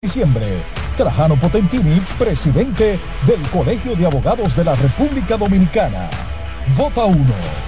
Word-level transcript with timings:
diciembre. 0.00 0.46
Trajano 0.96 1.34
Potentini, 1.40 2.00
presidente 2.16 3.00
del 3.26 3.40
Colegio 3.50 3.96
de 3.96 4.06
Abogados 4.06 4.54
de 4.54 4.62
la 4.62 4.76
República 4.76 5.36
Dominicana. 5.36 6.08
Vota 6.76 7.04
1. 7.04 7.67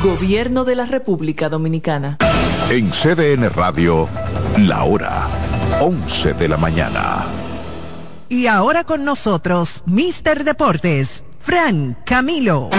Gobierno 0.00 0.64
de 0.64 0.76
la 0.76 0.86
República 0.86 1.48
Dominicana. 1.48 2.18
En 2.70 2.90
CDN 2.90 3.50
Radio, 3.50 4.08
la 4.58 4.84
hora 4.84 5.26
11 5.80 6.34
de 6.34 6.48
la 6.48 6.56
mañana. 6.56 7.24
Y 8.28 8.46
ahora 8.46 8.84
con 8.84 9.04
nosotros, 9.04 9.82
Mister 9.86 10.44
Deportes, 10.44 11.24
Fran 11.40 11.96
Camilo. 12.06 12.70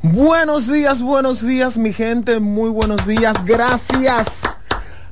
Buenos 0.00 0.72
días, 0.72 1.02
buenos 1.02 1.46
días, 1.46 1.76
mi 1.76 1.92
gente, 1.92 2.40
muy 2.40 2.70
buenos 2.70 3.06
días. 3.06 3.44
Gracias 3.44 4.57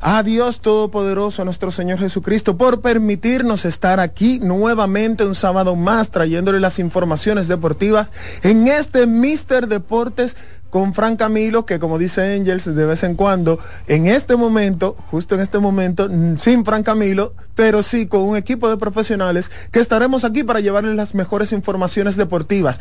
a 0.09 0.23
Dios 0.23 0.61
Todopoderoso, 0.61 1.43
a 1.43 1.45
nuestro 1.45 1.73
Señor 1.73 1.99
Jesucristo, 1.99 2.57
por 2.57 2.81
permitirnos 2.81 3.65
estar 3.65 3.99
aquí 3.99 4.39
nuevamente 4.39 5.25
un 5.25 5.35
sábado 5.35 5.75
más 5.75 6.13
trayéndole 6.13 6.61
las 6.61 6.79
informaciones 6.79 7.49
deportivas 7.49 8.07
en 8.45 8.69
este 8.69 9.09
Mister 9.09 9.67
Deportes 9.67 10.37
con 10.71 10.95
Fran 10.95 11.17
Camilo, 11.17 11.67
que 11.67 11.81
como 11.81 11.99
dice 11.99 12.37
Angels 12.37 12.73
de 12.73 12.87
vez 12.87 13.03
en 13.03 13.17
cuando, 13.17 13.59
en 13.89 14.07
este 14.07 14.37
momento, 14.37 14.95
justo 15.11 15.35
en 15.35 15.41
este 15.41 15.59
momento, 15.59 16.09
sin 16.39 16.65
Fran 16.65 16.85
Camilo, 16.85 17.35
pero 17.57 17.83
sí 17.83 18.07
con 18.07 18.21
un 18.21 18.37
equipo 18.37 18.69
de 18.69 18.77
profesionales 18.77 19.51
que 19.73 19.81
estaremos 19.81 20.23
aquí 20.23 20.45
para 20.45 20.61
llevarles 20.61 20.95
las 20.95 21.17
mejores 21.17 21.51
informaciones 21.51 22.15
deportivas. 22.15 22.79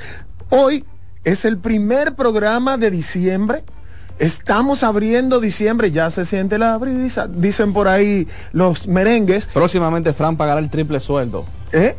Hoy 0.52 0.86
es 1.23 1.44
el 1.44 1.58
primer 1.58 2.14
programa 2.14 2.78
de 2.78 2.92
diciembre 2.92 3.64
Estamos 4.19 4.83
abriendo 4.83 5.39
diciembre, 5.39 5.91
ya 5.91 6.09
se 6.09 6.23
siente 6.25 6.58
la 6.58 6.77
brisa, 6.77 7.27
dicen 7.27 7.73
por 7.73 7.88
ahí 7.88 8.27
los 8.53 8.88
merengues. 8.88 9.47
Próximamente 9.47 10.13
Fran 10.13 10.38
pagará 10.38 10.59
el 10.59 10.69
triple 10.69 10.99
sueldo. 10.99 11.45
¿Eh? 11.73 11.97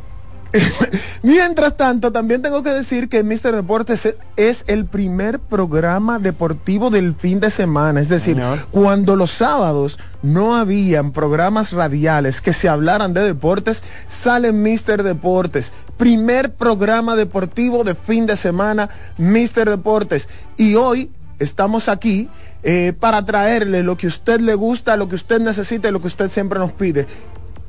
Mientras 1.23 1.77
tanto, 1.77 2.13
también 2.13 2.43
tengo 2.43 2.63
que 2.63 2.71
decir 2.71 3.09
que 3.09 3.23
Mister 3.23 3.55
Deportes 3.55 4.15
es 4.37 4.65
el 4.67 4.87
primer 4.87 5.39
programa 5.39 6.19
deportivo 6.19 6.91
del 6.91 7.15
fin 7.15 7.41
de 7.41 7.51
semana. 7.51 8.01
Es 8.01 8.09
decir, 8.09 8.41
cuando 8.71 9.17
los 9.17 9.33
sábados 9.33 9.99
no 10.23 10.57
habían 10.57 11.13
programas 11.13 11.73
radiales 11.73 12.41
que 12.41 12.53
se 12.53 12.69
hablaran 12.69 13.15
de 13.15 13.23
deportes, 13.23 13.83
sale 14.09 14.53
Mister 14.53 15.03
Deportes. 15.03 15.73
Primer 15.97 16.55
programa 16.55 17.17
deportivo 17.17 17.85
de 17.85 17.95
fin 17.95 18.27
de 18.27 18.37
semana, 18.37 18.91
Mister 19.19 19.69
Deportes. 19.69 20.29
Y 20.57 20.75
hoy 20.75 21.11
estamos 21.39 21.89
aquí 21.89 22.29
eh, 22.63 22.93
para 22.99 23.25
traerle 23.25 23.83
lo 23.83 23.97
que 23.97 24.07
usted 24.07 24.41
le 24.41 24.55
gusta, 24.55 24.97
lo 24.97 25.09
que 25.09 25.15
usted 25.15 25.41
necesita 25.41 25.89
y 25.89 25.93
lo 25.93 26.01
que 26.01 26.09
usted 26.09 26.29
siempre 26.31 26.59
nos 26.59 26.73
pide. 26.73 27.07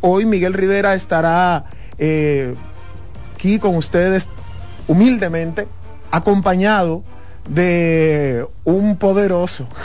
Hoy 0.01 0.25
Miguel 0.25 0.53
Rivera 0.53 0.93
estará 0.93 1.65
eh, 1.97 2.55
aquí 3.35 3.59
con 3.59 3.75
ustedes 3.75 4.27
humildemente, 4.87 5.67
acompañado 6.11 7.03
de 7.49 8.45
un 8.63 8.97
poderoso. 8.97 9.67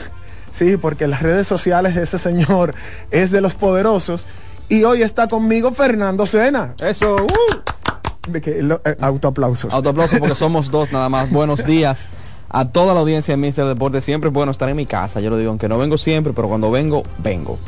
Sí, 0.55 0.77
porque 0.77 1.07
las 1.07 1.23
redes 1.23 1.47
sociales 1.47 1.97
ese 1.97 2.19
señor 2.19 2.75
es 3.11 3.31
de 3.31 3.41
los 3.41 3.55
poderosos. 3.55 4.27
Y 4.69 4.85
hoy 4.85 5.03
está 5.03 5.27
conmigo 5.27 5.73
Fernando 5.73 6.27
Sena. 6.27 6.75
Eso, 6.79 7.25
uh. 7.25 8.31
de 8.31 8.43
que, 8.43 8.61
eh, 8.61 8.97
autoaplausos. 9.01 9.73
Autoaplausos 9.73 10.19
porque 10.19 10.35
somos 10.35 10.71
dos 10.71 10.93
nada 10.93 11.09
más. 11.09 11.31
Buenos 11.31 11.65
días 11.67 12.07
a 12.53 12.67
toda 12.67 12.95
la 12.95 13.01
audiencia 13.01 13.33
de 13.33 13.39
Mister 13.39 13.67
Deporte. 13.67 14.01
Siempre 14.01 14.29
es 14.29 14.35
bueno 14.35 14.53
estar 14.53 14.69
en 14.69 14.77
mi 14.77 14.87
casa, 14.87 15.21
yo 15.21 15.31
lo 15.31 15.39
digo, 15.39 15.51
aunque 15.51 15.69
no 15.69 15.79
vengo 15.79 15.99
siempre, 15.99 16.33
pero 16.33 16.49
cuando 16.49 16.71
vengo, 16.71 17.03
vengo. 17.19 17.59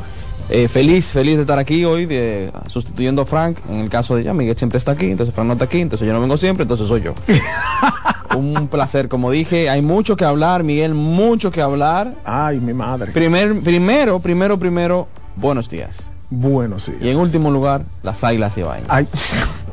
Eh, 0.49 0.67
feliz, 0.67 1.07
feliz 1.07 1.37
de 1.37 1.41
estar 1.41 1.57
aquí 1.57 1.85
hoy, 1.85 2.05
de, 2.05 2.51
sustituyendo 2.67 3.23
a 3.23 3.25
Frank. 3.25 3.57
En 3.67 3.79
el 3.79 3.89
caso 3.89 4.15
de 4.15 4.23
ya, 4.23 4.33
Miguel 4.33 4.55
siempre 4.55 4.77
está 4.77 4.91
aquí, 4.91 5.09
entonces 5.09 5.33
Frank 5.33 5.47
no 5.47 5.53
está 5.53 5.65
aquí, 5.65 5.81
entonces 5.81 6.07
yo 6.07 6.13
no 6.13 6.21
vengo 6.21 6.37
siempre, 6.37 6.63
entonces 6.63 6.87
soy 6.87 7.01
yo. 7.01 7.15
Un 8.37 8.67
placer, 8.67 9.09
como 9.09 9.31
dije, 9.31 9.69
hay 9.69 9.81
mucho 9.81 10.15
que 10.15 10.25
hablar, 10.25 10.63
Miguel, 10.63 10.93
mucho 10.93 11.51
que 11.51 11.61
hablar. 11.61 12.13
Ay, 12.23 12.59
mi 12.59 12.73
madre. 12.73 13.11
Primer, 13.11 13.61
primero, 13.61 14.19
primero, 14.19 14.59
primero, 14.59 15.07
buenos 15.35 15.69
días. 15.69 16.03
Buenos 16.29 16.87
días. 16.87 17.01
Y 17.01 17.09
en 17.09 17.17
último 17.17 17.49
lugar, 17.49 17.85
las 18.03 18.23
águilas 18.23 18.57
y 18.57 18.61
vainas. 18.61 18.89
Ay. 18.89 19.07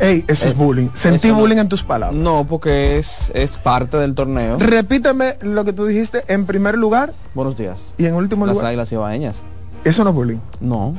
Ey, 0.00 0.24
eso 0.26 0.46
es 0.46 0.52
eh, 0.52 0.56
bullying. 0.56 0.88
Sentí 0.94 1.30
bullying 1.30 1.58
en 1.58 1.68
tus 1.68 1.82
palabras. 1.82 2.20
No, 2.20 2.44
porque 2.44 2.98
es, 2.98 3.30
es 3.34 3.58
parte 3.58 3.96
del 3.96 4.14
torneo. 4.14 4.58
Repíteme 4.58 5.36
lo 5.42 5.64
que 5.64 5.72
tú 5.72 5.86
dijiste 5.86 6.24
en 6.28 6.46
primer 6.46 6.76
lugar. 6.76 7.12
Buenos 7.34 7.56
días. 7.56 7.80
Y 7.98 8.06
en 8.06 8.14
último 8.14 8.46
lugar. 8.46 8.62
Las 8.62 8.68
águilas 8.68 8.92
ibaeñas. 8.92 9.42
Eso 9.84 10.02
no 10.04 10.10
es 10.10 10.16
bullying. 10.16 10.38
No. 10.60 10.94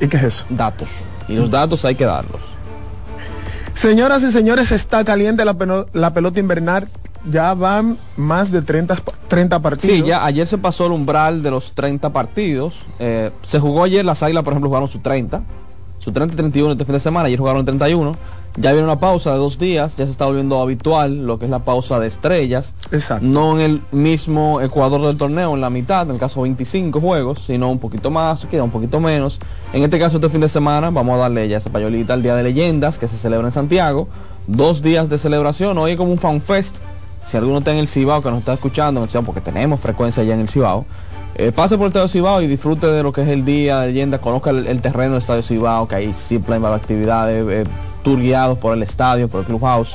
¿Y 0.00 0.08
qué 0.08 0.18
es 0.18 0.22
eso? 0.24 0.44
Datos. 0.50 0.88
Y 1.28 1.34
los 1.34 1.50
datos 1.50 1.84
hay 1.84 1.94
que 1.94 2.04
darlos. 2.04 2.40
Señoras 3.74 4.22
y 4.22 4.30
señores, 4.30 4.72
está 4.72 5.04
caliente 5.04 5.44
la, 5.44 5.86
la 5.92 6.14
pelota 6.14 6.40
invernal. 6.40 6.88
Ya 7.28 7.54
van 7.54 7.98
más 8.16 8.52
de 8.52 8.62
30, 8.62 8.96
30 9.28 9.58
partidos. 9.60 9.96
Sí, 9.96 10.04
ya 10.04 10.24
ayer 10.24 10.46
se 10.46 10.58
pasó 10.58 10.86
el 10.86 10.92
umbral 10.92 11.42
de 11.42 11.50
los 11.50 11.72
30 11.72 12.12
partidos. 12.12 12.76
Eh, 13.00 13.32
se 13.44 13.58
jugó 13.58 13.82
ayer, 13.82 14.04
las 14.04 14.22
águilas, 14.22 14.44
por 14.44 14.52
ejemplo, 14.52 14.68
jugaron 14.68 14.88
su 14.88 15.00
30 15.00 15.42
su 16.06 16.12
30 16.12 16.34
y 16.34 16.36
31 16.36 16.72
este 16.72 16.84
fin 16.84 16.92
de 16.92 17.00
semana, 17.00 17.26
ayer 17.26 17.36
jugaron 17.36 17.58
el 17.58 17.66
31. 17.66 18.16
Ya 18.58 18.70
viene 18.70 18.84
una 18.84 19.00
pausa 19.00 19.32
de 19.32 19.38
dos 19.38 19.58
días, 19.58 19.96
ya 19.96 20.04
se 20.06 20.12
está 20.12 20.24
volviendo 20.24 20.62
habitual 20.62 21.26
lo 21.26 21.40
que 21.40 21.46
es 21.46 21.50
la 21.50 21.58
pausa 21.58 21.98
de 21.98 22.06
estrellas. 22.06 22.72
Exacto. 22.92 23.26
No 23.26 23.58
en 23.58 23.60
el 23.60 23.82
mismo 23.90 24.60
Ecuador 24.60 25.04
del 25.04 25.16
torneo, 25.16 25.54
en 25.56 25.60
la 25.60 25.68
mitad, 25.68 26.06
en 26.06 26.14
el 26.14 26.20
caso 26.20 26.42
25 26.42 27.00
juegos, 27.00 27.42
sino 27.44 27.68
un 27.68 27.80
poquito 27.80 28.12
más, 28.12 28.46
queda 28.46 28.62
un 28.62 28.70
poquito 28.70 29.00
menos. 29.00 29.40
En 29.72 29.82
este 29.82 29.98
caso, 29.98 30.18
este 30.18 30.28
fin 30.28 30.40
de 30.40 30.48
semana, 30.48 30.90
vamos 30.90 31.16
a 31.16 31.22
darle 31.22 31.48
ya 31.48 31.58
esa 31.58 31.70
payolita 31.70 32.14
al 32.14 32.22
Día 32.22 32.36
de 32.36 32.44
Leyendas, 32.44 32.98
que 32.98 33.08
se 33.08 33.18
celebra 33.18 33.48
en 33.48 33.52
Santiago. 33.52 34.06
Dos 34.46 34.82
días 34.82 35.08
de 35.08 35.18
celebración, 35.18 35.76
hoy 35.76 35.96
como 35.96 36.12
un 36.12 36.18
fan 36.18 36.40
fest. 36.40 36.76
Si 37.26 37.36
alguno 37.36 37.58
está 37.58 37.72
en 37.72 37.78
el 37.78 37.88
Cibao, 37.88 38.22
que 38.22 38.30
nos 38.30 38.38
está 38.38 38.52
escuchando, 38.52 39.04
porque 39.26 39.40
tenemos 39.40 39.80
frecuencia 39.80 40.22
allá 40.22 40.34
en 40.34 40.40
el 40.40 40.48
Cibao, 40.48 40.86
eh, 41.38 41.52
pase 41.52 41.76
por 41.76 41.84
el 41.84 41.88
Estadio 41.88 42.08
Cibao 42.08 42.40
y 42.40 42.46
disfrute 42.46 42.86
de 42.86 43.02
lo 43.02 43.12
que 43.12 43.22
es 43.22 43.28
el 43.28 43.44
día 43.44 43.80
de 43.80 43.88
leyenda, 43.88 44.18
conozca 44.18 44.50
el, 44.50 44.80
terreno 44.80 45.12
del 45.12 45.20
Estadio 45.20 45.42
Cibao, 45.42 45.86
que 45.86 45.96
hay 45.96 46.14
siempre 46.14 46.54
hay 46.54 46.64
actividades, 46.64 47.46
eh, 47.48 47.70
tour 48.02 48.18
guiados 48.18 48.58
por 48.58 48.74
el 48.74 48.82
estadio, 48.82 49.28
por 49.28 49.40
el 49.40 49.46
clubhouse. 49.46 49.94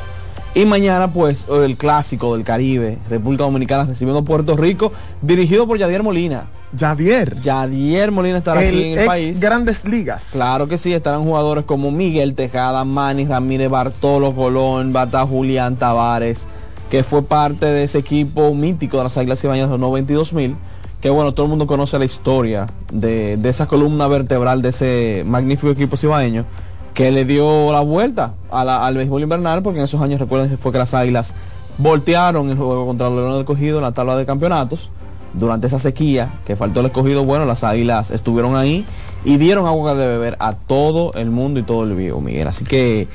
Y 0.53 0.65
mañana, 0.65 1.11
pues, 1.11 1.47
el 1.49 1.77
clásico 1.77 2.35
del 2.35 2.43
Caribe, 2.43 2.97
República 3.09 3.45
Dominicana 3.45 3.85
recibiendo 3.85 4.23
Puerto 4.23 4.55
Rico, 4.55 4.91
dirigido 5.21 5.65
por 5.65 5.79
Yadier 5.79 6.03
Molina. 6.03 6.47
Yadier. 6.73 7.39
Yadier 7.41 8.11
Molina 8.11 8.37
estará 8.37 8.59
aquí 8.59 8.91
en 8.91 8.99
el 8.99 9.05
país. 9.05 9.39
Grandes 9.39 9.85
ligas. 9.85 10.27
Claro 10.31 10.67
que 10.67 10.77
sí, 10.77 10.93
estarán 10.93 11.23
jugadores 11.23 11.63
como 11.63 11.89
Miguel 11.89 12.35
Tejada, 12.35 12.85
Manny 12.85 13.25
Ramírez, 13.25 13.69
Bartolo 13.69 14.35
Colón, 14.35 14.93
Bata 14.93 15.25
Julián 15.25 15.77
Tavares, 15.77 16.45
que 16.89 17.03
fue 17.03 17.23
parte 17.23 17.65
de 17.65 17.85
ese 17.85 17.99
equipo 17.99 18.53
mítico 18.53 18.97
de 18.97 19.03
las 19.05 19.17
Águilas 19.17 19.43
Ibañas 19.43 19.67
de 19.67 19.71
los 19.71 19.79
92 19.79 20.33
mil 20.33 20.55
que 21.01 21.09
bueno, 21.09 21.33
todo 21.33 21.47
el 21.47 21.49
mundo 21.49 21.65
conoce 21.65 21.97
la 21.97 22.05
historia 22.05 22.67
de, 22.91 23.37
esa 23.43 23.67
columna 23.67 24.07
vertebral 24.07 24.61
de 24.61 24.69
ese 24.69 25.23
magnífico 25.25 25.71
equipo 25.71 25.97
cibaeño 25.97 26.45
que 26.93 27.11
le 27.11 27.25
dio 27.25 27.71
la 27.71 27.81
vuelta 27.81 28.33
al 28.51 28.95
béisbol 28.95 29.23
invernal, 29.23 29.63
porque 29.63 29.79
en 29.79 29.85
esos 29.85 30.01
años 30.01 30.19
recuerden 30.19 30.49
que 30.49 30.57
fue 30.57 30.71
que 30.71 30.77
las 30.77 30.93
águilas 30.93 31.33
voltearon 31.77 32.49
el 32.49 32.57
juego 32.57 32.85
contra 32.85 33.07
el 33.07 33.15
León 33.15 33.33
del 33.33 33.45
Cogido 33.45 33.77
en 33.77 33.83
la 33.83 33.93
tabla 33.93 34.15
de 34.15 34.25
campeonatos. 34.25 34.89
Durante 35.33 35.67
esa 35.67 35.79
sequía 35.79 36.29
que 36.45 36.57
faltó 36.57 36.81
el 36.81 36.87
escogido, 36.87 37.23
bueno, 37.23 37.45
las 37.45 37.63
águilas 37.63 38.11
estuvieron 38.11 38.57
ahí 38.57 38.85
y 39.23 39.37
dieron 39.37 39.65
agua 39.65 39.95
de 39.95 40.05
beber 40.05 40.35
a 40.39 40.53
todo 40.53 41.13
el 41.13 41.31
mundo 41.31 41.61
y 41.61 41.63
todo 41.63 41.85
el 41.85 41.95
vivo, 41.95 42.19
Miguel. 42.19 42.47
Así 42.47 42.65
que 42.65 43.07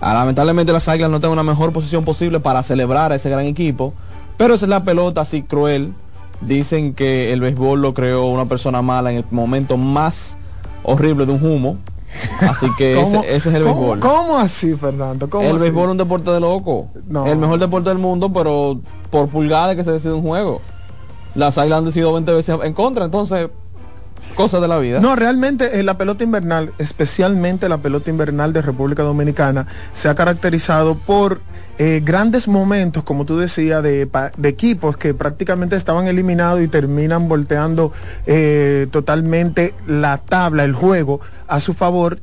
ah, 0.00 0.12
lamentablemente 0.12 0.72
las 0.72 0.88
águilas 0.88 1.12
no 1.12 1.20
tienen 1.20 1.34
una 1.38 1.44
mejor 1.44 1.72
posición 1.72 2.04
posible 2.04 2.40
para 2.40 2.64
celebrar 2.64 3.12
a 3.12 3.14
ese 3.14 3.30
gran 3.30 3.46
equipo, 3.46 3.94
pero 4.36 4.54
esa 4.54 4.66
es 4.66 4.70
la 4.70 4.82
pelota 4.82 5.20
así 5.20 5.42
cruel 5.42 5.94
Dicen 6.40 6.94
que 6.94 7.32
el 7.32 7.40
béisbol 7.40 7.82
lo 7.82 7.94
creó 7.94 8.26
una 8.26 8.46
persona 8.46 8.82
mala 8.82 9.10
en 9.10 9.18
el 9.18 9.24
momento 9.30 9.76
más 9.76 10.36
horrible 10.82 11.26
de 11.26 11.32
un 11.32 11.44
humo. 11.44 11.76
Así 12.40 12.66
que 12.78 13.00
ese, 13.02 13.18
ese, 13.18 13.50
es 13.50 13.54
el 13.54 13.62
¿Cómo, 13.62 13.74
béisbol. 13.74 14.00
¿Cómo 14.00 14.38
así, 14.38 14.74
Fernando? 14.74 15.28
¿Cómo 15.28 15.44
el 15.44 15.56
así? 15.56 15.62
béisbol 15.64 15.84
es 15.84 15.90
un 15.90 15.96
deporte 15.98 16.30
de 16.30 16.40
loco. 16.40 16.88
No. 17.08 17.26
El 17.26 17.38
mejor 17.38 17.58
deporte 17.58 17.90
del 17.90 17.98
mundo, 17.98 18.32
pero 18.32 18.80
por 19.10 19.28
pulgada 19.28 19.76
que 19.76 19.84
se 19.84 19.92
decide 19.92 20.12
un 20.12 20.22
juego. 20.22 20.60
Las 21.34 21.58
águilas 21.58 21.78
han 21.78 21.84
decidido 21.84 22.12
20 22.12 22.32
veces 22.32 22.58
en 22.62 22.72
contra, 22.72 23.04
entonces, 23.04 23.48
cosas 24.34 24.60
de 24.60 24.68
la 24.68 24.78
vida. 24.78 25.00
No, 25.00 25.16
realmente 25.16 25.78
eh, 25.78 25.82
la 25.82 25.98
pelota 25.98 26.24
invernal, 26.24 26.72
especialmente 26.78 27.68
la 27.68 27.78
pelota 27.78 28.10
invernal 28.10 28.52
de 28.52 28.62
República 28.62 29.02
Dominicana, 29.02 29.66
se 29.92 30.08
ha 30.08 30.14
caracterizado 30.14 30.94
por 30.94 31.40
eh, 31.78 32.02
grandes 32.04 32.46
momentos, 32.46 33.02
como 33.04 33.24
tú 33.24 33.38
decías, 33.38 33.82
de, 33.82 34.08
equipos 34.42 34.96
que 34.96 35.14
prácticamente 35.14 35.76
estaban 35.76 36.06
eliminados 36.08 36.60
y 36.60 36.68
terminan 36.68 37.28
volteando 37.28 37.92
eh, 38.26 38.86
totalmente 38.90 39.74
la 39.86 40.18
tabla, 40.18 40.64
el 40.64 40.74
juego, 40.74 41.20
a 41.48 41.60
su 41.60 41.74
favor 41.74 42.18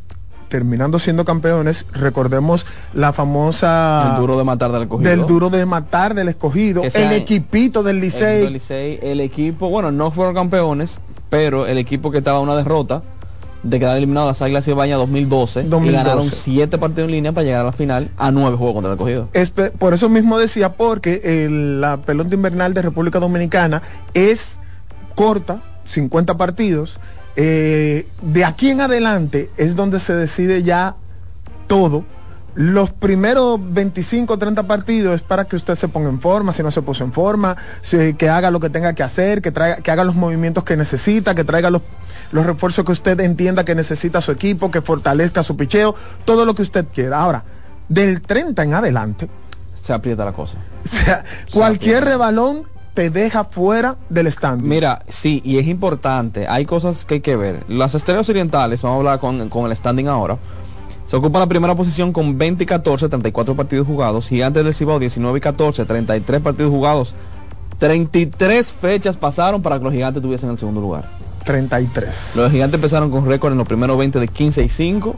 terminando 0.47 0.99
siendo 0.99 1.25
campeones, 1.25 1.85
recordemos 1.91 2.65
la 2.93 3.13
famosa 3.13 4.11
el 4.13 4.21
duro 4.21 4.37
de 4.37 4.43
matar 4.43 4.71
del 4.71 4.83
escogido. 4.83 5.09
del 5.09 5.25
duro 5.25 5.49
de 5.49 5.65
matar 5.65 6.13
del 6.13 6.29
escogido, 6.29 6.83
el 6.83 7.11
equipito 7.13 7.83
del 7.83 7.97
El 7.97 8.01
Licey, 8.01 8.49
Licey, 8.49 8.99
el 9.01 9.19
equipo, 9.19 9.69
bueno, 9.69 9.91
no 9.91 10.11
fueron 10.11 10.33
campeones, 10.33 10.99
pero 11.29 11.67
el 11.67 11.77
equipo 11.77 12.11
que 12.11 12.19
estaba 12.19 12.37
a 12.37 12.41
una 12.41 12.55
derrota 12.55 13.01
de 13.63 13.79
quedar 13.79 13.97
eliminado 13.97 14.27
las 14.27 14.41
Águilas 14.41 14.67
Ibaña 14.67 14.95
2012, 14.97 15.63
2012. 15.63 15.89
y 15.89 15.91
ganaron 15.93 16.23
siete 16.23 16.77
partidos 16.77 17.05
en 17.07 17.11
línea 17.11 17.31
para 17.33 17.43
llegar 17.45 17.61
a 17.61 17.65
la 17.65 17.71
final 17.73 18.09
a 18.17 18.31
nueve 18.31 18.55
juegos 18.55 18.75
contra 18.75 18.91
el 18.91 18.97
escogido. 18.97 19.29
Espe- 19.33 19.71
por 19.71 19.93
eso 19.93 20.09
mismo 20.09 20.37
decía, 20.37 20.73
porque 20.73 21.21
el- 21.45 21.81
la 21.81 21.97
pelota 21.97 22.35
invernal 22.35 22.73
de 22.73 22.81
República 22.83 23.19
Dominicana 23.19 23.81
es 24.13 24.57
corta, 25.15 25.61
50 25.85 26.37
partidos. 26.37 26.99
eh, 27.39 28.07
de 28.23 28.45
aquí 28.45 28.69
en 28.71 28.81
adelante 28.81 29.51
es 29.57 29.75
donde 29.75 29.99
se 29.99 30.13
decide 30.13 30.63
ya 30.63 30.95
todo. 31.67 32.03
Los 32.59 32.89
primeros 32.91 33.59
25 33.61 34.33
o 34.33 34.37
30 34.39 34.63
partidos 34.63 35.13
es 35.15 35.21
para 35.21 35.45
que 35.45 35.55
usted 35.55 35.75
se 35.75 35.87
ponga 35.87 36.09
en 36.09 36.19
forma, 36.19 36.51
si 36.53 36.63
no 36.63 36.71
se 36.71 36.81
puso 36.81 37.03
en 37.03 37.13
forma, 37.13 37.55
si- 37.83 38.15
que 38.15 38.29
haga 38.29 38.49
lo 38.49 38.59
que 38.59 38.71
tenga 38.71 38.93
que 38.93 39.03
hacer, 39.03 39.43
que, 39.43 39.51
traiga, 39.51 39.75
que 39.77 39.91
haga 39.91 40.03
los 40.03 40.15
movimientos 40.15 40.63
que 40.63 40.75
necesita, 40.75 41.35
que 41.35 41.43
traiga 41.43 41.69
los, 41.69 41.83
los 42.31 42.45
refuerzos 42.47 42.83
que 42.83 42.91
usted 42.91 43.19
entienda 43.19 43.63
que 43.63 43.75
necesita 43.75 44.21
su 44.21 44.31
equipo, 44.31 44.71
que 44.71 44.81
fortalezca 44.81 45.43
su 45.43 45.55
picheo, 45.55 45.93
todo 46.25 46.45
lo 46.45 46.55
que 46.55 46.63
usted 46.63 46.85
quiera. 46.91 47.19
Ahora, 47.21 47.43
del 47.89 48.21
30 48.21 48.63
en 48.63 48.73
adelante, 48.73 49.29
Se 49.79 49.93
aprieta 49.93 50.25
la 50.25 50.31
cosa. 50.33 50.57
o 50.83 50.87
sea, 50.87 51.23
cualquier 51.53 52.05
rebalón 52.05 52.63
te 52.95 53.11
deja 53.11 53.43
fuera 53.43 53.97
del 54.09 54.25
stand. 54.27 54.63
Mira, 54.63 55.03
sí, 55.07 55.43
y 55.45 55.59
es 55.59 55.67
importante, 55.67 56.47
hay 56.47 56.65
cosas 56.65 57.05
que 57.05 57.13
hay 57.15 57.21
que 57.21 57.35
ver. 57.35 57.63
Las 57.69 57.93
estrellas 57.93 58.27
orientales, 58.29 58.81
vamos 58.81 58.95
a 58.95 58.99
hablar 58.99 59.19
con, 59.19 59.47
con 59.49 59.69
el 59.69 59.77
standing 59.77 60.07
ahora, 60.07 60.37
se 61.07 61.15
ocupa 61.15 61.39
la 61.39 61.47
primera 61.47 61.73
posición 61.73 62.11
con 62.11 62.37
20 62.37 62.65
y 62.65 62.67
14, 62.67 63.07
34 63.07 63.55
partidos 63.55 63.87
jugados. 63.87 64.27
Gigantes 64.27 64.65
del 64.65 64.73
Cibao 64.73 64.99
19 64.99 65.37
y 65.37 65.41
14, 65.41 65.85
33 65.85 66.41
partidos 66.41 66.69
jugados. 66.69 67.15
33 67.79 68.71
fechas 68.73 69.15
pasaron 69.15 69.61
para 69.61 69.77
que 69.77 69.85
los 69.85 69.93
gigantes 69.93 70.21
tuviesen 70.21 70.49
el 70.49 70.57
segundo 70.57 70.81
lugar. 70.81 71.05
33. 71.45 72.33
Los 72.35 72.51
gigantes 72.51 72.75
empezaron 72.75 73.09
con 73.09 73.25
récord 73.25 73.53
en 73.53 73.57
los 73.57 73.67
primeros 73.67 73.97
20 73.97 74.19
de 74.19 74.27
15 74.27 74.65
y 74.65 74.69
5. 74.69 75.15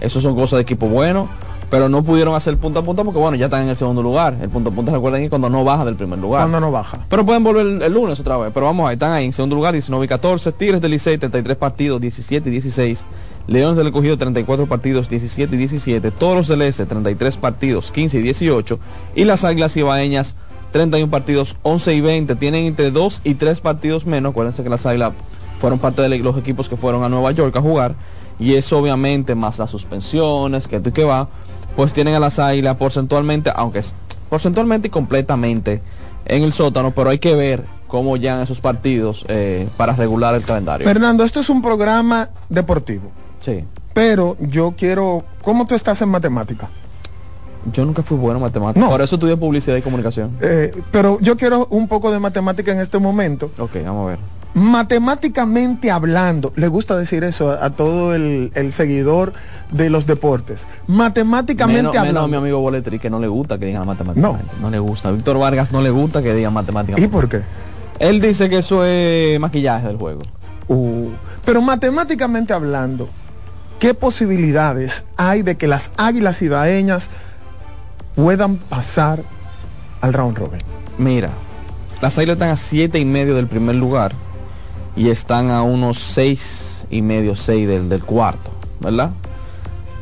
Eso 0.00 0.20
son 0.20 0.36
cosas 0.36 0.58
de 0.58 0.62
equipo 0.62 0.86
bueno. 0.86 1.28
Pero 1.68 1.88
no 1.88 2.04
pudieron 2.04 2.36
hacer 2.36 2.56
punta 2.56 2.80
a 2.80 2.82
punta 2.84 3.02
porque 3.02 3.18
bueno, 3.18 3.36
ya 3.36 3.46
están 3.46 3.64
en 3.64 3.70
el 3.70 3.76
segundo 3.76 4.04
lugar. 4.04 4.36
El 4.40 4.50
punta 4.50 4.70
a 4.70 4.72
punta 4.72 4.92
recuerden 4.92 5.22
que 5.22 5.30
cuando 5.30 5.50
no 5.50 5.64
baja 5.64 5.84
del 5.84 5.96
primer 5.96 6.20
lugar. 6.20 6.42
Cuando 6.42 6.60
no 6.60 6.70
baja. 6.70 6.98
Pero 7.08 7.26
pueden 7.26 7.42
volver 7.42 7.66
el, 7.66 7.82
el 7.82 7.92
lunes 7.92 8.20
otra 8.20 8.36
vez. 8.36 8.52
Pero 8.54 8.66
vamos 8.66 8.86
ahí, 8.86 8.92
están 8.92 9.10
ahí 9.10 9.24
en 9.24 9.32
segundo 9.32 9.56
lugar, 9.56 9.72
19 9.72 10.04
y 10.04 10.08
14. 10.08 10.52
Tigres 10.52 10.80
del 10.80 10.92
Licey, 10.92 11.18
33 11.18 11.56
partidos, 11.56 12.00
17 12.00 12.48
y 12.48 12.52
16. 12.52 13.04
Leones 13.46 13.76
del 13.76 13.88
Escogido, 13.88 14.16
34 14.16 14.66
partidos, 14.66 15.08
17 15.08 15.54
y 15.54 15.58
17. 15.58 16.10
Toros 16.10 16.46
Celeste, 16.46 16.86
33 16.86 17.36
partidos, 17.36 17.90
15 17.90 18.18
y 18.18 18.22
18. 18.22 18.78
Y 19.14 19.24
las 19.24 19.44
Águilas 19.44 19.76
Ibaeñas, 19.76 20.36
31 20.72 21.10
partidos, 21.10 21.56
11 21.62 21.94
y 21.94 22.00
20. 22.00 22.36
Tienen 22.36 22.64
entre 22.64 22.90
2 22.90 23.20
y 23.24 23.34
3 23.34 23.60
partidos 23.60 24.06
menos. 24.06 24.30
Acuérdense 24.30 24.62
que 24.62 24.70
las 24.70 24.86
Águilas 24.86 25.12
fueron 25.60 25.78
parte 25.78 26.02
de 26.02 26.18
los 26.18 26.38
equipos 26.38 26.68
que 26.68 26.76
fueron 26.76 27.04
a 27.04 27.08
Nueva 27.08 27.32
York 27.32 27.54
a 27.56 27.60
jugar. 27.60 27.94
Y 28.38 28.54
eso 28.54 28.78
obviamente 28.78 29.34
más 29.34 29.58
las 29.58 29.70
suspensiones, 29.70 30.66
que 30.66 30.80
tú 30.80 30.88
y 30.88 30.92
que 30.92 31.04
va, 31.04 31.28
pues 31.76 31.92
tienen 31.92 32.14
a 32.14 32.20
las 32.20 32.38
Águilas 32.38 32.76
porcentualmente, 32.76 33.52
aunque 33.54 33.80
es 33.80 33.92
porcentualmente 34.28 34.88
y 34.88 34.90
completamente 34.90 35.82
en 36.24 36.42
el 36.42 36.52
sótano, 36.52 36.90
pero 36.92 37.10
hay 37.10 37.18
que 37.18 37.34
ver 37.34 37.64
cómo 37.86 38.16
llegan 38.16 38.40
esos 38.40 38.60
partidos 38.60 39.24
eh, 39.28 39.68
para 39.76 39.94
regular 39.94 40.34
el 40.34 40.42
calendario. 40.42 40.86
Fernando, 40.86 41.22
esto 41.22 41.40
es 41.40 41.48
un 41.48 41.62
programa 41.62 42.28
deportivo. 42.48 43.12
Sí. 43.44 43.64
Pero 43.92 44.36
yo 44.40 44.74
quiero. 44.76 45.24
¿Cómo 45.42 45.66
tú 45.66 45.74
estás 45.74 46.00
en 46.02 46.08
matemática? 46.08 46.68
Yo 47.72 47.84
nunca 47.84 48.02
fui 48.02 48.16
bueno 48.18 48.38
en 48.38 48.42
matemáticas. 48.42 48.82
No. 48.82 48.90
Por 48.90 49.00
eso 49.02 49.14
estudié 49.16 49.36
publicidad 49.36 49.76
y 49.76 49.82
comunicación. 49.82 50.32
Eh, 50.40 50.74
pero 50.90 51.18
yo 51.20 51.36
quiero 51.36 51.66
un 51.70 51.86
poco 51.88 52.10
de 52.10 52.18
matemática 52.18 52.72
en 52.72 52.80
este 52.80 52.98
momento. 52.98 53.50
Ok, 53.58 53.76
vamos 53.84 54.06
a 54.06 54.10
ver. 54.10 54.18
Matemáticamente 54.54 55.90
hablando, 55.90 56.52
le 56.56 56.68
gusta 56.68 56.96
decir 56.96 57.24
eso 57.24 57.50
a, 57.50 57.64
a 57.64 57.70
todo 57.70 58.14
el, 58.14 58.50
el 58.54 58.72
seguidor 58.72 59.32
de 59.72 59.90
los 59.90 60.06
deportes. 60.06 60.66
Matemáticamente 60.86 61.78
Menos, 61.82 61.96
hablando. 61.96 62.12
menos 62.20 62.24
a 62.24 62.28
mi 62.28 62.36
amigo 62.36 62.60
Boletri, 62.60 62.98
que 62.98 63.10
no 63.10 63.18
le 63.18 63.28
gusta 63.28 63.58
que 63.58 63.66
digan 63.66 63.86
matemáticamente. 63.86 64.52
No. 64.60 64.70
le 64.70 64.78
gusta. 64.78 65.10
Víctor 65.10 65.38
Vargas 65.38 65.72
no 65.72 65.80
le 65.80 65.90
gusta 65.90 66.22
que 66.22 66.34
digan 66.34 66.52
matemáticamente. 66.52 67.06
¿Y 67.06 67.08
por 67.08 67.28
qué? 67.28 67.42
Él 67.98 68.20
dice 68.20 68.48
que 68.48 68.58
eso 68.58 68.84
es 68.84 69.38
maquillaje 69.40 69.86
del 69.86 69.96
juego. 69.96 70.20
Uh, 70.68 71.08
pero 71.44 71.60
matemáticamente 71.62 72.52
hablando, 72.52 73.08
¿qué 73.84 73.92
posibilidades 73.92 75.04
hay 75.18 75.42
de 75.42 75.58
que 75.58 75.66
las 75.66 75.90
águilas 75.98 76.40
ibaeñas 76.40 77.10
puedan 78.16 78.56
pasar 78.56 79.22
al 80.00 80.14
round 80.14 80.38
robin? 80.38 80.62
Mira, 80.96 81.28
las 82.00 82.16
águilas 82.16 82.36
están 82.36 82.48
a 82.48 82.56
siete 82.56 82.98
y 82.98 83.04
medio 83.04 83.34
del 83.34 83.46
primer 83.46 83.74
lugar 83.74 84.14
y 84.96 85.10
están 85.10 85.50
a 85.50 85.62
unos 85.62 85.98
seis 85.98 86.86
y 86.88 87.02
medio, 87.02 87.36
seis 87.36 87.68
del, 87.68 87.90
del 87.90 88.02
cuarto, 88.02 88.50
¿verdad? 88.80 89.10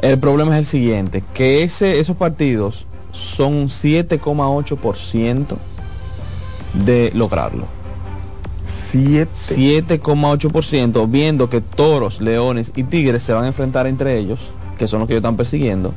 El 0.01 0.17
problema 0.21 0.53
es 0.53 0.61
el 0.61 0.67
siguiente, 0.67 1.25
que 1.35 1.65
ese, 1.65 1.99
esos 1.99 2.17
partidos 2.17 2.87
son 3.11 3.53
un 3.53 3.69
7,8% 3.69 5.57
de 6.85 7.11
lograrlo. 7.17 7.67
7. 8.67 9.31
7,8%, 9.33 11.11
viendo 11.11 11.51
que 11.51 11.61
toros, 11.61 12.21
leones 12.21 12.73
y 12.77 12.85
tigres 12.85 13.23
se 13.23 13.33
van 13.33 13.45
a 13.45 13.49
enfrentar 13.49 13.87
entre 13.87 14.19
ellos, 14.19 14.51
que 14.79 14.89
son 14.89 15.01
los 15.01 15.09
que 15.09 15.15
ellos 15.15 15.23
están 15.23 15.37
persiguiendo, 15.37 15.93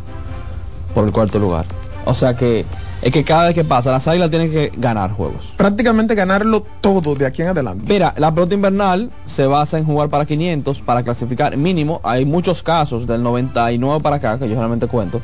por 0.93 1.05
el 1.05 1.11
cuarto 1.11 1.39
lugar. 1.39 1.65
O 2.05 2.13
sea 2.13 2.35
que 2.35 2.65
es 3.01 3.11
que 3.11 3.23
cada 3.23 3.45
vez 3.45 3.53
que 3.53 3.63
pasa, 3.63 3.91
las 3.91 4.07
águilas 4.07 4.29
tienen 4.29 4.49
que 4.49 4.71
ganar 4.77 5.11
juegos. 5.11 5.53
Prácticamente 5.57 6.15
ganarlo 6.15 6.63
todo 6.81 7.13
de 7.13 7.25
aquí 7.25 7.41
en 7.41 7.49
adelante. 7.49 7.85
Mira, 7.87 8.13
la 8.17 8.33
pelota 8.33 8.55
invernal 8.55 9.11
se 9.25 9.45
basa 9.45 9.77
en 9.77 9.85
jugar 9.85 10.09
para 10.09 10.25
500, 10.25 10.81
para 10.81 11.03
clasificar 11.03 11.55
mínimo. 11.55 12.01
Hay 12.03 12.25
muchos 12.25 12.63
casos 12.63 13.05
del 13.05 13.21
99 13.21 14.01
para 14.01 14.15
acá, 14.15 14.39
que 14.39 14.49
yo 14.49 14.55
realmente 14.55 14.87
cuento, 14.87 15.21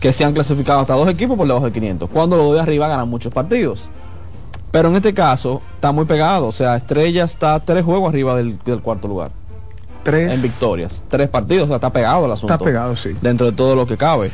que 0.00 0.12
se 0.12 0.24
han 0.24 0.32
clasificado 0.32 0.80
hasta 0.80 0.94
dos 0.94 1.08
equipos 1.08 1.36
por 1.36 1.46
debajo 1.46 1.66
de 1.66 1.72
500. 1.72 2.08
Cuando 2.10 2.36
los 2.36 2.54
de 2.54 2.60
arriba 2.60 2.88
ganan 2.88 3.08
muchos 3.08 3.32
partidos. 3.32 3.90
Pero 4.74 4.88
en 4.88 4.96
este 4.96 5.14
caso 5.14 5.62
está 5.76 5.92
muy 5.92 6.04
pegado. 6.04 6.48
O 6.48 6.52
sea, 6.52 6.74
Estrella 6.74 7.22
está 7.24 7.60
tres 7.60 7.84
juegos 7.84 8.08
arriba 8.08 8.34
del, 8.36 8.58
del 8.64 8.80
cuarto 8.82 9.06
lugar. 9.06 9.30
Tres. 10.02 10.32
En 10.34 10.42
victorias. 10.42 11.00
Tres 11.08 11.28
partidos. 11.28 11.64
O 11.64 11.66
sea, 11.68 11.76
está 11.76 11.90
pegado 11.90 12.26
el 12.26 12.32
asunto. 12.32 12.52
Está 12.52 12.64
pegado, 12.64 12.96
sí. 12.96 13.10
Dentro 13.22 13.46
de 13.46 13.52
todo 13.52 13.76
lo 13.76 13.86
que 13.86 13.96
cabe. 13.96 14.32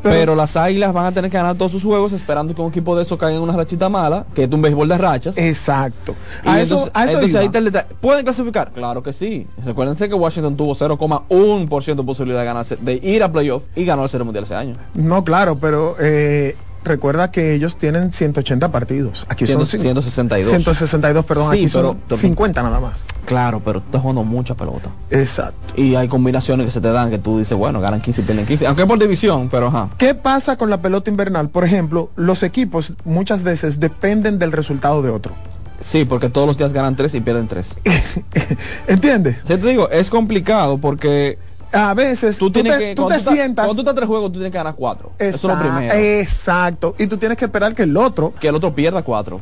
Pero- 0.00 0.14
Pero, 0.16 0.34
las 0.36 0.56
águilas 0.56 0.92
van 0.92 1.06
a 1.06 1.12
tener 1.12 1.30
que 1.32 1.36
ganar 1.36 1.56
todos 1.56 1.72
sus 1.72 1.82
juegos 1.82 2.12
esperando 2.12 2.54
que 2.54 2.60
un 2.62 2.70
equipo 2.70 2.96
de 2.96 3.02
esos 3.02 3.18
caiga 3.18 3.36
en 3.36 3.42
una 3.42 3.52
rachita 3.56 3.88
mala, 3.88 4.24
que 4.34 4.44
es 4.44 4.50
un 4.52 4.62
béisbol 4.62 4.88
de 4.88 4.98
rachas. 4.98 5.36
Exacto. 5.38 6.14
Y 6.44 6.48
A 6.48 6.60
eso, 6.60 6.74
entonces, 6.74 6.90
a 6.94 7.04
eso 7.04 7.12
entonces 7.14 7.30
iba. 7.30 7.40
ahí 7.40 7.46
está 7.46 7.58
el 7.58 7.64
detalle. 7.66 7.86
¿Pueden 8.00 8.24
clasificar? 8.24 8.70
Claro 8.72 9.02
que 9.02 9.12
sí. 9.12 9.46
Recuérdense 9.64 10.08
que 10.08 10.14
Washington 10.14 10.56
tuvo 10.56 10.74
0,1% 10.74 11.94
de 11.96 12.02
posibilidad 12.04 12.40
de, 12.40 12.46
ganarse, 12.46 12.76
de 12.80 12.94
ir 12.94 13.22
a 13.22 13.30
playoff 13.30 13.62
y 13.76 13.84
ganó 13.84 14.04
el 14.04 14.08
Serie 14.10 14.24
Mundial 14.24 14.44
ese 14.44 14.54
año. 14.54 14.74
No, 14.94 15.22
claro, 15.24 15.58
pero 15.60 15.94
eh, 16.00 16.56
recuerda 16.84 17.30
que 17.30 17.54
ellos 17.54 17.76
tienen 17.76 18.12
180 18.12 18.70
partidos. 18.72 19.26
Aquí 19.28 19.46
son 19.46 19.64
Ciento- 19.66 19.76
cin- 19.78 19.80
162. 19.82 20.48
162, 20.50 21.24
perdón, 21.24 21.50
Sí, 21.52 21.56
aquí 21.58 21.68
son 21.68 21.98
pero- 22.08 22.18
50 22.20 22.62
nada 22.62 22.80
más. 22.80 23.04
Claro, 23.24 23.60
pero 23.64 23.80
tú 23.80 23.86
estás 23.86 24.00
jugando 24.02 24.24
mucha 24.24 24.54
pelota. 24.54 24.90
Exacto. 25.10 25.74
Y 25.80 25.94
hay 25.94 26.08
combinaciones 26.08 26.66
que 26.66 26.72
se 26.72 26.80
te 26.80 26.90
dan 26.90 27.10
que 27.10 27.18
tú 27.18 27.38
dices, 27.38 27.56
bueno, 27.56 27.80
ganan 27.80 28.00
15 28.00 28.20
y 28.20 28.24
pierden 28.24 28.46
15. 28.46 28.66
Aunque 28.66 28.84
por 28.86 28.98
división, 28.98 29.48
pero 29.48 29.68
ajá. 29.68 29.88
¿Qué 29.98 30.14
pasa 30.14 30.56
con 30.56 30.70
la 30.70 30.82
pelota 30.82 31.08
invernal? 31.10 31.48
Por 31.48 31.64
ejemplo, 31.64 32.10
los 32.16 32.42
equipos 32.42 32.94
muchas 33.04 33.42
veces 33.44 33.78
dependen 33.80 34.38
del 34.38 34.52
resultado 34.52 35.02
de 35.02 35.10
otro. 35.10 35.32
Sí, 35.80 36.04
porque 36.04 36.28
todos 36.28 36.46
los 36.46 36.56
días 36.56 36.72
ganan 36.72 36.94
3 36.94 37.12
y 37.14 37.20
pierden 37.20 37.48
3. 37.48 37.74
¿Entiendes? 38.86 39.36
Sí, 39.46 39.56
te 39.56 39.66
digo, 39.68 39.90
es 39.90 40.10
complicado 40.10 40.78
porque 40.78 41.38
A 41.72 41.94
veces 41.94 42.36
tú, 42.38 42.46
tú, 42.46 42.52
tienes 42.52 42.78
te, 42.78 42.78
que. 42.78 42.94
tú 42.94 43.02
cuando 43.04 43.24
te 43.24 43.30
sientas. 43.30 43.64
Cuando 43.64 43.74
tú 43.74 43.80
estás 43.80 43.94
tres 43.94 44.08
juegos, 44.08 44.28
tú 44.30 44.34
tienes 44.34 44.52
que 44.52 44.58
ganar 44.58 44.74
4. 44.74 45.12
Eso 45.18 45.36
es 45.36 45.42
lo 45.42 45.50
Exacto, 45.50 45.74
primero. 45.76 45.94
Exacto. 45.94 46.94
Y 46.98 47.06
tú 47.06 47.16
tienes 47.16 47.38
que 47.38 47.46
esperar 47.46 47.74
que 47.74 47.82
el 47.84 47.96
otro 47.96 48.32
Que 48.38 48.48
el 48.48 48.54
otro 48.54 48.74
pierda 48.74 49.02
4. 49.02 49.40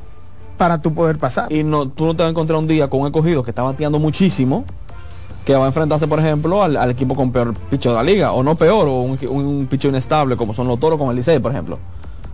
para 0.57 0.81
tú 0.81 0.95
poder 0.95 1.19
pasar. 1.19 1.53
y 1.53 1.65
no, 1.65 1.89
tú 1.89 2.07
no 2.07 2.15
te 2.15 2.23
vas 2.23 2.29
a 2.29 2.31
encontrar 2.31 2.59
un 2.59 2.67
día 2.67 2.89
con 2.89 3.01
un 3.01 3.07
escogido 3.07 3.43
que 3.43 3.51
está 3.51 3.63
bateando 3.63 3.99
muchísimo 3.99 4.65
que 5.45 5.55
va 5.55 5.65
a 5.65 5.69
enfrentarse, 5.69 6.07
por 6.07 6.21
ejemplo, 6.21 6.63
al, 6.63 6.77
al 6.77 6.91
equipo 6.91 7.17
con 7.17 7.33
peor 7.33 7.55
picho 7.71 7.89
de 7.91 7.97
la 7.97 8.03
liga, 8.03 8.33
o 8.33 8.43
no 8.43 8.57
peor, 8.57 8.87
o 8.87 9.01
un, 9.01 9.19
un, 9.29 9.67
picho 9.69 9.89
inestable, 9.89 10.37
como 10.37 10.53
son 10.53 10.69
los 10.69 10.79
toros 10.79 10.99
con 10.99 11.11
el 11.11 11.17
Licey, 11.17 11.39
por 11.39 11.51
ejemplo. 11.51 11.79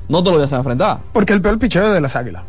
No 0.08 0.22
todos 0.22 0.32
los 0.32 0.40
días 0.40 0.50
se 0.50 0.54
va 0.56 0.58
a 0.58 0.62
enfrentar. 0.62 0.98
Porque 1.12 1.32
el 1.32 1.40
peor 1.40 1.58
picheo 1.58 1.92
de 1.92 2.00
las 2.00 2.16
águilas. 2.16 2.42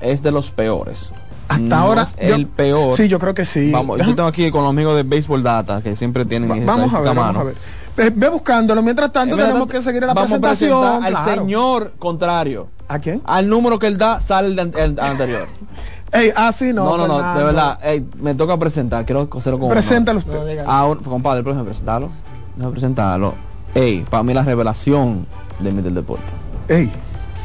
Es 0.00 0.22
de 0.22 0.30
los 0.30 0.50
peores. 0.50 1.12
Hasta 1.48 1.62
No 1.64 1.76
ahora. 1.76 2.02
es 2.02 2.16
yo- 2.28 2.34
el 2.34 2.46
peor. 2.46 2.96
Sí, 2.96 3.08
yo 3.08 3.18
creo 3.18 3.32
que 3.34 3.44
sí. 3.44 3.70
Vamos, 3.70 3.98
yo 3.98 4.14
tengo 4.14 4.28
aquí 4.28 4.50
con 4.50 4.62
los 4.62 4.70
amigos 4.70 4.96
de 4.96 5.02
Baseball 5.04 5.42
Data, 5.42 5.80
que 5.82 5.94
siempre 5.96 6.24
tienen 6.24 6.50
va- 6.50 6.54
vamos 6.56 6.92
a 6.94 7.00
ver, 7.00 7.08
estadística 7.08 7.12
vamos 7.14 7.24
a 7.24 7.32
mano. 7.32 7.44
ver. 7.44 7.56
Ve, 7.96 8.10
ve 8.14 8.28
buscándolo. 8.28 8.82
Mientras 8.82 9.10
tanto, 9.12 9.36
tenemos 9.36 9.66
que 9.68 9.80
seguir 9.80 10.02
en 10.02 10.08
la 10.08 10.14
vamos 10.14 10.32
a 10.32 10.38
presentación. 10.40 10.80
presentar 10.80 11.06
al 11.06 11.24
claro. 11.24 11.40
señor 11.42 11.92
contrario. 11.98 12.68
¿A 12.88 12.98
quién? 12.98 13.22
Al 13.24 13.48
número 13.48 13.78
que 13.78 13.86
él 13.86 13.96
da, 13.98 14.20
sale 14.20 14.48
el, 14.48 14.98
anterior. 15.00 15.46
Ey, 16.12 16.30
ah, 16.36 16.52
sí, 16.52 16.72
no. 16.72 16.84
No, 16.96 17.06
no, 17.06 17.20
no, 17.20 17.38
de 17.38 17.44
verdad. 17.44 17.78
ey, 17.82 18.06
me 18.20 18.34
toca 18.34 18.56
presentar, 18.58 19.04
quiero 19.04 19.28
hacerlo 19.36 19.58
con 19.58 19.68
Preséntalo 19.70 20.20
honor. 20.20 20.38
usted. 20.40 20.64
A 20.66 20.86
un- 20.86 20.98
compadre, 20.98 21.42
pero 21.42 21.54
déjame 21.54 21.68
presentarlo. 21.70 22.10
Déjame 22.54 22.72
presentarlo. 22.72 23.34
Ey, 23.74 24.04
para 24.08 24.22
mí 24.22 24.32
la 24.32 24.42
revelación 24.44 25.26
de 25.58 25.72
mi 25.72 25.82
del 25.82 25.94
deporte. 25.94 26.24
Ey, 26.68 26.90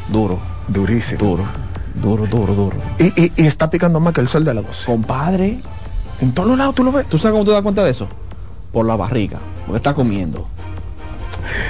Duro, 0.08 0.38
durísimo. 0.68 1.18
duro, 1.24 1.44
duro, 1.94 2.26
duro, 2.26 2.54
duro. 2.54 2.76
Y, 2.98 3.06
y, 3.20 3.32
y 3.36 3.46
está 3.46 3.68
picando 3.70 4.00
más 4.00 4.14
que 4.14 4.20
el 4.20 4.28
sol 4.28 4.44
de 4.44 4.54
las 4.54 4.64
12. 4.66 4.84
Compadre, 4.86 5.60
En 6.20 6.32
todos 6.32 6.48
los 6.48 6.58
lados 6.58 6.74
tú 6.74 6.84
lo 6.84 6.92
ves. 6.92 7.06
¿tú 7.06 7.18
sabes 7.18 7.32
cómo 7.32 7.44
te 7.44 7.50
das 7.52 7.62
cuenta 7.62 7.82
de 7.84 7.90
eso? 7.90 8.06
Por 8.72 8.86
la 8.86 8.96
barriga, 8.96 9.38
porque 9.66 9.76
está 9.78 9.92
comiendo. 9.94 10.46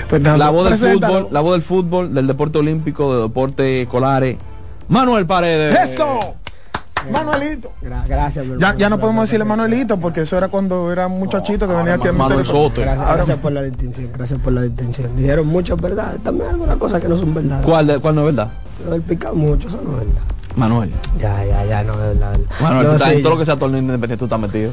Fernando, 0.09 0.39
La 0.39 0.51
voz 0.51 0.65
del 0.69 0.79
preséntalo. 0.79 1.15
fútbol, 1.15 1.29
la 1.33 1.41
voz 1.41 1.53
del 1.53 1.63
fútbol, 1.63 2.15
del 2.15 2.27
deporte 2.27 2.59
olímpico, 2.59 3.17
de 3.17 3.23
deporte 3.23 3.81
escolares. 3.83 4.37
Manuel 4.89 5.27
Paredes. 5.27 5.75
¡Eso! 5.91 6.35
Manuelito. 7.11 7.73
Gra- 7.83 8.07
gracias, 8.07 8.45
mi 8.45 8.51
Ya, 8.53 8.55
hermano. 8.69 8.79
ya 8.79 8.89
no 8.91 9.01
podemos 9.01 9.25
decirle 9.25 9.45
Manuelito 9.45 9.99
porque 9.99 10.21
eso 10.21 10.37
era 10.39 10.47
cuando 10.49 10.93
era 10.93 11.09
muchachito 11.09 11.67
que 11.67 11.75
venía 11.75 11.95
aquí 11.95 12.07
a 12.07 12.13
Manuel 12.13 12.47
Soto. 12.47 12.81
Gracias, 12.81 13.01
Ahora- 13.01 13.17
gracias 13.17 13.39
por 13.39 13.51
la 13.53 13.63
distinción, 13.63 14.11
gracias 14.17 14.39
por 14.41 14.53
la 14.53 14.63
distinción. 14.63 15.17
Dijeron 15.17 15.47
muchas 15.49 15.81
verdades, 15.81 16.23
también 16.23 16.51
algunas 16.51 16.77
cosas 16.77 17.01
que 17.01 17.09
no 17.09 17.17
son 17.19 17.35
verdades. 17.35 17.65
¿Cuál, 17.67 17.87
de- 17.89 17.99
cuál 17.99 18.15
no 18.15 18.21
es 18.29 18.37
verdad? 18.37 18.53
Lo 18.85 18.93
del 18.93 19.03
picado 19.03 19.35
mucho, 19.35 19.69
eso 19.69 19.81
no 19.83 19.93
es 19.93 20.07
verdad. 20.07 20.23
Manuel. 20.57 20.91
Ya, 21.19 21.45
ya, 21.45 21.65
ya, 21.65 21.85
no 21.85 21.93
es 21.95 21.99
verdad. 21.99 22.39
Manuel, 22.61 22.85
No, 22.85 22.91
tú 22.91 22.97
estás 22.97 23.11
sí, 23.11 23.17
en 23.17 23.23
todo 23.23 23.33
lo 23.33 23.39
que 23.39 23.45
sea 23.45 23.59
torneo 23.59 23.81
independiente 23.81 24.17
tú 24.17 24.25
estás 24.25 24.41
metido. 24.41 24.73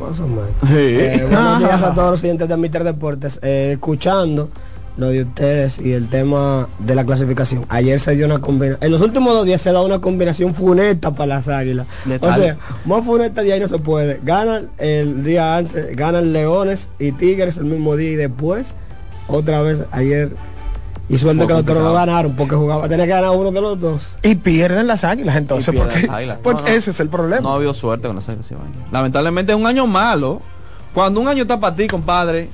Más 0.00 0.18
o 0.20 0.26
menos. 0.26 0.50
Sí. 0.62 0.74
Eh, 0.74 1.26
buenos 1.30 1.58
días 1.58 1.82
a 1.82 1.94
todos 1.94 2.12
los 2.12 2.22
oyentes 2.24 2.48
de 2.48 2.56
Mister 2.56 2.84
Deportes. 2.84 3.38
Eh, 3.42 3.72
escuchando 3.74 4.50
lo 4.96 5.08
de 5.08 5.22
ustedes 5.22 5.80
y 5.80 5.92
el 5.92 6.08
tema 6.08 6.68
de 6.78 6.94
la 6.94 7.04
clasificación. 7.04 7.64
Ayer 7.68 7.98
se 7.98 8.14
dio 8.14 8.26
una 8.26 8.38
combinación. 8.38 8.84
En 8.84 8.92
los 8.92 9.02
últimos 9.02 9.34
dos 9.34 9.44
días 9.44 9.60
se 9.60 9.70
ha 9.70 9.72
dado 9.72 9.86
una 9.86 10.00
combinación 10.00 10.54
funesta 10.54 11.10
para 11.12 11.26
las 11.26 11.48
águilas. 11.48 11.86
Letal. 12.06 12.30
O 12.30 12.34
sea, 12.34 12.56
más 12.84 13.04
funesta 13.04 13.42
de 13.42 13.52
ahí 13.52 13.60
no 13.60 13.68
se 13.68 13.78
puede. 13.78 14.20
Ganan 14.22 14.68
el 14.78 15.24
día 15.24 15.56
antes, 15.56 15.96
ganan 15.96 16.32
Leones 16.32 16.88
y 16.98 17.12
Tigres 17.12 17.56
el 17.56 17.64
mismo 17.64 17.96
día 17.96 18.12
y 18.12 18.16
después, 18.16 18.74
otra 19.26 19.62
vez 19.62 19.82
ayer. 19.90 20.30
Y 21.08 21.18
suerte 21.18 21.46
que 21.46 21.52
los 21.52 21.64
toros 21.66 21.82
no 21.82 21.92
ganaron 21.92 22.32
porque 22.34 22.54
jugaba, 22.54 22.88
tenía 22.88 23.04
que 23.04 23.12
ganar 23.12 23.30
uno 23.30 23.50
de 23.52 23.60
los 23.60 23.78
dos. 23.78 24.16
Y 24.22 24.36
pierden 24.36 24.86
las 24.86 25.04
águilas 25.04 25.36
entonces. 25.36 25.74
Porque, 25.74 26.02
las 26.06 26.10
águilas. 26.10 26.38
porque 26.42 26.62
No, 26.62 26.68
no. 26.68 26.74
ese 26.74 26.90
es 26.92 27.00
el 27.00 27.08
problema. 27.08 27.42
No 27.42 27.52
ha 27.52 27.56
habido 27.56 27.74
suerte 27.74 28.06
con 28.06 28.16
las 28.16 28.28
águilas. 28.28 28.50
Lamentablemente 28.90 29.52
es 29.52 29.58
un 29.58 29.66
año 29.66 29.86
malo. 29.86 30.40
Cuando 30.94 31.20
un 31.20 31.28
año 31.28 31.42
está 31.42 31.58
para 31.60 31.74
ti, 31.76 31.86
compadre, 31.88 32.48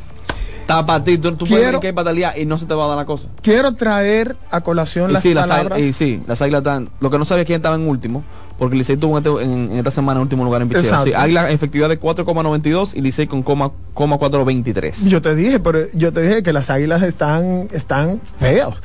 está 0.63 0.85
para 0.85 1.05
ti. 1.05 1.19
Tú, 1.19 1.33
tú 1.37 1.47
puedes 1.47 1.63
Quiero- 1.69 1.81
hay 1.83 1.93
batalía 1.93 2.37
y 2.39 2.45
no 2.47 2.59
se 2.59 2.67
te 2.67 2.75
va 2.75 2.87
a 2.87 2.89
dar 2.89 2.97
la 2.97 3.05
cosa. 3.07 3.29
Quiero 3.43 3.75
traer 3.75 4.35
a 4.51 4.63
colación 4.63 5.11
Y 5.11 5.13
las 5.13 5.23
sí, 5.23 5.33
las 5.35 5.47
palabras. 5.47 5.75
águilas, 5.75 5.91
y 5.91 5.93
sí, 5.93 6.23
las 6.27 6.41
águilas 6.43 6.61
están. 6.63 6.89
Lo 7.01 7.11
que 7.11 7.19
no 7.19 7.25
sabía 7.25 7.45
quién 7.45 7.57
estaba 7.57 7.77
en 7.77 7.87
último, 7.89 8.25
porque 8.61 8.77
Licey 8.77 8.97
tuvo 8.99 9.19
en, 9.19 9.25
este- 9.27 9.43
en- 9.43 9.73
esta 9.73 9.91
semana 9.91 10.19
en 10.21 10.23
último 10.23 10.45
lugar 10.45 10.61
en 10.63 10.69
picheo. 10.69 10.83
Exacto. 10.85 11.05
Sí, 11.07 11.13
águila 11.15 11.51
efectividad 11.51 11.89
de 11.89 11.99
4,92 11.99 12.95
y 12.95 13.01
Licey 13.01 13.27
con 13.27 13.43
coma, 13.43 13.73
coma 13.95 14.17
4,23. 14.19 15.09
Yo 15.09 15.21
te 15.23 15.35
dije, 15.35 15.59
pero 15.61 15.91
yo 15.95 16.13
te 16.13 16.21
dije 16.21 16.43
que 16.43 16.53
las 16.53 16.69
águilas 16.71 17.03
están, 17.03 17.69
están 17.73 18.21
feos. 18.39 18.77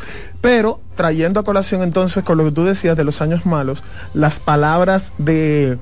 Pero 0.42 0.80
trayendo 0.96 1.42
a 1.42 1.44
colación 1.44 1.84
entonces 1.84 2.24
con 2.24 2.38
lo 2.38 2.46
que 2.46 2.52
tú 2.52 2.64
decías 2.64 2.96
de 2.96 3.04
los 3.04 3.22
años 3.22 3.46
malos, 3.46 3.84
las 4.14 4.40
palabras 4.40 5.12
de 5.18 5.78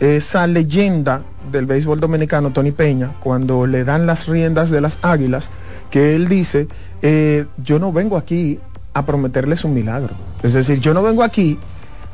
esa 0.00 0.46
leyenda 0.46 1.22
del 1.52 1.66
béisbol 1.66 2.00
dominicano, 2.00 2.50
Tony 2.50 2.72
Peña, 2.72 3.12
cuando 3.20 3.66
le 3.66 3.84
dan 3.84 4.06
las 4.06 4.26
riendas 4.26 4.70
de 4.70 4.80
las 4.80 4.98
águilas, 5.02 5.48
que 5.90 6.16
él 6.16 6.28
dice, 6.28 6.66
eh, 7.02 7.46
yo 7.64 7.78
no 7.78 7.92
vengo 7.92 8.16
aquí 8.16 8.58
a 8.92 9.06
prometerles 9.06 9.62
un 9.64 9.72
milagro. 9.72 10.14
Es 10.42 10.52
decir, 10.54 10.80
yo 10.80 10.92
no 10.94 11.02
vengo 11.02 11.22
aquí 11.22 11.58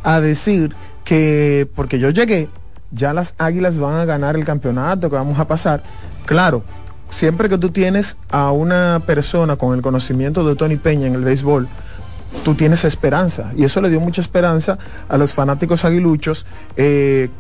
a 0.05 0.21
decir 0.21 0.75
que 1.05 1.69
porque 1.75 1.99
yo 1.99 2.11
llegué, 2.11 2.49
ya 2.91 3.13
las 3.13 3.35
águilas 3.39 3.79
van 3.79 3.95
a 3.95 4.05
ganar 4.05 4.37
el 4.37 4.45
campeonato, 4.45 5.11
que 5.11 5.17
vamos 5.17 5.39
a 5.39 5.47
pasar. 5.47 5.83
Claro, 6.27 6.63
siempre 7.11 7.49
que 7.49 7.59
tú 7.59 7.71
tienes 7.71 8.17
a 8.31 8.53
una 8.53 9.03
persona 9.07 9.57
con 9.57 9.75
el 9.75 9.83
conocimiento 9.83 10.47
de 10.47 10.57
Tony 10.57 10.77
Peña 10.77 11.07
en 11.07 11.15
el 11.15 11.25
béisbol, 11.25 11.69
tú 12.45 12.55
tienes 12.55 12.85
esperanza. 12.85 13.53
Y 13.57 13.65
eso 13.65 13.81
le 13.81 13.91
dio 13.91 14.01
mucha 14.01 14.21
esperanza 14.21 14.79
a 15.09 15.17
los 15.17 15.35
fanáticos 15.35 15.85
aguiluchos 15.85 16.47
eh, 16.77 17.31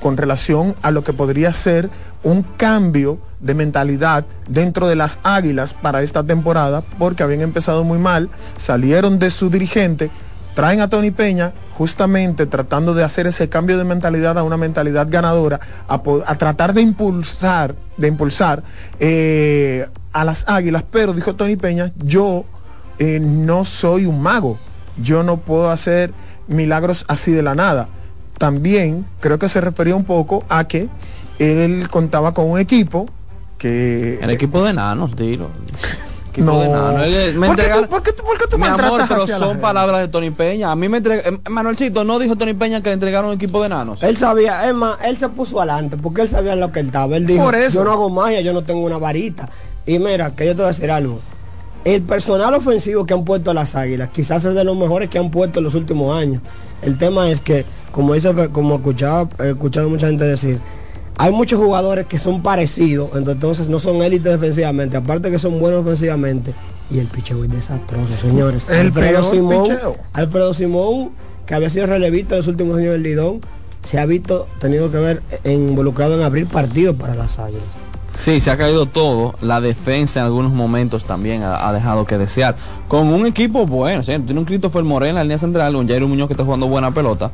con 0.00 0.16
relación 0.16 0.74
a 0.82 0.90
lo 0.90 1.02
que 1.04 1.12
podría 1.12 1.52
ser 1.52 1.88
un 2.22 2.42
cambio 2.42 3.18
de 3.40 3.54
mentalidad 3.54 4.24
dentro 4.48 4.88
de 4.88 4.96
las 4.96 5.18
águilas 5.22 5.74
para 5.74 6.02
esta 6.02 6.22
temporada, 6.22 6.82
porque 6.98 7.22
habían 7.22 7.40
empezado 7.40 7.84
muy 7.84 7.98
mal, 7.98 8.28
salieron 8.56 9.18
de 9.18 9.30
su 9.30 9.50
dirigente, 9.50 10.10
traen 10.54 10.80
a 10.80 10.88
Tony 10.88 11.10
Peña 11.10 11.52
justamente 11.76 12.46
tratando 12.46 12.94
de 12.94 13.04
hacer 13.04 13.26
ese 13.26 13.48
cambio 13.48 13.76
de 13.78 13.84
mentalidad 13.84 14.38
a 14.38 14.42
una 14.42 14.56
mentalidad 14.56 15.08
ganadora, 15.10 15.60
a, 15.88 16.00
a 16.26 16.34
tratar 16.36 16.72
de 16.72 16.82
impulsar, 16.82 17.74
de 17.96 18.08
impulsar 18.08 18.62
eh, 19.00 19.86
a 20.12 20.24
las 20.24 20.48
águilas, 20.48 20.84
pero 20.90 21.12
dijo 21.12 21.34
Tony 21.34 21.56
Peña, 21.56 21.92
yo 21.96 22.44
eh, 22.98 23.18
no 23.20 23.64
soy 23.64 24.06
un 24.06 24.22
mago, 24.22 24.56
yo 25.02 25.22
no 25.22 25.38
puedo 25.38 25.70
hacer 25.70 26.12
milagros 26.46 27.04
así 27.08 27.32
de 27.32 27.42
la 27.42 27.54
nada. 27.54 27.88
También 28.38 29.04
creo 29.20 29.38
que 29.38 29.48
se 29.48 29.60
refería 29.60 29.96
un 29.96 30.04
poco 30.04 30.44
a 30.48 30.64
que 30.64 30.88
él 31.38 31.88
contaba 31.90 32.34
con 32.34 32.50
un 32.50 32.58
equipo 32.58 33.08
que... 33.58 34.18
El 34.22 34.30
equipo 34.30 34.62
de 34.64 34.72
nanos, 34.72 35.16
dilo. 35.16 35.48
Equipo 36.34 36.50
No. 36.50 36.58
de 36.98 37.32
me 37.38 37.46
¿Por 37.46 37.56
qué 37.56 37.62
tú- 37.62 37.68
entregaron- 37.68 37.88
por 37.88 38.02
qué 38.02 38.12
tú- 38.12 38.24
por 38.24 38.38
qué 38.38 38.44
tú 38.50 38.58
Mi 38.58 38.64
amor, 38.66 38.80
maltratas 38.98 39.08
pero 39.28 39.38
son 39.38 39.58
palabras 39.60 40.00
de 40.00 40.08
Tony 40.08 40.30
Peña. 40.30 40.72
A 40.72 40.74
mí 40.74 40.88
me 40.88 40.96
entregaron. 40.96 41.40
Manuelcito, 41.48 42.02
no 42.02 42.18
dijo 42.18 42.34
Tony 42.34 42.54
Peña 42.54 42.82
que 42.82 42.88
le 42.88 42.94
entregaron 42.94 43.30
un 43.30 43.36
equipo 43.36 43.62
de 43.62 43.68
nanos. 43.68 44.02
Él 44.02 44.16
sabía, 44.16 44.66
es 44.68 44.74
más, 44.74 44.98
él 45.04 45.16
se 45.16 45.28
puso 45.28 45.60
adelante 45.60 45.96
porque 45.96 46.22
él 46.22 46.28
sabía 46.28 46.54
en 46.54 46.60
lo 46.60 46.72
que 46.72 46.80
él 46.80 46.86
estaba. 46.86 47.16
Él 47.16 47.24
dijo, 47.24 47.44
Por 47.44 47.54
eso. 47.54 47.78
yo 47.78 47.84
no 47.84 47.92
hago 47.92 48.10
magia, 48.10 48.40
yo 48.40 48.52
no 48.52 48.62
tengo 48.64 48.80
una 48.84 48.98
varita. 48.98 49.48
Y 49.86 50.00
mira, 50.00 50.34
que 50.34 50.44
yo 50.46 50.52
te 50.52 50.62
voy 50.62 50.64
a 50.64 50.68
decir 50.68 50.90
algo. 50.90 51.20
El 51.84 52.02
personal 52.02 52.52
ofensivo 52.54 53.06
que 53.06 53.14
han 53.14 53.24
puesto 53.24 53.52
a 53.52 53.54
las 53.54 53.76
águilas, 53.76 54.08
quizás 54.12 54.44
es 54.44 54.54
de 54.56 54.64
los 54.64 54.76
mejores 54.76 55.08
que 55.10 55.18
han 55.18 55.30
puesto 55.30 55.60
en 55.60 55.64
los 55.66 55.74
últimos 55.76 56.16
años. 56.16 56.42
El 56.82 56.98
tema 56.98 57.30
es 57.30 57.40
que, 57.40 57.64
como 57.92 58.14
dice, 58.14 58.32
como 58.50 58.74
escuchaba, 58.74 59.28
he 59.38 59.50
escuchado 59.50 59.88
mucha 59.88 60.08
gente 60.08 60.24
decir, 60.24 60.58
hay 61.16 61.32
muchos 61.32 61.60
jugadores 61.60 62.06
que 62.06 62.18
son 62.18 62.42
parecidos, 62.42 63.10
entonces 63.14 63.68
no 63.68 63.78
son 63.78 64.02
élites 64.02 64.32
defensivamente, 64.32 64.96
aparte 64.96 65.30
que 65.30 65.38
son 65.38 65.60
buenos 65.60 65.82
ofensivamente. 65.82 66.52
Y 66.90 66.98
el 66.98 67.06
picheo 67.06 67.44
es 67.44 67.50
desastroso, 67.50 68.12
señores. 68.20 68.68
El 68.68 68.88
Alfredo 68.88 69.22
Simón, 69.22 69.62
picheo. 69.62 69.96
Alfredo 70.12 70.54
Simón, 70.54 71.10
que 71.46 71.54
había 71.54 71.70
sido 71.70 71.86
relevista 71.86 72.34
en 72.34 72.38
los 72.40 72.48
últimos 72.48 72.78
años 72.78 72.92
del 72.92 73.02
Lidón, 73.02 73.40
se 73.82 73.98
ha 73.98 74.06
visto 74.06 74.48
tenido 74.60 74.90
que 74.90 74.98
ver 74.98 75.22
involucrado 75.44 76.14
en 76.14 76.22
abrir 76.22 76.46
partidos 76.46 76.96
para 76.96 77.14
las 77.14 77.38
águilas. 77.38 77.62
Sí, 78.18 78.38
se 78.40 78.50
ha 78.50 78.56
caído 78.56 78.86
todo. 78.86 79.34
La 79.40 79.60
defensa 79.60 80.20
en 80.20 80.26
algunos 80.26 80.52
momentos 80.52 81.04
también 81.04 81.42
ha, 81.42 81.68
ha 81.68 81.72
dejado 81.72 82.06
que 82.06 82.16
desear. 82.16 82.54
Con 82.86 83.08
un 83.08 83.26
equipo 83.26 83.66
bueno, 83.66 84.02
¿sí? 84.02 84.12
tiene 84.18 84.38
un 84.38 84.44
Christopher 84.44 84.84
Moreno 84.84 85.10
en 85.10 85.16
la 85.16 85.24
línea 85.24 85.38
central, 85.38 85.74
un 85.76 85.88
Jairo 85.88 86.06
Muñoz 86.06 86.28
que 86.28 86.34
está 86.34 86.44
jugando 86.44 86.66
buena 86.66 86.92
pelota. 86.92 87.30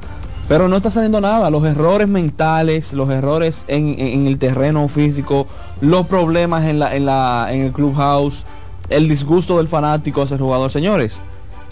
Pero 0.51 0.67
no 0.67 0.77
está 0.79 0.91
saliendo 0.91 1.21
nada. 1.21 1.49
Los 1.49 1.65
errores 1.65 2.09
mentales, 2.09 2.93
los 2.93 3.09
errores 3.09 3.63
en, 3.69 3.87
en- 3.87 4.01
en 4.01 4.27
el 4.27 4.37
terreno 4.37 4.89
físico, 4.89 5.47
los 5.81 6.09
problemas 6.09 6.65
en, 6.65 6.81
la, 6.81 6.97
en, 6.97 7.07
la, 7.07 7.47
en 7.53 7.61
el 7.61 7.73
clubhouse, 7.73 8.43
el 8.89 9.09
disgusto 9.09 9.59
del 9.59 9.69
fanático 9.69 10.23
hacia 10.23 10.35
el 10.35 10.41
jugador. 10.43 10.73
Señores, 10.73 11.21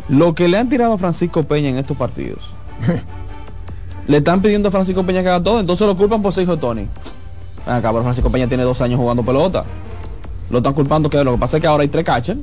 lo 0.09 0.37
que 0.37 0.47
le 0.47 0.59
han 0.59 0.69
tirado 0.69 0.93
a 0.93 0.99
Francisco 0.99 1.43
Peña 1.43 1.71
en 1.71 1.79
estos 1.79 1.97
partidos, 1.97 2.39
le 4.07 4.17
están 4.19 4.41
pidiendo 4.41 4.69
a 4.69 4.71
Francisco 4.71 5.03
Peña 5.03 5.23
que 5.25 5.29
haga 5.29 5.43
todo, 5.43 5.59
entonces 5.59 5.85
lo 5.85 5.97
culpan 5.97 6.23
por 6.23 6.33
ser 6.33 6.45
hijo 6.45 6.55
de 6.55 6.61
Tony. 6.61 6.87
Acá, 7.67 7.91
pero 7.91 8.03
Francisco 8.05 8.31
Peña 8.31 8.47
tiene 8.47 8.63
dos 8.63 8.81
años 8.81 9.01
jugando 9.01 9.25
pelota. 9.25 9.65
Lo 10.51 10.59
están 10.59 10.73
culpando 10.73 11.11
que 11.11 11.23
lo 11.25 11.33
que 11.33 11.39
pasa 11.39 11.57
es 11.57 11.61
que 11.61 11.67
ahora 11.67 11.83
hay 11.83 11.89
tres 11.89 12.05
catchers. 12.05 12.39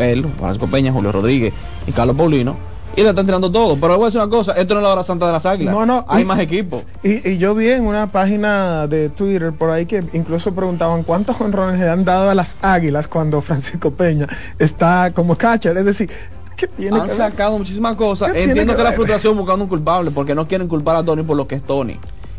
Él, 0.00 0.26
Francisco 0.38 0.66
Peña, 0.68 0.90
Julio 0.90 1.12
Rodríguez 1.12 1.52
y 1.86 1.92
Carlos 1.92 2.16
Paulino. 2.16 2.56
Y 2.96 3.02
le 3.02 3.08
están 3.08 3.26
tirando 3.26 3.50
todo. 3.50 3.76
Pero 3.76 3.96
voy 3.96 4.04
a 4.04 4.06
decir 4.06 4.20
una 4.20 4.30
cosa, 4.30 4.52
esto 4.52 4.74
no 4.74 4.80
es 4.80 4.84
la 4.84 4.92
hora 4.92 5.04
santa 5.04 5.26
de 5.26 5.32
las 5.32 5.44
águilas. 5.46 5.74
No, 5.74 5.84
no, 5.84 6.04
Hay 6.08 6.22
y- 6.22 6.24
más 6.26 6.38
equipos. 6.38 6.86
Y, 7.02 7.28
y 7.28 7.38
yo 7.38 7.54
vi 7.54 7.70
en 7.70 7.86
una 7.86 8.06
página 8.12 8.86
de 8.86 9.08
Twitter 9.08 9.52
por 9.52 9.70
ahí 9.70 9.86
que 9.86 10.04
incluso 10.12 10.54
preguntaban 10.54 11.02
cuántos 11.02 11.40
honrones 11.40 11.80
le 11.80 11.88
han 11.88 12.04
dado 12.04 12.30
a 12.30 12.34
las 12.34 12.56
águilas 12.62 13.08
cuando 13.08 13.40
Francisco 13.42 13.90
Peña 13.92 14.28
está 14.58 15.12
como 15.14 15.36
catcher. 15.36 15.76
Es 15.76 15.84
decir, 15.84 16.10
¿qué 16.56 16.66
tiene 16.68 16.96
Han 16.96 17.02
que 17.02 17.08
ver? 17.08 17.16
sacado 17.16 17.58
muchísimas 17.58 17.96
cosas. 17.96 18.28
¿Qué 18.28 18.34
tiene 18.38 18.50
Entiendo 18.52 18.72
que 18.74 18.78
que 18.78 18.84
la 18.84 18.92
frustración 18.92 19.36
buscando 19.36 19.64
un 19.64 19.68
culpable 19.68 20.10
porque 20.10 20.34
no 20.34 20.46
quieren 20.46 20.68
culpar 20.68 20.96
a 20.96 21.02
Tony 21.04 21.22
por 21.22 21.36
lo 21.36 21.46
que 21.48 21.56
es 21.56 21.62
Tony. 21.62 21.98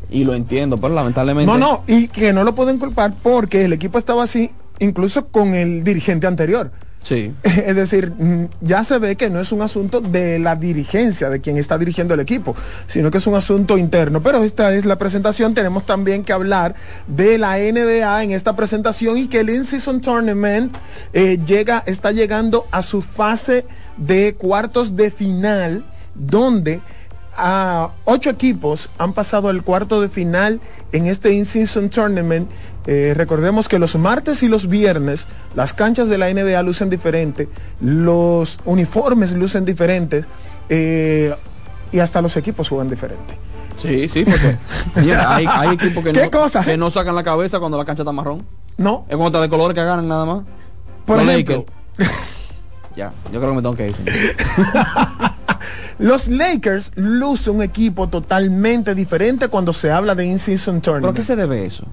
Y 0.09 0.23
lo 0.23 0.35
entiendo, 0.35 0.77
pero 0.77 0.93
lamentablemente... 0.93 1.51
No, 1.51 1.57
no, 1.57 1.83
y 1.87 2.07
que 2.07 2.31
no 2.31 2.43
lo 2.43 2.53
pueden 2.53 2.77
culpar 2.77 3.13
porque 3.23 3.65
el 3.65 3.73
equipo 3.73 3.97
estaba 3.97 4.23
así, 4.23 4.51
incluso 4.79 5.27
con 5.29 5.55
el 5.55 5.83
dirigente 5.83 6.27
anterior. 6.27 6.71
Es 7.43 7.75
decir, 7.75 8.11
mm, 8.11 8.45
ya 8.61 8.83
se 8.83 8.97
ve 8.97 9.15
que 9.15 9.29
no 9.29 9.39
es 9.39 9.51
un 9.51 9.61
asunto 9.61 10.01
de 10.01 10.39
la 10.39 10.55
dirigencia, 10.55 11.29
de 11.29 11.39
quien 11.39 11.57
está 11.57 11.77
dirigiendo 11.77 12.13
el 12.13 12.19
equipo, 12.19 12.55
sino 12.87 13.11
que 13.11 13.19
es 13.19 13.27
un 13.27 13.35
asunto 13.35 13.77
interno. 13.77 14.21
Pero 14.21 14.43
esta 14.43 14.73
es 14.73 14.85
la 14.85 14.97
presentación. 14.97 15.53
Tenemos 15.53 15.85
también 15.85 16.23
que 16.23 16.33
hablar 16.33 16.75
de 17.07 17.37
la 17.37 17.57
NBA 17.57 18.23
en 18.23 18.31
esta 18.31 18.55
presentación 18.55 19.17
y 19.17 19.27
que 19.27 19.41
el 19.41 19.49
In-Season 19.49 20.01
Tournament 20.01 20.75
eh, 21.13 21.39
llega, 21.45 21.83
está 21.85 22.11
llegando 22.11 22.67
a 22.71 22.81
su 22.81 23.01
fase 23.01 23.65
de 23.97 24.35
cuartos 24.35 24.95
de 24.95 25.11
final, 25.11 25.85
donde 26.15 26.81
a 27.37 27.89
ocho 28.05 28.29
equipos 28.29 28.89
han 28.97 29.13
pasado 29.13 29.49
al 29.49 29.63
cuarto 29.63 30.01
de 30.01 30.09
final 30.09 30.61
en 30.91 31.07
este 31.07 31.33
In-Season 31.33 31.89
Tournament. 31.89 32.49
Eh, 32.87 33.13
recordemos 33.15 33.67
que 33.67 33.79
los 33.79 33.95
martes 33.95 34.43
y 34.43 34.47
los 34.47 34.67
viernes 34.67 35.27
las 35.55 35.73
canchas 35.73 36.07
de 36.07 36.17
la 36.19 36.31
NBA 36.31 36.61
lucen 36.63 36.89
diferente, 36.89 37.49
los 37.81 38.59
uniformes 38.65 39.31
lucen 39.33 39.65
diferentes 39.65 40.25
eh, 40.69 41.33
y 41.91 41.99
hasta 41.99 42.21
los 42.21 42.37
equipos 42.37 42.69
juegan 42.69 42.89
diferente. 42.89 43.35
Sí, 43.75 44.07
sí, 44.07 44.23
porque 44.23 44.57
mira, 45.01 45.35
hay, 45.35 45.45
hay 45.49 45.73
equipos 45.75 46.03
que, 46.03 46.13
¿Qué 46.13 46.23
no, 46.25 46.31
cosa? 46.31 46.63
que 46.63 46.77
no 46.77 46.89
sacan 46.91 47.15
la 47.15 47.23
cabeza 47.23 47.59
cuando 47.59 47.77
la 47.77 47.85
cancha 47.85 48.03
está 48.03 48.11
marrón. 48.11 48.45
No, 48.77 49.05
Es 49.09 49.15
cuando 49.17 49.27
está 49.27 49.41
de 49.41 49.49
colores 49.49 49.75
que 49.75 49.83
ganan 49.83 50.07
nada 50.07 50.25
más. 50.25 50.43
por 51.05 51.17
Los 51.17 51.27
ejemplo, 51.29 51.65
Lakers. 51.97 52.11
Ya, 52.95 53.11
yo 53.33 53.41
creo 53.41 53.49
que 53.49 53.55
me 53.57 53.61
tengo 53.61 53.75
que 53.75 53.89
ir. 53.89 53.95
los 55.99 56.29
Lakers 56.29 56.93
lucen 56.95 57.55
un 57.57 57.61
equipo 57.63 58.07
totalmente 58.07 58.95
diferente 58.95 59.49
cuando 59.49 59.73
se 59.73 59.91
habla 59.91 60.15
de 60.15 60.25
In-Season 60.25 60.79
¿Pero 60.79 60.93
Tournament. 60.93 61.17
qué 61.17 61.25
se 61.25 61.35
debe 61.35 61.65
eso? 61.65 61.85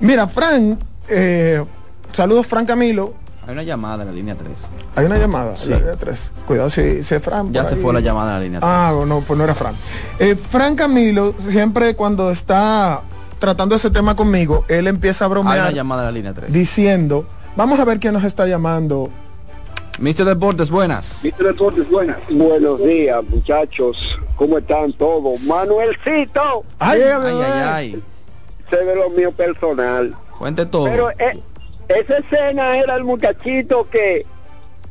Mira, 0.00 0.26
Frank, 0.28 0.78
eh, 1.08 1.64
saludos 2.12 2.46
Frank 2.46 2.66
Camilo. 2.66 3.14
Hay 3.46 3.52
una 3.52 3.62
llamada 3.62 4.02
en 4.02 4.08
la 4.08 4.14
línea 4.14 4.34
3. 4.36 4.50
Hay 4.96 5.06
una 5.06 5.18
llamada, 5.18 5.56
Sí. 5.56 5.70
la 5.70 5.78
línea 5.78 5.96
tres. 5.96 6.30
Cuidado 6.46 6.70
si, 6.70 7.02
si 7.02 7.14
es 7.14 7.22
Frank. 7.22 7.50
Ya 7.52 7.64
se 7.64 7.74
ahí. 7.74 7.80
fue 7.80 7.92
la 7.92 8.00
llamada 8.00 8.32
en 8.32 8.38
la 8.38 8.44
línea 8.44 8.60
3. 8.60 8.70
Ah, 8.72 8.94
no, 9.06 9.20
pues 9.20 9.36
no 9.36 9.44
era 9.44 9.54
Frank. 9.54 9.74
Eh, 10.18 10.36
Frank 10.50 10.76
Camilo, 10.78 11.34
siempre 11.48 11.96
cuando 11.96 12.30
está 12.30 13.00
tratando 13.38 13.74
ese 13.74 13.90
tema 13.90 14.14
conmigo, 14.14 14.64
él 14.68 14.86
empieza 14.86 15.24
a 15.24 15.28
Hay 15.28 15.32
una 15.32 15.40
bromear 15.42 15.74
llamada 15.74 16.02
en 16.02 16.06
la 16.06 16.12
línea 16.12 16.34
3. 16.34 16.52
diciendo, 16.52 17.24
vamos 17.56 17.80
a 17.80 17.84
ver 17.84 17.98
quién 17.98 18.12
nos 18.12 18.24
está 18.24 18.46
llamando. 18.46 19.10
Mr. 19.98 20.24
Deportes, 20.24 20.70
buenas. 20.70 21.20
Mr. 21.24 21.44
Deportes, 21.48 21.88
buenas. 21.90 22.16
Buenos 22.30 22.78
días, 22.84 23.22
muchachos. 23.28 23.98
¿Cómo 24.36 24.58
están 24.58 24.92
todos? 24.94 25.42
Manuelcito, 25.42 26.64
Ay, 26.78 27.00
Ay, 27.02 27.10
ay, 27.22 27.62
ay. 27.64 28.02
Se 28.70 28.84
ve 28.84 28.94
lo 28.94 29.10
mío 29.10 29.32
personal. 29.32 30.14
Cuente 30.38 30.64
todo. 30.66 30.84
Pero 30.84 31.10
eh, 31.10 31.38
esa 31.88 32.18
escena 32.18 32.78
era 32.78 32.96
el 32.96 33.04
muchachito 33.04 33.88
que 33.90 34.24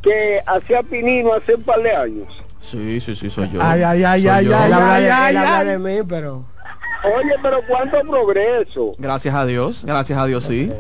que 0.01 0.39
hacía 0.45 0.81
pinino 0.83 1.33
hace 1.33 1.55
un 1.55 1.63
par 1.63 1.81
de 1.81 1.91
años. 1.95 2.27
Sí, 2.59 2.99
sí, 3.01 3.15
sí, 3.15 3.29
soy 3.29 3.49
yo. 3.51 3.61
Ay, 3.61 3.81
ay, 3.83 4.03
ay, 4.03 4.21
Soy 4.21 4.29
ay, 4.29 4.45
yo. 4.45 4.55
ay, 4.55 4.71
ay, 4.73 5.03
de, 5.03 5.11
ay, 5.11 5.35
él 5.35 5.43
ay. 5.45 5.67
de 5.67 5.79
mí, 5.79 6.05
pero... 6.07 6.45
Oye, 7.03 7.35
pero 7.41 7.61
cuánto 7.67 7.99
progreso. 8.01 8.93
Gracias 8.97 9.33
a 9.33 9.45
Dios, 9.45 9.85
gracias 9.85 10.19
a 10.19 10.25
Dios, 10.25 10.43
sí. 10.45 10.71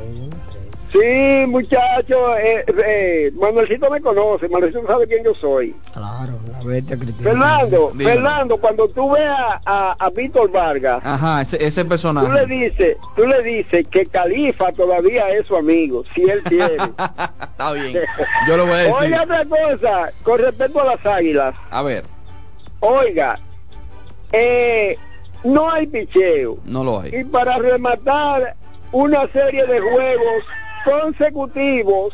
Sí, 0.91 1.45
muchachos, 1.47 2.17
eh, 2.39 2.65
eh, 2.85 3.31
Manuelcito 3.35 3.91
me 3.91 4.01
conoce, 4.01 4.49
Manuelcito 4.49 4.87
sabe 4.87 5.07
quién 5.07 5.23
yo 5.23 5.35
soy. 5.35 5.75
Claro, 5.93 6.39
la 6.51 6.63
bestia 6.63 6.97
Cristina. 6.97 7.29
Fernando, 7.29 7.91
Dígame. 7.93 8.15
Fernando, 8.15 8.57
cuando 8.57 8.87
tú 8.89 9.11
veas 9.11 9.37
a, 9.65 9.95
a 9.99 10.09
Víctor 10.09 10.51
Vargas, 10.51 10.99
Ajá, 11.05 11.41
ese, 11.43 11.63
ese 11.63 11.81
Tú 11.81 11.85
le 11.85 11.89
personaje. 11.89 12.45
dices, 12.47 12.97
tú 13.15 13.23
le 13.27 13.43
dices 13.43 13.85
que 13.91 14.07
Califa 14.07 14.71
todavía 14.71 15.29
es 15.29 15.45
su 15.45 15.55
amigo, 15.55 16.03
si 16.15 16.23
él 16.23 16.41
quiere. 16.43 16.77
Está 16.77 17.71
bien. 17.73 17.99
Yo 18.47 18.57
lo 18.57 18.65
voy 18.65 18.73
a 18.73 18.77
decir. 18.77 18.95
Oiga 18.99 19.23
otra 19.23 19.45
cosa, 19.45 20.11
con 20.23 20.39
respecto 20.39 20.81
a 20.81 20.85
las 20.95 21.05
águilas, 21.05 21.53
A 21.69 21.83
ver, 21.83 22.03
oiga, 22.79 23.39
eh, 24.31 24.97
no 25.43 25.69
hay 25.69 25.85
picheo. 25.85 26.57
no 26.65 26.83
lo 26.83 27.01
hay. 27.01 27.15
Y 27.15 27.23
para 27.25 27.57
rematar 27.59 28.55
una 28.91 29.27
serie 29.31 29.67
de 29.67 29.79
juegos 29.79 30.43
consecutivos 30.83 32.13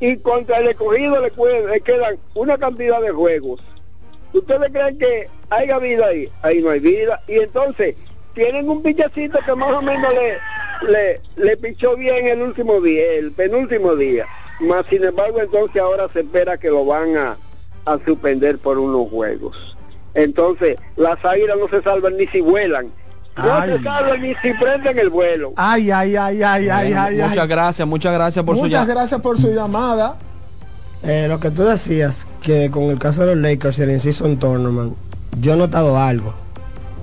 y 0.00 0.16
contra 0.18 0.58
el 0.58 0.68
escogido 0.68 1.20
le, 1.20 1.80
quedan 1.80 2.18
una 2.34 2.58
cantidad 2.58 3.00
de 3.00 3.10
juegos. 3.10 3.60
¿Ustedes 4.32 4.70
creen 4.70 4.98
que 4.98 5.28
haya 5.50 5.78
vida 5.78 6.06
ahí? 6.06 6.30
Ahí 6.42 6.62
no 6.62 6.70
hay 6.70 6.80
vida. 6.80 7.20
Y 7.26 7.38
entonces 7.38 7.96
tienen 8.34 8.68
un 8.68 8.82
pichacito 8.82 9.38
que 9.44 9.54
más 9.54 9.72
o 9.72 9.82
menos 9.82 10.12
le, 10.14 10.38
le, 10.90 11.20
le 11.36 11.56
pichó 11.56 11.96
bien 11.96 12.26
el 12.26 12.42
último 12.42 12.80
día, 12.80 13.12
el 13.14 13.32
penúltimo 13.32 13.96
día. 13.96 14.26
Más 14.60 14.86
sin 14.86 15.04
embargo 15.04 15.40
entonces 15.40 15.80
ahora 15.80 16.08
se 16.12 16.20
espera 16.20 16.58
que 16.58 16.68
lo 16.68 16.84
van 16.84 17.16
a, 17.16 17.36
a 17.84 17.98
suspender 18.04 18.58
por 18.58 18.78
unos 18.78 19.08
juegos. 19.10 19.76
Entonces 20.14 20.78
las 20.96 21.24
águilas 21.24 21.56
no 21.58 21.68
se 21.68 21.82
salvan 21.82 22.16
ni 22.16 22.26
si 22.26 22.40
vuelan. 22.40 22.92
No 23.38 24.16
ni 24.16 24.34
si 24.42 24.52
prenden 24.54 24.98
el 24.98 25.10
vuelo. 25.10 25.52
Ay, 25.56 25.90
ay, 25.90 26.16
ay, 26.16 26.42
ay, 26.42 26.68
ay, 26.68 26.86
Bueno, 26.92 27.00
ay, 27.02 27.14
muchas 27.16 27.38
ay. 27.38 27.48
gracias, 27.48 27.88
muchas 27.88 28.12
gracias 28.12 28.44
por 28.44 28.56
su 28.56 28.62
Muchas 28.62 28.80
llamada. 28.80 28.94
gracias 28.94 29.20
por 29.20 29.38
su 29.38 29.48
llamada. 29.52 30.16
Eh, 31.04 31.26
lo 31.28 31.38
que 31.38 31.50
tú 31.50 31.62
decías, 31.64 32.26
que 32.42 32.70
con 32.70 32.84
el 32.84 32.98
caso 32.98 33.24
de 33.24 33.34
los 33.34 33.42
Lakers 33.42 33.78
y 33.78 33.82
el 33.82 33.90
In-Season 33.92 34.36
Tournament, 34.38 34.94
yo 35.40 35.54
he 35.54 35.56
notado 35.56 35.98
algo. 35.98 36.34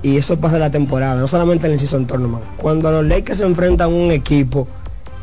Y 0.03 0.17
eso 0.17 0.37
pasa 0.37 0.55
en 0.55 0.61
la 0.61 0.69
temporada, 0.71 1.19
no 1.19 1.27
solamente 1.27 1.67
el 1.67 1.73
In-Season 1.73 2.05
Tournament. 2.05 2.43
Cuando 2.57 2.91
los 2.91 3.05
Lakers 3.05 3.37
se 3.39 3.45
enfrentan 3.45 3.85
a 3.85 3.87
un 3.95 4.11
equipo 4.11 4.67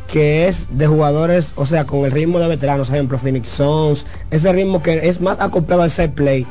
que 0.09 0.49
es 0.49 0.77
de 0.77 0.87
jugadores, 0.87 1.53
o 1.57 1.67
sea, 1.67 1.85
con 1.87 2.01
el 2.05 2.11
ritmo 2.13 2.39
de 2.39 2.49
veteranos, 2.49 2.89
ejemplo, 2.91 3.19
Phoenix 3.19 3.49
Suns, 3.51 4.07
ese 4.31 4.53
ritmo 4.53 4.83
que 4.83 5.09
es 5.09 5.21
más 5.21 5.39
acoplado 5.41 5.83
al 5.83 5.91
set 5.91 6.13
play, 6.13 6.47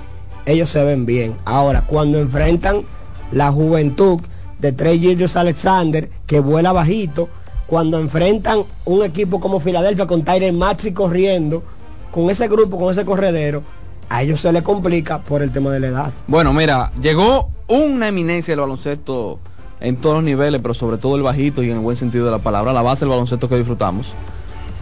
ellos 0.45 0.69
se 0.69 0.83
ven 0.83 1.05
bien. 1.05 1.35
Ahora, 1.45 1.83
cuando 1.85 2.19
enfrentan 2.19 2.83
la 3.31 3.51
juventud 3.51 4.19
de 4.61 4.71
Trey 4.71 4.99
Gilgeous 4.99 5.35
Alexander, 5.35 6.09
que 6.27 6.39
vuela 6.39 6.71
bajito, 6.71 7.27
cuando 7.65 7.99
enfrentan 7.99 8.63
un 8.85 9.03
equipo 9.03 9.39
como 9.39 9.59
Filadelfia 9.59 10.05
con 10.05 10.23
Tyler 10.23 10.53
Maxi 10.53 10.91
corriendo, 10.91 11.63
con 12.11 12.29
ese 12.29 12.47
grupo, 12.47 12.77
con 12.77 12.91
ese 12.91 13.05
corredero, 13.05 13.63
a 14.09 14.23
ellos 14.23 14.41
se 14.41 14.51
les 14.51 14.61
complica 14.61 15.19
por 15.19 15.41
el 15.41 15.51
tema 15.51 15.71
de 15.71 15.79
la 15.79 15.87
edad. 15.87 16.11
Bueno, 16.27 16.53
mira, 16.53 16.91
llegó 17.01 17.49
una 17.67 18.09
eminencia 18.09 18.51
del 18.51 18.59
baloncesto 18.59 19.39
en 19.79 19.95
todos 19.95 20.15
los 20.15 20.23
niveles, 20.23 20.61
pero 20.61 20.73
sobre 20.73 20.97
todo 20.97 21.15
el 21.15 21.23
bajito 21.23 21.63
y 21.63 21.71
en 21.71 21.77
el 21.77 21.81
buen 21.81 21.95
sentido 21.95 22.25
de 22.25 22.31
la 22.31 22.39
palabra, 22.39 22.73
la 22.73 22.81
base 22.81 23.05
del 23.05 23.09
baloncesto 23.09 23.47
que 23.47 23.55
disfrutamos. 23.55 24.13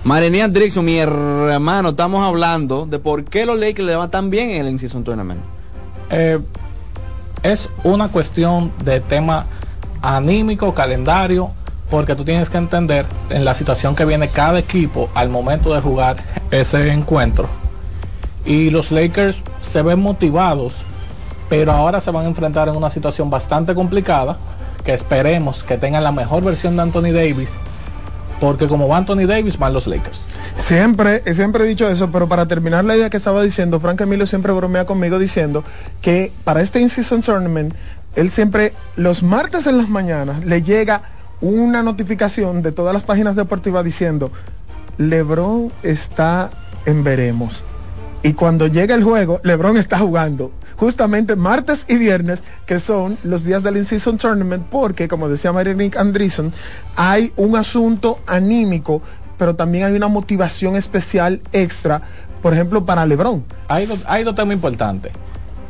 Marenian 0.04 0.52
Drixon, 0.52 0.84
mi 0.84 0.98
hermano, 0.98 1.89
estamos 1.89 2.26
hablando 2.26 2.86
de 2.86 3.00
por 3.00 3.26
qué 3.26 3.46
los 3.46 3.60
Lakers 3.60 3.86
le 3.86 3.96
van 3.96 4.10
tan 4.10 4.30
bien 4.30 4.50
en 4.50 4.65
el 4.65 4.70
In-Season 4.72 5.04
Tournament. 5.04 5.42
Eh, 6.10 6.39
es 7.44 7.70
una 7.84 8.10
cuestión 8.10 8.72
de 8.84 9.00
tema 9.00 9.46
anímico, 10.02 10.74
calendario, 10.74 11.52
porque 11.90 12.16
tú 12.16 12.24
tienes 12.24 12.50
que 12.50 12.58
entender 12.58 13.06
en 13.30 13.46
la 13.46 13.54
situación 13.54 13.96
que 13.96 14.06
viene 14.06 14.30
cada 14.30 14.60
equipo 14.60 15.10
al 15.16 15.30
momento 15.30 15.74
de 15.74 15.82
jugar 15.82 16.18
ese 16.52 16.92
encuentro. 16.92 17.48
Y 18.46 18.70
los 18.70 18.92
Lakers 18.92 19.42
se 19.62 19.82
ven 19.82 20.00
motivados, 20.00 20.74
pero 21.50 21.72
ahora 21.72 22.00
se 22.00 22.12
van 22.12 22.26
a 22.26 22.30
enfrentar 22.30 22.68
en 22.70 22.76
una 22.76 22.90
situación 22.90 23.30
bastante 23.30 23.74
complicada, 23.74 24.38
que 24.84 24.94
esperemos 24.94 25.64
que 25.64 25.78
tengan 25.78 26.04
la 26.04 26.12
mejor 26.12 26.44
versión 26.44 26.76
de 26.76 26.84
Anthony 26.84 27.12
Davis, 27.12 27.50
porque 28.40 28.68
como 28.68 28.88
va 28.88 28.98
Anthony 28.98 29.26
Davis, 29.28 29.58
van 29.58 29.74
los 29.74 29.88
Lakers. 29.88 30.22
Siempre, 30.58 31.22
siempre 31.34 31.64
he 31.64 31.68
dicho 31.68 31.90
eso, 31.90 32.12
pero 32.12 32.28
para 32.28 32.46
terminar 32.46 32.86
la 32.86 32.96
idea 32.96 33.10
que 33.10 33.18
estaba 33.18 33.42
diciendo, 33.42 33.80
Frank 33.80 34.02
Emilio 34.02 34.26
siempre 34.26 34.52
bromea 34.54 34.86
conmigo 34.86 35.18
diciendo 35.18 35.64
que 36.02 36.32
para 36.44 36.62
este 36.62 36.80
In-Season 36.80 37.22
Tournament, 37.22 37.74
él 38.15 38.32
siempre, 38.32 38.74
los 38.95 39.24
martes 39.24 39.67
en 39.67 39.78
las 39.78 39.89
mañanas, 39.89 40.43
le 40.45 40.62
llega 40.62 41.04
una 41.41 41.84
notificación 41.84 42.62
de 42.62 42.72
todas 42.72 42.93
las 42.93 43.04
páginas 43.04 43.36
deportivas 43.36 43.86
diciendo, 43.86 44.32
Lebron 44.98 45.72
está 45.84 46.50
en 46.86 47.04
veremos. 47.04 47.63
Y 48.22 48.34
cuando 48.34 48.67
llega 48.67 48.95
el 48.95 49.04
juego, 49.04 49.39
Lebron 49.43 49.78
está 49.78 49.98
jugando. 50.00 50.52
Justamente 50.76 51.36
martes 51.36 51.86
y 51.88 51.98
viernes, 51.98 52.43
que 52.65 52.80
son 52.80 53.17
los 53.24 53.45
días 53.45 53.63
del 53.63 53.78
In-Season 53.78 54.17
Tournament, 54.17 54.65
porque, 54.69 55.08
como 55.08 55.30
decía 55.30 55.52
Nick 55.52 55.95
Andreessen, 55.95 56.52
hay 56.95 57.32
un 57.38 57.56
asunto 57.56 58.19
anímico, 58.28 59.02
pero 59.38 59.56
también 59.56 59.86
hay 59.86 59.93
una 59.93 60.08
motivación 60.10 60.76
especial 60.76 61.41
extra, 61.54 62.02
por 62.41 62.54
ejemplo, 62.54 62.86
para 62.86 63.06
Lebron. 63.06 63.43
Hay, 63.69 63.88
hay 64.08 64.24
dos 64.24 64.36
temas 64.36 64.54
importantes. 64.54 65.12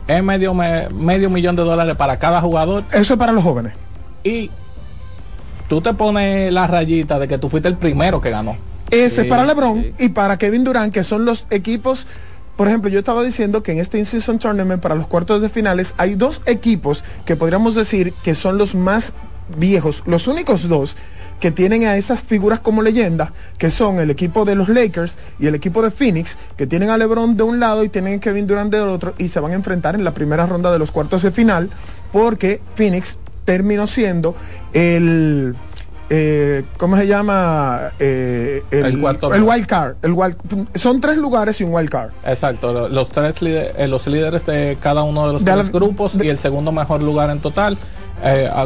Es 0.09 0.23
medio, 0.23 0.53
me- 0.53 0.89
medio 0.89 1.29
millón 1.29 1.55
de 1.55 1.61
dólares 1.63 1.95
para 1.95 2.17
cada 2.17 2.41
jugador 2.41 2.83
Eso 2.91 3.13
es 3.13 3.19
para 3.19 3.31
los 3.31 3.43
jóvenes. 3.43 3.73
y 4.23 4.49
tú 5.67 5.81
te 5.81 5.93
pones 5.93 6.51
la 6.51 6.65
rayita 6.67 7.19
de 7.19 7.27
que 7.27 7.37
tú 7.37 7.47
fuiste 7.47 7.67
el 7.69 7.75
primero 7.77 8.19
que 8.19 8.31
ganó. 8.31 8.57
Ese 8.89 9.09
Sí, 9.17 9.21
es 9.21 9.27
para 9.27 9.45
LeBron 9.45 9.81
sí. 9.83 9.93
y 9.99 10.09
para 10.09 10.37
Kevin 10.37 10.63
Durant, 10.63 10.91
que 10.91 11.03
son 11.03 11.25
los 11.25 11.45
equipos. 11.51 12.07
Por 12.57 12.67
ejemplo, 12.67 12.89
yo 12.89 12.99
estaba 12.99 13.23
diciendo 13.23 13.61
que 13.63 13.71
en 13.71 13.79
este 13.79 13.99
In-Season 13.99 14.39
Tournament 14.39 14.81
para 14.81 14.95
los 14.95 15.05
cuartos 15.07 15.41
de 15.41 15.47
finales 15.49 15.93
hay 15.97 16.15
dos 16.15 16.41
equipos 16.47 17.03
que 17.25 17.35
podríamos 17.35 17.75
decir 17.75 18.13
que 18.23 18.33
son 18.35 18.57
los 18.57 18.73
más 18.75 19.13
viejos, 19.57 20.01
los 20.07 20.27
únicos 20.27 20.67
dos 20.67 20.97
que 21.39 21.51
tienen 21.51 21.85
a 21.85 21.95
esas 21.95 22.21
figuras 22.23 22.59
como 22.59 22.81
leyenda, 22.81 23.31
que 23.57 23.69
son 23.69 23.99
el 23.99 24.09
equipo 24.09 24.43
de 24.45 24.55
los 24.55 24.67
Lakers 24.69 25.15
y 25.39 25.47
el 25.47 25.55
equipo 25.55 25.81
de 25.81 25.89
Phoenix, 25.91 26.37
que 26.57 26.67
tienen 26.67 26.89
a 26.89 26.97
LeBron 26.97 27.37
de 27.37 27.43
un 27.43 27.59
lado 27.59 27.83
y 27.83 27.89
tienen 27.89 28.17
a 28.17 28.19
Kevin 28.21 28.45
Durant 28.47 28.71
del 28.71 28.89
otro, 28.89 29.13
y 29.17 29.29
se 29.29 29.39
van 29.39 29.51
a 29.53 29.55
enfrentar 29.55 29.95
en 29.95 30.03
la 30.03 30.11
primera 30.13 30.45
ronda 30.45 30.71
de 30.71 30.79
los 30.79 30.91
cuartos 30.91 31.21
de 31.23 31.31
final, 31.31 31.69
porque 32.11 32.59
Phoenix 32.75 33.17
terminó 33.45 33.87
siendo 33.87 34.35
el 34.73 35.55
eh, 36.11 36.63
¿cómo 36.77 36.97
se 36.97 37.05
llama? 37.05 37.91
Eh, 37.99 38.63
el, 38.71 38.85
El 38.87 38.99
cuarto 38.99 39.31
el 39.33 39.43
wild 39.43 39.67
card. 39.67 39.95
El 40.01 40.13
wild- 40.13 40.35
son 40.75 40.99
tres 41.01 41.17
lugares 41.17 41.61
y 41.61 41.63
un 41.63 41.71
wild 41.73 41.89
card. 41.89 42.09
Exacto, 42.25 42.73
lo- 42.73 42.89
los 42.89 43.09
tres 43.09 43.35
eh, 43.41 43.87
los 43.87 44.07
líderes 44.07 44.43
de 44.47 44.75
cada 44.81 45.03
uno 45.03 45.27
de 45.27 45.33
los 45.33 45.45
De 45.45 45.51
la- 45.51 45.57
tres 45.61 45.71
grupos 45.71 46.13
y 46.19 46.27
el 46.27 46.39
segundo 46.39 46.71
mejor 46.71 47.03
lugar 47.03 47.29
en 47.29 47.39
total 47.39 47.77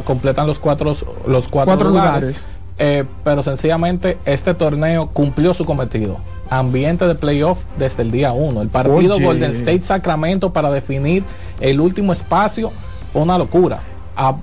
completan 0.06 0.48
los 0.48 0.58
cuatro 0.58 0.96
los 1.28 1.48
cuatro, 1.50 1.66
Cuatro 1.66 1.90
lugares. 1.90 2.14
lugares. 2.22 2.46
Eh, 2.80 3.04
pero 3.24 3.44
sencillamente 3.44 4.18
este 4.26 4.54
torneo 4.54 5.08
cumplió 5.08 5.54
su 5.54 5.66
cometido. 5.66 6.18
Ambiente 6.50 7.08
de 7.08 7.16
playoff 7.16 7.64
desde 7.78 8.04
el 8.04 8.12
día 8.12 8.32
uno. 8.34 8.62
El 8.62 8.70
partido 8.70 9.16
Oye. 9.16 9.26
Golden 9.26 9.52
State 9.52 9.84
Sacramento 9.84 10.52
para 10.54 10.72
definir 10.72 11.24
el 11.60 11.80
último 11.80 12.14
espacio 12.14 12.72
fue 13.12 13.22
una 13.22 13.38
locura. 13.38 13.80
A- 14.16 14.36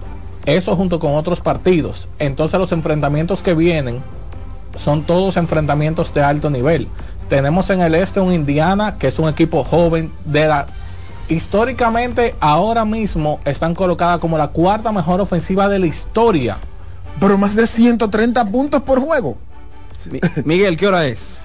eso 0.46 0.74
junto 0.76 0.98
con 1.00 1.14
otros 1.14 1.40
partidos. 1.40 2.08
Entonces 2.18 2.58
los 2.58 2.72
enfrentamientos 2.72 3.42
que 3.42 3.54
vienen 3.54 4.00
son 4.78 5.02
todos 5.02 5.36
enfrentamientos 5.36 6.14
de 6.14 6.22
alto 6.22 6.50
nivel. 6.50 6.88
Tenemos 7.28 7.68
en 7.70 7.80
el 7.80 7.94
este 7.94 8.20
un 8.20 8.32
Indiana, 8.32 8.96
que 8.98 9.08
es 9.08 9.18
un 9.18 9.28
equipo 9.28 9.62
joven 9.64 10.10
de 10.24 10.46
la 10.46 10.66
históricamente 11.28 12.34
ahora 12.40 12.84
mismo 12.84 13.38
están 13.44 13.74
colocada 13.74 14.18
como 14.18 14.36
la 14.36 14.48
cuarta 14.48 14.90
mejor 14.92 15.20
ofensiva 15.20 15.68
de 15.68 15.78
la 15.78 15.86
historia. 15.86 16.58
Pero 17.18 17.36
más 17.38 17.54
de 17.54 17.66
130 17.66 18.44
puntos 18.46 18.82
por 18.82 19.00
juego. 19.00 19.36
Mi- 20.10 20.20
Miguel, 20.44 20.76
¿qué 20.76 20.86
hora 20.86 21.06
es? 21.06 21.42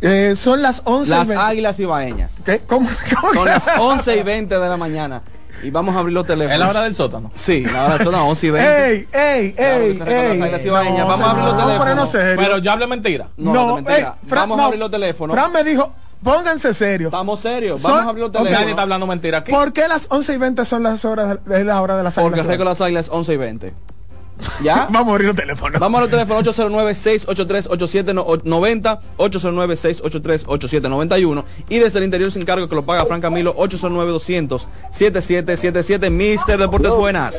Eh, 0.00 0.34
son 0.36 0.62
las 0.62 0.82
11 0.84 1.08
y 1.08 1.10
Las 1.10 1.26
20. 1.28 1.44
águilas 1.44 1.80
ibaeñas. 1.80 2.34
¿Qué? 2.44 2.60
¿Cómo? 2.60 2.88
cómo 3.20 3.32
Son 3.34 3.46
las 3.46 3.66
11 3.78 4.16
y 4.18 4.22
20 4.22 4.58
de 4.58 4.68
la 4.68 4.76
mañana. 4.76 5.22
Y 5.64 5.70
vamos 5.70 5.96
a 5.96 5.98
abrir 5.98 6.14
los 6.14 6.24
teléfonos. 6.24 6.52
Es 6.52 6.58
la 6.60 6.68
hora 6.68 6.82
del 6.82 6.94
sótano. 6.94 7.32
Sí, 7.34 7.64
la 7.64 7.86
hora 7.86 7.94
del 7.94 8.04
sótano, 8.04 8.28
11 8.28 8.46
y 8.46 8.50
20. 8.50 8.86
¡Ey, 8.92 9.06
ey, 9.12 9.52
Claro 9.54 9.80
ey, 9.82 9.94
las 9.94 10.08
ey! 10.08 10.40
águilas 10.42 10.64
ibaeñas. 10.64 11.08
Vamos 11.08 11.20
a 11.26 11.30
abrir 11.30 11.44
los 11.46 11.56
teléfonos. 11.58 12.10
Pero 12.36 12.58
yo 12.58 12.70
hablé 12.72 12.86
mentira. 12.86 13.26
No, 13.36 13.52
no, 13.52 13.68
ey, 13.78 13.82
mentira. 13.82 14.16
Fran, 14.28 14.42
Vamos 14.42 14.56
no. 14.58 14.62
a 14.62 14.66
abrir 14.66 14.78
los 14.78 14.90
teléfonos. 14.92 15.34
Fran 15.34 15.52
me 15.52 15.64
dijo, 15.64 15.92
pónganse 16.22 16.72
serios. 16.72 17.12
Estamos 17.12 17.40
serios. 17.40 17.80
Son- 17.80 17.90
Vamos 17.90 18.06
a 18.06 18.08
abrir 18.10 18.20
los 18.22 18.28
ok. 18.28 18.34
Nadie 18.34 18.46
teléfonos. 18.50 18.70
está 18.70 18.82
hablando 18.82 19.06
mentira 19.08 19.38
aquí. 19.38 19.50
¿Por 19.50 19.72
qué 19.72 19.88
las 19.88 20.06
11 20.10 20.32
y 20.34 20.36
20 20.36 20.64
son 20.64 20.84
las 20.84 21.04
horas, 21.04 21.38
es 21.50 21.64
la 21.66 21.82
hora 21.82 21.96
de 21.96 22.04
las 22.04 22.14
Porque 22.14 22.38
águilas? 22.38 22.46
récord 22.46 22.68
las 22.68 22.80
águilas 22.80 23.08
11 23.10 23.32
y 23.34 23.36
20. 23.36 23.74
¿Ya? 24.62 24.86
Vamos 24.90 25.08
a 25.08 25.12
abrir 25.12 25.28
los 25.28 25.36
teléfonos. 25.36 25.80
Vamos 25.80 25.98
a 25.98 26.02
los 26.02 26.10
teléfonos 26.10 26.44
809-683-8790, 26.58 28.98
809-683-8791 29.18 31.44
y 31.68 31.78
desde 31.78 31.98
el 31.98 32.04
interior 32.04 32.32
sin 32.32 32.44
cargo 32.44 32.68
que 32.68 32.74
lo 32.74 32.84
paga 32.84 33.06
Fran 33.06 33.20
Camilo 33.20 33.54
809-200-7777. 33.56 36.10
Mister 36.10 36.58
Deportes 36.58 36.92
Buenas. 36.94 37.38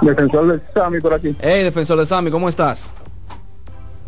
Defensor 0.00 0.46
del 0.46 0.62
Sami 0.74 1.00
por 1.00 1.14
aquí. 1.14 1.34
Hey, 1.40 1.64
defensor 1.64 1.98
de 1.98 2.06
Sammy, 2.06 2.30
¿cómo 2.30 2.48
estás? 2.48 2.94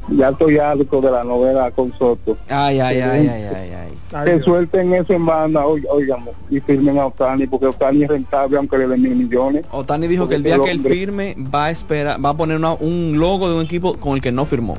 Ya 0.08 0.28
estoy 0.28 0.58
harto 0.58 1.00
de 1.00 1.10
la 1.10 1.24
novela 1.24 1.70
con 1.70 1.90
Soto. 1.96 2.36
Ay, 2.48 2.78
ay, 2.80 3.00
ay, 3.00 3.28
ay, 3.28 3.28
ay, 3.28 3.70
ay. 3.72 3.88
Ay, 4.12 4.24
Que 4.26 4.40
suelten 4.42 4.92
eso 4.92 5.12
en 5.14 5.24
banda, 5.26 5.64
oig- 5.64 5.86
oigamos, 5.90 6.34
y 6.50 6.60
firmen 6.60 6.98
a 6.98 7.06
Otani, 7.06 7.46
porque 7.46 7.66
Otani 7.66 8.02
es 8.04 8.08
rentable 8.08 8.58
aunque 8.58 8.78
le 8.78 8.86
den 8.86 9.02
mil 9.02 9.16
millones. 9.16 9.64
Otani 9.72 10.06
dijo 10.06 10.28
que 10.28 10.34
el 10.36 10.42
día 10.42 10.58
que 10.58 10.70
él 10.70 10.80
firme 10.82 11.34
va 11.52 11.66
a 11.66 11.70
esperar, 11.70 12.22
va 12.24 12.28
a 12.30 12.36
poner 12.36 12.56
una- 12.58 12.74
un 12.74 13.18
logo 13.18 13.48
de 13.48 13.56
un 13.56 13.62
equipo 13.62 13.94
con 13.96 14.12
el 14.14 14.20
que 14.20 14.30
no 14.30 14.44
firmó. 14.44 14.76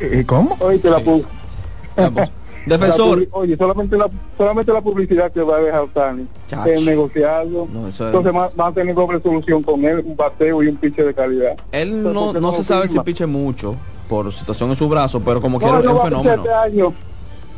Eh, 0.00 0.24
¿Cómo? 0.26 0.56
Oye, 0.60 0.80
la 0.84 0.98
Vamos. 1.00 1.26
la 2.66 2.76
Defensor. 2.78 3.26
oye, 3.32 3.56
solamente 3.56 3.96
la, 3.96 4.08
solamente 4.38 4.72
la 4.72 4.80
publicidad 4.80 5.30
que 5.32 5.40
va 5.42 5.56
a 5.56 5.60
dejar 5.60 5.80
Otani 5.82 6.26
es 6.66 6.84
negociado. 6.84 7.68
No, 7.72 7.88
eso 7.88 8.08
es- 8.08 8.14
Entonces 8.14 8.32
va, 8.34 8.50
va 8.58 8.68
a 8.68 8.72
tener 8.72 8.94
doble 8.94 9.20
solución 9.20 9.62
con 9.62 9.84
él, 9.84 10.02
un 10.06 10.16
bateo 10.16 10.62
y 10.62 10.68
un 10.68 10.76
piche 10.76 11.02
de 11.02 11.12
calidad. 11.14 11.56
Él 11.72 12.02
no, 12.02 12.26
Porque 12.26 12.40
no 12.40 12.52
se 12.52 12.64
sabe 12.64 12.82
si 12.82 12.88
firma. 12.92 13.04
piche 13.04 13.26
mucho 13.26 13.74
por 14.08 14.32
situación 14.32 14.70
en 14.70 14.76
su 14.76 14.88
brazo, 14.88 15.20
pero 15.20 15.40
como 15.40 15.58
quiera 15.58 15.74
No, 15.74 15.78
es 15.80 15.84
no 15.86 15.92
un 15.92 15.98
va 15.98 16.02
a 16.02 16.04
pichar 16.08 16.22
fenómeno. 16.22 16.42
este 16.44 16.54
año. 16.54 16.92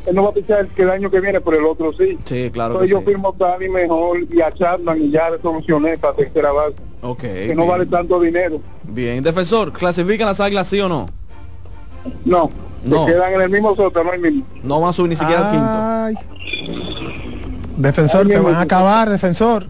Él 0.06 0.14
no 0.14 0.22
va 0.22 0.30
a 0.30 0.32
pichar 0.32 0.66
que 0.68 0.82
el 0.82 0.90
año 0.90 1.10
que 1.10 1.20
viene, 1.20 1.40
pero 1.40 1.58
el 1.58 1.66
otro 1.66 1.92
sí. 1.92 2.18
Sí, 2.24 2.50
claro 2.50 2.78
que 2.78 2.84
Entonces 2.84 2.90
yo 2.90 2.98
sí. 3.00 3.04
firmo 3.06 3.28
a 3.28 3.30
Otani 3.32 3.68
mejor 3.68 4.18
y 4.32 4.40
a 4.40 4.50
Chapman 4.52 5.02
y 5.02 5.10
ya 5.10 5.28
le 5.30 5.40
solucioné 5.42 5.98
para 5.98 6.14
tercera 6.14 6.50
base. 6.52 6.74
Ok. 7.02 7.20
Que 7.20 7.54
no 7.54 7.66
vale 7.66 7.84
tanto 7.86 8.18
dinero. 8.20 8.60
Bien, 8.84 9.22
defensor, 9.22 9.72
¿clasifican 9.72 10.26
las 10.26 10.40
águilas 10.40 10.66
sí 10.66 10.80
o 10.80 10.88
no? 10.88 11.08
No, 12.24 12.50
No. 12.84 13.06
se 13.06 13.12
quedan 13.12 13.34
en 13.34 13.40
el 13.42 13.50
mismo 13.50 13.76
sótano, 13.76 14.12
el 14.12 14.20
mismo. 14.20 14.44
No 14.62 14.80
van 14.80 14.90
a 14.90 14.92
subir 14.94 15.10
ni 15.10 15.16
siquiera 15.16 15.50
al 15.50 15.52
quinto. 15.52 15.68
Ay. 15.68 17.18
Defensor, 17.76 18.26
te 18.26 18.38
van 18.38 18.54
a 18.54 18.60
acabar, 18.62 19.08
defensor. 19.10 19.66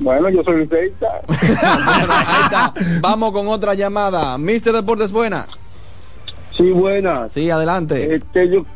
Bueno, 0.00 0.28
yo 0.30 0.42
soy 0.44 0.60
liceísta. 0.62 1.06
Bueno, 1.28 2.12
ahí 2.12 2.44
está. 2.44 2.74
Vamos 3.00 3.32
con 3.32 3.46
otra 3.48 3.74
llamada. 3.74 4.36
Mister 4.38 4.72
Deportes 4.72 5.10
Buena. 5.12 5.46
Sí, 6.58 6.70
buenas. 6.72 7.32
Sí, 7.32 7.48
adelante. 7.50 8.16
Este, 8.16 8.48
yo, 8.48 8.66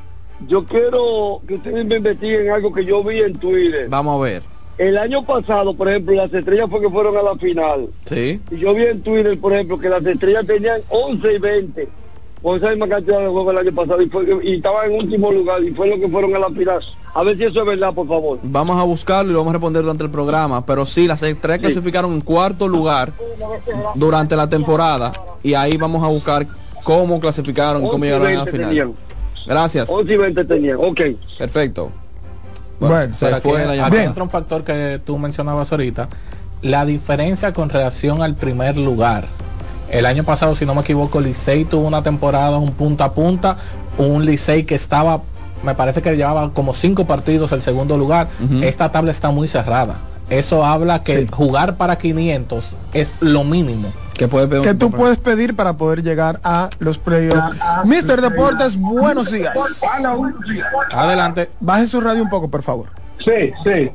yo 0.47 0.64
quiero 0.64 1.40
que 1.47 1.55
ustedes 1.57 1.85
me 1.85 1.97
investiguen 1.97 2.51
algo 2.51 2.73
que 2.73 2.85
yo 2.85 3.03
vi 3.03 3.18
en 3.18 3.35
Twitter. 3.35 3.88
Vamos 3.88 4.21
a 4.21 4.23
ver. 4.23 4.42
El 4.79 4.97
año 4.97 5.25
pasado, 5.25 5.75
por 5.75 5.88
ejemplo, 5.88 6.14
las 6.14 6.33
estrellas 6.33 6.68
fue 6.71 6.81
que 6.81 6.88
fueron 6.88 7.16
a 7.16 7.23
la 7.23 7.37
final. 7.37 7.88
Sí. 8.05 8.40
Y 8.51 8.57
yo 8.57 8.73
vi 8.73 8.85
en 8.85 9.03
Twitter, 9.03 9.38
por 9.38 9.53
ejemplo, 9.53 9.79
que 9.79 9.88
las 9.88 10.07
estrellas 10.07 10.47
tenían 10.47 10.81
11 10.88 11.35
y 11.35 11.38
20 11.38 11.88
con 12.42 12.57
esa 12.57 12.71
misma 12.71 12.88
cantidad 12.88 13.21
de 13.21 13.29
juegos 13.29 13.53
el 13.53 13.59
año 13.59 13.75
pasado 13.75 14.03
y, 14.03 14.09
fue, 14.09 14.27
y 14.42 14.55
estaban 14.57 14.90
en 14.90 14.99
último 14.99 15.31
lugar 15.31 15.62
y 15.62 15.71
fue 15.71 15.88
lo 15.88 15.99
que 15.99 16.09
fueron 16.09 16.35
a 16.35 16.40
la 16.40 16.51
final. 16.51 16.81
A 17.14 17.23
ver 17.23 17.37
si 17.37 17.45
eso 17.45 17.61
es 17.61 17.66
verdad, 17.66 17.92
por 17.92 18.09
favor. 18.09 18.38
Vamos 18.42 18.79
a 18.79 18.83
buscarlo 18.85 19.31
y 19.31 19.33
lo 19.35 19.40
vamos 19.40 19.53
a 19.53 19.55
responder 19.55 19.83
durante 19.83 20.05
el 20.05 20.11
programa. 20.11 20.64
Pero 20.64 20.87
sí, 20.87 21.07
las 21.07 21.23
estrellas 21.23 21.61
clasificaron 21.61 22.12
en 22.12 22.21
cuarto 22.21 22.66
lugar 22.66 23.12
durante 23.95 24.35
la 24.35 24.49
temporada. 24.49 25.12
Y 25.42 25.55
ahí 25.55 25.77
vamos 25.77 26.03
a 26.03 26.09
buscar 26.09 26.47
cómo 26.83 27.21
clasificaron, 27.21 27.83
cómo 27.83 27.95
11 27.95 28.07
y 28.07 28.11
llegaron 28.11 28.27
a 28.27 28.31
la 28.31 28.37
20 28.45 28.51
final. 28.53 28.68
tenían. 28.68 28.92
Gracias. 29.47 29.88
11 29.90 30.12
y 30.12 30.16
20 30.16 30.45
tenían. 30.45 30.77
Ok. 30.81 31.01
Perfecto. 31.38 31.90
Bueno, 32.81 32.97
Bueno, 32.97 33.14
se 33.14 33.40
fue 33.40 33.59
la 33.64 33.71
aquí 33.71 33.77
llamada. 33.77 34.03
entra 34.05 34.23
un 34.25 34.31
factor 34.31 34.64
que 34.64 35.01
tú 35.05 35.18
mencionabas 35.18 35.71
ahorita, 35.71 36.09
la 36.62 36.85
diferencia 36.85 37.53
con 37.53 37.68
relación 37.68 38.23
al 38.23 38.35
primer 38.35 38.77
lugar. 38.77 39.27
El 39.90 40.07
año 40.07 40.25
pasado, 40.25 40.55
si 40.57 40.64
no 40.64 40.75
me 40.75 40.81
equivoco, 40.81 41.21
Licey 41.21 41.64
tuvo 41.64 41.87
una 41.87 42.03
temporada 42.03 42.57
un 42.59 42.73
punta 42.73 43.05
a 43.07 43.12
punta, 43.12 43.57
un 43.99 44.25
Licey 44.25 44.64
que 44.64 44.75
estaba, 44.75 45.21
me 45.62 45.75
parece 45.75 46.01
que 46.03 46.16
llevaba 46.16 46.51
como 46.55 46.73
cinco 46.75 47.07
partidos 47.07 47.53
el 47.53 47.62
segundo 47.62 47.97
lugar. 47.99 48.29
Esta 48.62 48.90
tabla 48.90 49.11
está 49.11 49.31
muy 49.31 49.49
cerrada. 49.49 49.97
Eso 50.31 50.64
habla 50.64 51.03
que 51.03 51.23
Sí. 51.23 51.29
jugar 51.31 51.77
para 51.77 51.97
500 51.99 52.75
es 52.95 53.12
lo 53.21 53.45
mínimo. 53.45 53.92
Que 54.14 54.29
puede 54.29 54.46
pedir 54.46 54.62
que 54.62 54.75
tú 54.75 54.90
puedes 54.90 55.18
pedir 55.18 55.57
para 55.57 55.72
poder 55.75 56.03
llegar 56.03 56.38
a 56.44 56.68
los 56.79 56.98
playoffs. 56.98 57.57
Mister 57.85 58.20
Deportes, 58.20 58.79
buenos 58.79 59.31
días. 59.31 59.55
Adelante. 60.92 61.51
Baje 61.61 61.87
su 61.87 62.01
radio 62.01 62.22
un 62.22 62.29
poco, 62.29 62.48
por 62.48 62.62
favor. 62.62 62.88
Sí, 63.25 63.53
sí. 63.64 63.90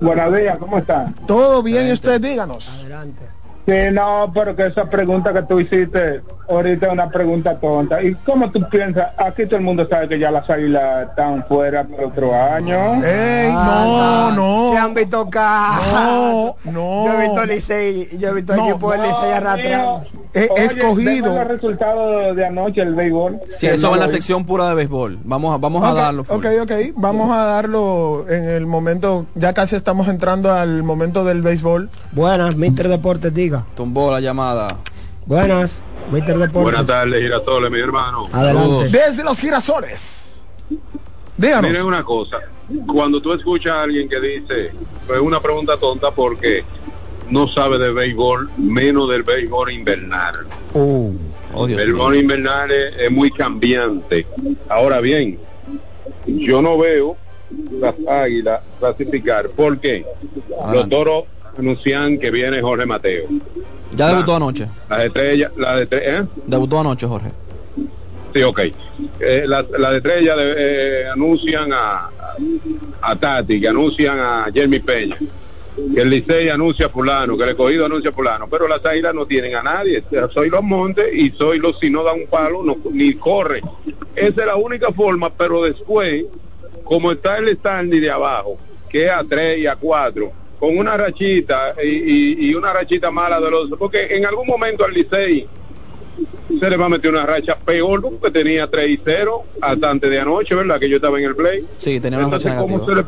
Buenos 0.00 0.36
días, 0.36 0.58
¿cómo 0.58 0.78
están? 0.78 1.14
Todo 1.26 1.62
bien 1.62 1.88
y 1.88 1.92
usted 1.92 2.20
díganos. 2.20 2.78
Adelante. 2.80 3.22
Sí, 3.66 3.72
no, 3.92 4.30
pero 4.32 4.54
que 4.54 4.66
esa 4.66 4.88
pregunta 4.88 5.32
que 5.32 5.42
tú 5.42 5.58
hiciste 5.58 6.22
ahorita 6.48 6.86
es 6.86 6.92
una 6.92 7.08
pregunta 7.10 7.54
tonta. 7.58 8.02
¿Y 8.02 8.14
cómo 8.16 8.50
tú 8.50 8.60
piensas? 8.70 9.08
Aquí 9.16 9.46
todo 9.46 9.56
el 9.56 9.62
mundo 9.64 9.86
sabe 9.88 10.08
que 10.08 10.18
ya 10.18 10.30
las 10.30 10.48
águilas 10.48 11.08
están 11.08 11.44
fuera 11.46 11.84
por 11.84 12.04
otro 12.04 12.34
año. 12.34 13.02
Ey, 13.04 13.50
Ah, 13.52 14.32
no, 14.34 14.70
Se 14.72 14.78
han 14.78 14.88
no. 14.90 14.94
visto 15.00 15.30
casos. 15.30 15.92
No, 15.92 16.54
no. 16.72 17.06
Yo 17.06 17.12
he 17.12 17.26
visto 17.26 17.46
Licey, 17.46 18.08
yo 18.18 18.28
he 18.28 18.32
visto 18.34 18.56
No, 18.56 18.68
equipo 18.70 18.92
del 18.92 19.02
Licey 19.02 19.32
arrastrando. 19.32 20.02
Eh, 20.34 20.48
Oye, 20.50 20.64
escogido. 20.66 21.34
los 21.34 21.46
resultados 21.46 22.36
de 22.36 22.44
anoche 22.44 22.84
del 22.84 22.94
béisbol. 22.94 23.40
Sí, 23.58 23.68
eso 23.68 23.82
no 23.82 23.90
va 23.90 23.96
en 23.96 24.02
la 24.02 24.08
sección 24.08 24.44
pura 24.44 24.68
de 24.68 24.74
béisbol. 24.74 25.18
Vamos 25.24 25.54
a, 25.54 25.56
vamos 25.58 25.82
a 25.82 25.94
darlo. 25.94 26.22
ok, 26.28 26.46
ok. 26.62 26.72
Vamos 26.96 27.30
a 27.30 27.44
darlo 27.44 28.26
en 28.28 28.44
el 28.50 28.66
momento, 28.66 29.24
ya 29.34 29.54
casi 29.54 29.76
estamos 29.76 30.08
entrando 30.08 30.52
al 30.52 30.82
momento 30.82 31.24
del 31.24 31.40
béisbol. 31.40 31.88
Buenas, 32.12 32.54
Mister 32.56 32.88
Deportes, 32.88 33.32
diga. 33.32 33.64
Tumbó 33.74 34.10
la 34.10 34.20
llamada. 34.20 34.76
Buenas. 35.24 35.80
Buenas 36.10 36.86
tardes, 36.86 37.20
Girasoles, 37.20 37.70
mi 37.70 37.80
hermano. 37.80 38.28
Adelante. 38.32 38.90
Desde 38.90 39.24
los 39.24 39.38
girasoles. 39.38 40.40
Díganos. 41.36 41.70
Miren 41.70 41.84
una 41.84 42.02
cosa, 42.02 42.40
cuando 42.86 43.20
tú 43.20 43.32
escuchas 43.32 43.74
a 43.74 43.82
alguien 43.82 44.08
que 44.08 44.20
dice, 44.20 44.66
es 44.66 45.20
una 45.20 45.40
pregunta 45.40 45.76
tonta 45.76 46.10
porque 46.10 46.64
no 47.28 47.48
sabe 47.48 47.78
de 47.78 47.92
béisbol, 47.92 48.50
menos 48.56 49.10
del 49.10 49.22
béisbol 49.22 49.72
invernal. 49.72 50.46
Oh. 50.74 51.12
Oh, 51.52 51.66
Dios 51.66 51.80
el 51.80 51.88
béisbol 51.88 52.16
invernal 52.16 52.70
es, 52.70 52.96
es 52.98 53.10
muy 53.10 53.30
cambiante. 53.30 54.26
Ahora 54.68 55.00
bien, 55.00 55.38
yo 56.26 56.62
no 56.62 56.78
veo 56.78 57.16
las 57.80 57.94
águilas 58.08 58.60
clasificar. 58.78 59.48
¿Por 59.50 59.78
qué? 59.78 60.04
Los 60.72 60.88
toros 60.88 61.24
anuncian 61.58 62.18
que 62.18 62.30
viene 62.30 62.60
Jorge 62.60 62.86
Mateo. 62.86 63.26
Ya 63.94 64.08
debutó 64.08 64.36
anoche. 64.36 64.68
Las 64.88 65.04
estrellas, 65.04 65.52
la 65.56 65.76
de 65.76 65.88
¿eh? 65.90 66.24
Debutó 66.46 66.80
anoche, 66.80 67.06
Jorge. 67.06 67.30
Sí, 68.34 68.42
ok. 68.42 68.60
Eh, 69.20 69.44
las 69.46 69.64
la 69.70 69.90
de 69.90 69.96
estrellas 69.98 70.36
eh, 70.38 71.04
anuncian 71.12 71.72
a, 71.72 72.10
a 73.00 73.16
Tati, 73.16 73.60
que 73.60 73.68
anuncian 73.68 74.18
a 74.18 74.46
Jeremy 74.52 74.80
Peña, 74.80 75.16
que 75.94 76.00
el 76.00 76.10
Licey 76.10 76.48
anuncia 76.48 76.86
a 76.86 76.88
fulano, 76.88 77.36
que 77.36 77.44
el 77.44 77.50
escogido 77.50 77.86
anuncia 77.86 78.10
a 78.10 78.12
fulano, 78.12 78.48
pero 78.48 78.68
las 78.68 78.84
águilas 78.84 79.14
no 79.14 79.26
tienen 79.26 79.54
a 79.54 79.62
nadie. 79.62 80.02
Soy 80.32 80.50
los 80.50 80.62
montes 80.62 81.14
y 81.14 81.30
soy 81.30 81.58
los 81.58 81.78
si 81.78 81.90
no 81.90 82.02
da 82.02 82.12
un 82.12 82.26
palo, 82.26 82.62
no, 82.62 82.76
ni 82.92 83.14
corre. 83.14 83.62
Esa 84.14 84.40
es 84.40 84.46
la 84.46 84.56
única 84.56 84.92
forma, 84.92 85.30
pero 85.30 85.62
después, 85.62 86.24
como 86.84 87.12
está 87.12 87.38
el 87.38 87.56
standing 87.56 88.00
de 88.00 88.10
abajo, 88.10 88.58
que 88.88 89.06
es 89.06 89.10
a 89.10 89.24
3 89.24 89.58
y 89.58 89.66
a 89.66 89.76
4, 89.76 90.32
con 90.58 90.76
una 90.76 90.96
rachita 90.96 91.74
y, 91.82 91.88
y- 91.88 92.50
y 92.50 92.54
una 92.54 92.72
rachita 92.72 93.10
mala 93.10 93.40
de 93.40 93.50
los... 93.50 93.70
Porque 93.78 94.06
en 94.16 94.24
algún 94.26 94.46
momento 94.46 94.84
al 94.84 94.92
Licey 94.92 95.46
se 96.60 96.70
le 96.70 96.76
va 96.76 96.86
a 96.86 96.88
meter 96.88 97.10
una 97.10 97.26
racha 97.26 97.58
peor 97.58 98.00
porque 98.00 98.30
tenía 98.30 98.66
3 98.66 98.88
y 98.88 99.00
0 99.04 99.42
hasta 99.60 99.90
antes 99.90 100.08
de 100.10 100.18
anoche, 100.20 100.54
¿verdad? 100.54 100.78
Que 100.80 100.88
yo 100.88 100.96
estaba 100.96 101.18
en 101.18 101.24
el 101.26 101.36
play. 101.36 101.66
Sí, 101.78 102.00
tenía 102.00 102.18
una 102.18 102.26
entonces, 102.26 102.52
¿cómo 102.54 102.86
se 102.86 102.94
le, 102.94 103.04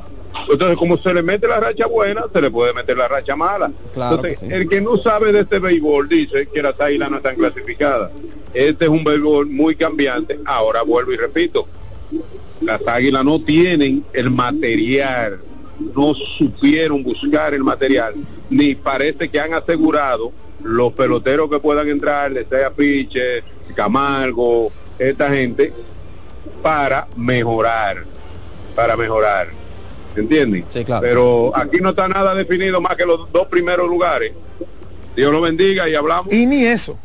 entonces, 0.50 0.76
como 0.76 0.98
se 0.98 1.14
le 1.14 1.22
mete 1.22 1.48
la 1.48 1.58
racha 1.58 1.86
buena, 1.86 2.24
se 2.32 2.40
le 2.42 2.50
puede 2.50 2.74
meter 2.74 2.96
la 2.98 3.08
racha 3.08 3.34
mala. 3.34 3.70
Claro 3.94 4.16
entonces, 4.16 4.40
que 4.40 4.46
sí. 4.46 4.52
el 4.52 4.68
que 4.68 4.80
no 4.80 4.98
sabe 4.98 5.32
de 5.32 5.40
este 5.40 5.58
béisbol 5.58 6.08
dice 6.08 6.48
que 6.52 6.62
las 6.62 6.78
águilas 6.80 7.10
no 7.10 7.16
están 7.16 7.36
clasificadas. 7.36 8.10
Este 8.52 8.84
es 8.84 8.90
un 8.90 9.02
béisbol 9.04 9.46
muy 9.46 9.74
cambiante. 9.74 10.38
Ahora 10.44 10.82
vuelvo 10.82 11.12
y 11.12 11.16
repito, 11.16 11.66
las 12.60 12.86
águilas 12.86 13.24
no 13.24 13.40
tienen 13.42 14.04
el 14.12 14.30
material, 14.30 15.40
no 15.94 16.14
supieron 16.14 17.02
buscar 17.02 17.54
el 17.54 17.62
material, 17.62 18.14
ni 18.50 18.74
parece 18.74 19.28
que 19.28 19.40
han 19.40 19.54
asegurado 19.54 20.32
los 20.62 20.92
peloteros 20.92 21.48
que 21.48 21.58
puedan 21.58 21.88
entrar, 21.88 22.32
de 22.32 22.44
sea 22.46 22.70
Piche, 22.70 23.42
Camargo, 23.74 24.72
esta 24.98 25.30
gente, 25.30 25.72
para 26.62 27.06
mejorar, 27.16 28.04
para 28.74 28.96
mejorar. 28.96 29.48
¿Entienden? 30.16 30.64
Sí, 30.68 30.84
claro. 30.84 31.02
Pero 31.02 31.56
aquí 31.56 31.78
no 31.80 31.90
está 31.90 32.08
nada 32.08 32.34
definido 32.34 32.80
más 32.80 32.96
que 32.96 33.06
los 33.06 33.30
dos 33.30 33.46
primeros 33.46 33.88
lugares. 33.88 34.32
Dios 35.14 35.30
lo 35.32 35.40
bendiga 35.40 35.88
y 35.88 35.94
hablamos. 35.94 36.32
Y 36.32 36.46
ni 36.46 36.64
eso. 36.64 36.98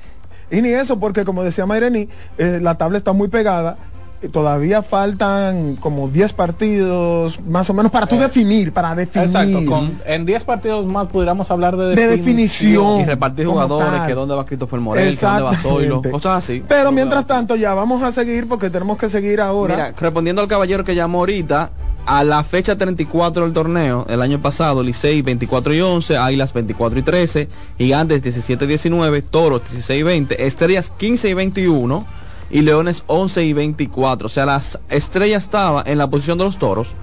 Y 0.50 0.62
ni 0.62 0.70
eso, 0.70 1.00
porque 1.00 1.24
como 1.24 1.44
decía 1.44 1.66
Mayreni, 1.66 2.10
eh, 2.38 2.60
la 2.62 2.78
tabla 2.78 2.98
está 2.98 3.14
muy 3.14 3.28
pegada. 3.28 3.78
Eh, 4.24 4.30
Todavía 4.30 4.82
faltan 4.82 5.76
como 5.76 6.08
10 6.08 6.34
partidos, 6.34 7.40
más 7.42 7.70
o 7.70 7.74
menos, 7.74 7.92
para 7.92 8.08
tú 8.08 8.18
definir, 8.18 8.72
para 8.72 8.96
definir. 8.96 9.28
Exacto, 9.28 9.66
con, 9.66 10.00
en 10.06 10.26
10 10.26 10.44
partidos 10.46 10.86
más 10.86 11.08
pudiéramos 11.08 11.50
hablar 11.52 11.78
de 11.78 11.96
De 11.96 12.08
definición. 12.08 13.02
Y 13.02 13.06
repartir 13.06 13.46
jugadores, 13.46 13.90
tal. 13.90 14.08
que 14.08 14.14
dónde 14.14 14.36
va 14.36 14.46
Christopher 14.46 14.80
Morel, 14.80 15.18
que 15.18 15.26
dónde 15.26 15.44
va 15.44 15.58
Zoilo, 15.58 16.02
cosas 16.02 16.38
así. 16.38 16.64
Pero 16.68 16.92
mientras 16.92 17.26
tanto, 17.26 17.56
ya 17.56 17.74
vamos 17.74 18.02
a 18.04 18.12
seguir 18.12 18.48
porque 18.48 18.70
tenemos 18.70 18.98
que 18.98 19.10
seguir 19.10 19.42
ahora. 19.42 19.76
Mira, 19.76 19.94
respondiendo 19.98 20.42
al 20.42 20.48
caballero 20.48 20.84
que 20.84 20.96
llamó 20.96 21.20
ahorita, 21.20 21.72
a 22.06 22.24
la 22.24 22.44
fecha 22.44 22.78
34 22.78 23.44
del 23.44 23.54
torneo, 23.54 24.06
el 24.10 24.22
año 24.22 24.42
pasado, 24.42 24.84
Licey 24.84 25.22
24 25.22 25.74
y 25.74 25.82
11, 25.82 26.18
Águilas 26.18 26.54
24 26.54 27.00
y 27.00 27.02
13, 27.02 27.50
Gigantes 27.78 28.22
17 28.22 28.66
y 28.66 28.68
19, 28.68 29.22
Toros 29.22 29.62
16 29.64 30.00
y 30.00 30.04
20, 30.04 30.46
Estrellas 30.46 30.92
15 30.98 31.30
y 31.30 31.34
21 31.34 32.06
y 32.54 32.62
Leones 32.62 33.04
11 33.08 33.44
y 33.44 33.52
24. 33.54 34.28
O 34.28 34.30
sea, 34.30 34.46
las 34.46 34.80
Estrellas 34.90 35.44
estaba 35.44 35.84
en 35.86 35.98
la 35.98 36.08
posición 36.08 36.38
de 36.38 36.46
los 36.46 36.58
Toros. 36.58 36.94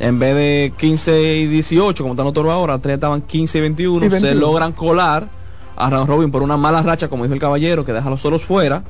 En 0.00 0.18
vez 0.18 0.34
de 0.34 0.72
15 0.76 1.36
y 1.36 1.46
18, 1.46 2.02
como 2.02 2.14
están 2.14 2.24
los 2.24 2.34
toros 2.34 2.52
ahora, 2.52 2.72
las 2.72 2.78
Estrellas 2.78 2.96
estaban 2.96 3.20
15 3.20 3.58
y 3.58 3.60
21. 3.60 4.06
Y 4.06 4.10
Se 4.10 4.14
21. 4.14 4.40
logran 4.40 4.72
colar 4.72 5.28
a 5.76 5.90
Round 5.90 6.08
Robin 6.08 6.30
por 6.32 6.42
una 6.42 6.56
mala 6.56 6.82
racha, 6.82 7.08
como 7.08 7.22
dijo 7.24 7.34
el 7.34 7.40
caballero, 7.40 7.84
que 7.84 7.92
deja 7.92 8.08
a 8.08 8.10
los 8.10 8.22
toros 8.22 8.42
fuera. 8.42 8.82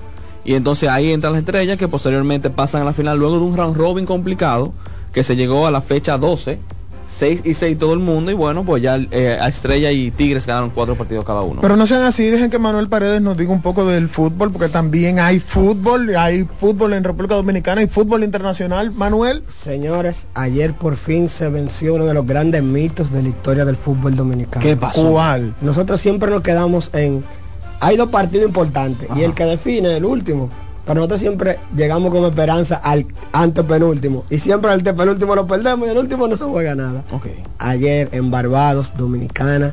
Y 0.44 0.54
entonces 0.54 0.88
ahí 0.88 1.10
entran 1.10 1.32
las 1.32 1.40
estrellas 1.40 1.76
que 1.76 1.88
posteriormente 1.88 2.48
pasan 2.48 2.82
a 2.82 2.84
la 2.84 2.92
final 2.92 3.18
luego 3.18 3.38
de 3.38 3.44
un 3.44 3.56
round 3.56 3.76
robin 3.76 4.06
complicado 4.06 4.72
que 5.12 5.24
se 5.24 5.36
llegó 5.36 5.66
a 5.66 5.70
la 5.70 5.80
fecha 5.80 6.16
12, 6.16 6.58
6 7.06 7.42
y 7.44 7.54
6 7.54 7.78
todo 7.78 7.92
el 7.92 8.00
mundo 8.00 8.30
y 8.30 8.34
bueno, 8.34 8.64
pues 8.64 8.82
ya 8.82 8.98
eh, 9.10 9.38
a 9.40 9.48
Estrella 9.48 9.90
y 9.90 10.10
Tigres 10.10 10.46
ganaron 10.46 10.70
cuatro 10.70 10.94
partidos 10.94 11.24
cada 11.24 11.42
uno. 11.42 11.60
Pero 11.60 11.76
no 11.76 11.86
sean 11.86 12.04
así, 12.04 12.26
dejen 12.26 12.50
que 12.50 12.58
Manuel 12.58 12.88
Paredes 12.88 13.20
nos 13.22 13.36
diga 13.36 13.52
un 13.52 13.62
poco 13.62 13.84
del 13.84 14.08
fútbol, 14.08 14.50
porque 14.50 14.68
también 14.68 15.18
hay 15.20 15.40
fútbol, 15.40 16.16
hay 16.16 16.44
fútbol 16.44 16.94
en 16.94 17.04
República 17.04 17.34
Dominicana, 17.34 17.80
hay 17.80 17.86
fútbol 17.86 18.24
internacional. 18.24 18.92
Manuel, 18.92 19.42
Señores, 19.48 20.26
ayer 20.34 20.74
por 20.74 20.96
fin 20.96 21.28
se 21.28 21.48
venció 21.48 21.94
uno 21.94 22.06
de 22.06 22.14
los 22.14 22.26
grandes 22.26 22.62
mitos 22.62 23.12
de 23.12 23.22
la 23.22 23.28
historia 23.28 23.64
del 23.64 23.76
fútbol 23.76 24.16
dominicano. 24.16 24.62
¿Qué 24.64 24.76
pasó? 24.76 25.10
¿cuál? 25.10 25.54
Nosotros 25.60 26.00
siempre 26.00 26.30
nos 26.30 26.42
quedamos 26.42 26.90
en... 26.92 27.24
Hay 27.80 27.96
dos 27.96 28.08
partidos 28.08 28.46
importantes 28.46 29.08
y 29.16 29.22
el 29.22 29.34
que 29.34 29.44
define 29.44 29.96
el 29.96 30.04
último. 30.04 30.48
Pero 30.86 30.96
nosotros 30.96 31.20
siempre 31.20 31.58
llegamos 31.74 32.12
con 32.12 32.24
esperanza 32.24 32.76
al 32.76 33.06
antepenúltimo. 33.32 34.24
Y 34.28 34.38
siempre 34.38 34.70
al 34.70 34.78
antepenúltimo 34.80 35.34
lo 35.34 35.46
perdemos 35.46 35.88
y 35.88 35.90
el 35.90 35.98
último 35.98 36.28
no 36.28 36.36
se 36.36 36.44
juega 36.44 36.74
nada. 36.74 37.04
Ok. 37.10 37.26
Ayer 37.58 38.08
en 38.12 38.30
Barbados, 38.30 38.92
Dominicana, 38.96 39.72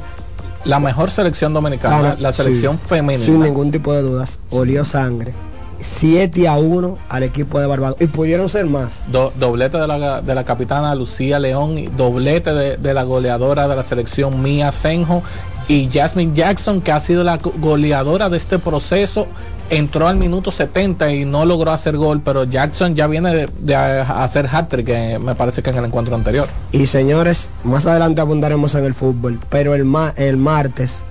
La 0.64 0.80
mejor 0.80 1.10
selección 1.10 1.54
dominicana, 1.54 2.16
la 2.20 2.32
selección 2.32 2.78
sí, 2.78 2.84
femenina. 2.88 3.26
Sin 3.26 3.42
ningún 3.42 3.72
tipo 3.72 3.94
de 3.94 4.04
dudas. 4.04 4.40
Olió 4.52 4.86
sangre. 4.86 5.34
7 5.82 6.48
a 6.48 6.58
1 6.58 6.98
al 7.10 7.24
equipo 7.24 7.60
de 7.60 7.68
Barbados. 7.68 7.98
Y 8.00 8.08
pudieron 8.08 8.50
ser 8.50 8.66
más. 8.66 9.04
Do- 9.12 9.34
doblete 9.40 9.78
de 9.78 9.88
la, 9.88 10.22
de 10.22 10.36
la 10.36 10.44
capitana 10.44 10.94
Lucía 10.96 11.40
León, 11.40 11.78
y 11.78 11.88
doblete 11.88 12.54
de, 12.54 12.78
de 12.78 12.94
la 12.94 13.04
goleadora 13.04 13.68
de 13.68 13.76
la 13.76 13.84
selección 13.84 14.42
Mía 14.42 14.72
Senjo 14.72 15.24
y 15.68 15.90
Jasmine 15.94 16.34
Jackson, 16.36 16.82
que 16.82 16.92
ha 16.92 17.00
sido 17.00 17.24
la 17.24 17.38
go- 17.38 17.54
goleadora 17.58 18.30
de 18.30 18.38
este 18.38 18.60
proceso, 18.60 19.28
entró 19.70 20.08
al 20.08 20.18
minuto 20.18 20.52
70 20.52 21.12
y 21.14 21.24
no 21.24 21.46
logró 21.46 21.72
hacer 21.72 21.96
gol, 21.96 22.22
pero 22.26 22.44
Jackson 22.44 22.94
ya 22.96 23.08
viene 23.08 23.34
de, 23.34 23.50
de 23.60 23.76
hacer 23.76 24.48
hat-trick, 24.52 24.90
eh, 24.90 25.20
me 25.22 25.34
parece 25.36 25.62
que 25.64 25.70
en 25.70 25.78
el 25.78 25.86
encuentro 25.86 26.14
anterior. 26.16 26.48
Y 26.74 26.88
señores, 26.88 27.50
más 27.64 27.86
adelante 27.86 28.20
abundaremos 28.20 28.76
en 28.76 28.84
el 28.86 28.94
fútbol. 28.94 29.40
Pero 29.50 29.74
el, 29.76 29.86
ma- 29.86 30.14
el 30.18 30.36
martes 30.36 31.04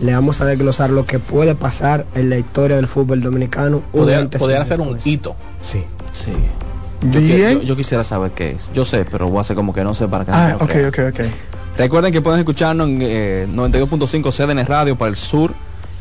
le 0.00 0.12
vamos 0.14 0.40
a 0.40 0.44
desglosar 0.44 0.90
lo 0.90 1.06
que 1.06 1.18
puede 1.18 1.54
pasar 1.54 2.06
en 2.14 2.30
la 2.30 2.38
historia 2.38 2.76
del 2.76 2.86
fútbol 2.86 3.20
dominicano. 3.20 3.82
antes 3.94 4.40
y 4.40 4.44
pudiera 4.44 4.60
un 4.62 4.66
ser 4.66 4.80
un 4.80 4.86
después. 4.94 5.06
hito. 5.06 5.36
Sí. 5.62 5.84
Sí. 6.14 6.32
Yo, 7.10 7.20
yo- 7.20 7.62
yo 7.62 7.76
quisiera 7.76 8.02
saber 8.04 8.32
qué 8.32 8.52
es. 8.52 8.70
Yo 8.74 8.84
sé, 8.84 9.04
pero 9.10 9.28
voy 9.28 9.38
a 9.38 9.40
hacer 9.42 9.54
como 9.56 9.72
que 9.72 9.84
no 9.84 9.94
sé 9.94 10.08
para 10.08 10.24
que 10.24 10.30
no 10.32 10.36
Ah, 10.36 10.56
ok, 10.60 10.74
ok, 10.88 10.98
ok. 11.12 11.20
Recuerden 11.76 12.12
que 12.12 12.20
pueden 12.20 12.40
escucharnos 12.40 12.88
en 12.88 12.98
eh, 13.02 13.46
92.5 13.54 14.32
CDN 14.32 14.64
Radio 14.66 14.96
para 14.96 15.08
el 15.10 15.16
sur 15.16 15.52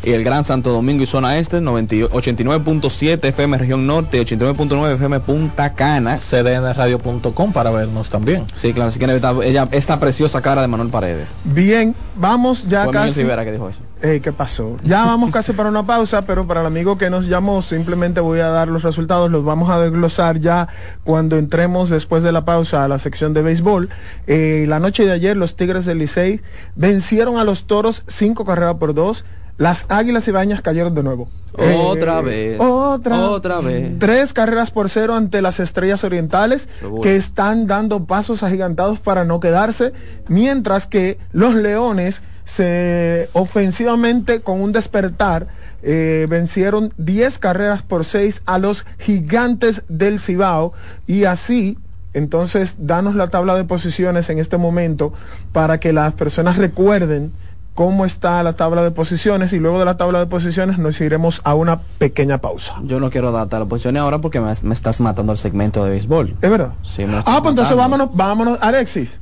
y 0.04 0.12
el 0.12 0.24
Gran 0.24 0.44
Santo 0.46 0.72
Domingo 0.72 1.04
y 1.04 1.06
zona 1.06 1.38
este, 1.38 1.60
90 1.62 1.96
89.7 1.96 3.26
FM 3.26 3.58
región 3.58 3.86
norte, 3.86 4.20
89.9 4.22 4.96
FM 4.96 5.20
Punta 5.20 5.74
Cana. 5.74 6.18
cdnradio.com 6.18 7.52
para 7.54 7.72
vernos 7.72 8.10
también. 8.10 8.46
Sí, 8.56 8.74
claro, 8.74 8.92
si 8.92 9.00
quieren 9.00 9.20
ver 9.20 9.30
esta, 9.32 9.46
ella, 9.46 9.68
esta 9.72 10.00
preciosa 10.00 10.42
cara 10.42 10.62
de 10.62 10.68
Manuel 10.68 10.90
Paredes. 10.90 11.28
Bien, 11.44 11.94
vamos 12.16 12.68
ya 12.68 12.86
Fue 12.86 12.94
casi. 12.94 13.20
Rivera 13.22 13.44
que 13.46 13.52
dijo 13.52 13.70
eso. 13.70 13.80
¿Qué 14.02 14.32
pasó? 14.32 14.78
Ya 14.84 15.06
vamos 15.06 15.32
casi 15.32 15.54
para 15.54 15.70
una 15.70 15.86
pausa, 15.86 16.22
pero 16.24 16.46
para 16.46 16.62
el 16.62 16.68
amigo 16.68 16.98
que 16.98 17.10
nos 17.10 17.26
llamó, 17.28 17.62
simplemente 17.64 18.20
voy 18.20 18.40
a 18.42 18.48
dar 18.50 18.68
los 18.68 18.84
resultados, 18.84 19.32
los 19.32 19.44
vamos 19.44 19.70
a 19.72 19.80
desglosar 19.80 20.38
ya 20.40 20.68
cuando 21.04 21.38
entremos 21.38 21.90
después 21.90 22.22
de 22.24 22.32
la 22.32 22.46
pausa 22.46 22.84
a 22.84 22.88
la 22.88 23.00
sección 23.00 23.34
de 23.34 23.42
béisbol. 23.42 23.90
Eh, 24.28 24.66
la 24.68 24.80
noche 24.80 25.04
de 25.06 25.12
ayer, 25.14 25.36
los 25.36 25.56
Tigres 25.56 25.86
del 25.86 25.98
Licey 25.98 26.42
vencieron 26.76 27.38
a 27.38 27.44
los 27.44 27.66
Toros 27.66 28.04
cinco 28.08 28.46
carreras 28.46 28.76
por 28.76 28.94
dos. 28.94 29.26
Las 29.58 29.88
Águilas 29.90 30.28
Ibañas 30.28 30.62
cayeron 30.62 30.94
de 30.94 31.02
nuevo. 31.02 31.30
Otra 31.58 32.20
Eh, 32.20 32.22
vez. 32.22 32.60
Otra. 32.62 33.20
Otra 33.32 33.60
vez. 33.62 33.98
Tres 33.98 34.32
carreras 34.32 34.70
por 34.70 34.88
cero 34.92 35.16
ante 35.16 35.42
las 35.42 35.60
Estrellas 35.60 36.04
Orientales, 36.04 36.70
que 37.02 37.16
están 37.16 37.66
dando 37.66 38.06
pasos 38.06 38.44
agigantados 38.44 39.00
para 39.00 39.24
no 39.26 39.40
quedarse, 39.40 39.94
mientras 40.28 40.86
que 40.86 41.18
los 41.32 41.56
Leones 41.56 42.22
se 42.48 43.30
ofensivamente 43.34 44.40
con 44.40 44.62
un 44.62 44.72
despertar 44.72 45.48
eh, 45.84 46.28
vencieron 46.30 46.94
10 46.98 47.40
carreras 47.40 47.84
por 47.84 48.06
6 48.06 48.44
a 48.46 48.58
los 48.58 48.86
gigantes 49.00 49.84
del 49.90 50.18
Cibao 50.18 50.72
y 51.08 51.26
así 51.26 51.78
entonces 52.14 52.78
danos 52.80 53.16
la 53.16 53.28
tabla 53.28 53.56
de 53.56 53.66
posiciones 53.66 54.30
en 54.30 54.40
este 54.40 54.56
momento 54.56 55.12
para 55.52 55.82
que 55.82 55.92
las 55.92 56.14
personas 56.14 56.56
recuerden 56.56 57.34
cómo 57.76 58.06
está 58.06 58.42
la 58.44 58.54
tabla 58.54 58.82
de 58.82 58.92
posiciones 58.92 59.52
y 59.52 59.60
luego 59.60 59.78
de 59.78 59.86
la 59.86 59.98
tabla 59.98 60.20
de 60.20 60.28
posiciones 60.28 60.80
nos 60.80 61.02
iremos 61.02 61.42
a 61.44 61.54
una 61.54 61.82
pequeña 62.00 62.38
pausa. 62.40 62.76
Yo 62.84 63.02
no 63.02 63.10
quiero 63.10 63.34
darte 63.34 63.60
la 63.60 63.66
posición 63.66 63.98
ahora 63.98 64.20
porque 64.20 64.40
me, 64.40 64.54
me 64.64 64.74
estás 64.74 65.02
matando 65.02 65.34
el 65.34 65.38
segmento 65.38 65.84
de 65.84 65.92
béisbol. 65.92 66.38
¿Es 66.42 66.50
verdad? 66.50 66.74
Sí, 66.82 67.06
me 67.06 67.18
Ah, 67.26 67.40
pues 67.42 67.52
entonces 67.52 67.76
vámonos, 67.76 68.10
vámonos, 68.14 68.58
Alexis. 68.62 69.20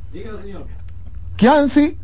Kianci 1.35 1.97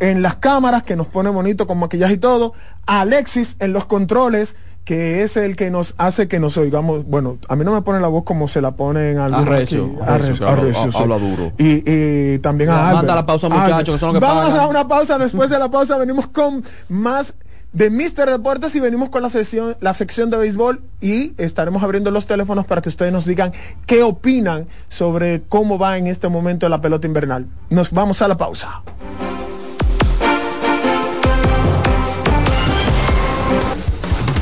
en 0.00 0.22
las 0.22 0.36
cámaras, 0.36 0.82
que 0.82 0.96
nos 0.96 1.06
pone 1.06 1.30
bonito 1.30 1.66
con 1.66 1.78
maquillaje 1.78 2.14
y 2.14 2.18
todo. 2.18 2.52
Alexis 2.86 3.56
en 3.58 3.72
los 3.72 3.84
controles, 3.86 4.56
que 4.84 5.22
es 5.22 5.36
el 5.36 5.54
que 5.54 5.70
nos 5.70 5.94
hace 5.98 6.28
que 6.28 6.40
nos 6.40 6.56
oigamos. 6.56 7.04
Bueno, 7.04 7.36
a 7.48 7.56
mí 7.56 7.64
no 7.64 7.72
me 7.74 7.82
pone 7.82 8.00
la 8.00 8.08
voz 8.08 8.24
como 8.24 8.48
se 8.48 8.62
la 8.62 8.70
ponen 8.70 9.18
algunos 9.18 9.46
Arrecio, 9.46 9.90
arrecio, 10.06 10.48
habla- 10.48 10.72
sí. 10.72 10.88
habla 10.98 11.18
duro. 11.18 11.52
Y, 11.58 11.82
y 11.84 12.38
también 12.38 12.70
Ya, 12.70 12.76
a 12.76 12.80
Albert. 12.84 12.96
manda 12.96 13.14
la 13.14 13.26
pausa, 13.26 13.48
muchachos, 13.50 13.96
que 13.96 13.98
son 13.98 14.14
los 14.14 14.20
que 14.20 14.26
Vamos 14.26 14.44
pagan. 14.46 14.60
a 14.60 14.66
una 14.66 14.88
pausa. 14.88 15.18
Después 15.18 15.50
de 15.50 15.58
la 15.58 15.70
pausa 15.70 15.98
venimos 15.98 16.28
con 16.28 16.64
más 16.88 17.34
de 17.74 17.90
Mister 17.90 18.30
Deportes 18.30 18.74
y 18.76 18.80
venimos 18.80 19.10
con 19.10 19.20
la 19.22 19.28
sección, 19.28 19.76
la 19.80 19.92
sección 19.92 20.30
de 20.30 20.38
béisbol 20.38 20.80
y 21.02 21.34
estaremos 21.36 21.82
abriendo 21.82 22.10
los 22.10 22.26
teléfonos 22.26 22.64
para 22.64 22.80
que 22.80 22.88
ustedes 22.88 23.12
nos 23.12 23.26
digan 23.26 23.52
qué 23.84 24.02
opinan 24.02 24.68
sobre 24.88 25.42
cómo 25.50 25.78
va 25.78 25.98
en 25.98 26.06
este 26.06 26.28
momento 26.30 26.66
la 26.70 26.80
pelota 26.80 27.06
invernal. 27.06 27.44
Nos 27.68 27.90
vamos 27.90 28.22
a 28.22 28.28
la 28.28 28.38
pausa. 28.38 28.82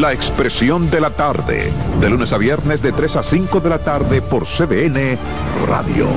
La 0.00 0.14
expresión 0.14 0.88
de 0.88 0.98
la 0.98 1.10
tarde, 1.10 1.70
de 2.00 2.08
lunes 2.08 2.32
a 2.32 2.38
viernes 2.38 2.80
de 2.80 2.90
3 2.90 3.16
a 3.16 3.22
5 3.22 3.60
de 3.60 3.68
la 3.68 3.78
tarde 3.78 4.22
por 4.22 4.46
CBN 4.46 5.18
Radio. 5.66 6.08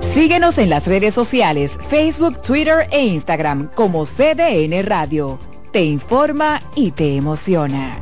Síguenos 0.00 0.58
en 0.58 0.70
las 0.70 0.88
redes 0.88 1.14
sociales, 1.14 1.78
Facebook, 1.88 2.42
Twitter 2.42 2.88
e 2.90 3.04
Instagram 3.04 3.70
como 3.76 4.04
CDN 4.06 4.84
Radio. 4.84 5.38
Te 5.70 5.84
informa 5.84 6.60
y 6.74 6.90
te 6.90 7.14
emociona. 7.14 8.00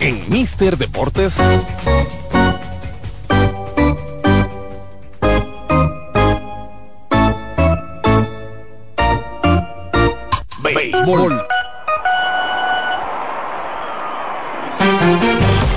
En 0.00 0.28
Mister 0.28 0.76
Deportes. 0.76 1.36
Béisbol. 10.74 11.40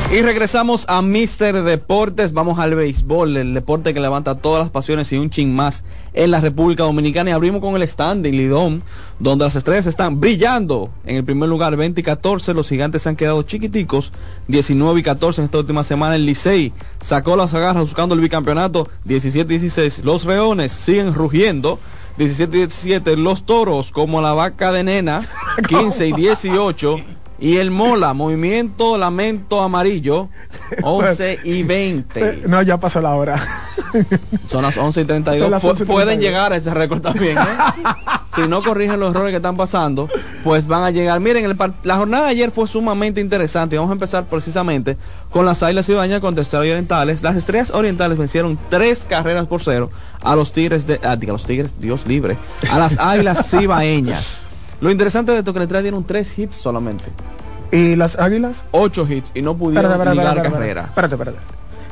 Y 0.10 0.22
regresamos 0.22 0.86
a 0.88 1.02
Mister 1.02 1.64
Deportes. 1.64 2.32
Vamos 2.32 2.60
al 2.60 2.74
béisbol, 2.74 3.36
el 3.36 3.54
deporte 3.54 3.94
que 3.94 4.00
levanta 4.00 4.36
todas 4.36 4.64
las 4.64 4.70
pasiones 4.70 5.12
y 5.12 5.18
un 5.18 5.30
ching 5.30 5.54
más 5.54 5.84
en 6.14 6.32
la 6.32 6.40
República 6.40 6.84
Dominicana. 6.84 7.30
Y 7.30 7.34
abrimos 7.34 7.60
con 7.60 7.76
el 7.76 7.84
stand 7.84 8.24
de 8.24 8.32
Lidón, 8.32 8.84
donde 9.20 9.44
las 9.44 9.56
estrellas 9.56 9.86
están 9.86 10.22
brillando. 10.22 10.90
En 11.06 11.18
el 11.18 11.26
primer 11.26 11.50
lugar, 11.50 11.76
20 11.76 12.00
y 12.00 12.04
14. 12.04 12.54
Los 12.54 12.70
gigantes 12.70 13.02
se 13.02 13.10
han 13.10 13.18
quedado 13.18 13.44
chiquiticos, 13.44 14.14
19 14.48 15.02
y 15.02 15.04
14 15.04 15.42
en 15.42 15.46
esta 15.46 15.60
última 15.60 15.84
semana. 15.84 16.16
El 16.16 16.26
Licey 16.26 16.72
sacó 17.02 17.36
las 17.36 17.54
agarras 17.54 17.84
buscando 17.84 18.16
el 18.16 18.22
bicampeonato, 18.22 18.90
17 19.04 19.54
y 19.54 19.58
16. 19.58 20.06
Los 20.06 20.24
Reones 20.24 20.72
siguen 20.72 21.14
rugiendo. 21.14 21.80
17 22.18 22.56
y 22.56 22.60
17, 22.62 23.18
los 23.18 23.46
toros 23.46 23.92
como 23.92 24.22
la 24.22 24.34
vaca 24.34 24.72
de 24.72 24.84
nena, 24.84 25.28
15 25.68 26.08
y 26.08 26.14
18. 26.14 27.02
Y 27.40 27.58
el 27.58 27.70
Mola, 27.70 28.14
Movimiento 28.16 28.98
Lamento 28.98 29.62
Amarillo, 29.62 30.28
11 30.82 31.42
y 31.44 31.62
20. 31.62 32.44
No, 32.48 32.64
ya 32.64 32.78
pasó 32.80 33.00
la 33.00 33.14
hora. 33.14 33.40
Son 34.48 34.64
las 34.64 34.76
11 34.76 35.02
y 35.02 35.06
32. 35.06 35.50
las 35.52 35.64
11 35.64 35.84
y 35.84 35.86
Pueden 35.86 36.20
32. 36.20 36.20
llegar 36.20 36.54
a 36.54 36.56
ese 36.56 36.74
récord 36.74 37.00
también. 37.00 37.38
¿eh? 37.38 37.42
si 38.34 38.42
no 38.48 38.64
corrigen 38.64 39.00
los 39.00 39.12
errores 39.12 39.32
que 39.32 39.38
están 39.38 39.56
pasando, 39.56 40.10
pues 40.44 40.66
van 40.66 40.84
a 40.84 40.90
llegar. 40.90 41.20
Miren, 41.20 41.46
el 41.46 41.56
la 41.84 41.98
jornada 41.98 42.26
de 42.26 42.32
ayer 42.32 42.50
fue 42.50 42.68
sumamente 42.68 43.22
interesante. 43.22 43.78
Vamos 43.78 43.92
a 43.92 43.94
empezar 43.94 44.26
precisamente 44.26 44.98
con 45.30 45.46
las 45.46 45.62
Águilas 45.62 45.88
Ibañas 45.90 46.22
contra 46.22 46.42
Estrellas 46.42 46.72
Orientales. 46.72 47.22
Las 47.22 47.36
Estrellas 47.36 47.70
Orientales 47.70 48.18
vencieron 48.18 48.58
tres 48.70 49.06
carreras 49.08 49.46
por 49.46 49.62
cero 49.62 49.92
a 50.32 50.36
los 50.36 50.52
Tigres 50.52 50.86
de. 50.88 51.00
Ah, 51.04 51.16
diga, 51.16 51.34
los 51.34 51.46
Tigres, 51.46 51.74
Dios 51.80 52.06
libre. 52.06 52.38
A 52.72 52.80
las 52.80 52.98
Águilas 53.00 53.50
Cibaeñas. 53.50 54.38
Lo 54.82 54.92
interesante 54.92 55.32
de 55.32 55.40
esto 55.40 55.52
es 55.52 55.54
que 55.54 55.60
las 55.60 55.66
Estrellas 55.66 55.84
dieron 55.84 56.04
tres 56.04 56.38
hits 56.38 56.56
solamente. 56.56 57.06
¿Y 57.72 57.96
las 57.96 58.18
águilas? 58.18 58.64
Ocho 58.72 59.06
hits 59.10 59.32
y 59.34 59.42
no 59.42 59.56
pudieron 59.58 59.92
Espérate, 59.92 60.18
espérate, 60.18 60.50
carrera. 60.52 60.82
espérate, 60.84 61.16
espérate. 61.16 61.38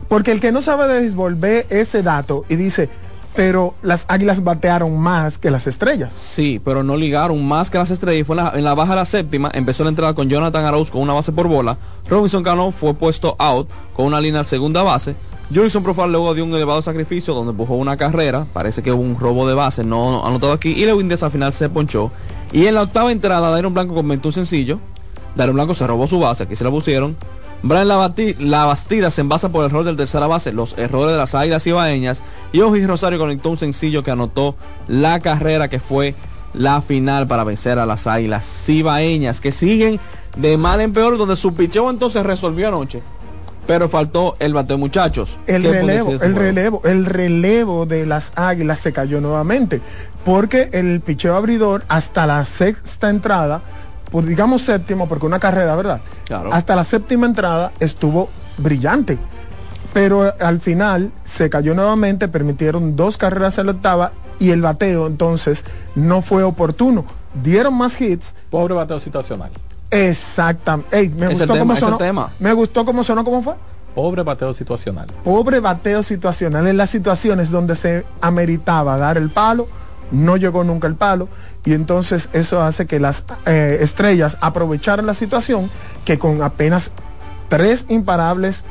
Porque 0.07 0.31
el 0.31 0.39
que 0.39 0.51
no 0.51 0.61
sabe 0.61 0.87
de 0.87 0.99
béisbol 1.01 1.35
ve 1.35 1.65
ese 1.69 2.01
dato 2.03 2.45
y 2.47 2.55
dice, 2.55 2.89
pero 3.35 3.73
las 3.81 4.05
águilas 4.07 4.43
batearon 4.43 4.97
más 4.97 5.37
que 5.37 5.51
las 5.51 5.67
estrellas. 5.67 6.13
Sí, 6.17 6.61
pero 6.63 6.83
no 6.83 6.95
ligaron 6.95 7.45
más 7.45 7.69
que 7.69 7.77
las 7.77 7.91
estrellas. 7.91 8.21
Y 8.21 8.23
fue 8.23 8.37
en 8.37 8.43
la, 8.45 8.53
en 8.55 8.63
la 8.63 8.73
baja 8.73 8.91
de 8.91 8.97
la 8.99 9.05
séptima. 9.05 9.51
Empezó 9.53 9.83
la 9.83 9.89
entrada 9.89 10.13
con 10.13 10.29
Jonathan 10.29 10.63
Arauz 10.63 10.91
con 10.91 11.01
una 11.01 11.13
base 11.13 11.31
por 11.33 11.47
bola. 11.47 11.75
Robinson 12.09 12.43
Cano 12.43 12.71
fue 12.71 12.93
puesto 12.93 13.35
out 13.39 13.67
con 13.95 14.05
una 14.05 14.21
línea 14.21 14.39
al 14.39 14.45
segunda 14.45 14.83
base. 14.83 15.15
Jurison 15.53 15.83
Profar 15.83 16.09
luego 16.09 16.33
dio 16.33 16.43
un 16.43 16.53
elevado 16.55 16.81
sacrificio 16.81 17.33
donde 17.33 17.51
empujó 17.51 17.75
una 17.75 17.97
carrera. 17.97 18.47
Parece 18.51 18.81
que 18.81 18.91
hubo 18.91 19.01
un 19.01 19.19
robo 19.19 19.47
de 19.47 19.53
base, 19.53 19.83
no 19.83 20.25
anotado 20.25 20.53
aquí. 20.53 20.69
Y 20.69 20.85
Lewin 20.85 21.07
Díaz 21.07 21.23
al 21.23 21.31
final 21.31 21.53
se 21.53 21.69
ponchó. 21.69 22.11
Y 22.51 22.65
en 22.65 22.73
la 22.73 22.81
octava 22.81 23.11
entrada, 23.11 23.51
Dairon 23.51 23.73
Blanco 23.73 23.93
comentó 23.93 24.29
un 24.29 24.33
sencillo. 24.33 24.79
Dairon 25.35 25.55
Blanco 25.55 25.73
se 25.73 25.85
robó 25.85 26.07
su 26.07 26.19
base, 26.19 26.43
aquí 26.43 26.55
se 26.55 26.63
la 26.63 26.71
pusieron. 26.71 27.15
Brian 27.61 27.87
Labastida 27.87 29.09
se 29.11 29.21
envasa 29.21 29.49
por 29.49 29.63
el 29.63 29.71
error 29.71 29.83
del 29.83 29.97
tercera 29.97 30.27
base, 30.27 30.51
los 30.51 30.77
errores 30.77 31.11
de 31.11 31.17
las 31.17 31.35
águilas 31.35 31.65
ibaeñas. 31.65 32.21
Y 32.51 32.61
Ojis 32.61 32.87
Rosario 32.87 33.19
conectó 33.19 33.49
un 33.49 33.57
sencillo 33.57 34.03
que 34.03 34.11
anotó 34.11 34.55
la 34.87 35.19
carrera 35.19 35.67
que 35.67 35.79
fue 35.79 36.15
la 36.53 36.81
final 36.81 37.27
para 37.27 37.43
vencer 37.43 37.79
a 37.79 37.85
las 37.85 38.07
águilas 38.07 38.45
cibaeñas 38.45 39.41
que 39.41 39.51
siguen 39.51 39.99
de 40.37 40.57
mal 40.57 40.81
en 40.81 40.93
peor, 40.93 41.17
donde 41.17 41.35
su 41.35 41.53
picheo 41.53 41.89
entonces 41.89 42.23
resolvió 42.23 42.67
anoche. 42.67 43.01
Pero 43.67 43.89
faltó 43.89 44.35
el 44.39 44.53
bateo, 44.53 44.77
muchachos. 44.77 45.39
El 45.47 45.63
¿Qué 45.63 45.69
pueden 45.69 45.87
relevo, 45.87 46.11
el 46.11 46.19
juego? 46.19 46.39
relevo, 46.39 46.81
el 46.85 47.05
relevo 47.05 47.85
de 47.85 48.05
las 48.05 48.31
águilas 48.35 48.79
se 48.79 48.93
cayó 48.93 49.21
nuevamente. 49.21 49.81
Porque 50.23 50.69
el 50.73 51.01
picheo 51.01 51.35
abridor 51.35 51.83
hasta 51.87 52.27
la 52.27 52.45
sexta 52.45 53.09
entrada, 53.09 53.61
pues 54.11 54.25
digamos 54.27 54.61
séptimo, 54.61 55.07
porque 55.07 55.25
una 55.25 55.39
carrera, 55.39 55.75
¿verdad? 55.75 56.01
Claro. 56.25 56.53
Hasta 56.53 56.75
la 56.75 56.83
séptima 56.83 57.25
entrada 57.25 57.71
estuvo 57.79 58.29
brillante. 58.57 59.17
Pero 59.93 60.33
al 60.39 60.59
final 60.59 61.11
se 61.23 61.49
cayó 61.49 61.73
nuevamente, 61.73 62.27
permitieron 62.27 62.95
dos 62.95 63.17
carreras 63.17 63.57
en 63.57 63.67
la 63.67 63.71
octava 63.71 64.11
y 64.39 64.51
el 64.51 64.61
bateo 64.61 65.07
entonces 65.07 65.63
no 65.95 66.21
fue 66.21 66.43
oportuno. 66.43 67.05
Dieron 67.43 67.73
más 67.73 67.99
hits. 67.99 68.33
Pobre 68.49 68.73
bateo 68.73 68.99
situacional. 68.99 69.51
Exactamente. 69.95 70.97
Ey, 70.97 71.09
me 71.09 71.27
gustó 71.27 71.47
tema, 71.47 71.59
cómo 71.59 71.75
sonó. 71.75 71.97
tema. 71.97 72.29
Me 72.39 72.53
gustó 72.53 72.85
cómo 72.85 73.03
sonó, 73.03 73.23
¿cómo 73.23 73.41
fue? 73.43 73.53
Pobre 73.93 74.23
bateo 74.23 74.53
situacional. 74.53 75.07
Pobre 75.23 75.59
bateo 75.59 76.03
situacional 76.03 76.67
en 76.67 76.77
las 76.77 76.89
situaciones 76.89 77.49
donde 77.49 77.75
se 77.75 78.05
ameritaba 78.21 78.97
dar 78.97 79.17
el 79.17 79.29
palo, 79.29 79.67
no 80.11 80.37
llegó 80.37 80.63
nunca 80.63 80.87
el 80.87 80.95
palo 80.95 81.29
y 81.63 81.73
entonces 81.73 82.29
eso 82.33 82.61
hace 82.61 82.85
que 82.85 82.99
las 82.99 83.23
eh, 83.45 83.79
estrellas 83.81 84.37
aprovecharan 84.41 85.05
la 85.05 85.13
situación 85.13 85.71
que 86.03 86.19
con 86.19 86.43
apenas 86.43 86.91
tres 87.49 87.85
imparables 87.89 88.63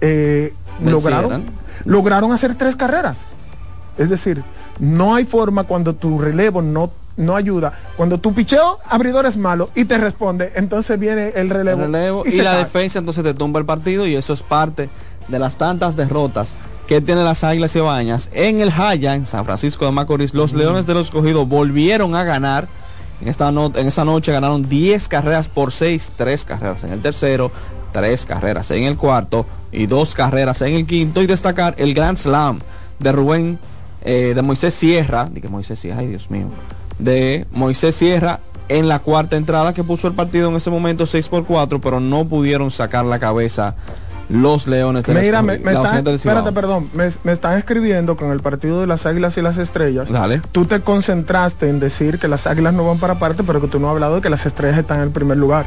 eh, 0.00 0.54
lograron, 0.80 1.44
lograron 1.84 2.32
hacer 2.32 2.54
tres 2.56 2.76
carreras. 2.76 3.18
Es 3.98 4.10
decir, 4.10 4.44
no 4.78 5.14
hay 5.14 5.24
forma 5.24 5.64
cuando 5.64 5.94
tu 5.94 6.18
relevo 6.18 6.62
no, 6.62 6.90
no 7.16 7.36
ayuda. 7.36 7.72
Cuando 7.96 8.18
tu 8.18 8.32
picheo 8.34 8.78
abridor 8.84 9.26
es 9.26 9.36
malo 9.36 9.70
y 9.74 9.84
te 9.86 9.98
responde, 9.98 10.52
entonces 10.56 10.98
viene 10.98 11.32
el 11.34 11.50
relevo. 11.50 11.82
El 11.84 11.92
relevo 11.92 12.22
y, 12.26 12.36
la 12.42 12.52
cae. 12.52 12.58
defensa 12.64 12.98
entonces 12.98 13.24
te 13.24 13.34
tumba 13.34 13.58
el 13.60 13.66
partido 13.66 14.06
y 14.06 14.14
eso 14.16 14.32
es 14.32 14.42
parte 14.42 14.88
de 15.28 15.38
las 15.38 15.56
tantas 15.56 15.96
derrotas 15.96 16.54
que 16.86 17.00
tiene 17.00 17.24
las 17.24 17.42
Águilas 17.42 17.72
Cibañas 17.72 18.28
en 18.32 18.60
el 18.60 18.70
Jaya, 18.70 19.14
en 19.14 19.26
San 19.26 19.44
Francisco 19.44 19.86
de 19.86 19.92
Macorís. 19.92 20.34
Los 20.34 20.52
Leones 20.52 20.86
de 20.86 20.94
los 20.94 21.06
Escogidos 21.08 21.48
volvieron 21.48 22.14
a 22.14 22.22
ganar. 22.22 22.68
En, 23.20 23.28
esta 23.28 23.50
no- 23.50 23.72
en 23.74 23.86
esa 23.88 24.04
noche 24.04 24.30
ganaron 24.30 24.68
10 24.68 25.08
carreras 25.08 25.48
por 25.48 25.72
6, 25.72 26.12
3 26.16 26.44
carreras 26.44 26.84
en 26.84 26.92
el 26.92 27.00
tercero, 27.00 27.50
3 27.92 28.26
carreras 28.26 28.70
en 28.70 28.84
el 28.84 28.96
cuarto 28.96 29.46
y 29.72 29.86
2 29.86 30.14
carreras 30.14 30.60
en 30.62 30.74
el 30.74 30.86
quinto. 30.86 31.22
Y 31.22 31.26
destacar 31.26 31.74
el 31.78 31.92
Grand 31.94 32.18
Slam 32.18 32.60
de 33.00 33.10
Rubén, 33.12 33.58
eh, 34.02 34.32
de 34.36 34.42
Moisés 34.42 34.74
Sierra, 34.74 35.28
de 35.30 35.40
que 35.40 35.48
Moisés 35.48 35.78
Sierra, 35.80 36.00
ay 36.00 36.06
Dios 36.08 36.30
mío, 36.30 36.46
de 36.98 37.46
Moisés 37.52 37.94
Sierra 37.94 38.40
en 38.68 38.88
la 38.88 38.98
cuarta 38.98 39.36
entrada 39.36 39.72
que 39.72 39.84
puso 39.84 40.08
el 40.08 40.14
partido 40.14 40.50
en 40.50 40.56
ese 40.56 40.70
momento 40.70 41.06
6 41.06 41.28
por 41.28 41.44
4, 41.44 41.80
pero 41.80 42.00
no 42.00 42.24
pudieron 42.24 42.70
sacar 42.70 43.04
la 43.04 43.18
cabeza 43.18 43.74
los 44.28 44.66
Leones 44.66 45.04
de 45.04 45.14
Mira, 45.14 45.40
me, 45.42 45.58
me 45.58 45.72
la 45.72 45.84
están, 45.84 46.04
del 46.04 46.16
espérate, 46.16 46.50
perdón, 46.52 46.90
me, 46.94 47.08
me 47.22 47.32
están 47.32 47.58
escribiendo 47.58 48.16
con 48.16 48.32
el 48.32 48.40
partido 48.40 48.80
de 48.80 48.86
las 48.86 49.06
Águilas 49.06 49.36
y 49.38 49.42
las 49.42 49.56
Estrellas. 49.56 50.10
Dale. 50.10 50.42
Tú 50.52 50.64
te 50.64 50.80
concentraste 50.80 51.68
en 51.68 51.78
decir 51.78 52.18
que 52.18 52.26
las 52.26 52.46
Águilas 52.46 52.74
no 52.74 52.86
van 52.86 52.98
para 52.98 53.20
parte, 53.20 53.44
pero 53.44 53.60
que 53.60 53.68
tú 53.68 53.78
no 53.78 53.88
has 53.88 53.92
hablado 53.92 54.16
de 54.16 54.22
que 54.22 54.30
las 54.30 54.44
Estrellas 54.46 54.78
están 54.78 54.98
en 54.98 55.04
el 55.04 55.10
primer 55.10 55.38
lugar. 55.38 55.66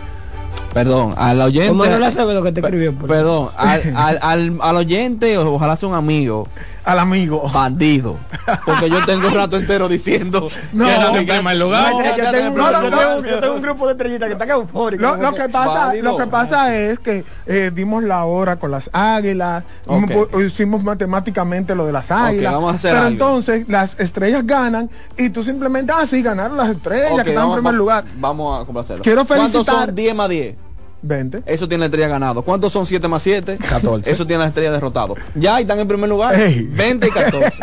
Perdón, 0.73 1.13
al 1.17 1.41
oyente. 1.41 1.69
Como 1.69 1.85
no 1.85 1.97
le 1.99 2.11
sabe 2.11 2.33
lo 2.33 2.43
que 2.43 2.51
te 2.51 2.59
escribió. 2.61 2.93
por- 2.93 3.07
Perdón, 3.09 3.49
al, 3.57 3.81
al, 3.95 4.19
al, 4.21 4.57
al 4.61 4.75
oyente, 4.77 5.37
o- 5.37 5.53
ojalá 5.55 5.75
sea 5.75 5.89
un 5.89 5.95
amigo. 5.95 6.47
Al 6.85 6.97
amigo. 6.99 7.47
Bandido. 7.53 8.17
Porque 8.65 8.89
yo 8.89 9.05
tengo 9.05 9.27
un 9.27 9.33
rato 9.35 9.57
entero 9.57 9.87
diciendo 9.87 10.47
No, 10.73 10.85
que 10.87 10.91
no, 10.97 11.15
en 11.17 11.25
primer 11.27 11.57
lugar. 11.57 11.91
no, 11.91 11.99
yo 12.03 12.13
tengo- 12.15 12.37
en 12.37 12.45
no, 12.45 12.53
primer 12.53 12.71
no, 12.71 12.81
lugar. 12.89 13.19
no, 13.21 13.25
yo 13.29 13.39
tengo 13.39 13.55
un 13.55 13.61
grupo 13.61 13.85
de 13.85 13.91
estrellitas 13.91 14.27
que 14.27 14.33
está 14.33 14.45
eufórico. 14.53 15.01
Lo, 15.03 15.17
lo 15.17 15.33
que 15.35 15.49
pasa, 15.49 15.93
lo 15.95 16.17
que 16.17 16.25
pasa 16.27 16.75
es 16.75 16.97
que 16.99 17.23
eh, 17.45 17.71
dimos 17.73 18.03
la 18.03 18.23
hora 18.25 18.55
con 18.55 18.71
las 18.71 18.89
águilas, 18.93 19.63
Ok. 19.85 20.03
hicimos- 20.09 20.43
hicimos 20.45 20.83
matemáticamente 20.83 21.75
lo 21.75 21.85
de 21.85 21.91
las 21.91 22.09
águilas. 22.11 22.53
vamos 22.53 22.71
a 22.71 22.75
hacer 22.75 22.91
pero 22.91 23.01
algo. 23.01 23.11
entonces 23.11 23.65
las 23.67 23.99
estrellas 23.99 24.45
ganan 24.47 24.89
y 25.17 25.29
tú 25.29 25.43
simplemente, 25.43 25.91
ah, 25.95 26.05
sí, 26.07 26.23
ganaron 26.23 26.57
las 26.57 26.69
estrellas 26.69 27.11
Ok, 27.11 27.23
que 27.23 27.29
están 27.29 27.33
en 27.33 27.35
vamos- 27.49 27.55
primer 27.57 27.73
lugar. 27.75 28.03
Vamos 28.17 28.61
a 28.61 28.65
complacerlo. 28.65 29.03
Quiero 29.03 29.25
¿Cuántos 29.25 29.51
felicitar- 29.51 29.85
son 29.87 29.95
10 29.95 30.15
más 30.15 30.29
10? 30.29 30.55
20. 31.01 31.43
Eso 31.45 31.67
tiene 31.67 31.79
la 31.81 31.85
estrella 31.85 32.07
ganado. 32.07 32.41
¿Cuántos 32.41 32.71
son 32.73 32.85
7 32.85 33.07
más 33.07 33.21
7? 33.23 33.57
14. 33.57 34.09
Eso 34.11 34.25
tiene 34.27 34.43
la 34.43 34.49
estrella 34.49 34.71
derrotado. 34.71 35.15
Ya 35.35 35.59
y 35.59 35.63
están 35.63 35.79
en 35.79 35.87
primer 35.87 36.09
lugar. 36.09 36.39
Ey. 36.39 36.63
20 36.63 37.07
y 37.07 37.11
14. 37.11 37.53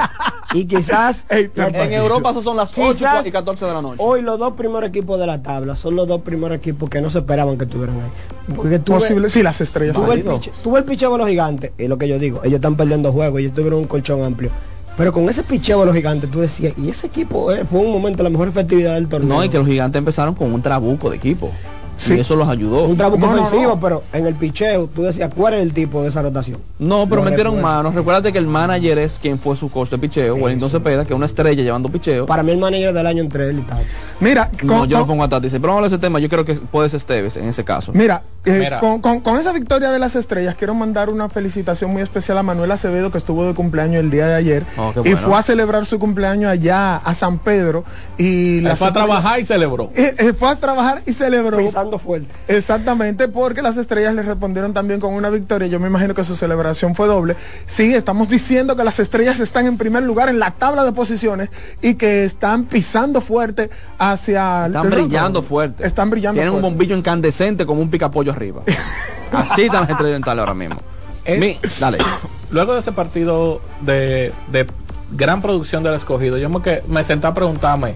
Y 0.55 0.64
quizás 0.66 1.26
Ey, 1.30 1.51
en 1.57 1.93
Europa 1.93 2.30
eso 2.30 2.43
son 2.43 2.57
las 2.57 2.70
8 2.76 2.93
Quizás- 2.99 3.26
y 3.26 3.30
14 3.32 3.64
de 3.66 3.72
la 3.74 3.82
noche. 3.82 3.97
hoy 4.03 4.22
los 4.22 4.39
dos 4.39 4.55
primeros 4.55 4.89
equipos 4.89 5.18
de 5.20 5.26
la 5.26 5.43
tabla 5.43 5.76
son 5.76 5.97
los 5.97 6.07
dos 6.09 6.22
primeros 6.22 6.57
equipos 6.57 6.89
que 6.89 7.01
no 7.01 7.11
se 7.11 7.18
esperaban 7.18 7.59
que 7.59 7.64
estuvieran 7.64 7.97
ahí. 7.97 8.55
Porque 8.55 8.78
Posible, 8.78 9.28
sí, 9.28 9.43
las 9.43 9.61
estrellas. 9.61 9.95
Tú 9.97 10.03
ves 10.07 10.18
el 10.18 10.24
piche- 10.24 10.51
ves 10.64 10.76
el 10.78 10.84
picheo 10.84 11.12
de 11.12 11.18
los 11.18 11.28
gigantes, 11.28 11.72
es 11.76 11.89
lo 11.89 11.99
que 11.99 12.07
yo 12.09 12.18
digo, 12.18 12.41
ellos 12.45 12.55
están 12.57 12.76
perdiendo 12.76 13.12
juegos, 13.12 13.41
ellos 13.41 13.53
tuvieron 13.53 13.80
un 13.80 13.87
colchón 13.87 14.22
amplio. 14.22 14.51
Pero 14.97 15.12
con 15.12 15.28
ese 15.28 15.43
picheo 15.43 15.80
de 15.80 15.87
los 15.87 15.95
gigantes, 15.95 16.30
tú 16.30 16.41
decías, 16.41 16.72
y 16.78 16.89
ese 16.89 17.09
equipo 17.09 17.53
eh, 17.53 17.64
fue 17.70 17.80
un 17.80 17.93
momento 17.93 18.22
la 18.22 18.30
mejor 18.30 18.49
efectividad 18.49 18.95
del 18.95 19.09
torneo. 19.09 19.28
No, 19.37 19.45
y 19.45 19.51
que 19.51 19.59
los 19.59 19.66
gigantes 19.66 19.99
empezaron 19.99 20.34
con 20.34 20.51
un 20.55 20.62
trabuco 20.62 21.11
de 21.11 21.16
equipo. 21.16 21.51
Sí. 21.97 22.14
Y 22.14 22.20
eso 22.20 22.36
los 22.36 22.49
ayudó. 22.49 22.84
un 22.84 22.97
trabuco 22.97 23.26
No, 23.26 23.34
no, 23.36 23.42
ofensivo, 23.42 23.72
no. 23.74 23.80
pero 23.80 24.03
en 24.12 24.26
el 24.26 24.34
picheo, 24.34 24.86
tú 24.94 25.03
decías, 25.03 25.30
¿cuál 25.34 25.55
es 25.55 25.62
el 25.62 25.72
tipo 25.72 26.03
de 26.03 26.09
esa 26.09 26.22
rotación? 26.22 26.59
No, 26.78 27.07
pero 27.09 27.22
metieron 27.22 27.61
manos. 27.61 27.94
Recuérdate 27.94 28.32
que 28.32 28.38
el 28.38 28.47
manager 28.47 28.99
es 28.99 29.18
quien 29.18 29.38
fue 29.38 29.57
su 29.57 29.70
coach 29.70 29.90
de 29.90 29.99
picheo, 29.99 30.34
Wellington 30.34 30.70
Cepeda, 30.70 31.05
que 31.05 31.12
es 31.12 31.16
una 31.16 31.26
estrella 31.26 31.62
llevando 31.62 31.88
picheo. 31.88 32.26
Para 32.26 32.42
mí 32.42 32.53
el 32.53 32.59
manager 32.59 32.92
del 32.92 33.07
año 33.07 33.22
entre 33.22 33.49
él 33.51 33.59
y 33.61 33.62
tal. 33.62 33.78
Mira, 34.20 34.51
No, 34.62 34.78
con- 34.80 34.88
yo 34.88 34.99
lo 34.99 35.03
con- 35.07 35.09
pongo 35.16 35.24
a 35.24 35.28
Tati. 35.28 35.49
Pero 35.49 35.68
vamos 35.68 35.84
a 35.84 35.86
ese 35.86 35.99
tema. 35.99 36.18
Yo 36.18 36.28
creo 36.28 36.44
que 36.44 36.55
puede 36.55 36.88
ser 36.90 36.99
Esteves 36.99 37.36
en 37.36 37.49
ese 37.49 37.64
caso. 37.64 37.92
Mira, 37.94 38.22
eh, 38.44 38.59
Mira. 38.59 38.80
Con, 38.80 39.01
con- 39.01 39.20
con 39.20 39.38
esa 39.38 39.53
victoria 39.53 39.90
de 39.90 39.99
las 39.99 40.16
estrellas, 40.16 40.55
quiero 40.57 40.74
mandar 40.74 41.09
una 41.11 41.28
felicitación 41.28 41.90
muy 41.92 42.03
especial 42.03 42.38
a 42.38 42.42
Manuel 42.42 42.70
Acevedo, 42.72 43.11
que 43.11 43.18
estuvo 43.18 43.44
de 43.47 43.55
cumpleaños 43.55 44.01
el 44.01 44.11
día 44.11 44.26
de 44.26 44.34
ayer. 44.34 44.64
Oh, 44.78 44.92
y 44.97 45.01
bueno. 45.01 45.18
fue 45.18 45.36
a 45.38 45.42
celebrar 45.42 45.84
su 45.86 45.99
cumpleaños 45.99 46.51
allá 46.51 46.97
a 46.97 47.14
San 47.14 47.38
Pedro. 47.38 47.84
Y 48.18 48.61
las 48.61 48.78
fue 48.78 48.88
a 48.88 48.92
trabajar 48.92 49.40
y 49.40 49.44
celebró. 49.47 49.90
Eh, 49.94 50.14
eh, 50.18 50.32
fue 50.32 50.49
a 50.51 50.57
trabajar 50.57 51.01
y 51.07 51.12
celebró. 51.12 51.59
Fuerte. 51.99 52.28
Exactamente, 52.49 53.28
porque 53.28 53.62
las 53.62 53.76
estrellas 53.76 54.14
le 54.14 54.22
respondieron 54.22 54.74
también 54.74 55.01
con 55.01 55.14
una 55.14 55.30
victoria. 55.30 55.66
Yo 55.68 55.80
me 55.80 55.89
imagino 55.89 56.14
que 56.14 56.24
su 56.24 56.37
celebración 56.37 56.95
fue 56.95 57.07
doble. 57.07 57.37
Sí, 57.66 57.95
estamos 57.95 58.28
diciendo 58.28 58.76
que 58.76 58.84
las 58.84 58.99
estrellas 59.01 59.41
están 59.41 59.66
en 59.66 59.78
primer 59.78 60.03
lugar 60.03 60.28
en 60.28 60.39
la 60.39 60.51
tabla 60.51 60.84
de 60.84 60.93
posiciones 60.93 61.49
y 61.80 61.95
que 61.95 62.24
están 62.24 62.64
pisando 62.64 63.20
fuerte 63.20 63.70
hacia... 63.99 64.66
Están 64.66 64.91
brillando 64.91 65.43
fuerte. 65.43 65.87
Están 65.87 66.11
brillando 66.11 66.41
Tienen 66.41 66.55
un 66.55 66.62
bombillo 66.62 66.97
incandescente 66.97 67.64
como 67.64 67.80
un 67.80 67.91
picapollo 67.91 68.32
arriba. 68.32 68.62
Así 69.32 69.62
están 69.62 69.82
las 69.82 69.91
estrellas 69.91 70.14
dentales 70.14 70.41
ahora 70.41 70.55
mismo. 70.55 70.76
Eh, 71.24 71.39
Mi- 71.39 71.59
dale. 71.80 71.99
Luego 72.51 72.74
de 72.74 72.80
ese 72.80 72.93
partido 72.93 73.61
de, 73.80 74.32
de 74.53 74.66
gran 75.12 75.43
producción 75.43 75.82
del 75.82 75.95
escogido, 75.95 76.39
yo 76.39 76.49
me, 76.49 76.62
que, 76.62 76.82
me 76.89 77.03
senté 77.05 77.26
a 77.26 77.34
preguntarme, 77.34 77.95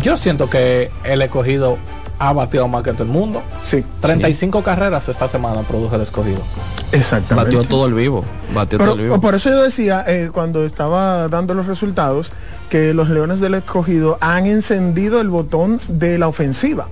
yo 0.00 0.16
siento 0.16 0.48
que 0.50 0.90
el 1.04 1.22
escogido 1.22 1.78
ha 2.18 2.32
batido 2.32 2.66
más 2.68 2.82
que 2.82 2.92
todo 2.92 3.04
el 3.04 3.10
mundo. 3.10 3.42
Sí. 3.62 3.84
35 4.00 4.62
carreras 4.62 5.08
esta 5.08 5.28
semana 5.28 5.62
produjo 5.62 5.94
el 5.96 6.02
escogido. 6.02 6.40
Exactamente. 6.92 7.56
Batió 7.56 7.68
todo 7.68 7.86
el 7.86 7.94
vivo. 7.94 8.24
Batió 8.54 8.78
Pero, 8.78 8.92
todo 8.92 9.00
el 9.00 9.06
vivo. 9.06 9.20
por 9.20 9.34
eso 9.34 9.50
yo 9.50 9.62
decía, 9.62 10.04
eh, 10.06 10.30
cuando 10.32 10.64
estaba 10.64 11.28
dando 11.28 11.54
los 11.54 11.66
resultados, 11.66 12.32
que 12.68 12.92
los 12.94 13.08
Leones 13.08 13.40
del 13.40 13.54
Escogido 13.54 14.18
han 14.20 14.46
encendido 14.46 15.20
el 15.20 15.28
botón 15.28 15.80
de 15.88 16.18
la 16.18 16.28
ofensiva. 16.28 16.88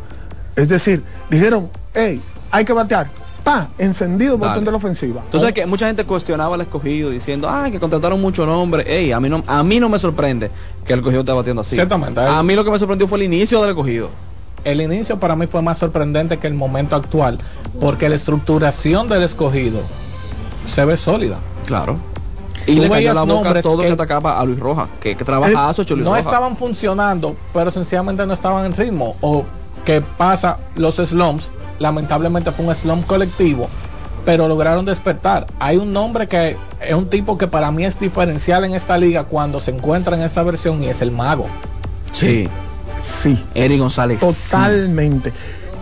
Es 0.54 0.68
decir, 0.68 1.02
dijeron, 1.30 1.70
hey, 1.94 2.20
hay 2.50 2.64
que 2.64 2.72
batear. 2.72 3.08
Pa, 3.44 3.68
encendido 3.78 4.34
el 4.34 4.40
botón 4.40 4.64
de 4.64 4.70
la 4.72 4.76
ofensiva. 4.76 5.22
Sabes 5.30 5.52
que 5.52 5.66
mucha 5.66 5.86
gente 5.86 6.04
cuestionaba 6.04 6.56
al 6.56 6.62
escogido 6.62 7.10
diciendo, 7.10 7.48
ah, 7.48 7.68
que 7.70 7.78
contrataron 7.78 8.20
mucho 8.20 8.44
nombre. 8.44 8.82
Ey, 8.86 9.12
a 9.12 9.20
mí 9.20 9.28
no, 9.28 9.44
a 9.46 9.62
mí 9.62 9.78
no 9.78 9.88
me 9.88 10.00
sorprende 10.00 10.50
que 10.84 10.92
el 10.94 10.98
escogido 10.98 11.20
esté 11.20 11.32
batiendo 11.32 11.60
así. 11.62 11.76
Ciertamente. 11.76 12.20
A 12.20 12.42
mí 12.42 12.56
lo 12.56 12.64
que 12.64 12.70
me 12.72 12.78
sorprendió 12.78 13.06
fue 13.06 13.18
el 13.18 13.24
inicio 13.24 13.60
del 13.60 13.70
escogido. 13.70 14.10
El 14.66 14.80
inicio 14.80 15.18
para 15.18 15.36
mí 15.36 15.46
fue 15.46 15.62
más 15.62 15.78
sorprendente 15.78 16.38
que 16.38 16.46
el 16.48 16.54
momento 16.54 16.96
actual, 16.96 17.38
porque 17.80 18.08
la 18.08 18.16
estructuración 18.16 19.08
del 19.08 19.22
escogido 19.22 19.80
se 20.68 20.84
ve 20.84 20.96
sólida. 20.96 21.36
Claro. 21.66 21.96
Y 22.66 22.74
Tú 22.74 22.82
le 22.82 22.90
cayó 22.90 23.14
la 23.14 23.22
boca 23.22 23.50
a 23.50 23.62
todo 23.62 23.78
que- 23.78 23.86
que 23.86 23.92
atacaba 23.92 24.40
a 24.40 24.44
Luis 24.44 24.58
Rojas. 24.58 24.88
Que, 25.00 25.16
que 25.16 25.24
trabajazo 25.24 25.82
hecho 25.82 25.94
Luis 25.94 26.04
no 26.04 26.10
Rojas. 26.16 26.26
estaban 26.26 26.56
funcionando, 26.56 27.36
pero 27.54 27.70
sencillamente 27.70 28.26
no 28.26 28.34
estaban 28.34 28.66
en 28.66 28.74
ritmo. 28.76 29.14
O 29.20 29.44
que 29.84 30.00
pasa 30.00 30.56
los 30.74 30.96
slumps, 30.96 31.48
lamentablemente 31.78 32.50
fue 32.50 32.66
un 32.66 32.74
slump 32.74 33.06
colectivo, 33.06 33.68
pero 34.24 34.48
lograron 34.48 34.84
despertar. 34.84 35.46
Hay 35.60 35.76
un 35.76 35.92
nombre 35.92 36.26
que 36.26 36.56
es 36.80 36.94
un 36.94 37.06
tipo 37.08 37.38
que 37.38 37.46
para 37.46 37.70
mí 37.70 37.84
es 37.84 38.00
diferencial 38.00 38.64
en 38.64 38.74
esta 38.74 38.98
liga 38.98 39.22
cuando 39.22 39.60
se 39.60 39.70
encuentra 39.70 40.16
en 40.16 40.22
esta 40.22 40.42
versión 40.42 40.82
y 40.82 40.88
es 40.88 41.02
el 41.02 41.12
mago. 41.12 41.46
Sí. 42.10 42.48
Sí. 43.06 43.42
Eric 43.54 43.78
González. 43.80 44.18
Totalmente. 44.20 45.32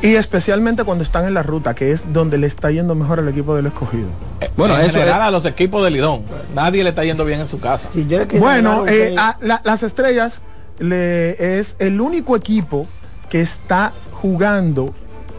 Y 0.02 0.16
especialmente 0.16 0.84
cuando 0.84 1.02
están 1.02 1.24
en 1.26 1.32
la 1.32 1.42
ruta, 1.42 1.74
que 1.74 1.90
es 1.90 2.04
donde 2.12 2.36
le 2.36 2.46
está 2.46 2.70
yendo 2.70 2.94
mejor 2.94 3.20
al 3.20 3.28
equipo 3.28 3.54
del 3.56 3.66
escogido. 3.66 4.08
Bueno, 4.56 4.74
en 4.78 4.82
eso 4.84 4.98
general 4.98 5.22
es- 5.22 5.28
a 5.28 5.30
los 5.30 5.46
equipos 5.46 5.82
de 5.82 5.90
Lidón. 5.90 6.22
Nadie 6.54 6.82
le 6.82 6.90
está 6.90 7.04
yendo 7.04 7.24
bien 7.24 7.40
en 7.40 7.48
su 7.48 7.58
casa. 7.58 7.88
Si 7.90 8.06
yo 8.06 8.18
Bueno, 8.38 8.86
eh, 8.86 9.12
que- 9.12 9.14
a- 9.18 9.38
la- 9.40 9.62
las 9.64 9.82
estrellas 9.82 10.42
le, 10.78 11.58
es 11.58 11.76
el 11.78 12.00
único 12.02 12.36
equipo 12.36 12.86
que 13.30 13.40
está 13.40 13.92
jugando 14.12 14.94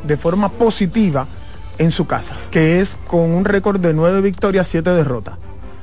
de 0.07 0.17
forma 0.17 0.49
positiva 0.49 1.27
en 1.77 1.91
su 1.91 2.07
casa, 2.07 2.35
que 2.49 2.79
es 2.79 2.97
con 3.05 3.19
un 3.21 3.45
récord 3.45 3.79
de 3.79 3.93
nueve 3.93 4.21
victorias, 4.21 4.67
siete 4.67 4.89
derrotas. 4.91 5.35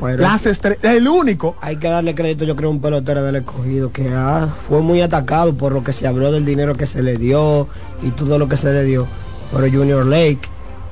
Pero 0.02 0.22
Las 0.22 0.46
estrellas, 0.46 0.82
el 0.82 1.06
único. 1.06 1.54
hay 1.60 1.76
que 1.76 1.88
darle 1.88 2.14
crédito, 2.14 2.44
yo 2.44 2.56
creo, 2.56 2.70
a 2.70 2.72
un 2.72 2.80
pelotero 2.80 3.22
del 3.22 3.36
escogido 3.36 3.92
que 3.92 4.10
ah, 4.12 4.48
fue 4.68 4.80
muy 4.80 5.00
atacado 5.00 5.54
por 5.54 5.72
lo 5.72 5.84
que 5.84 5.92
se 5.92 6.08
habló 6.08 6.32
del 6.32 6.44
dinero 6.44 6.74
que 6.74 6.86
se 6.86 7.02
le 7.02 7.16
dio 7.16 7.68
y 8.02 8.10
todo 8.10 8.38
lo 8.38 8.48
que 8.48 8.56
se 8.56 8.72
le 8.72 8.82
dio. 8.82 9.06
Pero 9.52 9.70
Junior 9.70 10.04
Lake 10.04 10.40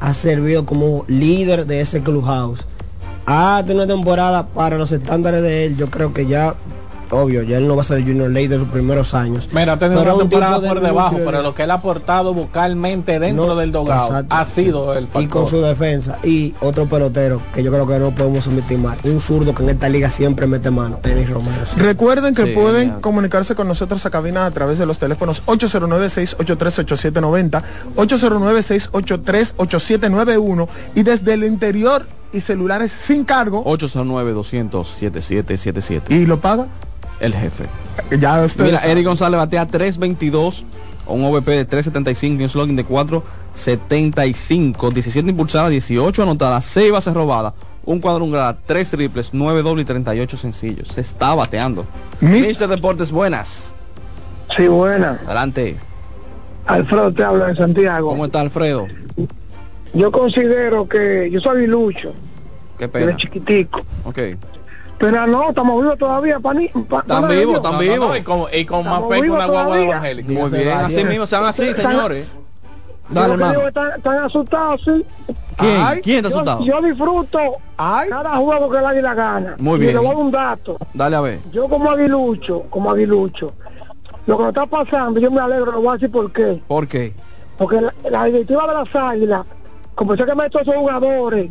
ha 0.00 0.14
servido 0.14 0.64
como 0.64 1.04
líder 1.08 1.66
de 1.66 1.80
ese 1.80 2.02
clubhouse. 2.02 2.64
Ha 3.26 3.62
tenido 3.66 3.84
una 3.84 3.94
temporada 3.94 4.46
para 4.46 4.78
los 4.78 4.92
estándares 4.92 5.42
de 5.42 5.66
él, 5.66 5.76
yo 5.76 5.90
creo 5.90 6.12
que 6.12 6.26
ya 6.26 6.54
obvio, 7.11 7.42
ya 7.42 7.58
él 7.58 7.68
no 7.68 7.76
va 7.76 7.82
a 7.82 7.84
ser 7.84 7.98
el 7.98 8.04
Junior 8.04 8.30
Ley 8.30 8.46
de 8.48 8.58
sus 8.58 8.68
primeros 8.68 9.12
años. 9.14 9.48
Mira, 9.52 9.74
ha 9.74 9.78
tenido 9.78 10.00
Pero 10.00 10.14
una 10.14 10.24
un 10.24 10.30
temporada 10.30 10.61
de 10.61 10.68
por 10.68 10.80
debajo, 10.80 11.16
pero 11.24 11.42
lo 11.42 11.54
que 11.54 11.62
él 11.64 11.70
ha 11.70 11.74
aportado 11.74 12.32
vocalmente 12.34 13.18
dentro 13.18 13.46
No, 13.46 13.56
del 13.56 13.72
dogado 13.72 14.06
exacto, 14.06 14.34
ha 14.34 14.44
sí. 14.44 14.62
sido 14.64 14.94
el 14.94 15.04
y 15.04 15.06
factor. 15.08 15.28
con 15.28 15.46
su 15.46 15.61
defensa 15.61 16.18
y 16.22 16.54
otro 16.61 16.86
pelotero 16.86 17.40
que 17.54 17.62
yo 17.62 17.70
creo 17.72 17.86
que 17.86 17.98
no 17.98 18.14
podemos 18.14 18.44
subestimar 18.44 18.98
un 19.04 19.20
zurdo 19.20 19.54
que 19.54 19.62
en 19.62 19.70
esta 19.70 19.88
liga 19.88 20.11
siempre 20.11 20.46
mete 20.46 20.70
mano 20.70 20.98
Denis 21.02 21.30
Romero 21.30 21.64
sí. 21.66 21.78
Recuerden 21.80 22.34
que 22.34 22.44
Sí, 22.44 22.52
pueden 22.52 22.88
ya. 22.90 23.00
comunicarse 23.00 23.54
con 23.54 23.66
nosotros 23.68 24.04
a 24.06 24.11
cabina 24.11 24.46
a 24.46 24.50
través 24.50 24.78
de 24.78 24.86
los 24.86 24.98
teléfonos 24.98 25.42
809-683-8790, 25.46 27.62
809-683-8791 27.96 30.68
y 30.94 31.02
desde 31.02 31.34
el 31.34 31.44
interior 31.44 32.06
y 32.32 32.40
celulares 32.40 32.90
sin 32.92 33.24
cargo. 33.24 33.64
809-200-7777. 33.64 36.02
¿Y 36.11 36.26
lo 36.26 36.38
paga? 36.40 36.66
El 37.20 37.34
jefe. 37.34 37.66
Ya 38.18 38.42
ustedes 38.44 38.72
Mira. 38.72 38.84
Eric 38.90 39.06
González 39.06 39.38
batea 39.38 39.66
322, 39.66 40.64
un 41.06 41.24
OVP 41.24 41.50
de 41.50 41.64
375 41.66 42.40
y 42.40 42.44
un 42.44 42.48
slogan 42.48 42.76
de 42.76 42.84
475, 42.84 44.90
17 44.90 45.28
impulsadas, 45.30 45.70
18 45.70 46.22
anotadas, 46.22 46.64
6 46.64 46.92
bases 46.92 47.12
robadas, 47.14 47.52
un 47.84 48.00
cuadrangular, 48.00 48.56
3 48.66 48.90
triples, 48.90 49.30
9 49.32 49.62
dobles 49.62 49.84
y 49.84 49.86
38 49.86 50.36
sencillos. 50.36 50.88
Se 50.88 51.00
está 51.02 51.34
bateando. 51.34 51.84
Mister 52.20 52.68
Deportes, 52.68 53.12
buenas. 53.12 53.74
Sí, 54.56 54.66
buena. 54.66 55.20
Adelante. 55.26 55.76
Alfredo 56.66 57.12
te 57.12 57.22
habla 57.24 57.46
de 57.48 57.56
Santiago. 57.56 58.10
¿Cómo 58.10 58.24
está 58.26 58.40
Alfredo? 58.40 58.86
Yo 59.92 60.12
considero 60.12 60.88
que 60.88 61.28
yo 61.30 61.40
soy 61.40 61.66
Lucho, 61.66 62.14
Qué 62.78 62.86
pena. 62.88 63.16
chiquitico. 63.16 63.80
Ok. 64.04 64.18
Pero 65.01 65.26
no, 65.26 65.48
estamos 65.48 65.80
vivos 65.80 65.96
todavía, 65.98 66.38
pani. 66.40 66.68
Pa, 66.68 66.98
Están 67.01 67.26
vivos, 67.26 67.57
están 67.57 67.78
vivos. 67.78 68.18
y 68.18 68.22
con, 68.22 68.42
y 68.53 68.64
con 68.66 68.84
más 68.84 69.01
fe 69.09 69.22
que 69.22 69.30
una 69.30 69.46
guagua 69.46 69.64
todavía. 69.64 69.84
evangélica. 69.86 70.32
Muy 70.32 70.51
bien, 70.51 70.68
así 70.68 71.05
mismo, 71.05 71.26
sean 71.26 71.44
así, 71.46 71.68
Están- 71.68 71.90
señores. 71.92 72.28
Dale, 73.09 73.32
hermano. 73.32 73.66
están, 73.66 73.90
están 73.96 74.18
asustados, 74.18 74.82
sí. 74.84 75.05
¿Quién? 75.57 75.76
Ay, 75.82 76.01
¿Quién 76.03 76.16
está 76.18 76.28
Yo, 76.28 76.36
asustado? 76.36 76.64
yo 76.64 76.80
disfruto 76.82 77.38
cada 77.76 78.36
juego 78.36 78.70
que 78.70 78.78
el 78.78 78.84
águila 78.86 79.14
gana. 79.14 79.57
Muy 79.59 79.76
Y 79.78 79.80
bien. 79.80 79.94
le 79.94 79.98
voy 79.98 80.07
a 80.07 80.11
dar 80.11 80.18
un 80.18 80.30
dato. 80.30 80.76
Dale 80.94 81.16
a 81.16 81.20
ver. 81.22 81.38
Yo 81.51 81.66
como 81.68 81.90
aguilucho, 81.90 82.62
como 82.70 82.90
aguilucho, 82.90 83.53
lo 84.26 84.36
que 84.36 84.42
nos 84.44 84.51
está 84.51 84.66
pasando, 84.66 85.18
yo 85.18 85.30
me 85.30 85.40
alegro, 85.40 85.72
lo 85.72 85.80
voy 85.80 85.88
a 85.88 85.92
decir 85.94 86.11
por 86.11 86.30
qué. 86.30 86.62
¿Por 86.68 86.86
qué? 86.86 87.14
Porque 87.59 87.80
la, 87.80 87.92
la 88.11 88.24
directiva 88.26 88.66
de 88.66 88.74
las 88.74 88.94
águilas, 88.94 89.46
como 89.94 90.14
sé 90.16 90.24
que 90.26 90.34
me 90.34 90.46
esos 90.46 90.62
jugadores, 90.62 91.51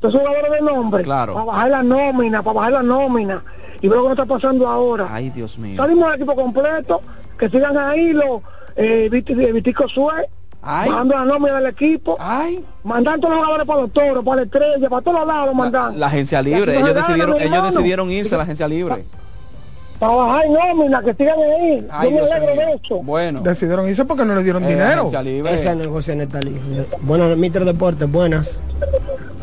todos 0.00 0.14
esos 0.14 0.26
jugadores 0.26 0.52
de 0.52 0.60
nombre, 0.66 1.02
Claro. 1.04 1.34
para 1.34 1.44
bajar 1.46 1.70
la 1.70 1.82
nómina, 1.82 2.42
para 2.42 2.54
bajar 2.54 2.72
la 2.72 2.82
nómina, 2.82 3.42
y 3.82 3.88
ver 3.88 3.98
lo 3.98 4.04
que 4.06 4.10
está 4.12 4.26
pasando 4.26 4.66
ahora. 4.68 5.06
Ay, 5.10 5.30
Dios 5.30 5.58
mío. 5.58 5.76
Salimos 5.76 6.08
el 6.08 6.14
equipo 6.16 6.34
completo, 6.34 7.02
que 7.38 7.48
sigan 7.48 7.76
ahí 7.78 8.12
los 8.12 8.40
eh, 8.76 9.08
Viti- 9.10 9.34
Vitico 9.52 9.88
Sue, 9.88 10.28
Ay. 10.62 10.88
bajando 10.90 11.14
la 11.16 11.24
nómina 11.24 11.54
del 11.56 11.66
equipo, 11.66 12.16
Ay. 12.20 12.64
mandando 12.84 13.20
todos 13.28 13.34
los 13.34 13.38
jugadores 13.44 13.66
para 13.66 13.80
los 13.82 13.92
toros, 13.92 14.24
para 14.24 14.36
la 14.36 14.42
estrella, 14.42 14.88
para 14.88 15.02
todos 15.02 15.18
los 15.18 15.26
lados, 15.26 15.54
mandando. 15.54 15.98
La 15.98 16.06
agencia 16.06 16.40
libre, 16.42 16.78
ellos 16.78 16.94
decidieron, 16.94 17.40
ellos 17.40 17.64
decidieron 17.64 18.10
irse 18.10 18.34
a 18.34 18.38
la 18.38 18.44
agencia 18.44 18.68
libre. 18.68 19.04
Para 19.98 20.14
bajar 20.14 20.44
nómina, 20.48 21.02
que 21.02 21.12
sigan 21.12 21.38
ahí. 21.38 21.86
Ay, 21.90 22.08
yo 22.08 22.14
me 22.14 22.20
Dios 22.22 22.32
alegro 22.32 22.54
mío. 22.54 22.66
de 22.66 22.72
eso. 22.82 23.02
Bueno. 23.02 23.40
Decidieron 23.40 23.86
irse 23.86 24.04
porque 24.06 24.24
no 24.24 24.34
le 24.34 24.42
dieron 24.42 24.64
Eh, 24.64 24.68
dinero. 24.68 25.10
libre. 25.22 25.74
negocio 25.74 26.12
en 26.14 26.20
esta 26.22 26.40
liga 26.40 26.58
bueno 27.02 27.36
Mister 27.36 27.64
Deportes 27.66 28.10
buenas 28.10 28.62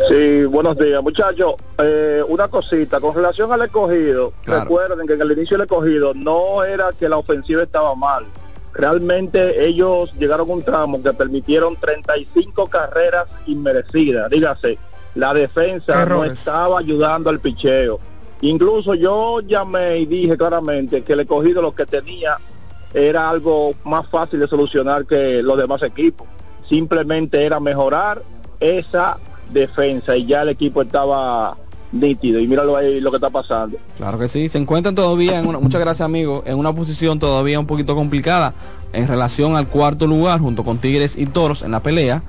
Sí, 0.08 0.46
buenos 0.46 0.78
días, 0.78 1.02
muchachos. 1.02 1.56
Eh, 1.80 2.24
una 2.28 2.48
cosita, 2.48 3.00
con 3.00 3.16
relación 3.16 3.52
al 3.52 3.64
escogido, 3.64 4.32
Claro. 4.44 4.62
recuerden 4.62 5.08
que 5.08 5.14
en 5.14 5.22
el 5.22 5.32
inicio 5.32 5.58
del 5.58 5.66
escogido 5.66 6.14
no 6.14 6.64
era 6.64 6.92
que 6.98 7.10
la 7.10 7.18
ofensiva 7.18 7.64
estaba 7.64 7.96
mal. 7.96 8.26
Realmente 8.74 9.66
ellos 9.66 10.14
llegaron 10.20 10.50
a 10.52 10.54
un 10.54 10.62
tramo 10.62 11.02
que 11.02 11.12
permitieron 11.14 11.76
35 11.78 12.68
carreras 12.68 13.26
inmerecidas. 13.48 14.30
Dígase, 14.30 14.78
la 15.16 15.34
defensa 15.34 16.06
no 16.06 16.24
estaba 16.24 16.78
ayudando 16.78 17.32
al 17.32 17.40
picheo. 17.40 18.00
Incluso 18.42 18.94
yo 18.94 19.40
llamé 19.42 19.98
y 19.98 20.06
dije 20.06 20.38
claramente 20.38 21.02
que 21.02 21.14
el 21.14 21.22
escogido 21.22 21.64
lo 21.64 21.74
que 21.74 21.88
tenía 21.88 22.38
era 22.94 23.32
algo 23.32 23.74
más 23.84 24.08
fácil 24.10 24.40
de 24.40 24.48
solucionar 24.48 25.08
que 25.08 25.42
los 25.42 25.58
demás 25.58 25.82
equipos. 25.82 26.28
Simplemente 26.70 27.44
era 27.44 27.60
mejorar 27.60 28.22
esa 28.60 29.18
defensa 29.52 30.16
y 30.16 30.26
ya 30.26 30.42
el 30.44 30.50
equipo 30.50 30.82
estaba 30.82 31.58
nítido. 31.92 32.40
Y 32.40 32.48
míralo 32.48 32.76
ahí 32.76 33.00
lo 33.00 33.12
que 33.12 33.18
está 33.18 33.30
pasando. 33.30 33.78
Claro 33.98 34.20
que 34.20 34.28
sí, 34.28 34.50
se 34.50 34.58
encuentran 34.58 34.94
todavía, 34.96 35.40
en 35.40 35.48
una, 35.48 35.60
muchas 35.60 35.80
gracias 35.82 36.06
amigo, 36.06 36.44
en 36.46 36.58
una 36.58 36.74
posición 36.74 37.20
todavía 37.20 37.60
un 37.60 37.66
poquito 37.68 37.96
complicada 37.96 38.54
en 38.94 39.08
relación 39.08 39.56
al 39.56 39.68
cuarto 39.68 40.06
lugar 40.08 40.40
junto 40.40 40.64
con 40.64 40.78
Tigres 40.80 41.18
y 41.18 41.26
Toros 41.26 41.62
en 41.62 41.72
la 41.72 41.80
pelea, 41.82 42.22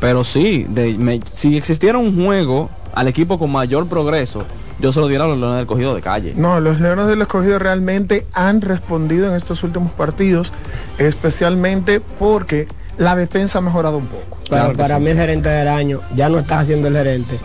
pero 0.00 0.24
sí, 0.24 0.66
de, 0.68 0.94
me- 0.98 1.20
si 1.32 1.56
existiera 1.56 1.96
un 1.98 2.22
juego 2.24 2.68
al 2.94 3.08
equipo 3.08 3.38
con 3.38 3.50
mayor 3.52 3.86
progreso, 3.88 4.44
yo 4.78 4.92
se 4.92 5.00
lo 5.00 5.08
diera 5.08 5.24
a 5.24 5.28
los 5.28 5.38
Leones 5.38 5.56
del 5.58 5.66
Cogido 5.66 5.94
de 5.94 6.02
calle. 6.02 6.34
No, 6.36 6.60
los 6.60 6.80
Leones 6.80 7.06
del 7.06 7.22
Escogido 7.22 7.58
realmente 7.58 8.26
han 8.34 8.60
respondido 8.60 9.26
en 9.28 9.34
estos 9.34 9.62
últimos 9.62 9.92
partidos, 9.92 10.52
especialmente 10.98 12.00
porque 12.00 12.68
la 12.98 13.14
defensa 13.16 13.58
ha 13.58 13.60
mejorado 13.60 13.98
un 13.98 14.06
poco. 14.06 14.38
Claro 14.48 14.74
para 14.74 14.96
sí. 14.96 15.02
mí 15.02 15.10
el 15.10 15.16
gerente 15.16 15.48
del 15.48 15.68
año 15.68 16.00
ya 16.14 16.28
no 16.28 16.38
está 16.38 16.60
haciendo 16.60 16.88
el 16.88 16.94
gerente 16.94 17.38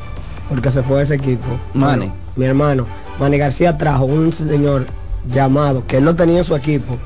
porque 0.49 0.69
se 0.71 0.83
fue 0.83 0.97
de 0.97 1.03
ese 1.03 1.15
equipo. 1.15 1.45
Bueno, 1.73 2.13
mi 2.35 2.45
hermano, 2.45 2.85
Manny 3.19 3.37
García 3.37 3.77
trajo 3.77 4.05
un 4.05 4.31
señor 4.33 4.85
llamado, 5.31 5.83
que 5.87 5.97
él 5.97 6.05
lo 6.05 6.15
tenía 6.15 6.39
en 6.39 6.43
su 6.43 6.55
equipo, 6.55 6.97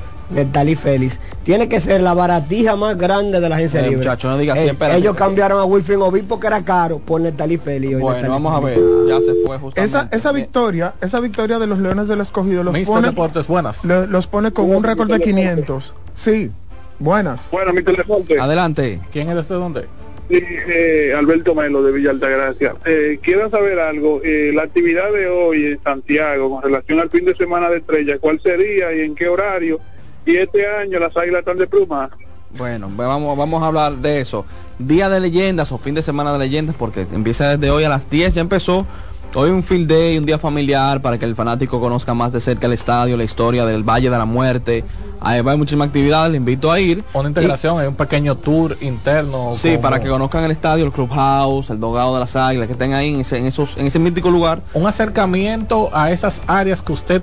Talí 0.52 0.74
Félix. 0.74 1.20
Tiene 1.44 1.68
que 1.68 1.78
ser 1.78 2.00
la 2.00 2.12
baratija 2.12 2.74
más 2.74 2.98
grande 2.98 3.38
de 3.38 3.48
la 3.48 3.54
agencia 3.54 3.78
Eh, 3.78 3.84
libre. 3.84 3.98
muchacho, 3.98 4.28
no 4.28 4.36
digas 4.36 4.58
Eh, 4.58 4.66
espérate. 4.70 4.98
ellos 4.98 5.14
cambiaron 5.16 5.60
a 5.60 5.64
Wilfred 5.64 6.00
Obispo 6.00 6.40
que 6.40 6.48
era 6.48 6.64
caro 6.64 6.98
por 6.98 7.22
Talí 7.32 7.56
Félix. 7.56 8.00
Bueno, 8.00 8.28
vamos 8.28 8.52
a 8.52 8.58
ver, 8.60 8.76
ya 9.06 9.20
se 9.20 9.32
fue 9.46 9.56
justamente. 9.58 9.82
Esa, 9.82 10.08
esa 10.10 10.32
victoria, 10.32 10.94
esa 11.00 11.20
victoria 11.20 11.60
de 11.60 11.68
los 11.68 11.78
Leones 11.78 12.08
del 12.08 12.20
Escogido 12.22 12.64
los 12.64 12.74
Mister 12.74 12.92
pone, 12.96 13.08
Deportes, 13.08 13.46
buenas. 13.46 13.84
lo- 13.84 14.06
los 14.08 14.26
pone 14.26 14.50
con 14.50 14.68
un 14.74 14.82
récord 14.82 15.08
de 15.08 15.20
500. 15.20 15.94
Sí, 16.16 16.50
buenas. 16.98 17.50
Bueno, 17.50 17.72
mi 17.72 17.82
teléfono. 17.82 18.24
Adelante. 18.40 19.00
¿Quién 19.12 19.28
es 19.30 19.38
este 19.38 19.54
dónde? 19.54 19.86
Sí, 20.28 20.42
eh, 20.42 21.14
Alberto 21.16 21.54
Melo 21.54 21.82
de 21.82 21.92
Villa 21.92 22.10
Altagracia. 22.10 22.74
Eh, 22.84 23.18
quiero 23.22 23.48
saber 23.48 23.78
algo. 23.78 24.20
Eh, 24.24 24.50
la 24.52 24.62
actividad 24.62 25.12
de 25.12 25.28
hoy 25.28 25.66
en 25.66 25.82
Santiago 25.82 26.50
con 26.50 26.62
relación 26.62 26.98
al 26.98 27.10
fin 27.10 27.24
de 27.24 27.36
semana 27.36 27.70
de 27.70 27.78
estrella, 27.78 28.18
¿cuál 28.18 28.40
sería 28.42 28.92
y 28.92 29.02
en 29.02 29.14
qué 29.14 29.28
horario? 29.28 29.80
Y 30.24 30.36
este 30.36 30.66
año 30.66 30.98
las 30.98 31.16
águilas 31.16 31.40
están 31.40 31.58
de 31.58 31.68
pluma. 31.68 32.10
Bueno, 32.58 32.90
vamos, 32.96 33.36
vamos 33.36 33.62
a 33.62 33.66
hablar 33.66 33.96
de 33.96 34.20
eso. 34.20 34.44
Día 34.78 35.08
de 35.08 35.20
leyendas 35.20 35.70
o 35.70 35.78
fin 35.78 35.94
de 35.94 36.02
semana 36.02 36.32
de 36.32 36.40
leyendas, 36.40 36.74
porque 36.76 37.06
empieza 37.12 37.56
desde 37.56 37.70
hoy 37.70 37.84
a 37.84 37.88
las 37.88 38.10
10, 38.10 38.34
ya 38.34 38.40
empezó. 38.40 38.86
Hoy 39.34 39.50
un 39.50 39.62
field 39.62 39.88
day, 39.88 40.16
un 40.18 40.24
día 40.24 40.38
familiar 40.38 41.02
para 41.02 41.18
que 41.18 41.24
el 41.24 41.34
fanático 41.34 41.80
conozca 41.80 42.14
más 42.14 42.32
de 42.32 42.40
cerca 42.40 42.66
el 42.66 42.72
estadio, 42.72 43.16
la 43.16 43.24
historia 43.24 43.66
del 43.66 43.82
Valle 43.82 44.08
de 44.08 44.16
la 44.16 44.24
Muerte. 44.24 44.84
Ahí 45.20 45.40
va, 45.40 45.52
hay 45.52 45.58
muchísimas 45.58 45.88
actividades, 45.88 46.30
le 46.30 46.38
invito 46.38 46.70
a 46.70 46.80
ir. 46.80 47.04
Una 47.12 47.28
integración, 47.28 47.78
hay 47.78 47.86
un 47.86 47.94
pequeño 47.94 48.36
tour 48.36 48.76
interno. 48.80 49.52
Sí, 49.54 49.70
como 49.70 49.82
para 49.82 50.00
que 50.00 50.08
conozcan 50.08 50.44
el 50.44 50.50
estadio, 50.50 50.84
el 50.84 50.92
clubhouse, 50.92 51.70
el 51.70 51.80
dogado 51.80 52.14
de 52.14 52.20
las 52.20 52.36
águilas, 52.36 52.66
que 52.66 52.72
estén 52.72 52.94
ahí 52.94 53.14
en 53.14 53.20
ese, 53.20 53.38
en 53.38 53.46
esos, 53.46 53.76
en 53.76 53.86
ese 53.86 53.98
mítico 53.98 54.30
lugar. 54.30 54.60
Un 54.72 54.86
acercamiento 54.86 55.90
a 55.92 56.10
esas 56.10 56.42
áreas 56.46 56.82
que 56.82 56.92
usted 56.92 57.22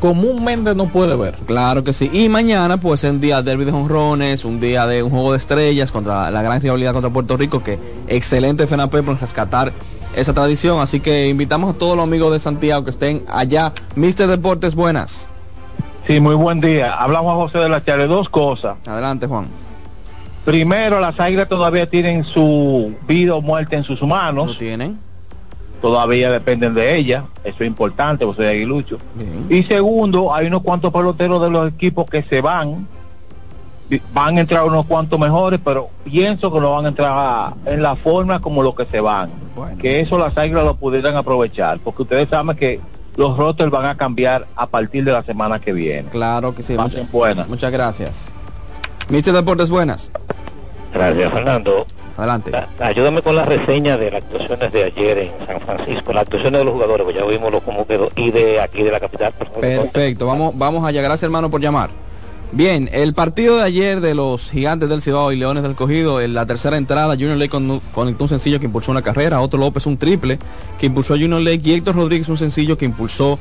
comúnmente 0.00 0.74
no 0.74 0.86
puede 0.86 1.16
ver. 1.16 1.36
Claro 1.46 1.82
que 1.82 1.92
sí. 1.92 2.10
Y 2.12 2.28
mañana, 2.28 2.78
pues, 2.78 3.02
es 3.04 3.10
un 3.10 3.20
día 3.20 3.42
de 3.42 3.50
derby 3.50 3.64
de 3.64 3.72
jonrones, 3.72 4.44
un 4.44 4.60
día 4.60 4.86
de 4.86 5.02
un 5.02 5.10
juego 5.10 5.32
de 5.32 5.38
estrellas 5.38 5.90
contra 5.90 6.30
la 6.30 6.42
gran 6.42 6.60
rivalidad 6.60 6.92
contra 6.92 7.10
Puerto 7.10 7.36
Rico, 7.36 7.62
que 7.62 7.78
excelente 8.08 8.66
FNP 8.66 9.02
por 9.02 9.20
rescatar 9.20 9.72
esa 10.16 10.34
tradición. 10.34 10.80
Así 10.80 10.98
que 10.98 11.28
invitamos 11.28 11.76
a 11.76 11.78
todos 11.78 11.96
los 11.96 12.02
amigos 12.02 12.32
de 12.32 12.40
Santiago 12.40 12.84
que 12.84 12.90
estén 12.90 13.22
allá. 13.28 13.72
Mister 13.94 14.26
Deportes, 14.26 14.74
buenas. 14.74 15.28
Sí, 16.08 16.20
muy 16.20 16.34
buen 16.34 16.60
día. 16.60 16.94
Hablamos 16.94 17.32
a 17.32 17.36
José 17.36 17.58
de 17.58 17.68
la 17.68 17.84
Chale. 17.84 18.08
Dos 18.08 18.28
cosas. 18.28 18.76
Adelante, 18.86 19.26
Juan. 19.26 19.46
Primero, 20.44 21.00
las 21.00 21.18
águilas 21.18 21.48
todavía 21.48 21.88
tienen 21.88 22.24
su 22.24 22.94
vida 23.08 23.34
o 23.34 23.42
muerte 23.42 23.76
en 23.76 23.84
sus 23.84 24.00
manos. 24.02 24.46
¿Lo 24.46 24.56
tienen? 24.56 24.98
Todavía 25.82 26.30
dependen 26.30 26.72
de 26.74 26.96
ella. 26.96 27.24
Eso 27.42 27.56
es 27.60 27.66
importante, 27.66 28.24
José 28.24 28.48
Aguilucho. 28.48 28.98
Bien. 29.14 29.46
Y 29.50 29.64
segundo, 29.64 30.32
hay 30.32 30.46
unos 30.46 30.62
cuantos 30.62 30.92
peloteros 30.92 31.42
de 31.42 31.50
los 31.50 31.68
equipos 31.68 32.08
que 32.08 32.22
se 32.22 32.40
van. 32.40 32.86
Van 34.12 34.36
a 34.36 34.40
entrar 34.40 34.64
unos 34.64 34.86
cuantos 34.86 35.18
mejores, 35.18 35.60
pero 35.64 35.90
pienso 36.04 36.52
que 36.52 36.60
no 36.60 36.72
van 36.72 36.86
a 36.86 36.88
entrar 36.88 37.52
en 37.66 37.82
la 37.82 37.94
forma 37.96 38.40
como 38.40 38.62
los 38.62 38.74
que 38.74 38.84
se 38.86 39.00
van. 39.00 39.30
Bueno. 39.54 39.78
Que 39.78 40.00
eso 40.00 40.18
las 40.18 40.36
águilas 40.36 40.64
lo 40.64 40.74
pudieran 40.74 41.16
aprovechar. 41.16 41.78
Porque 41.78 42.02
ustedes 42.02 42.28
saben 42.28 42.56
que 42.56 42.80
los 43.16 43.36
rosters 43.36 43.70
van 43.70 43.86
a 43.86 43.96
cambiar 43.96 44.46
a 44.56 44.66
partir 44.66 45.04
de 45.04 45.12
la 45.12 45.22
semana 45.22 45.60
que 45.60 45.72
viene. 45.72 46.08
Claro 46.08 46.54
que 46.54 46.62
sí. 46.62 46.76
Muchas, 46.76 47.10
buenas. 47.10 47.48
muchas 47.48 47.72
gracias. 47.72 48.28
Mister 49.08 49.32
Deportes, 49.32 49.70
buenas. 49.70 50.10
Gracias, 50.92 51.32
Fernando. 51.32 51.86
Adelante. 52.16 52.50
Ayúdame 52.80 53.20
con 53.20 53.36
la 53.36 53.44
reseña 53.44 53.98
de 53.98 54.10
las 54.10 54.22
actuaciones 54.22 54.72
de 54.72 54.84
ayer 54.84 55.18
en 55.18 55.46
San 55.46 55.60
Francisco, 55.60 56.12
las 56.12 56.22
actuaciones 56.22 56.60
de 56.60 56.64
los 56.64 56.72
jugadores, 56.72 57.04
pues 57.04 57.14
ya 57.14 57.24
vimos 57.24 57.52
lo 57.52 57.60
cómo 57.60 57.86
quedó, 57.86 58.08
y 58.16 58.30
de 58.30 58.60
aquí 58.60 58.82
de 58.82 58.90
la 58.90 59.00
capital. 59.00 59.34
Perfecto, 59.60 60.26
vamos, 60.26 60.56
vamos 60.56 60.84
allá. 60.84 61.02
Gracias 61.02 61.24
hermano 61.24 61.50
por 61.50 61.60
llamar. 61.60 61.90
Bien, 62.52 62.88
el 62.92 63.12
partido 63.12 63.56
de 63.58 63.64
ayer 63.64 64.00
de 64.00 64.14
los 64.14 64.50
gigantes 64.50 64.88
del 64.88 65.02
Cibao 65.02 65.30
y 65.32 65.36
Leones 65.36 65.62
del 65.62 65.74
Cogido, 65.74 66.20
en 66.20 66.32
la 66.32 66.46
tercera 66.46 66.76
entrada, 66.78 67.14
Junior 67.14 67.36
Lake 67.36 67.50
con- 67.50 67.80
conectó 67.92 68.24
un 68.24 68.28
sencillo 68.28 68.58
que 68.60 68.66
impulsó 68.66 68.92
una 68.92 69.02
carrera, 69.02 69.40
Otto 69.42 69.56
López 69.58 69.84
un 69.86 69.98
triple 69.98 70.38
que 70.78 70.86
impulsó 70.86 71.14
a 71.14 71.18
Junior 71.18 71.40
Lake 71.42 71.60
y 71.64 71.72
Héctor 71.72 71.96
Rodríguez 71.96 72.28
un 72.28 72.38
sencillo 72.38 72.78
que 72.78 72.84
impulsó 72.84 73.38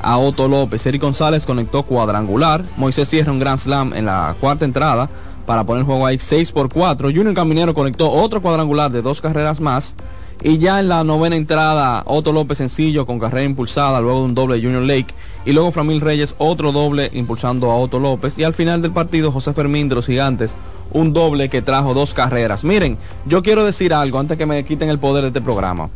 a 0.00 0.18
Otto 0.18 0.48
López. 0.48 0.86
Eric 0.86 1.02
González 1.02 1.44
conectó 1.46 1.82
cuadrangular, 1.82 2.64
Moisés 2.76 3.08
cierra 3.08 3.32
un 3.32 3.38
Grand 3.40 3.58
Slam 3.58 3.92
en 3.92 4.06
la 4.06 4.34
cuarta 4.40 4.64
entrada 4.64 5.10
para 5.46 5.64
poner 5.64 5.80
el 5.80 5.86
juego 5.86 6.06
ahí 6.06 6.18
6 6.18 6.52
por 6.52 6.72
4. 6.72 7.08
Junior 7.08 7.34
Caminero 7.34 7.74
conectó 7.74 8.10
otro 8.10 8.40
cuadrangular 8.40 8.90
de 8.90 9.02
dos 9.02 9.20
carreras 9.20 9.60
más. 9.60 9.94
Y 10.42 10.58
ya 10.58 10.80
en 10.80 10.88
la 10.88 11.04
novena 11.04 11.36
entrada, 11.36 12.02
Otto 12.06 12.32
López 12.32 12.58
sencillo 12.58 13.06
con 13.06 13.18
carrera 13.18 13.44
impulsada, 13.44 14.00
luego 14.00 14.18
de 14.20 14.24
un 14.26 14.34
doble 14.34 14.56
de 14.56 14.62
Junior 14.62 14.82
Lake. 14.82 15.14
Y 15.46 15.52
luego 15.52 15.72
Framil 15.72 16.00
Reyes 16.00 16.34
otro 16.38 16.72
doble 16.72 17.10
impulsando 17.12 17.70
a 17.70 17.76
Otto 17.76 17.98
López. 17.98 18.38
Y 18.38 18.44
al 18.44 18.54
final 18.54 18.80
del 18.82 18.92
partido, 18.92 19.30
José 19.30 19.52
Fermín 19.52 19.88
de 19.88 19.94
los 19.94 20.06
Gigantes, 20.06 20.54
un 20.90 21.12
doble 21.12 21.48
que 21.48 21.60
trajo 21.60 21.92
dos 21.92 22.14
carreras. 22.14 22.64
Miren, 22.64 22.96
yo 23.26 23.42
quiero 23.42 23.64
decir 23.64 23.92
algo 23.92 24.18
antes 24.18 24.38
que 24.38 24.46
me 24.46 24.64
quiten 24.64 24.88
el 24.88 24.98
poder 24.98 25.22
de 25.22 25.28
este 25.28 25.40
programa. 25.42 25.90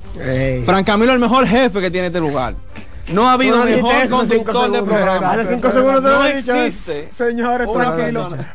Fran 0.64 0.84
Camilo 0.84 1.12
es 1.12 1.14
el 1.16 1.20
mejor 1.20 1.46
jefe 1.46 1.80
que 1.80 1.90
tiene 1.90 2.08
este 2.08 2.20
lugar. 2.20 2.54
No 3.12 3.26
ha 3.26 3.32
habido 3.32 3.56
No 3.56 3.64
mejor 3.64 4.08
conductor 4.08 4.70
de 4.70 4.82
programa. 4.82 5.32
Hace 5.32 5.46
cinco 5.46 5.70
segundos 5.70 6.02
te 6.02 6.10
no 6.10 6.18
lo 6.18 6.26
he 6.26 6.36
dicho. 6.36 6.54
existe. 6.54 7.08
Señores. 7.16 7.68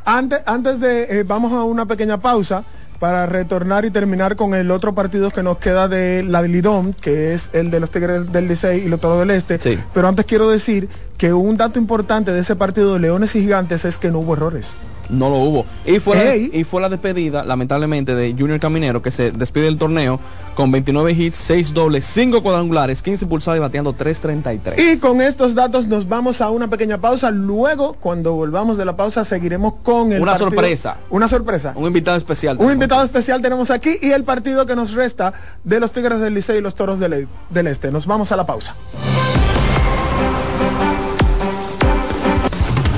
Antes, 0.05 0.41
antes 0.45 0.79
de, 0.79 1.19
eh, 1.19 1.23
vamos 1.23 1.51
a 1.53 1.63
una 1.63 1.85
pequeña 1.85 2.19
pausa 2.19 2.63
para 3.03 3.25
retornar 3.25 3.83
y 3.83 3.91
terminar 3.91 4.37
con 4.37 4.55
el 4.55 4.71
otro 4.71 4.95
partido 4.95 5.29
que 5.29 5.43
nos 5.43 5.57
queda 5.57 5.89
de 5.89 6.23
la 6.23 6.41
Lidón, 6.41 6.93
que 6.93 7.33
es 7.33 7.49
el 7.51 7.69
de 7.69 7.81
los 7.81 7.91
Tigres 7.91 8.31
del 8.31 8.47
Licey 8.47 8.85
y 8.85 8.87
los 8.87 9.01
Toros 9.01 9.19
del 9.19 9.31
Este. 9.31 9.59
Pero 9.93 10.07
antes 10.07 10.25
quiero 10.25 10.49
decir 10.49 10.87
que 11.17 11.33
un 11.33 11.57
dato 11.57 11.79
importante 11.79 12.31
de 12.31 12.39
ese 12.39 12.55
partido 12.55 12.93
de 12.93 13.01
Leones 13.01 13.35
y 13.35 13.41
Gigantes 13.41 13.83
es 13.83 13.97
que 13.97 14.09
no 14.09 14.19
hubo 14.19 14.35
errores. 14.35 14.73
No 15.13 15.29
lo 15.29 15.37
hubo. 15.37 15.65
Y 15.85 15.99
fue, 15.99 16.15
la, 16.17 16.35
y 16.35 16.63
fue 16.63 16.81
la 16.81 16.89
despedida, 16.89 17.43
lamentablemente, 17.45 18.15
de 18.15 18.33
Junior 18.37 18.59
Caminero, 18.59 19.01
que 19.01 19.11
se 19.11 19.31
despide 19.31 19.65
del 19.65 19.77
torneo 19.77 20.19
con 20.55 20.71
29 20.71 21.11
hits, 21.13 21.37
6 21.37 21.73
dobles, 21.73 22.05
5 22.05 22.43
cuadrangulares, 22.43 23.01
15 23.01 23.25
impulsados 23.25 23.57
y 23.57 23.61
bateando 23.61 23.95
3.33. 23.95 24.75
Y 24.93 24.97
con 24.99 25.21
estos 25.21 25.55
datos 25.55 25.87
nos 25.87 26.07
vamos 26.07 26.41
a 26.41 26.49
una 26.49 26.67
pequeña 26.69 26.97
pausa. 26.99 27.31
Luego, 27.31 27.93
cuando 27.93 28.33
volvamos 28.33 28.77
de 28.77 28.85
la 28.85 28.95
pausa, 28.95 29.23
seguiremos 29.25 29.73
con 29.83 30.11
el 30.11 30.21
Una 30.21 30.33
partido- 30.33 30.49
sorpresa. 30.51 30.97
Una 31.09 31.27
sorpresa. 31.27 31.73
Un 31.75 31.87
invitado 31.87 32.17
especial. 32.17 32.57
Un 32.59 32.71
invitado 32.71 33.03
especial 33.03 33.41
tenemos 33.41 33.71
aquí 33.71 33.95
y 34.01 34.11
el 34.11 34.23
partido 34.23 34.65
que 34.65 34.75
nos 34.75 34.93
resta 34.93 35.33
de 35.63 35.79
los 35.79 35.91
Tigres 35.91 36.19
del 36.19 36.33
Liceo 36.33 36.57
y 36.57 36.61
los 36.61 36.75
Toros 36.75 36.99
del, 36.99 37.13
E- 37.13 37.27
del 37.49 37.67
Este. 37.67 37.91
Nos 37.91 38.05
vamos 38.05 38.31
a 38.31 38.35
la 38.35 38.45
pausa. 38.45 38.75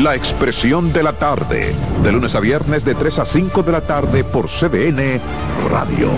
La 0.00 0.16
Expresión 0.16 0.92
de 0.92 1.02
la 1.02 1.12
Tarde, 1.12 1.74
de 2.02 2.12
lunes 2.12 2.34
a 2.34 2.40
viernes 2.40 2.84
de 2.84 2.94
3 2.94 3.18
a 3.20 3.26
5 3.26 3.62
de 3.62 3.72
la 3.72 3.82
tarde 3.82 4.24
por 4.24 4.48
CDN 4.48 5.20
Radio. 5.70 6.10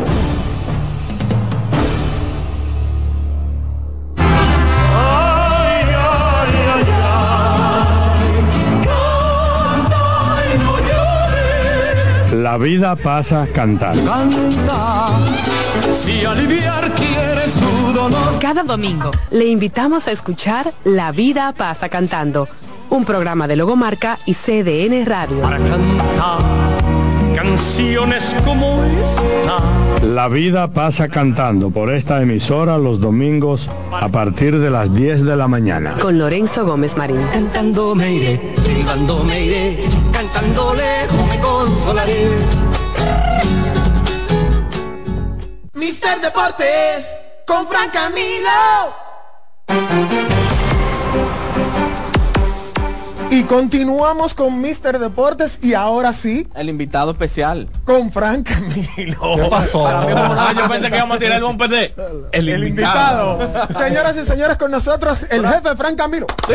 La 12.55 12.59
vida 12.59 12.95
pasa 12.95 13.49
cantando. 13.53 14.05
Canta, 14.05 15.09
si 15.91 16.25
aliviar 16.25 16.93
quieres 16.93 17.55
tu 17.55 17.93
dolor. 17.93 18.39
Cada 18.39 18.62
domingo 18.62 19.11
le 19.33 19.47
invitamos 19.47 20.07
a 20.07 20.12
escuchar 20.12 20.72
La 20.85 21.11
vida 21.11 21.53
pasa 21.53 21.89
cantando, 21.89 22.47
un 22.95 23.05
programa 23.05 23.49
de 23.49 23.57
Logomarca 23.57 24.18
y 24.24 24.34
CDN 24.34 25.05
Radio. 25.05 25.40
Para 25.40 25.59
cantar 25.59 26.38
canciones 27.34 28.36
como 28.45 28.84
esta. 28.84 29.59
La 30.05 30.28
vida 30.28 30.68
pasa 30.68 31.09
cantando 31.09 31.70
por 31.70 31.92
esta 31.92 32.22
emisora 32.22 32.78
los 32.78 33.01
domingos 33.01 33.68
a 33.90 34.09
partir 34.09 34.61
de 34.61 34.70
las 34.70 34.95
10 34.95 35.24
de 35.24 35.34
la 35.34 35.49
mañana. 35.49 35.95
Con 36.01 36.18
Lorenzo 36.18 36.64
Gómez 36.64 36.97
Marín. 36.97 37.20
Cantando 37.32 37.97
me 37.97 38.12
iré, 38.12 38.55
silbando 38.62 39.24
me 39.24 39.45
iré, 39.45 39.88
cantando 40.12 40.74
lejos 40.74 41.26
me 41.28 41.40
consolaré. 41.40 42.28
Mister 45.74 46.20
Deportes 46.20 47.09
con 47.45 47.66
Fran 47.66 47.90
Camilo. 47.90 48.53
Y 53.35 53.43
continuamos 53.43 54.32
con 54.32 54.61
Mister 54.61 55.01
Deportes 55.01 55.59
y 55.64 55.74
ahora 55.74 56.12
sí, 56.12 56.47
El 56.55 56.68
invitado 56.68 57.11
especial. 57.11 57.68
con 57.82 58.12
Frank 58.12 58.47
Camilo. 58.49 59.35
¿Qué 59.37 59.49
pasó? 59.51 59.89
Ah, 59.89 60.53
yo 60.57 60.68
pensé 60.68 60.89
que 60.89 60.97
íbamos 60.99 61.16
a 61.16 61.18
tirar 61.18 61.39
el 61.39 61.43
bumper 61.43 61.68
de 61.68 61.95
el, 62.30 62.49
El 62.49 62.64
invitado. 62.68 63.43
invitado. 63.43 63.85
Señoras 63.85 64.16
y 64.18 64.24
señores, 64.24 64.57
con 64.57 64.70
nosotros 64.70 65.26
el 65.30 65.45
jefe 65.49 65.74
Frank 65.76 65.97
Camilo. 65.97 66.26
¡Sí! 66.47 66.55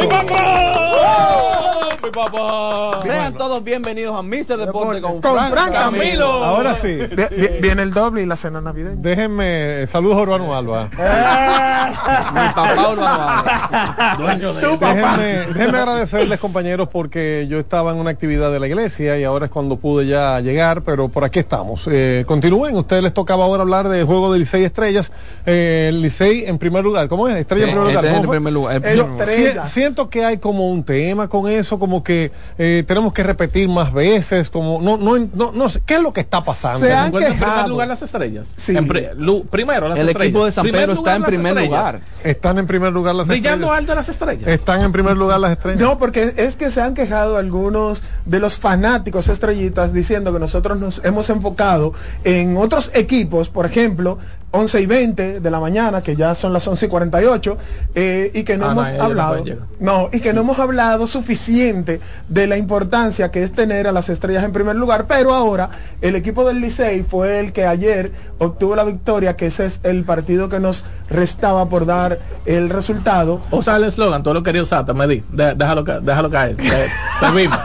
¡Mi 0.00 0.06
papá! 0.06 1.88
¡Mi 2.04 2.10
papá! 2.10 3.00
Sean 3.02 3.34
todos 3.34 3.62
bienvenidos 3.64 4.16
a 4.16 4.22
Mr. 4.22 4.58
Deporte 4.58 5.00
con, 5.02 5.20
Con 5.20 5.34
Frank 5.36 5.50
Frank 5.50 5.72
Camilo. 5.72 6.00
Camilo. 6.00 6.44
Ahora 6.44 6.76
sí. 6.80 6.86
Vi- 6.98 7.36
vi- 7.36 7.48
Viene 7.60 7.82
el 7.82 7.92
doble 7.92 8.22
y 8.22 8.26
la 8.26 8.36
cena 8.36 8.60
navideña. 8.60 8.94
Déjenme, 8.96 9.88
saludos 9.90 10.18
a 10.18 10.20
Urbano 10.22 10.56
Alba. 10.56 10.84
Mi 10.84 12.48
papá 12.54 12.90
Urbano 12.90 14.52
Déjenme, 14.54 15.52
déjenme 15.52 15.79
agradecerles 15.82 16.38
compañeros 16.40 16.88
porque 16.92 17.46
yo 17.48 17.58
estaba 17.58 17.90
en 17.92 17.98
una 17.98 18.10
actividad 18.10 18.50
de 18.52 18.60
la 18.60 18.66
iglesia 18.66 19.18
y 19.18 19.24
ahora 19.24 19.46
es 19.46 19.50
cuando 19.50 19.76
pude 19.76 20.06
ya 20.06 20.40
llegar, 20.40 20.82
pero 20.82 21.08
por 21.08 21.24
aquí 21.24 21.38
estamos. 21.38 21.86
Eh, 21.90 22.24
continúen, 22.26 22.76
ustedes 22.76 23.02
les 23.02 23.14
tocaba 23.14 23.44
ahora 23.44 23.62
hablar 23.62 23.88
del 23.88 24.04
juego 24.04 24.32
del 24.32 24.40
Licey 24.42 24.64
Estrellas. 24.64 25.12
Eh, 25.46 25.86
el 25.90 26.02
Licey 26.02 26.44
en 26.46 26.58
primer 26.58 26.84
lugar, 26.84 27.08
¿cómo 27.08 27.28
es? 27.28 27.36
Estrella 27.36 27.64
en 27.64 27.70
primer 27.70 27.86
lugar. 27.88 28.04
este 28.04 28.06
es 28.06 28.12
¿cómo 28.12 28.22
en 28.22 28.26
fue? 28.26 28.36
primer 28.36 28.52
lugar, 28.52 28.94
Yo 28.96 29.64
siento 29.66 30.10
que 30.10 30.24
hay 30.24 30.38
como 30.38 30.70
un 30.70 30.84
tema 30.84 31.28
con 31.28 31.48
eso, 31.48 31.78
como 31.78 32.02
que 32.04 32.32
eh, 32.58 32.84
tenemos 32.86 33.12
que 33.12 33.22
repetir 33.22 33.68
más 33.68 33.92
veces, 33.92 34.50
como 34.50 34.80
no, 34.80 34.96
no, 34.96 35.18
no, 35.34 35.52
no 35.52 35.68
sé, 35.68 35.80
¿qué 35.84 35.94
es 35.94 36.02
lo 36.02 36.12
que 36.12 36.20
está 36.20 36.40
pasando? 36.42 36.86
Se 36.86 36.92
han 36.92 37.08
¿Encuentra 37.08 37.32
en 37.32 37.38
primer 37.38 37.68
lugar 37.68 37.88
las 37.88 38.02
estrellas? 38.02 38.48
Sí. 38.56 38.76
En 38.76 38.86
pri- 38.86 39.08
lu- 39.16 39.44
primero 39.46 39.88
las 39.88 39.98
El 39.98 40.08
estrellas. 40.08 40.28
equipo 40.28 40.44
de 40.44 40.52
San 40.52 40.64
Pedro 40.70 40.92
está 40.92 41.16
en 41.16 41.22
primer 41.24 41.52
estrellas. 41.52 41.68
lugar. 41.70 42.00
Están 42.24 42.58
en 42.58 42.66
primer 42.66 42.92
lugar 42.92 43.14
las 43.14 43.26
Brillando 43.28 43.66
estrellas. 43.66 43.78
alto 43.78 43.94
las 43.94 44.08
estrellas. 44.08 44.48
Están 44.48 44.82
en 44.82 44.92
primer 44.92 45.16
lugar 45.16 45.40
las 45.40 45.52
estrellas. 45.52 45.59
No, 45.76 45.98
porque 45.98 46.32
es 46.36 46.56
que 46.56 46.70
se 46.70 46.80
han 46.80 46.94
quejado 46.94 47.36
algunos 47.36 48.02
de 48.24 48.40
los 48.40 48.58
fanáticos 48.58 49.28
estrellitas 49.28 49.92
diciendo 49.92 50.32
que 50.32 50.38
nosotros 50.38 50.78
nos 50.78 51.04
hemos 51.04 51.28
enfocado 51.30 51.92
en 52.24 52.56
otros 52.56 52.90
equipos, 52.94 53.50
por 53.50 53.66
ejemplo, 53.66 54.18
11 54.52 54.80
y 54.80 54.86
20 54.86 55.40
de 55.40 55.50
la 55.50 55.60
mañana, 55.60 56.02
que 56.02 56.16
ya 56.16 56.34
son 56.34 56.52
las 56.52 56.66
11 56.66 56.86
y 56.86 56.88
48, 56.88 57.56
eh, 57.94 58.30
y 58.34 58.42
que 58.42 58.58
no 58.58 58.66
Ah, 58.68 58.72
hemos 58.72 58.92
no 58.92 59.02
hablado, 59.04 59.44
no, 59.78 60.08
y 60.12 60.18
que 60.20 60.32
no 60.32 60.40
hemos 60.40 60.58
hablado 60.58 61.06
suficiente 61.06 62.00
de 62.28 62.46
la 62.48 62.56
importancia 62.56 63.30
que 63.30 63.42
es 63.44 63.52
tener 63.52 63.86
a 63.86 63.92
las 63.92 64.08
estrellas 64.08 64.42
en 64.42 64.52
primer 64.52 64.74
lugar, 64.74 65.06
pero 65.06 65.32
ahora 65.34 65.70
el 66.00 66.16
equipo 66.16 66.44
del 66.44 66.60
Licey 66.60 67.04
fue 67.04 67.38
el 67.38 67.52
que 67.52 67.64
ayer 67.66 68.10
obtuvo 68.38 68.74
la 68.74 68.82
victoria, 68.84 69.36
que 69.36 69.46
ese 69.46 69.66
es 69.66 69.80
el 69.84 70.02
partido 70.04 70.48
que 70.48 70.58
nos 70.58 70.84
restaba 71.08 71.68
por 71.68 71.86
dar 71.86 72.18
el 72.44 72.70
resultado. 72.70 73.40
Usa 73.52 73.76
el 73.76 73.84
eslogan, 73.84 74.22
tú 74.24 74.34
lo 74.34 74.42
querías 74.42 74.64
usar, 74.64 74.84
te 74.84 74.92
medí. 74.94 75.22
De- 75.30 75.54
déjalo, 75.54 75.84
déjalo 75.84 76.28
caer. 76.30 76.56
Te, 76.56 76.64
te 76.64 77.30
vimos. 77.36 77.58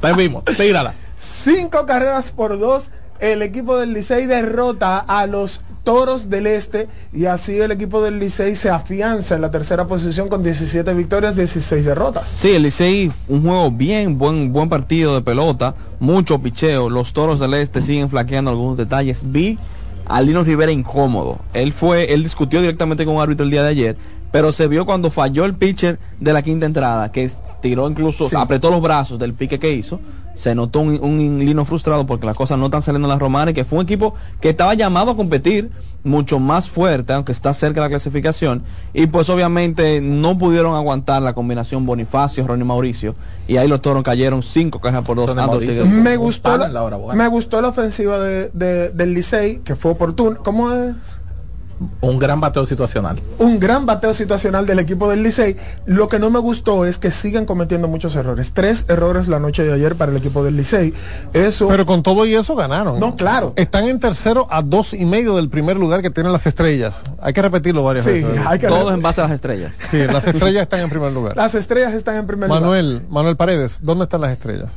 Te 0.00 0.12
vimos. 0.14 0.44
Tírala. 0.56 0.94
Cinco 1.18 1.84
carreras 1.84 2.32
por 2.32 2.58
dos. 2.58 2.92
El 3.20 3.42
equipo 3.42 3.76
del 3.76 3.92
Licey 3.94 4.26
derrota 4.26 4.98
a 5.00 5.26
los 5.26 5.60
Toros 5.88 6.28
del 6.28 6.46
Este 6.46 6.86
y 7.14 7.24
así 7.24 7.58
el 7.58 7.72
equipo 7.72 8.02
del 8.02 8.18
Licey 8.18 8.56
se 8.56 8.68
afianza 8.68 9.36
en 9.36 9.40
la 9.40 9.50
tercera 9.50 9.86
posición 9.86 10.28
con 10.28 10.42
17 10.42 10.92
victorias, 10.92 11.34
16 11.34 11.82
derrotas. 11.82 12.28
Sí, 12.28 12.50
el 12.50 12.64
Licey, 12.64 13.10
un 13.26 13.40
juego 13.40 13.70
bien, 13.70 14.18
buen, 14.18 14.52
buen 14.52 14.68
partido 14.68 15.14
de 15.14 15.22
pelota, 15.22 15.74
mucho 15.98 16.40
picheo. 16.40 16.90
Los 16.90 17.14
toros 17.14 17.40
del 17.40 17.54
este 17.54 17.80
siguen 17.80 18.10
flaqueando 18.10 18.50
algunos 18.50 18.76
detalles. 18.76 19.22
Vi 19.32 19.58
a 20.04 20.20
Lino 20.20 20.44
Rivera 20.44 20.70
incómodo. 20.70 21.38
Él 21.54 21.72
fue, 21.72 22.12
él 22.12 22.22
discutió 22.22 22.60
directamente 22.60 23.06
con 23.06 23.16
un 23.16 23.22
árbitro 23.22 23.44
el 23.44 23.50
día 23.50 23.62
de 23.62 23.70
ayer, 23.70 23.96
pero 24.30 24.52
se 24.52 24.66
vio 24.66 24.84
cuando 24.84 25.10
falló 25.10 25.46
el 25.46 25.54
pitcher 25.54 25.98
de 26.20 26.34
la 26.34 26.42
quinta 26.42 26.66
entrada, 26.66 27.10
que 27.10 27.30
tiró 27.62 27.88
incluso, 27.88 28.28
apretó 28.38 28.70
los 28.70 28.82
brazos 28.82 29.18
del 29.18 29.32
pique 29.32 29.58
que 29.58 29.72
hizo. 29.72 30.00
Se 30.38 30.54
notó 30.54 30.78
un, 30.78 31.00
un 31.02 31.38
Lino 31.40 31.64
frustrado 31.64 32.06
porque 32.06 32.24
las 32.24 32.36
cosas 32.36 32.58
no 32.58 32.66
están 32.66 32.80
saliendo 32.80 33.08
en 33.08 33.10
las 33.10 33.18
romanas, 33.18 33.54
que 33.54 33.64
fue 33.64 33.80
un 33.80 33.84
equipo 33.84 34.14
que 34.40 34.50
estaba 34.50 34.74
llamado 34.74 35.10
a 35.10 35.16
competir 35.16 35.70
mucho 36.04 36.38
más 36.38 36.70
fuerte, 36.70 37.12
aunque 37.12 37.32
está 37.32 37.52
cerca 37.52 37.80
de 37.80 37.86
la 37.86 37.90
clasificación. 37.90 38.62
Y 38.94 39.08
pues 39.08 39.28
obviamente 39.30 40.00
no 40.00 40.38
pudieron 40.38 40.76
aguantar 40.76 41.22
la 41.22 41.32
combinación 41.32 41.84
Bonifacio, 41.84 42.46
Ronnie 42.46 42.64
Mauricio. 42.64 43.16
Y 43.48 43.56
ahí 43.56 43.66
los 43.66 43.82
toros 43.82 44.04
cayeron 44.04 44.44
cinco 44.44 44.78
cajas 44.80 45.04
por 45.04 45.16
dos. 45.16 45.34
Mauricio. 45.34 45.82
Tigres. 45.82 46.02
Me 46.02 46.16
gustó, 46.16 46.56
la 46.56 46.68
la, 46.68 46.84
hora 46.84 46.96
buena. 46.98 47.20
me 47.20 47.28
gustó 47.28 47.60
la 47.60 47.68
ofensiva 47.68 48.20
de, 48.20 48.50
de- 48.50 48.90
del 48.90 49.14
Licey, 49.14 49.58
que 49.64 49.74
fue 49.74 49.90
oportuna. 49.90 50.36
¿Cómo 50.36 50.72
es? 50.72 50.94
Un 52.00 52.18
gran 52.18 52.40
bateo 52.40 52.66
situacional. 52.66 53.20
un 53.38 53.60
gran 53.60 53.86
bateo 53.86 54.12
situacional 54.12 54.66
del 54.66 54.78
equipo 54.80 55.08
del 55.10 55.22
Licey. 55.22 55.56
Lo 55.86 56.08
que 56.08 56.18
no 56.18 56.30
me 56.30 56.38
gustó 56.38 56.84
es 56.84 56.98
que 56.98 57.10
siguen 57.10 57.44
cometiendo 57.44 57.86
muchos 57.88 58.14
errores. 58.16 58.52
Tres 58.52 58.84
errores 58.88 59.28
la 59.28 59.38
noche 59.38 59.62
de 59.64 59.72
ayer 59.72 59.94
para 59.94 60.10
el 60.10 60.18
equipo 60.18 60.42
del 60.44 60.56
Licey. 60.56 60.92
Eso. 61.32 61.68
Pero 61.68 61.86
con 61.86 62.02
todo 62.02 62.26
y 62.26 62.34
eso 62.34 62.56
ganaron. 62.56 62.98
No, 62.98 63.16
claro. 63.16 63.52
Están 63.56 63.88
en 63.88 64.00
tercero 64.00 64.46
a 64.50 64.62
dos 64.62 64.92
y 64.94 65.04
medio 65.04 65.36
del 65.36 65.48
primer 65.48 65.76
lugar 65.76 66.02
que 66.02 66.10
tienen 66.10 66.32
las 66.32 66.46
estrellas. 66.46 67.02
Hay 67.20 67.32
que 67.32 67.42
repetirlo 67.42 67.82
varias 67.84 68.04
Sí, 68.04 68.10
veces. 68.22 68.40
hay 68.46 68.58
que 68.58 68.66
Todos 68.66 68.92
en 68.92 69.02
base 69.02 69.20
a 69.20 69.24
las 69.24 69.32
estrellas. 69.32 69.74
Sí, 69.90 69.98
las 70.06 70.26
estrellas 70.26 70.62
están 70.62 70.80
en 70.80 70.90
primer 70.90 71.12
lugar. 71.12 71.36
Las 71.36 71.54
estrellas 71.54 71.94
están 71.94 72.16
en 72.16 72.26
primer 72.26 72.48
lugar. 72.48 72.62
Manuel, 72.62 73.02
Manuel 73.08 73.36
Paredes, 73.36 73.78
¿dónde 73.82 74.04
están 74.04 74.20
las 74.22 74.32
estrellas? 74.32 74.68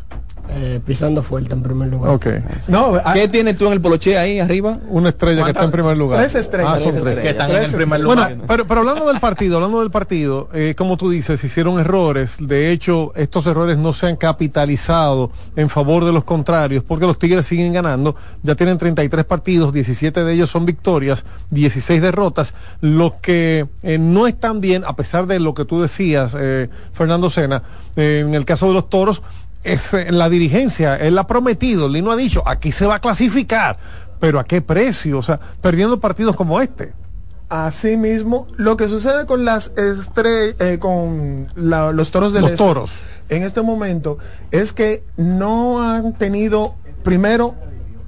Eh, 0.54 0.82
pisando 0.86 1.24
fuerte 1.24 1.54
en 1.54 1.64
primer 1.64 1.88
lugar. 1.88 2.14
Ok. 2.14 2.28
No, 2.68 2.96
ah, 3.06 3.14
¿Qué 3.14 3.30
tienes 3.30 3.58
tú 3.58 3.68
en 3.68 3.74
el 3.74 3.80
poloche 3.82 4.18
ahí 4.18 4.40
arriba? 4.40 4.80
Una 4.90 5.10
estrella 5.10 5.46
que 5.46 5.52
está 5.52 5.64
en 5.64 5.72
primer 5.72 5.98
lugar. 5.98 6.20
Tres 6.20 6.36
estrellas. 6.36 6.74
Ah, 6.76 6.80
son 6.80 6.92
Tres 6.92 7.04
tres. 7.04 7.20
Que 7.20 7.30
están 7.30 7.52
en 7.52 7.64
el 7.64 7.72
primer 7.72 8.04
Bueno, 8.04 8.30
lugar. 8.30 8.38
pero, 8.48 8.68
pero 8.68 8.80
hablando 8.82 9.08
del 9.08 9.22
partido, 9.22 9.56
hablando 9.56 9.80
del 9.80 9.92
partido, 9.92 10.50
eh, 10.54 10.76
como 10.78 10.98
tú 10.98 11.10
dices, 11.10 11.42
hicieron 11.42 11.80
errores. 11.80 12.36
De 12.40 12.70
hecho, 12.72 13.14
estos 13.16 13.48
errores 13.48 13.78
no 13.78 13.94
se 13.94 14.08
han 14.08 14.18
capitalizado 14.18 15.32
en 15.56 15.70
favor 15.70 16.04
de 16.04 16.12
los 16.12 16.26
contrarios, 16.26 16.84
porque 16.86 17.08
los 17.08 17.18
Tigres 17.18 17.46
siguen 17.46 17.72
ganando. 17.72 18.18
Ya 18.44 18.56
tienen 18.56 18.78
33 18.78 19.24
partidos, 19.24 19.72
17 19.72 20.24
de 20.26 20.34
ellos 20.34 20.50
son 20.50 20.66
victorias, 20.66 21.24
16 21.52 22.02
derrotas. 22.02 22.54
Los 22.82 23.14
que 23.22 23.68
eh, 23.84 23.98
no 23.98 24.28
están 24.28 24.60
bien, 24.60 24.84
a 24.86 24.96
pesar 24.98 25.28
de 25.28 25.40
lo 25.40 25.54
que 25.54 25.64
tú 25.64 25.82
decías, 25.82 26.36
eh, 26.38 26.70
Fernando 26.94 27.30
Sena, 27.30 27.64
eh, 27.96 28.24
en 28.26 28.36
el 28.36 28.44
caso 28.44 28.68
de 28.68 28.74
los 28.74 28.90
toros, 28.90 29.22
es 29.64 29.94
eh, 29.94 30.12
la 30.12 30.30
dirigencia, 30.30 30.96
él 30.96 31.18
ha 31.18 31.28
prometido, 31.28 31.88
Lino 31.88 32.12
ha 32.12 32.16
dicho, 32.16 32.44
aquí 32.46 32.72
se 32.72 32.86
va 32.86 32.96
a 32.96 33.00
clasificar, 33.00 33.78
pero 34.20 34.40
¿a 34.40 34.44
qué 34.44 34.62
precio? 34.62 35.20
O 35.20 35.22
sea, 35.24 35.40
perdiendo 35.62 36.00
partidos 36.00 36.36
como 36.36 36.60
este. 36.62 36.94
Así 37.50 37.98
mismo, 37.98 38.48
lo 38.56 38.78
que 38.78 38.88
sucede 38.88 39.26
con 39.26 39.44
las 39.44 39.74
estrellas, 39.76 40.56
con 40.80 41.48
la- 41.56 41.92
los 41.92 42.10
toros 42.12 42.32
del 42.32 42.44
Los 42.44 42.52
Este 42.52 42.64
toros. 42.64 42.94
en 43.30 43.44
este 43.44 43.62
momento 43.62 44.18
es 44.52 44.72
que 44.72 45.04
no 45.18 45.84
han 45.84 46.14
tenido, 46.14 46.76
primero, 47.04 47.56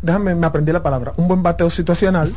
déjame, 0.02 0.34
me 0.36 0.48
aprendí 0.48 0.72
la 0.72 0.82
palabra, 0.82 1.12
un 1.18 1.28
buen 1.28 1.44
bateo 1.44 1.70
situacional. 1.70 2.34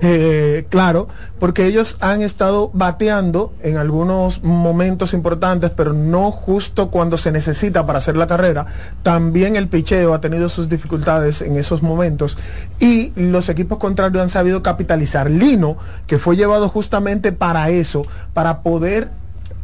Eh, 0.00 0.66
claro, 0.68 1.08
porque 1.38 1.66
ellos 1.66 1.96
han 2.00 2.22
estado 2.22 2.70
bateando 2.74 3.52
en 3.62 3.78
algunos 3.78 4.42
momentos 4.42 5.14
importantes, 5.14 5.70
pero 5.70 5.92
no 5.92 6.30
justo 6.30 6.90
cuando 6.90 7.16
se 7.16 7.32
necesita 7.32 7.86
para 7.86 7.98
hacer 7.98 8.16
la 8.16 8.26
carrera. 8.26 8.66
También 9.02 9.56
el 9.56 9.68
picheo 9.68 10.14
ha 10.14 10.20
tenido 10.20 10.48
sus 10.48 10.68
dificultades 10.68 11.42
en 11.42 11.56
esos 11.56 11.82
momentos 11.82 12.36
y 12.78 13.12
los 13.16 13.48
equipos 13.48 13.78
contrarios 13.78 14.22
han 14.22 14.30
sabido 14.30 14.62
capitalizar. 14.62 15.30
Lino, 15.30 15.76
que 16.06 16.18
fue 16.18 16.36
llevado 16.36 16.68
justamente 16.68 17.32
para 17.32 17.70
eso, 17.70 18.02
para 18.34 18.62
poder 18.62 19.10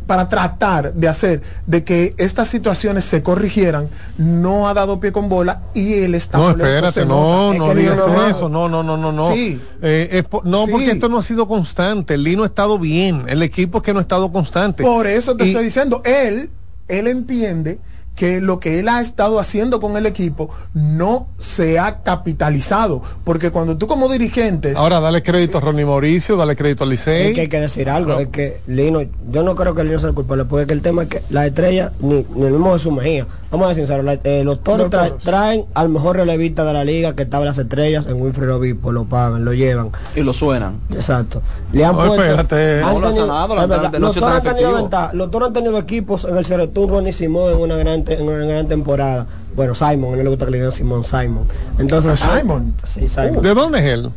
para 0.07 0.29
tratar 0.29 0.93
de 0.95 1.09
hacer 1.09 1.43
de 1.67 1.85
que 1.85 2.15
estas 2.19 2.49
situaciones 2.49 3.05
se 3.05 3.23
corrigieran, 3.23 3.89
no 4.19 4.69
ha 4.69 4.75
dado 4.75 5.01
pie 5.01 5.13
con 5.13 5.29
bola 5.29 5.63
y 5.75 5.95
el 5.95 6.15
estado 6.15 6.45
No, 6.45 6.65
espérate, 6.65 7.07
no, 7.07 7.55
no 7.55 7.75
digas 7.75 7.99
eso, 8.31 8.49
no, 8.49 8.69
no, 8.69 8.83
no, 8.83 8.97
no, 8.97 9.13
no. 9.13 9.33
Sí. 9.35 9.61
Eh, 9.81 10.09
es 10.13 10.25
po- 10.25 10.43
no, 10.45 10.67
Sí. 10.67 10.73
porque 10.73 10.91
esto 10.93 11.09
no 11.09 11.19
ha 11.19 11.23
sido 11.23 11.47
constante. 11.49 12.15
El 12.15 12.25
Lino 12.25 12.43
ha 12.43 12.47
estado 12.47 12.79
bien, 12.79 13.25
el 13.29 13.43
equipo 13.43 13.79
es 13.79 13.85
que 13.85 13.93
no 13.93 13.99
ha 13.99 14.03
estado 14.03 14.31
constante. 14.33 14.83
Por 14.83 15.07
eso 15.07 15.37
te 15.37 15.45
Y- 15.45 15.49
estoy 15.49 15.65
diciendo, 15.65 16.03
él, 16.05 16.51
él 16.89 17.07
entiende 17.07 17.79
que 18.15 18.41
lo 18.41 18.61
que 18.61 18.79
él 18.79 18.89
ha 18.89 19.01
estado 19.01 19.39
haciendo 19.41 19.81
con 19.81 19.97
el 19.97 20.05
equipo 20.07 20.51
no 20.75 21.29
se 21.39 21.79
ha 21.79 22.03
capitalizado, 22.03 23.03
porque 23.25 23.51
cuando 23.51 23.77
tú 23.79 23.87
como 23.87 24.09
dirigente 24.09 24.75
Ahora 24.77 25.01
dale 25.01 25.23
crédito 25.23 25.59
a 25.59 25.61
Ronnie 25.61 25.85
Mauricio, 25.85 26.37
dale 26.37 26.55
crédito 26.57 26.85
al 26.85 26.93
Es 26.93 27.05
que 27.05 27.11
Licey. 27.25 27.41
hay 27.41 27.49
que 27.49 27.61
decir 27.61 27.89
algo, 27.89 28.19
es 28.19 28.29
que 28.29 28.61
Lino, 28.67 29.01
yo 29.31 29.43
no 29.43 29.55
creo 29.55 29.75
que 29.75 29.85
Lino 29.85 29.99
sea 29.99 30.11
el 30.11 30.15
culpable, 30.15 30.45
porque 30.45 30.67
que 30.67 30.73
el 30.75 30.83
tema 30.83 31.03
es 31.05 31.09
que 31.09 31.23
la 31.31 31.47
estrella, 31.47 31.93
ni, 32.01 32.27
ni 32.35 32.47
el 32.47 32.53
mismo 32.53 32.73
Jesús 32.75 32.93
Mejía, 32.93 33.27
vamos 33.51 33.67
a 33.67 33.69
ser 33.71 33.77
sinceros, 33.87 34.05
la- 34.05 34.19
eh, 34.25 34.43
los 34.45 34.63
toros 34.63 34.91
tra- 34.91 35.17
traen 35.19 35.65
al 35.75 35.89
mejor 35.89 36.17
relevista 36.17 36.65
de 36.65 36.73
la 36.73 36.85
liga 36.85 37.15
que 37.15 37.23
estaba 37.23 37.43
en 37.45 37.49
las 37.49 37.59
estrellas, 37.59 38.07
en 38.07 38.21
Wilfred 38.21 38.51
Obispo, 38.55 38.93
lo 38.93 39.05
pagan, 39.05 39.45
lo 39.45 39.53
llevan, 39.55 39.91
Y 40.15 40.21
lo 40.21 40.33
suenan. 40.33 40.81
exacto. 40.91 41.43
Le 41.73 41.85
han 41.85 41.93
No, 41.97 41.99
puesto, 41.99 42.23
espérate. 42.23 42.83
han 42.83 42.95
No 42.95 43.01
lo 43.01 43.07
ha 43.07 43.11
tenido- 43.11 43.27
sanado, 43.27 43.55
es 43.55 43.61
verdad, 43.69 43.83
lamentablemente, 43.83 43.99
no 44.01 44.07
ha 44.07 44.09
los 44.09 44.15
toros 44.17 44.37
han 44.37 44.43
tenido 44.57 44.75
ventaja, 44.75 45.13
los 45.15 45.31
toros 45.31 45.49
han 45.49 45.55
tenido 45.55 45.79
equipos 45.79 46.25
en 46.25 46.37
el 46.37 46.47
Ceretún, 46.47 46.89
Ronnie 46.89 47.13
Simón 47.13 47.53
en 47.53 47.59
una 47.61 47.77
gran, 47.77 48.02
te- 48.05 48.15
en 48.15 48.29
una 48.29 48.45
gran 48.47 48.69
temporada. 48.69 49.27
Bueno, 49.55 49.75
Simon, 49.75 50.15
a 50.15 50.19
él 50.19 50.25
le 50.25 50.31
gusta 50.31 50.45
que 50.47 50.51
le 50.53 50.59
digan 50.59 50.73
Simón, 50.73 51.05
Simon. 51.05 51.45
Entonces, 51.79 52.23
Ah, 52.25 52.39
Simon. 52.41 52.75
Sí, 52.85 53.09
Simon. 53.09 53.43
¿De 53.43 53.55
dónde 53.55 53.79
es 53.81 53.85
él? 53.87 54.11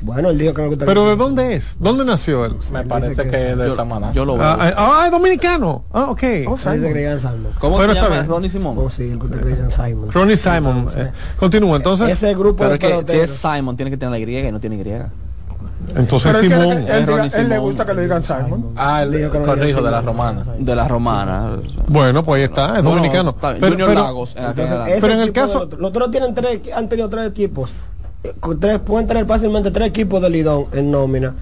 Bueno, 0.00 0.30
él 0.30 0.38
dijo 0.38 0.54
que 0.54 0.58
no 0.62 0.64
le 0.66 0.68
gusta 0.70 0.86
¿Pero 0.86 1.08
de 1.08 1.16
dónde 1.16 1.54
es? 1.56 1.76
¿Dónde 1.80 2.04
nació 2.04 2.44
él? 2.44 2.54
Me 2.72 2.84
parece 2.84 3.16
que 3.20 3.30
que 3.30 3.50
es 3.52 3.58
de 3.58 3.74
Samaná. 3.74 4.12
yo 4.12 4.24
lo 4.24 4.34
veo. 4.36 4.46
Ah, 4.46 4.72
ah, 4.76 5.02
es 5.06 5.10
dominicano. 5.10 5.84
Ah, 5.92 6.10
ok. 6.10 6.22
Oh, 6.46 6.56
Simon. 6.56 6.56
Dice 6.56 6.64
que 6.64 6.74
le 6.74 6.78
Simon. 6.78 6.94
digan 6.94 7.20
Simon. 7.20 7.52
¿Cómo 7.58 7.78
Pero 7.78 7.94
se 7.94 8.00
llama? 8.00 8.22
Ronnie 8.22 8.50
Simón. 8.50 8.76
Oh, 8.78 8.90
sí, 8.90 9.10
el 9.10 9.18
que 9.18 9.44
le 9.44 9.50
dicen 9.50 9.72
Simon. 9.72 10.12
Ronnie 10.12 10.36
Simon. 10.36 10.88
eh, 10.96 11.10
continúa, 11.40 11.76
entonces. 11.76 12.08
Ese 12.10 12.32
grupo 12.34 12.58
Pero 12.58 12.70
de 12.70 12.74
es 12.76 12.80
que 13.06 13.12
si 13.12 13.18
es 13.18 13.30
Simon, 13.30 13.76
tiene 13.76 13.90
que 13.90 13.96
tener 13.96 14.12
la 14.12 14.18
y 14.48 14.52
no 14.52 14.60
tiene 14.60 14.76
Y. 14.76 15.10
Entonces 15.96 16.36
Pero 16.40 16.40
Simón. 16.60 16.72
él, 16.78 16.78
él 16.88 17.06
diga- 17.06 17.06
Ronnie 17.06 17.30
él 17.34 17.48
le 17.48 17.54
Simón. 17.54 17.60
gusta 17.60 17.86
que 17.86 17.94
le 17.94 18.02
digan 18.02 18.22
Simon. 18.22 18.66
Ah, 18.76 19.02
el 19.02 19.12
Dijo 19.12 19.30
que 19.30 19.38
no 19.38 19.44
corrijo 19.46 19.66
diga 19.78 19.82
de 19.82 19.90
la 19.90 19.98
Simón. 20.00 20.06
romana. 20.16 20.42
De 20.58 20.74
la 20.76 20.88
romana. 20.88 21.56
Bueno, 21.88 22.22
pues 22.22 22.38
ahí 22.38 22.44
está, 22.44 22.64
es 22.66 22.72
Bueno, 22.84 22.90
dominicano. 22.90 23.30
está 23.30 23.54
Pero- 23.58 23.94
Lagos. 23.94 24.34
en 24.36 24.44
Entonces, 24.44 24.78
Pero 25.00 25.12
en 25.12 25.20
el 25.20 25.26
de 25.26 25.32
caso- 25.32 25.68
Los, 25.78 25.92
toros 25.92 26.10
tienen 26.10 26.34
tres, 26.34 26.60
han 26.74 26.88
tenido 26.88 27.08
tres 27.08 27.28
equipos. 27.28 27.72
eh, 28.24 28.32
con 28.40 28.58
tres, 28.58 28.80
pueden 28.80 29.06
tener 29.06 29.24
fácilmente 29.26 29.70
tres 29.70 29.88
equipos 29.88 30.20
de 30.20 30.28
Lidón 30.28 30.66
en 30.72 30.90
nómina. 30.90 31.34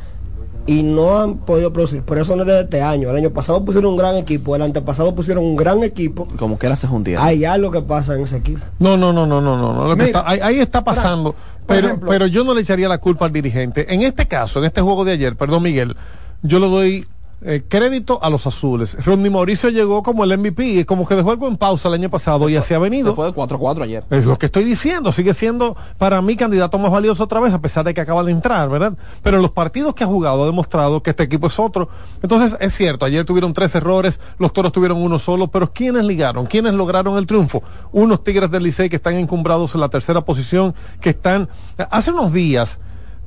Y 0.67 0.83
no 0.83 1.21
han 1.21 1.37
podido 1.39 1.73
producir. 1.73 2.03
Por 2.03 2.19
eso 2.19 2.35
no 2.35 2.43
es 2.43 2.49
de 2.49 2.61
este 2.63 2.83
año. 2.83 3.11
El 3.11 3.17
año 3.17 3.31
pasado 3.31 3.65
pusieron 3.65 3.93
un 3.93 3.97
gran 3.97 4.17
equipo. 4.17 4.57
El 4.57 4.63
antepasado 4.63 5.15
pusieron 5.15 5.45
un 5.45 5.55
gran 5.55 5.85
equipo. 5.85 6.27
Como 6.39 6.59
que 6.59 6.67
era 6.67 6.75
se 6.75 6.89
juntieron. 6.89 7.25
Hay 7.25 7.45
algo 7.45 7.71
que 7.71 7.83
pasa 7.83 8.15
en 8.17 8.23
ese 8.23 8.39
equipo. 8.39 8.61
No, 8.81 8.97
no, 8.97 9.13
no, 9.13 9.27
no, 9.27 9.41
no, 9.41 9.57
no. 9.57 9.73
no. 9.73 9.85
Lo 9.89 9.97
que 9.97 10.05
Mira, 10.07 10.19
está- 10.19 10.29
ahí, 10.31 10.41
ahí 10.43 10.59
está 10.61 10.83
pasando. 10.83 11.35
Pero, 11.67 11.89
ejemplo- 11.89 12.09
pero 12.09 12.27
yo 12.27 12.43
no 12.43 12.53
le 12.55 12.63
echaría 12.63 12.89
la 12.89 12.99
culpa 12.99 13.27
al 13.27 13.33
dirigente. 13.33 13.93
En 13.95 14.03
este 14.03 14.27
caso, 14.27 14.59
en 14.59 14.65
este 14.65 14.81
juego 14.81 15.05
de 15.05 15.13
ayer, 15.13 15.37
perdón 15.37 15.63
Miguel, 15.63 15.97
yo 16.43 16.59
le 16.59 16.69
doy 16.69 17.07
eh, 17.43 17.65
crédito 17.69 18.19
a 18.23 18.31
los 18.31 18.47
azules. 18.47 18.97
Ronnie 19.05 19.31
Mauricio 19.31 19.69
llegó 19.69 20.03
como 20.03 20.25
el 20.25 20.39
MVP, 20.39 20.87
como 20.87 21.07
que 21.07 21.15
dejó 21.15 21.33
algo 21.33 21.47
en 21.49 21.59
pausa 21.59 21.89
el 21.89 21.95
año 21.95 22.09
pasado 22.09 22.49
y 22.49 22.57
así 22.57 22.73
ha 22.73 22.79
venido. 22.79 23.11
Se 23.11 23.17
fue 23.17 23.27
de 23.27 23.33
4-4 23.33 23.83
ayer. 23.83 24.05
Es 24.11 24.25
lo 24.25 24.39
que 24.39 24.47
estoy 24.47 24.65
diciendo, 24.65 25.13
sigue 25.13 25.35
siendo 25.35 25.77
para 25.99 26.23
mí 26.23 26.35
candidato 26.37 26.79
más 26.79 26.91
valioso 26.91 27.25
otra 27.25 27.41
vez, 27.41 27.53
a 27.53 27.61
pesar 27.61 27.85
de 27.85 27.93
que 27.93 28.01
acaba 28.01 28.25
de 28.25 28.33
entrar, 28.33 28.69
¿verdad? 28.71 28.95
Pero 29.23 29.37
en 29.37 29.43
los 29.43 29.51
partidos 29.51 29.95
que 29.95 30.05
ha 30.05 30.07
jugado 30.07 30.45
ha 30.45 30.47
demostrado 30.47 31.03
que 31.03 31.11
este 31.11 31.25
equipo 31.25 31.47
es 31.47 31.59
otro. 31.59 31.91
Entonces, 32.23 32.57
es 32.59 32.75
cierto, 32.75 33.05
ayer 33.05 33.25
tuvieron 33.25 33.53
tres 33.53 33.75
errores, 33.75 34.19
los 34.39 34.53
toros 34.53 34.73
tuvieron 34.73 34.97
uno 35.03 35.19
solo, 35.19 35.49
pero 35.49 35.73
¿quiénes 35.73 36.05
ligaron? 36.05 36.47
¿Quiénes 36.47 36.73
lograron 36.73 37.19
el 37.19 37.27
triunfo? 37.27 37.63
Unos 37.93 38.25
Tigres 38.25 38.51
del 38.51 38.63
Licey 38.63 38.89
que 38.89 38.97
están 38.97 39.17
encumbrados 39.17 39.75
en 39.75 39.83
la 39.83 39.89
tercera 39.89 40.23
posición, 40.23 40.75
que 41.01 41.11
están... 41.11 41.49
Hace 41.91 42.13
unos 42.13 42.33
días 42.33 42.81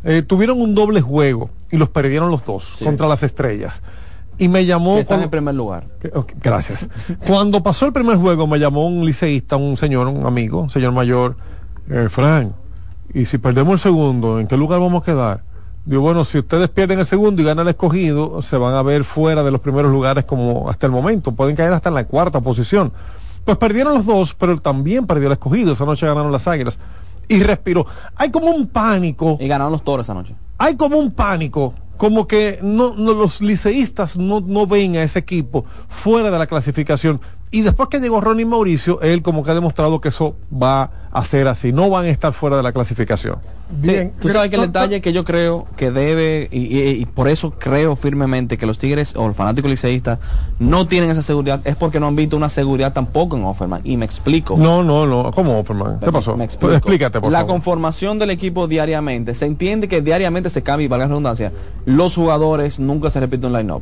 eh, 0.04 0.22
tuvieron 0.22 0.62
un 0.62 0.76
doble 0.76 1.02
juego 1.02 1.50
y 1.72 1.78
los 1.78 1.89
perdieron 1.89 2.32
los 2.32 2.43
dos 2.45 2.78
contra 2.84 3.08
las 3.08 3.24
estrellas. 3.24 3.82
Y 4.38 4.47
me 4.47 4.66
llamó... 4.66 4.95
Que 4.95 5.02
están 5.02 5.18
cuando- 5.18 5.24
en 5.26 5.30
primer 5.32 5.56
lugar. 5.56 5.88
que- 6.02 6.12
gracias. 6.41 6.88
Cuando 7.28 7.62
pasó 7.62 7.86
el 7.86 7.93
primer 7.93 8.18
juego 8.18 8.47
me 8.47 8.58
llamó 8.60 8.88
un 8.88 9.06
liceísta, 9.06 9.58
un 9.58 9.76
señor, 9.76 10.08
un 10.08 10.26
amigo, 10.26 10.62
un 10.62 10.70
señor 10.70 10.93
mayor, 10.93 11.36
eh, 11.89 12.08
Frank, 12.10 12.54
y 13.14 13.26
si 13.26 13.38
perdemos 13.38 13.74
el 13.74 13.80
segundo, 13.80 14.39
¿en 14.39 14.47
qué 14.47 14.56
lugar 14.56 14.80
vamos 14.80 15.02
a 15.02 15.06
quedar? 15.06 15.43
Digo, 15.86 16.02
bueno, 16.04 16.24
si 16.24 16.38
ustedes 16.38 16.70
pierden 16.70 17.00
el 17.00 17.06
segundo 17.06 17.41
y 17.41 17.45
ganan 17.45 17.66
el 17.66 17.72
escogido, 17.72 18.41
se 18.41 18.56
van 18.58 18.76
a 18.76 18.82
ver 18.84 19.04
fuera 19.04 19.43
de 19.43 19.52
los 19.52 19.60
primeros 19.60 19.91
lugares 19.91 20.24
como 20.26 20.70
hasta 20.70 20.86
el 20.86 20.91
momento, 20.91 21.32
pueden 21.34 21.56
caer 21.56 21.74
hasta 21.74 21.89
en 21.89 21.95
la 21.95 22.04
cuarta 22.06 22.39
posición. 22.41 22.93
Pues 23.43 23.58
perdieron 23.58 23.95
los 23.95 24.06
dos, 24.06 24.36
pero 24.36 24.60
también 24.62 25.08
perdió 25.08 25.28
el 25.28 25.34
escogido, 25.34 25.74
esa 25.74 25.86
noche 25.86 26.06
ganaron 26.06 26.32
las 26.32 26.47
águilas. 26.47 26.78
Y 27.30 27.42
respiró. 27.44 27.86
Hay 28.16 28.30
como 28.32 28.48
un 28.52 28.68
pánico. 28.68 29.38
Y 29.40 29.48
ganaron 29.48 29.72
los 29.72 29.84
toros 29.84 30.06
esa 30.06 30.14
noche. 30.14 30.36
Hay 30.58 30.76
como 30.76 30.98
un 30.98 31.12
pánico, 31.12 31.74
como 31.96 32.28
que 32.28 32.60
no, 32.62 32.96
no- 32.96 33.14
los 33.14 33.40
liceístas 33.40 34.18
no, 34.18 34.42
no 34.42 34.68
ven 34.68 34.98
a 34.98 35.04
ese 35.04 35.20
equipo 35.20 35.64
fuera 35.88 36.30
de 36.32 36.38
la 36.38 36.48
clasificación. 36.48 37.22
Y 37.52 37.62
después 37.64 37.89
que 37.89 38.00
llegó 38.00 38.22
Ronnie 38.22 38.45
Mauricio, 38.45 39.02
él 39.02 39.24
como 39.24 39.43
que 39.43 39.50
ha 39.50 39.56
demostrado 39.56 40.00
que 40.02 40.10
eso 40.10 40.36
va 40.54 40.91
a 41.12 41.26
ser 41.26 41.47
así, 41.47 41.74
no 41.74 41.89
van 41.89 42.06
a 42.06 42.10
estar 42.10 42.32
fuera 42.32 42.58
de 42.58 42.62
la 42.62 42.72
clasificación. 42.72 43.38
Bien, 43.72 44.12
tú 44.20 44.30
sabes 44.30 44.52
que 44.52 44.56
el 44.56 44.62
detalle 44.64 45.02
que 45.02 45.14
yo 45.14 45.24
creo 45.26 45.66
que 45.76 45.89
debe, 45.89 46.47
y, 46.52 46.78
y- 46.78 46.89
y 47.02 47.06
por 47.06 47.28
eso 47.28 47.52
creo 47.58 47.95
firmemente 47.95 48.58
que 48.60 48.68
los 48.68 48.78
Tigres 48.78 49.16
o 49.16 49.28
los 49.28 49.36
fanáticos 49.36 49.70
liceístas 49.72 50.20
no 50.60 50.88
tienen 50.88 51.10
esa 51.10 51.24
seguridad, 51.24 51.62
es 51.66 51.76
porque 51.76 52.00
no 52.00 52.06
han 52.08 52.16
visto 52.16 52.38
una 52.38 52.50
seguridad 52.50 52.93
tampoco 52.93 53.36
en 53.36 53.43
Offerman. 53.45 53.82
Y 53.84 53.97
me 53.97 54.06
explico. 54.06 54.56
No, 54.56 54.84
no, 54.84 55.08
no, 55.08 55.32
¿cómo, 55.32 55.58
Offerman? 55.60 56.00
¿Qué 56.00 56.12
pasó? 56.12 56.38
Me 56.38 56.43
explico. 56.45 56.68
Pues 56.68 56.78
explícate, 56.78 57.20
por 57.20 57.32
la 57.32 57.39
favor. 57.39 57.54
conformación 57.56 58.20
del 58.20 58.30
equipo 58.30 58.68
diariamente, 58.68 59.34
se 59.34 59.47
entiende 59.47 59.88
que 59.88 60.02
diariamente 60.04 60.52
se 60.52 60.62
cambia, 60.62 60.86
y 60.86 60.88
valga 60.88 61.06
la 61.06 61.10
redundancia, 61.10 61.52
los 61.86 62.14
jugadores 62.14 62.80
nunca 62.80 63.10
se 63.10 63.20
repite 63.20 63.47
un 63.47 63.54
line-up. 63.54 63.82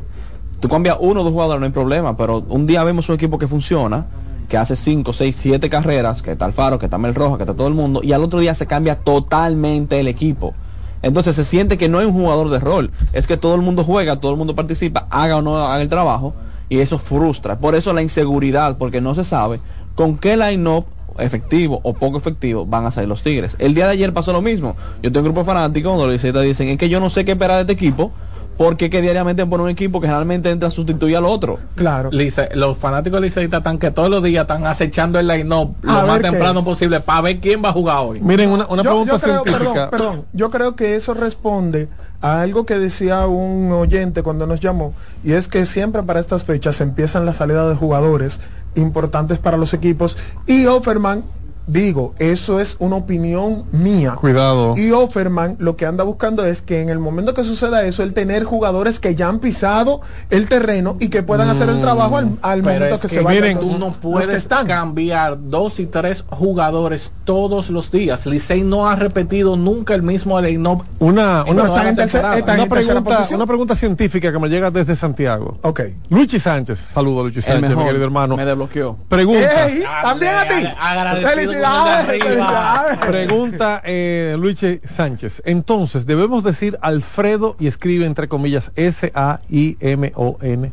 Tú 0.59 0.69
cambias 0.69 0.97
uno 0.99 1.21
o 1.21 1.23
dos 1.23 1.33
jugadores, 1.33 1.59
no 1.59 1.65
hay 1.65 1.71
problema, 1.71 2.17
pero 2.17 2.43
un 2.49 2.65
día 2.65 2.83
vemos 2.83 3.07
un 3.09 3.15
equipo 3.15 3.37
que 3.37 3.47
funciona, 3.47 4.07
que 4.49 4.57
hace 4.57 4.75
5, 4.75 5.13
6, 5.13 5.35
7 5.37 5.69
carreras, 5.69 6.21
que 6.21 6.31
está 6.31 6.45
Alfaro, 6.45 6.79
que 6.79 6.85
está 6.85 6.97
Mel 6.97 7.13
Roja, 7.13 7.37
que 7.37 7.43
está 7.43 7.53
todo 7.53 7.67
el 7.67 7.73
mundo, 7.73 8.01
y 8.03 8.13
al 8.13 8.23
otro 8.23 8.39
día 8.39 8.55
se 8.55 8.65
cambia 8.65 8.95
totalmente 8.95 9.99
el 9.99 10.07
equipo. 10.07 10.53
Entonces 11.01 11.35
se 11.35 11.43
siente 11.43 11.77
que 11.77 11.89
no 11.89 11.99
hay 11.99 12.05
un 12.05 12.13
jugador 12.13 12.49
de 12.49 12.59
rol, 12.59 12.91
es 13.13 13.27
que 13.27 13.37
todo 13.37 13.55
el 13.55 13.61
mundo 13.61 13.83
juega, 13.83 14.15
todo 14.15 14.31
el 14.31 14.37
mundo 14.37 14.55
participa, 14.55 15.05
haga 15.09 15.37
o 15.37 15.41
no 15.41 15.57
haga 15.57 15.81
el 15.81 15.89
trabajo, 15.89 16.33
y 16.69 16.79
eso 16.79 16.97
frustra. 16.97 17.59
Por 17.59 17.75
eso 17.75 17.93
la 17.93 18.01
inseguridad, 18.01 18.77
porque 18.77 18.99
no 18.99 19.15
se 19.15 19.23
sabe 19.23 19.59
con 19.95 20.17
qué 20.17 20.37
line-up 20.37 20.85
efectivo 21.19 21.79
o 21.83 21.93
poco 21.93 22.17
efectivo 22.17 22.65
van 22.65 22.85
a 22.85 22.91
salir 22.91 23.09
los 23.09 23.23
Tigres. 23.23 23.55
El 23.59 23.73
día 23.73 23.85
de 23.85 23.93
ayer 23.93 24.13
pasó 24.13 24.33
lo 24.33 24.41
mismo. 24.41 24.75
Yo 25.01 25.11
tengo 25.11 25.19
un 25.19 25.33
grupo 25.33 25.39
de 25.41 25.45
fanáticos 25.45 25.97
donde 25.97 26.13
los 26.13 26.43
dicen, 26.43 26.69
es 26.69 26.77
que 26.77 26.89
yo 26.89 26.99
no 26.99 27.09
sé 27.09 27.25
qué 27.25 27.31
esperar 27.31 27.55
de 27.57 27.61
este 27.61 27.73
equipo, 27.73 28.11
porque 28.57 28.89
que 28.89 29.01
diariamente 29.01 29.45
ponen 29.45 29.65
un 29.65 29.69
equipo 29.69 30.01
que 30.01 30.07
generalmente 30.07 30.49
entra 30.49 30.67
a 30.69 30.71
sustituir 30.71 31.15
al 31.17 31.25
otro. 31.25 31.59
Claro. 31.75 32.09
Lice- 32.11 32.49
los 32.55 32.77
fanáticos 32.77 33.21
liceístas 33.21 33.59
están 33.59 33.77
que 33.77 33.91
todos 33.91 34.09
los 34.09 34.23
días 34.23 34.41
están 34.41 34.65
acechando 34.65 35.19
el 35.19 35.27
line-up 35.27 35.75
lo 35.81 35.91
A 35.91 36.05
más 36.05 36.21
temprano 36.21 36.63
posible 36.63 36.99
para 36.99 37.21
ver 37.21 37.39
quién 37.39 37.63
va 37.63 37.69
a 37.69 37.73
jugar 37.73 37.97
hoy. 37.99 38.19
Miren, 38.19 38.49
una, 38.49 38.65
una 38.67 38.83
yo, 38.83 38.89
pregunta 38.89 39.13
yo 39.13 39.19
creo, 39.19 39.43
científica. 39.43 39.89
perdón, 39.89 39.89
perdón, 39.91 40.25
yo 40.33 40.49
creo 40.49 40.75
que 40.75 40.95
eso 40.95 41.13
responde 41.13 41.87
a 42.19 42.41
algo 42.41 42.65
que 42.65 42.79
decía 42.79 43.27
un 43.27 43.71
oyente 43.71 44.23
cuando 44.23 44.47
nos 44.47 44.59
llamó, 44.59 44.93
y 45.23 45.33
es 45.33 45.47
que 45.47 45.65
siempre 45.67 46.01
para 46.01 46.19
estas 46.19 46.43
fechas 46.45 46.81
empiezan 46.81 47.25
la 47.27 47.33
salida 47.33 47.69
de 47.69 47.75
jugadores 47.75 48.39
importantes 48.73 49.37
para 49.37 49.57
los 49.57 49.73
equipos, 49.75 50.17
y 50.47 50.65
Offerman, 50.65 51.23
digo, 51.67 52.15
eso 52.17 52.59
es 52.59 52.77
una 52.79 52.95
opinión 52.95 53.65
mía. 53.71 54.15
Cuidado. 54.15 54.73
Y 54.75 54.91
Offerman 54.91 55.57
lo 55.59 55.75
que 55.75 55.85
anda 55.85 56.03
buscando 56.03 56.45
es 56.45 56.61
que 56.61 56.81
en 56.81 56.89
el 56.89 56.99
momento 56.99 57.33
que 57.33 57.43
suceda 57.43 57.83
eso, 57.85 58.03
el 58.03 58.13
tener 58.13 58.43
jugadores 58.43 58.99
que 58.99 59.13
ya 59.15 59.27
han 59.27 59.39
pisado 59.39 60.01
el 60.29 60.47
terreno 60.47 60.95
y 60.99 61.09
que 61.09 61.23
puedan 61.23 61.49
hacer 61.49 61.69
el 61.69 61.81
trabajo 61.81 62.17
al, 62.17 62.63
momento 62.63 62.95
es 62.95 63.01
que, 63.01 63.07
que 63.07 63.13
se 63.15 63.21
vayan 63.21 63.43
miren, 63.43 63.59
tú 63.59 63.77
no 63.77 63.91
puedes 63.91 64.29
están. 64.29 64.65
cambiar 64.67 65.37
dos 65.49 65.79
y 65.79 65.85
tres 65.85 66.23
jugadores 66.29 67.11
todos 67.25 67.69
los 67.69 67.91
días. 67.91 68.25
Licey 68.25 68.63
no 68.63 68.89
ha 68.89 68.95
repetido 68.95 69.55
nunca 69.57 69.93
el 69.93 70.03
mismo 70.03 70.39
line-up. 70.39 70.83
Una, 70.99 71.43
una, 71.43 71.63
la 71.63 71.95
temporada. 71.95 72.55
una 72.55 72.65
pregunta, 72.67 73.27
una 73.33 73.45
pregunta 73.45 73.75
científica 73.75 74.31
que 74.31 74.39
me 74.39 74.47
llega 74.47 74.71
desde 74.71 74.95
Santiago. 74.95 75.59
Ok. 75.61 75.81
Luchi 76.09 76.39
Sánchez, 76.39 76.79
saludo 76.79 77.23
Luchi 77.25 77.39
El 77.39 77.43
Sánchez, 77.43 77.75
mi 77.75 77.83
querido 77.83 78.05
hermano. 78.05 78.37
Me 78.37 78.45
desbloqueó. 78.45 78.97
Pregunta. 79.09 79.67
Ey, 79.67 79.83
también 80.01 80.35
a 80.35 80.47
ti. 80.47 80.67
agradecido 80.79 81.56
Arriba. 81.63 82.85
Pregunta 83.07 83.81
eh, 83.85 84.35
Luigi 84.39 84.79
Sánchez. 84.87 85.41
Entonces, 85.45 86.05
debemos 86.05 86.43
decir 86.43 86.77
Alfredo 86.81 87.55
y 87.59 87.67
escribe 87.67 88.05
entre 88.05 88.27
comillas 88.27 88.71
S-A-I-M-O-N. 88.75 90.71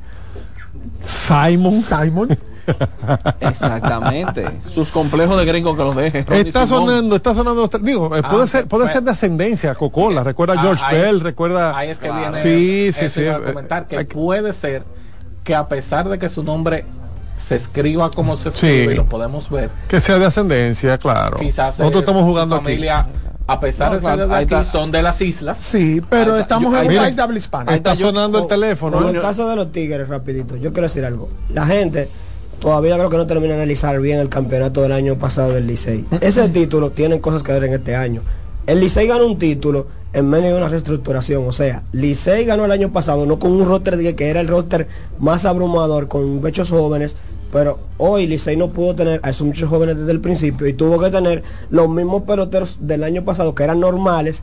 Simon. 1.05 1.73
Simon. 1.83 2.39
Exactamente. 3.41 4.45
Sus 4.69 4.91
complejos 4.91 5.37
de 5.39 5.45
gringo 5.45 5.77
que 5.77 5.83
los 5.83 5.95
deje. 5.97 6.23
Ronnie 6.27 6.49
Está 6.49 6.67
Simón. 6.67 6.87
sonando, 6.87 7.17
está 7.17 7.35
sonando. 7.35 7.61
los 7.71 7.83
Digo, 7.83 8.17
eh, 8.17 8.21
Ah, 8.25 8.31
puede 8.31 8.49
ser, 8.49 8.67
puede 8.67 8.85
pues- 8.85 8.93
ser 8.95 9.03
de 9.03 9.11
ascendencia, 9.11 9.75
Coca-Cola. 9.75 10.25
Recuerda 10.25 10.55
a 10.55 10.59
Ah, 10.59 10.63
George 10.63 10.83
ahí- 10.87 10.99
Bell, 11.01 11.21
recuerda. 11.21 11.77
Ahí 11.77 11.91
es 11.91 11.99
que 11.99 12.11
viene 12.11 12.43
Sí, 12.43 12.91
sí, 12.93 13.11
sí. 13.11 13.25
a 13.27 13.37
eh, 13.37 13.41
comentar 13.41 13.87
que 13.87 13.99
hay- 13.99 14.05
puede 14.07 14.53
ser 14.55 14.85
que 15.43 15.55
a 15.55 15.69
pesar 15.69 16.09
de 16.09 16.19
que 16.19 16.29
su 16.31 16.43
nombre 16.43 16.87
se 17.37 17.57
escriba 17.57 18.11
como 18.11 18.37
se 18.37 18.51
Sí. 18.51 18.67
escribe 18.67 18.93
y 18.95 18.97
lo 18.97 19.07
podemos 19.09 19.51
ver, 19.51 19.71
que 19.89 20.01
sea 20.01 20.19
de 20.19 20.27
ascendencia, 20.27 20.97
claro. 20.99 21.39
quizás 21.39 21.79
Nosotros 21.79 22.01
eh, 22.01 22.05
estamos 22.05 22.23
jugando 22.25 22.55
aquí. 22.57 22.65
familia, 22.65 23.07
a 23.47 23.61
pesar 23.61 23.89
No, 23.89 23.95
de 23.97 24.01
ser 24.01 24.15
claro, 24.15 24.29
de 24.29 24.35
ahí 24.35 24.45
aquí, 24.51 24.69
son 24.71 24.91
de 24.91 25.03
las 25.03 25.21
islas. 25.21 25.59
Sí, 25.59 26.01
pero 26.09 26.39
estamos 26.39 26.73
Yo- 26.73 26.81
en 26.81 26.89
un 26.91 26.97
país 26.97 27.17
de 27.17 27.23
habla 27.23 27.39
hispana. 27.39 27.73
ahí 27.73 27.77
Está 27.79 27.95
yo- 27.95 28.07
sonando 28.07 28.39
el 28.39 28.47
teléfono. 28.47 28.97
Con 28.99 29.09
¿eh? 29.09 29.17
el 29.17 29.21
caso 29.23 29.49
de 29.49 29.57
los 29.57 29.71
Tigres, 29.73 30.09
rapidito, 30.09 30.57
yo 30.57 30.73
quiero 30.73 30.89
decir 30.89 31.05
algo. 31.05 31.29
La 31.51 31.67
gente 31.67 32.09
todavía 32.61 32.97
creo 32.97 33.11
que 33.11 33.17
no 33.19 33.27
termina 33.27 33.55
de 33.55 33.61
analizar 33.61 34.01
bien 34.01 34.21
el 34.21 34.29
campeonato 34.31 34.81
del 34.81 34.93
año 34.93 35.17
pasado 35.17 35.53
del 35.53 35.67
Licey. 35.67 36.07
Ese 36.21 36.49
título 36.49 36.91
tiene 36.93 37.21
cosas 37.21 37.43
que 37.43 37.53
ver 37.53 37.65
en 37.65 37.75
este 37.75 37.95
año. 37.97 38.23
El 38.67 38.81
Licey 38.81 39.07
ganó 39.07 39.27
un 39.27 39.39
título 39.39 39.89
en 40.15 40.31
medio 40.31 40.49
de 40.49 40.57
una 40.57 40.69
reestructuración. 40.69 41.47
O 41.47 41.53
sea, 41.53 41.83
Licey 41.93 42.47
ganó 42.47 42.65
el 42.65 42.73
año 42.73 42.93
pasado, 42.93 43.27
no 43.27 43.39
con 43.39 43.53
un 43.53 43.69
roster 43.69 44.15
que 44.15 44.29
era 44.29 44.41
el 44.41 44.49
roster 44.49 44.89
más 45.19 45.45
abrumador, 45.45 46.09
con 46.09 46.41
muchos 46.41 46.71
jóvenes. 46.71 47.17
Pero 47.53 47.79
hoy 47.99 48.27
Licey 48.27 48.57
no 48.57 48.71
pudo 48.71 48.95
tener 48.95 49.21
a 49.23 49.31
esos 49.31 49.47
muchos 49.47 49.69
jóvenes 49.69 49.99
desde 49.99 50.13
el 50.13 50.21
principio 50.21 50.67
y 50.67 50.73
tuvo 50.73 50.99
que 50.99 51.11
tener 51.11 51.43
los 51.71 51.89
mismos 51.91 52.23
peloteros 52.23 52.79
del 52.81 53.05
año 53.05 53.25
pasado 53.25 53.55
que 53.55 53.65
eran 53.65 53.81
normales, 53.81 54.43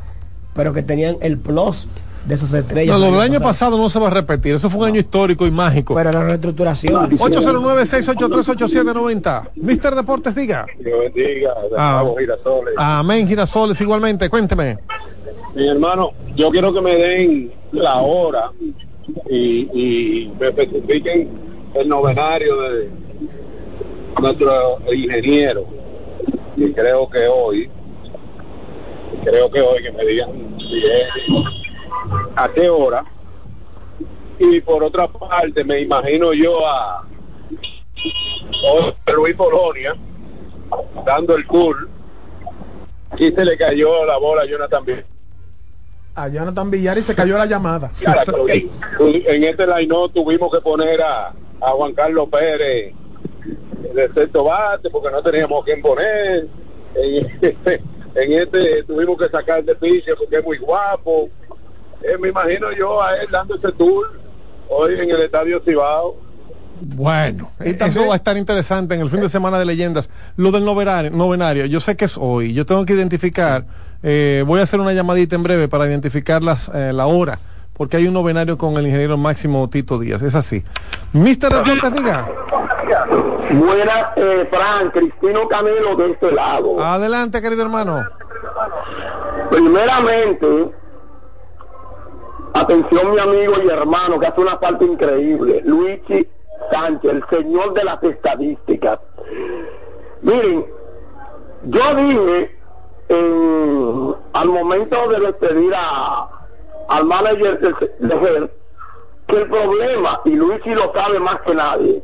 pero 0.54 0.72
que 0.72 0.84
tenían 0.84 1.18
el 1.22 1.38
plus 1.40 1.88
de 2.26 2.36
esas 2.36 2.54
estrellas. 2.54 2.98
No, 3.00 3.08
lo 3.10 3.14
del 3.14 3.22
año 3.22 3.40
pasado 3.42 3.78
no 3.78 3.90
se 3.90 4.00
va 4.00 4.08
a 4.08 4.12
repetir. 4.12 4.56
Eso 4.56 4.70
fue 4.70 4.82
un 4.82 4.88
año 4.88 5.00
histórico 5.00 5.48
y 5.48 5.52
mágico. 5.52 5.96
Pero 5.96 6.12
la 6.12 6.24
reestructuración. 6.26 7.10
809-683-8790. 7.18 9.50
Mister 9.56 9.96
Deportes, 9.96 10.36
diga. 10.36 10.66
Dios 10.80 11.00
bendiga, 11.00 11.54
Ah. 11.78 12.04
Girasoles. 12.18 12.74
Amén, 12.78 13.28
Girasoles, 13.28 13.80
igualmente. 13.82 14.30
Cuénteme. 14.30 14.78
Mi 15.56 15.68
hermano, 15.68 16.12
yo 16.36 16.50
quiero 16.52 16.74
que 16.74 16.82
me 16.82 16.96
den 16.96 17.52
la 17.72 17.96
hora 17.98 18.52
y, 19.30 19.68
y 19.74 20.32
me 20.40 20.48
especifiquen 20.48 21.30
el 21.74 21.90
novenario 21.90 22.62
de 22.62 22.90
nuestro 24.22 24.80
ingeniero. 24.94 25.66
Y 26.56 26.72
creo 26.74 27.10
que 27.10 27.28
hoy, 27.28 27.70
creo 29.24 29.50
que 29.52 29.62
hoy 29.62 29.82
que 29.84 29.92
me 29.92 30.06
digan 30.06 30.30
si 30.60 30.78
es, 30.78 31.08
a 32.36 32.50
qué 32.50 32.70
hora. 32.70 33.06
Y 34.40 34.62
por 34.62 34.84
otra 34.84 35.08
parte, 35.08 35.64
me 35.64 35.82
imagino 35.82 36.34
yo 36.34 36.66
a 36.68 37.06
Luis 39.16 39.36
Polonia 39.36 39.96
dando 41.06 41.36
el 41.36 41.46
cool 41.46 41.90
y 43.18 43.32
se 43.32 43.46
le 43.46 43.58
cayó 43.58 44.06
la 44.06 44.18
bola 44.18 44.44
a 44.44 44.46
Jonathan 44.46 44.86
Villar. 44.86 45.06
A 46.16 46.28
Jonathan 46.28 46.72
Villar 46.72 46.98
y 46.98 47.04
se 47.04 47.16
cayó 47.16 47.38
la 47.38 47.46
llamada. 47.46 47.92
En 49.00 49.44
este 49.44 49.68
line 49.68 49.96
tuvimos 50.14 50.52
que 50.52 50.62
poner 50.62 51.02
a, 51.02 51.28
a 51.62 51.70
Juan 51.72 51.94
Carlos 51.94 52.28
Pérez 52.30 52.94
de 53.94 54.14
sexto 54.14 54.44
bate 54.44 54.90
porque 54.90 55.12
no 55.12 55.22
teníamos 55.22 55.64
quien 55.66 55.82
poner. 55.82 56.48
En 56.96 57.26
este, 57.26 57.58
en 58.16 58.34
este 58.34 58.84
tuvimos 58.84 59.18
que 59.18 59.30
sacar 59.30 59.64
de 59.64 59.76
piche 59.76 60.16
porque 60.16 60.38
es 60.38 60.44
muy 60.44 60.58
guapo. 60.58 61.30
Eh, 62.04 62.18
me 62.20 62.30
imagino 62.30 62.72
yo 62.72 63.02
a 63.02 63.16
él 63.18 63.28
dando 63.32 63.56
ese 63.56 63.72
tour 63.72 64.20
hoy 64.70 64.94
en 65.00 65.10
el 65.10 65.22
Estadio 65.22 65.62
Cibao. 65.64 66.16
Bueno, 66.84 67.52
eso 67.60 68.08
va 68.08 68.14
a 68.14 68.16
estar 68.16 68.36
interesante 68.38 68.96
en 68.96 69.02
el 69.02 69.10
fin 69.10 69.22
de 69.22 69.30
semana 69.30 69.60
de 69.60 69.66
leyendas. 69.66 70.10
Lo 70.36 70.52
del 70.52 70.66
novenario, 70.66 71.12
novenario 71.12 71.68
yo 71.68 71.80
sé 71.80 71.96
que 71.96 72.06
es 72.06 72.18
hoy, 72.18 72.54
yo 72.54 72.66
tengo 72.66 72.84
que 72.86 72.94
identificar, 72.94 73.66
eh, 74.02 74.44
voy 74.48 74.62
a 74.62 74.64
hacer 74.64 74.80
una 74.80 74.92
llamadita 74.92 75.36
en 75.36 75.44
breve 75.44 75.68
para 75.68 75.86
identificar 75.86 76.42
las, 76.42 76.72
eh, 76.74 76.92
la 76.92 77.06
hora, 77.06 77.38
porque 77.74 77.98
hay 77.98 78.08
un 78.08 78.16
novenario 78.16 78.58
con 78.58 78.78
el 78.78 78.88
ingeniero 78.88 79.16
Máximo 79.16 79.70
Tito 79.70 80.00
Díaz, 80.00 80.24
es 80.24 80.34
así. 80.34 80.64
Mister 81.14 81.54
Deportes, 81.54 81.94
diga. 81.94 82.28
Buenas, 83.52 84.08
eh, 84.16 84.48
Fran, 84.50 84.90
Cristino 84.90 85.48
Camilo 85.48 85.96
de 85.98 86.12
este 86.14 86.32
lado. 86.32 86.84
Adelante, 86.84 87.44
querido 87.44 87.62
hermano. 87.62 88.04
Primeramente, 89.52 90.72
atención 92.54 93.12
mi 93.12 93.20
amigo 93.20 93.54
y 93.64 93.70
hermano 93.70 94.20
que 94.20 94.28
hace 94.28 94.42
una 94.42 94.60
parte 94.60 94.86
increíble, 94.86 95.62
Luigi 95.66 96.28
Sánchez, 96.72 97.12
el 97.12 97.24
señor 97.30 97.74
de 97.74 97.84
las 97.84 98.02
estadísticas. 98.04 99.00
Miren, 100.22 100.66
yo 101.64 101.96
dije 101.96 102.56
en- 103.10 104.16
al 104.34 104.48
momento 104.50 105.08
de 105.10 105.20
despedir 105.20 105.74
a, 105.76 106.30
al 106.90 107.06
manager 107.06 107.60
de, 107.60 107.70
de 108.00 108.50
que 109.28 109.38
el 109.38 109.50
problema, 109.50 110.22
y 110.26 110.32
Luigi 110.32 110.74
lo 110.76 110.92
sabe 110.94 111.20
más 111.20 111.40
que 111.42 111.56
nadie, 111.56 112.04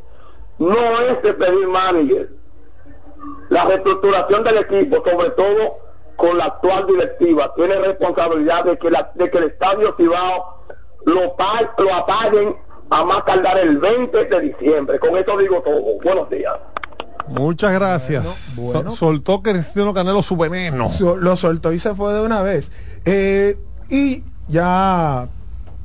no 0.60 1.02
es 1.02 1.22
despedir 1.24 1.68
manager. 1.68 2.30
La 3.50 3.66
reestructuración 3.66 4.44
del 4.44 4.58
equipo, 4.58 5.04
sobre 5.06 5.30
todo 5.32 5.78
con 6.18 6.38
la 6.38 6.46
actual 6.46 6.86
directiva, 6.88 7.54
tiene 7.56 7.76
responsabilidad 7.76 8.66
de 8.66 8.78
que, 8.78 8.90
la, 8.92 9.12
de 9.16 9.30
que 9.32 9.38
el 9.38 9.44
estadio 9.46 9.94
Cibao 9.96 10.64
lo, 11.06 11.36
lo 11.78 11.94
apaguen 11.96 12.56
a 12.90 13.04
más 13.06 13.24
tardar 13.26 13.58
el 13.60 13.78
20 13.78 14.26
de 14.26 14.40
diciembre. 14.42 15.00
Con 15.00 15.16
eso 15.18 15.38
digo 15.38 15.62
todo. 15.62 15.82
Buenos 16.04 16.30
días. 16.30 16.54
Muchas 17.28 17.74
gracias. 17.74 18.26
So- 18.56 18.92
soltó 18.92 19.42
Cristiano 19.42 19.94
Canelo 19.94 20.22
su 20.22 20.36
veneno. 20.38 20.90
So- 20.90 21.18
lo 21.18 21.36
soltó 21.36 21.72
y 21.74 21.80
se 21.80 21.94
fue 21.94 22.14
de 22.14 22.22
una 22.22 22.42
vez. 22.42 22.72
Eh, 23.06 23.58
y 23.90 24.24
ya 24.48 25.28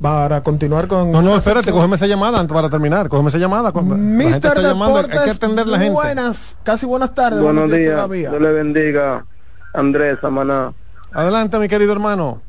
para 0.01 0.41
continuar 0.41 0.87
con. 0.87 1.11
No, 1.11 1.21
no, 1.21 1.35
espérate, 1.35 1.65
sección- 1.65 1.75
cógeme 1.75 1.95
esa 1.97 2.07
llamada 2.07 2.45
para 2.47 2.69
terminar. 2.69 3.09
Cógeme 3.09 3.29
esa 3.29 3.37
llamada. 3.37 3.71
Mister 3.73 4.51
está 4.51 4.61
llamando, 4.61 4.97
hay 4.99 5.03
que 5.05 5.11
Deportes, 5.11 5.35
atender 5.35 5.67
la 5.67 5.77
gente. 5.77 5.93
buenas, 5.93 6.57
casi 6.63 6.85
buenas 6.85 7.13
tardes. 7.13 7.41
Buenos 7.41 7.69
días. 7.69 8.09
Dios 8.09 8.41
le 8.41 8.51
bendiga, 8.53 9.25
Andrés 9.73 10.17
Samaná. 10.21 10.73
Adelante, 11.11 11.57
mi 11.59 11.67
querido 11.67 11.93
hermano. 11.93 12.41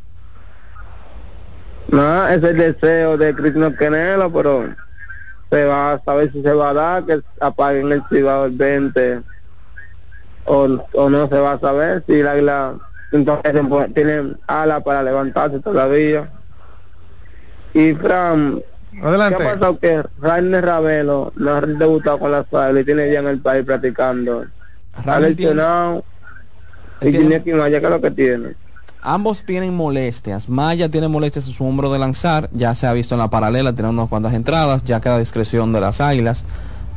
No, 1.88 2.28
es 2.28 2.42
el 2.42 2.56
deseo 2.56 3.16
de 3.16 3.34
Cristiano 3.34 3.74
Canelo, 3.74 4.32
pero 4.32 4.68
se 5.50 5.64
va 5.64 5.92
a 5.92 6.02
saber 6.02 6.32
si 6.32 6.42
se 6.42 6.52
va 6.52 6.70
a 6.70 6.74
dar, 6.74 7.04
que 7.04 7.20
apaguen 7.40 7.92
el 7.92 8.02
Cibao 8.08 8.46
el 8.46 8.52
20, 8.52 9.22
o, 10.46 10.86
o 10.92 11.10
no 11.10 11.28
se 11.28 11.38
va 11.38 11.52
a 11.52 11.60
saber 11.60 12.02
si 12.06 12.20
el 12.20 12.26
águila 12.26 12.74
entonces 13.12 13.54
pues, 13.68 13.94
tienen 13.94 14.36
ala 14.46 14.80
para 14.80 15.02
levantarse 15.02 15.60
todavía. 15.60 16.28
Y 17.72 17.94
Fran, 17.94 18.60
Adelante. 19.02 19.36
¿qué 19.36 19.42
ha 19.42 19.52
pasado 19.54 19.78
que 19.78 20.02
Rainer 20.20 20.64
Ravelo 20.64 21.32
no 21.36 21.50
ha 21.52 21.60
debutado 21.60 22.18
con 22.18 22.32
la 22.32 22.38
águilas 22.50 22.82
y 22.82 22.84
tiene 22.84 23.12
ya 23.12 23.20
en 23.20 23.28
el 23.28 23.40
país 23.40 23.64
practicando? 23.64 24.46
Ha 25.06 25.20
lesionado 25.20 26.04
y 27.00 27.52
Maya, 27.52 27.80
¿qué 27.80 27.86
es 27.86 27.90
lo 27.90 28.00
que 28.00 28.10
tiene? 28.10 28.54
Ambos 29.02 29.44
tienen 29.44 29.74
molestias. 29.74 30.48
Maya 30.48 30.88
tiene 30.88 31.08
molestias 31.08 31.46
en 31.46 31.52
su 31.52 31.64
hombro 31.66 31.92
de 31.92 31.98
lanzar. 31.98 32.48
Ya 32.52 32.74
se 32.74 32.86
ha 32.86 32.92
visto 32.94 33.14
en 33.14 33.18
la 33.18 33.28
paralela, 33.28 33.74
tiene 33.74 33.90
unas 33.90 34.08
cuantas 34.08 34.32
entradas. 34.32 34.82
Ya 34.84 35.00
queda 35.00 35.18
discreción 35.18 35.74
de 35.74 35.80
las 35.82 36.00
águilas. 36.00 36.46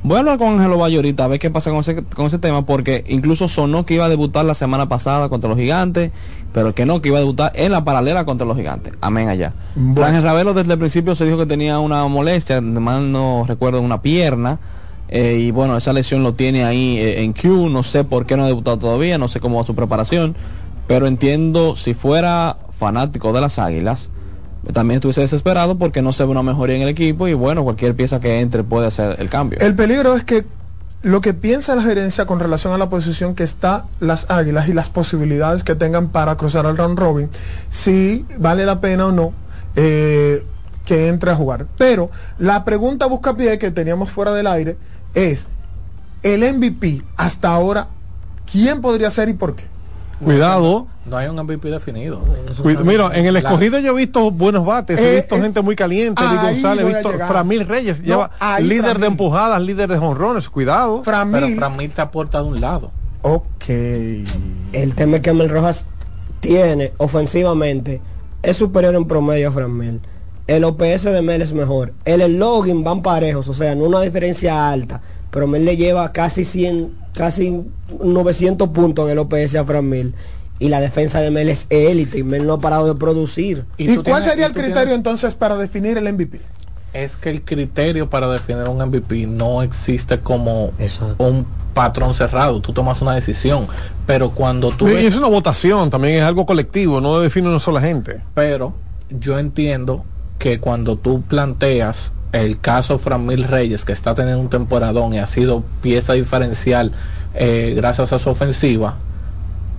Voy 0.04 0.16
a 0.16 0.20
hablar 0.20 0.38
con 0.38 0.54
Ángelo 0.54 0.78
Valle 0.78 0.96
ahorita 0.96 1.26
a 1.26 1.28
ver 1.28 1.40
qué 1.40 1.50
pasa 1.50 1.70
con 1.70 1.82
ese, 1.82 2.02
con 2.06 2.28
ese 2.28 2.40
tema. 2.40 2.66
Porque 2.66 3.04
incluso 3.10 3.50
sonó 3.50 3.86
que 3.86 3.96
iba 3.96 4.06
a 4.06 4.10
debutar 4.10 4.46
la 4.46 4.54
semana 4.54 4.88
pasada 4.88 5.28
contra 5.28 5.50
los 5.50 5.60
gigantes. 5.60 6.12
Pero 6.54 6.74
que 6.74 6.86
no, 6.86 7.02
que 7.02 7.10
iba 7.10 7.18
a 7.18 7.22
debutar 7.22 7.52
en 7.56 7.74
la 7.74 7.84
paralela 7.84 8.24
contra 8.24 8.48
los 8.48 8.56
gigantes. 8.56 8.94
Amén 9.02 9.28
allá. 9.28 9.52
Ángel 9.76 10.24
Ravelo 10.24 10.54
desde 10.54 10.72
el 10.72 10.80
principio 10.80 11.14
se 11.14 11.26
dijo 11.26 11.38
que 11.38 11.46
tenía 11.46 11.80
una 11.80 12.08
molestia. 12.08 12.62
de 12.62 12.80
Mal 12.80 13.12
no 13.12 13.44
recuerdo, 13.46 13.82
una 13.82 14.02
pierna. 14.02 14.60
Eh, 15.10 15.40
y 15.40 15.52
bueno, 15.52 15.78
esa 15.78 15.94
lesión 15.94 16.24
lo 16.24 16.34
tiene 16.34 16.66
ahí 16.66 16.98
eh, 16.98 17.24
en 17.24 17.34
Q. 17.34 17.70
No 17.70 17.84
sé 17.84 18.04
por 18.04 18.26
qué 18.26 18.38
no 18.38 18.44
ha 18.44 18.48
debutado 18.48 18.78
todavía. 18.78 19.18
No 19.18 19.28
sé 19.28 19.40
cómo 19.40 19.58
va 19.58 19.66
su 19.66 19.76
preparación. 19.76 20.36
Pero 20.88 21.08
entiendo, 21.08 21.76
si 21.76 21.94
fuera 21.94 22.58
fanático 22.78 23.34
de 23.34 23.42
las 23.42 23.60
águilas, 23.60 24.10
también 24.74 24.98
estuviese 24.98 25.22
desesperado 25.22 25.78
porque 25.78 26.02
no 26.02 26.14
se 26.14 26.24
ve 26.24 26.32
una 26.32 26.44
mejoría 26.44 26.76
en 26.76 26.82
el 26.82 26.90
equipo. 26.90 27.28
Y 27.28 27.34
bueno, 27.34 27.64
cualquier 27.64 27.96
pieza 27.96 28.20
que 28.20 28.40
entre 28.40 28.64
puede 28.64 28.88
hacer 28.88 29.18
el 29.20 29.30
cambio. 29.30 29.60
El 29.60 29.76
peligro 29.76 30.16
es 30.16 30.24
que 30.24 30.46
lo 31.04 31.22
que 31.22 31.34
piensa 31.34 31.76
la 31.76 31.84
gerencia 31.84 32.26
con 32.26 32.40
relación 32.40 32.74
a 32.74 32.78
la 32.78 32.90
posición 32.90 33.36
que 33.36 33.44
está 33.44 33.86
las 34.00 34.30
águilas 34.30 34.68
y 34.68 34.74
las 34.74 34.90
posibilidades 34.90 35.64
que 35.64 35.76
tengan 35.76 36.10
para 36.10 36.36
cruzar 36.38 36.66
al 36.66 36.78
round 36.78 36.98
robin, 36.98 37.30
si 37.70 38.26
vale 38.40 38.66
la 38.66 38.82
pena 38.82 39.08
o 39.08 39.12
no 39.12 39.32
eh, 39.76 40.44
que 40.86 41.08
entre 41.08 41.32
a 41.32 41.36
jugar. 41.36 41.68
Pero 41.78 42.10
la 42.40 42.66
pregunta 42.66 43.06
busca 43.06 43.36
pie 43.36 43.60
que 43.60 43.72
teníamos 43.72 44.12
fuera 44.12 44.34
del 44.34 44.48
aire 44.48 44.78
es, 45.14 45.48
el 46.24 46.42
MVP 46.54 47.04
hasta 47.16 47.50
ahora, 47.54 47.88
¿quién 48.52 48.82
podría 48.82 49.10
ser 49.10 49.30
y 49.30 49.34
por 49.34 49.56
qué? 49.56 49.66
Cuidado. 50.24 50.88
No 51.06 51.16
hay 51.16 51.28
un 51.28 51.36
MVP 51.38 51.70
definido. 51.70 52.22
Cuid- 52.62 52.80
Mira, 52.84 53.12
en 53.18 53.26
el 53.28 53.36
escogido 53.38 53.80
yo 53.80 53.94
he 53.94 54.02
visto 54.06 54.30
buenos 54.32 54.66
bates, 54.66 55.00
he 55.00 55.14
Eh, 55.14 55.16
visto 55.18 55.36
eh, 55.36 55.42
gente 55.42 55.62
muy 55.62 55.76
caliente, 55.76 56.22
ahí 56.22 56.36
González, 56.54 56.86
he 56.86 56.94
visto. 56.94 57.12
Framil 57.28 57.66
Reyes, 57.68 58.00
No, 58.02 58.06
lleva 58.06 58.32
líder 58.60 58.84
de 58.84 58.90
Framil. 58.92 59.06
empujadas, 59.06 59.62
líder 59.62 59.90
de 59.90 59.98
jonrones, 59.98 60.50
cuidado. 60.50 61.02
Pero 61.06 61.48
Framil 61.56 61.92
te 61.92 62.02
aporta 62.02 62.40
de 62.40 62.46
un 62.46 62.60
lado. 62.60 62.92
Ok. 63.22 63.70
El 64.74 64.96
tema 64.96 65.18
es 65.18 65.22
que 65.22 65.34
Mel 65.34 65.50
Rojas 65.50 65.86
tiene 66.42 66.92
ofensivamente 66.98 68.02
es 68.44 68.58
superior 68.58 68.96
en 68.96 69.06
promedio 69.06 69.50
a 69.50 69.52
Fran 69.52 69.72
Mel. 69.72 70.02
El 70.48 70.64
OPS 70.64 71.04
de 71.04 71.22
Mel 71.22 71.42
es 71.42 71.54
mejor. 71.54 71.94
El, 72.06 72.22
el 72.22 72.40
login 72.40 72.84
van 72.84 73.02
parejos, 73.02 73.50
o 73.50 73.54
sea, 73.54 73.76
no 73.76 73.84
una 73.84 74.02
diferencia 74.02 74.70
alta, 74.70 75.02
pero 75.30 75.46
Mel 75.48 75.66
le 75.66 75.76
lleva 75.76 76.12
casi 76.14 76.46
100, 76.46 76.92
casi 77.14 77.64
900 78.02 78.70
puntos 78.70 79.06
en 79.06 79.12
el 79.12 79.20
OPS 79.20 79.56
a 79.56 79.66
Fran 79.66 79.88
Mel. 79.88 80.14
Y 80.60 80.70
la 80.70 80.80
defensa 80.80 81.20
de 81.22 81.30
Mel 81.30 81.50
es 81.50 81.68
élite 81.70 82.20
y 82.20 82.24
Mel 82.24 82.48
no 82.48 82.54
ha 82.54 82.62
parado 82.62 82.88
de 82.92 82.96
producir. 82.96 83.66
¿Y, 83.78 83.96
cuál 83.98 84.24
sería 84.24 84.48
el 84.48 84.54
criterio 84.54 84.96
entonces 84.96 85.36
para 85.36 85.58
definir 85.58 85.98
el 85.98 86.12
MVP? 86.14 86.40
es 86.94 87.16
que 87.16 87.30
el 87.30 87.44
criterio 87.44 88.10
para 88.10 88.28
definir 88.28 88.64
un 88.64 88.82
MVP 88.82 89.28
no 89.28 89.62
existe 89.62 90.20
como 90.20 90.72
un 91.20 91.46
patrón 91.74 92.14
cerrado. 92.16 92.60
Tú 92.60 92.74
tomas 92.74 93.02
una 93.04 93.14
decisión, 93.14 93.68
pero 94.08 94.32
cuando 94.32 94.72
tú 94.72 94.88
Y 94.88 94.96
ves- 94.96 95.06
es 95.06 95.16
una 95.16 95.28
votación, 95.28 95.92
también 95.92 96.16
es 96.16 96.24
algo 96.24 96.46
colectivo, 96.48 97.00
no 97.00 97.20
define 97.20 97.50
una 97.50 97.60
sola 97.60 97.82
gente. 97.82 98.22
pero 98.34 98.74
yo 99.10 99.38
entiendo 99.38 100.06
que 100.40 100.60
cuando 100.60 100.98
tú 100.98 101.22
planteas 101.22 102.12
el 102.32 102.60
caso 102.60 103.00
Framil 103.00 103.44
Reyes, 103.46 103.86
que 103.86 103.94
está 103.94 104.14
teniendo 104.16 104.42
un 104.42 104.50
temporadón 104.50 105.14
y 105.14 105.20
ha 105.20 105.26
sido 105.26 105.64
pieza 105.82 106.14
diferencial 106.14 106.92
eh, 107.34 107.74
gracias 107.76 108.14
a 108.14 108.20
su 108.20 108.30
ofensiva, 108.30 108.96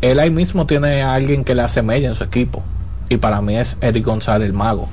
él 0.00 0.18
ahí 0.18 0.30
mismo 0.30 0.66
tiene 0.66 1.02
a 1.02 1.14
alguien 1.14 1.44
que 1.44 1.54
le 1.54 1.62
asemella 1.62 2.08
en 2.08 2.14
su 2.14 2.24
equipo. 2.24 2.62
Y 3.10 3.16
para 3.16 3.40
mí 3.40 3.56
es 3.56 3.76
Eric 3.80 4.04
González 4.04 4.46
el 4.48 4.52
mago. 4.52 4.88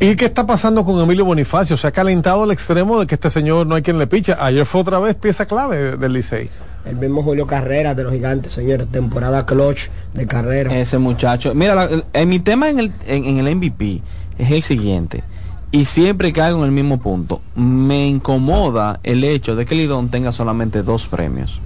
¿Y 0.00 0.16
qué 0.16 0.24
está 0.26 0.46
pasando 0.46 0.84
con 0.84 0.98
Emilio 1.00 1.24
Bonifacio? 1.24 1.76
Se 1.76 1.86
ha 1.86 1.92
calentado 1.92 2.44
al 2.44 2.50
extremo 2.50 2.98
de 3.00 3.06
que 3.06 3.14
este 3.16 3.30
señor 3.30 3.66
no 3.66 3.74
hay 3.74 3.82
quien 3.82 3.98
le 3.98 4.06
piche. 4.06 4.34
Ayer 4.38 4.64
fue 4.64 4.80
otra 4.80 4.98
vez 5.00 5.14
pieza 5.16 5.44
clave 5.46 5.76
de- 5.76 5.96
del 5.96 6.12
Licey. 6.14 6.48
El 6.86 6.96
mismo 6.96 7.22
Julio 7.22 7.46
Carreras 7.46 7.94
de 7.96 8.04
los 8.04 8.12
gigantes, 8.12 8.52
señores, 8.52 8.86
temporada 8.90 9.44
clutch 9.44 9.88
de 10.14 10.26
carrera. 10.26 10.74
Ese 10.78 10.96
muchacho. 10.98 11.54
Mira, 11.54 11.74
la- 11.74 11.84
el- 11.84 12.04
en 12.14 12.28
mi 12.28 12.38
tema 12.38 12.70
en 12.70 12.78
el, 12.78 12.92
en, 13.06 13.24
en 13.24 13.38
el 13.46 13.54
MVP 13.56 14.00
es 14.38 14.50
el 14.50 14.62
siguiente. 14.62 15.24
Y 15.70 15.84
siempre 15.84 16.32
caigo 16.32 16.60
en 16.60 16.64
el 16.64 16.70
mismo 16.70 16.98
punto. 16.98 17.42
Me 17.54 18.06
incomoda 18.06 19.00
el 19.02 19.22
hecho 19.22 19.54
de 19.54 19.66
que 19.66 19.74
Lidón 19.74 20.08
tenga 20.08 20.32
solamente 20.32 20.82
dos 20.82 21.08
premios. 21.08 21.60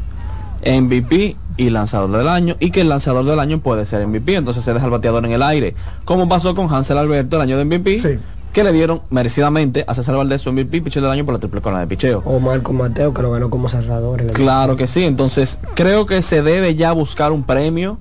MVP 0.64 1.36
y 1.56 1.70
lanzador 1.70 2.10
del 2.10 2.28
año. 2.28 2.56
Y 2.58 2.70
que 2.70 2.80
el 2.80 2.88
lanzador 2.88 3.24
del 3.24 3.38
año 3.38 3.60
puede 3.60 3.86
ser 3.86 4.04
MVP. 4.06 4.34
Entonces 4.34 4.64
se 4.64 4.72
deja 4.72 4.86
el 4.86 4.90
bateador 4.90 5.24
en 5.24 5.32
el 5.32 5.42
aire. 5.42 5.74
Como 6.04 6.28
pasó 6.28 6.54
con 6.54 6.72
Hansel 6.72 6.98
Alberto 6.98 7.36
el 7.36 7.42
año 7.42 7.58
de 7.58 7.64
MVP. 7.64 8.20
Que 8.52 8.64
le 8.64 8.72
dieron 8.72 9.00
merecidamente 9.08 9.84
a 9.86 9.94
César 9.94 10.16
Valdés 10.16 10.42
su 10.42 10.52
MVP 10.52 10.82
pitcher 10.82 11.02
del 11.02 11.10
año 11.10 11.24
por 11.24 11.32
la 11.32 11.40
triple 11.40 11.62
corona 11.62 11.80
de 11.80 11.86
picheo. 11.86 12.22
O 12.26 12.38
Marco 12.38 12.74
Mateo, 12.74 13.14
que 13.14 13.22
lo 13.22 13.30
ganó 13.30 13.48
como 13.48 13.68
cerrador. 13.68 14.26
Claro 14.32 14.76
que 14.76 14.86
sí, 14.86 15.04
entonces 15.04 15.58
creo 15.74 16.04
que 16.04 16.20
se 16.20 16.42
debe 16.42 16.74
ya 16.74 16.92
buscar 16.92 17.32
un 17.32 17.44
premio 17.44 17.98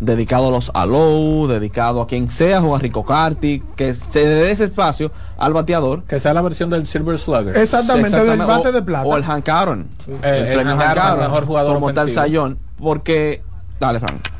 dedicado 0.00 0.48
a 0.48 0.50
los 0.50 0.70
Alou, 0.74 1.46
dedicado 1.46 2.00
a 2.00 2.06
quien 2.06 2.30
sea, 2.30 2.60
o 2.62 2.74
a 2.74 2.78
Rico 2.78 3.04
Carti, 3.04 3.62
que 3.76 3.94
se 3.94 4.26
dé 4.26 4.50
ese 4.50 4.64
espacio 4.64 5.12
al 5.38 5.52
bateador. 5.52 6.02
Que 6.04 6.18
sea 6.18 6.34
la 6.34 6.42
versión 6.42 6.70
del 6.70 6.86
Silver 6.86 7.18
Slugger. 7.18 7.56
Exactamente, 7.56 8.24
del 8.24 8.38
bate 8.38 8.68
o, 8.68 8.72
de 8.72 8.82
plata. 8.82 9.06
O 9.06 9.16
el 9.16 9.24
Hank 9.24 9.48
Aaron. 9.48 9.86
El 10.22 10.54
premio 10.54 10.76
Hank 10.76 10.98
Aaron, 10.98 11.20
mejor 11.20 11.46
jugador 11.46 11.74
como 11.74 11.92
tal 11.92 12.08
ofensivo. 12.08 12.22
Sayón, 12.22 12.58
porque... 12.78 13.42
Dale, 13.78 14.00
Frank. 14.00 14.39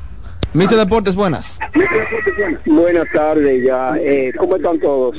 Mr. 0.52 0.76
Deportes, 0.76 1.14
buenas. 1.14 1.58
Buenas 2.66 3.06
tardes 3.12 3.62
ya. 3.62 3.96
Eh, 3.98 4.32
¿Cómo 4.36 4.56
están 4.56 4.80
todos? 4.80 5.16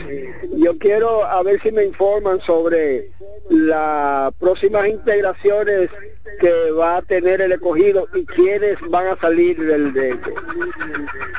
Yo 0.58 0.78
quiero 0.78 1.24
a 1.26 1.42
ver 1.44 1.62
si 1.62 1.72
me 1.72 1.86
informan 1.86 2.42
sobre 2.42 3.10
las 3.50 4.34
próximas 4.36 4.88
integraciones 4.88 5.90
que 6.40 6.72
va 6.72 6.98
a 6.98 7.02
tener 7.02 7.42
el 7.42 7.54
escogido 7.54 8.08
y 8.14 8.26
quiénes 8.26 8.78
van 8.90 9.08
a 9.08 9.18
salir 9.18 9.58
del, 9.58 9.94
de, 9.94 10.20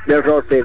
del 0.06 0.22
roster. 0.22 0.64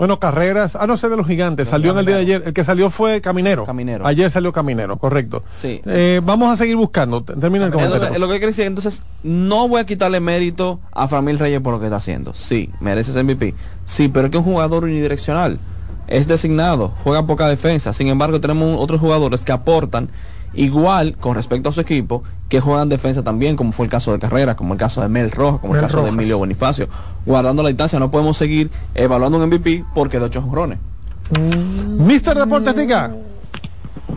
Bueno, 0.00 0.18
carreras, 0.18 0.76
ah, 0.76 0.86
no 0.86 0.96
sé 0.96 1.10
de 1.10 1.16
los 1.18 1.26
gigantes, 1.26 1.68
salió 1.68 1.92
en 1.92 1.98
el 1.98 2.06
día 2.06 2.14
de 2.14 2.22
ayer, 2.22 2.42
el 2.46 2.54
que 2.54 2.64
salió 2.64 2.88
fue 2.88 3.20
Caminero. 3.20 3.66
Caminero. 3.66 4.06
Ayer 4.06 4.30
salió 4.30 4.50
Caminero, 4.50 4.96
correcto. 4.96 5.44
Sí. 5.52 5.82
Eh, 5.84 6.22
vamos 6.24 6.50
a 6.50 6.56
seguir 6.56 6.76
buscando, 6.76 7.22
termina 7.22 7.66
el 7.66 7.70
comentario. 7.70 7.96
Entonces, 7.96 8.18
lo 8.18 8.26
que 8.28 8.32
quiero 8.36 8.46
decir, 8.46 8.64
entonces, 8.64 9.02
no 9.22 9.68
voy 9.68 9.78
a 9.78 9.84
quitarle 9.84 10.18
mérito 10.18 10.80
a 10.92 11.06
Framil 11.06 11.38
Reyes 11.38 11.60
por 11.60 11.74
lo 11.74 11.80
que 11.80 11.84
está 11.84 11.98
haciendo. 11.98 12.32
Sí, 12.32 12.70
merece 12.80 13.10
ese 13.10 13.22
MVP. 13.22 13.54
Sí, 13.84 14.08
pero 14.08 14.24
es 14.24 14.30
que 14.30 14.38
es 14.38 14.42
un 14.42 14.50
jugador 14.50 14.84
unidireccional. 14.84 15.58
Es 16.06 16.26
designado, 16.26 16.94
juega 17.04 17.26
poca 17.26 17.46
defensa. 17.46 17.92
Sin 17.92 18.08
embargo, 18.08 18.40
tenemos 18.40 18.80
otros 18.80 19.00
jugadores 19.00 19.42
que 19.42 19.52
aportan 19.52 20.08
igual 20.54 21.16
con 21.16 21.34
respecto 21.34 21.68
a 21.68 21.72
su 21.72 21.80
equipo, 21.80 22.22
que 22.48 22.60
juegan 22.60 22.88
defensa 22.88 23.22
también, 23.22 23.56
como 23.56 23.72
fue 23.72 23.86
el 23.86 23.90
caso 23.90 24.12
de 24.12 24.18
Carrera, 24.18 24.56
como 24.56 24.74
el 24.74 24.78
caso 24.78 25.00
de 25.00 25.08
Mel 25.08 25.30
Rojas, 25.30 25.60
como 25.60 25.74
el 25.74 25.80
caso 25.80 26.02
de. 26.02 26.08
Emilio 26.10 26.38
Bonifacio. 26.38 26.88
Guardando 27.24 27.62
la 27.62 27.68
distancia, 27.68 27.98
no 27.98 28.10
podemos 28.10 28.36
seguir 28.36 28.70
evaluando 28.94 29.38
un 29.38 29.46
MVP 29.46 29.84
porque 29.94 30.18
de 30.18 30.24
ocho 30.24 30.42
jonrones. 30.42 30.78
Mister 31.96 32.36
Deportes, 32.36 32.74
diga. 32.74 33.14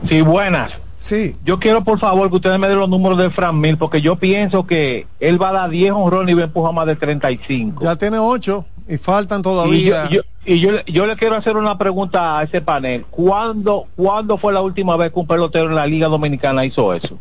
Sí, 0.09 0.21
buenas. 0.21 0.73
Sí. 0.99 1.35
Yo 1.43 1.59
quiero 1.59 1.83
por 1.83 1.99
favor 1.99 2.29
que 2.29 2.37
ustedes 2.37 2.57
me 2.57 2.67
den 2.69 2.79
los 2.79 2.89
números 2.89 3.17
de 3.17 3.29
Fran 3.29 3.59
Mil 3.59 3.77
porque 3.77 4.01
yo 4.01 4.15
pienso 4.15 4.65
que 4.65 5.05
él 5.19 5.41
va 5.41 5.49
a 5.49 5.51
dar 5.51 5.69
10 5.69 5.91
honrones 5.91 6.31
y 6.31 6.35
va 6.35 6.43
a 6.43 6.45
empujar 6.45 6.73
más 6.73 6.87
de 6.87 6.95
35. 6.95 7.83
Ya 7.83 7.95
tiene 7.97 8.19
ocho 8.19 8.65
y 8.87 8.97
faltan 8.97 9.41
todavía. 9.41 10.09
y 10.45 10.59
yo, 10.59 10.71
yo 10.85 11.05
le 11.05 11.15
quiero 11.15 11.35
hacer 11.35 11.57
una 11.57 11.77
pregunta 11.77 12.37
a 12.37 12.43
ese 12.43 12.61
panel. 12.61 13.05
¿Cuándo, 13.09 13.87
¿Cuándo 13.95 14.37
fue 14.37 14.53
la 14.53 14.61
última 14.61 14.97
vez 14.97 15.11
que 15.11 15.19
un 15.19 15.27
pelotero 15.27 15.65
en 15.65 15.75
la 15.75 15.87
Liga 15.87 16.07
Dominicana 16.07 16.65
hizo 16.65 16.93
eso? 16.93 17.19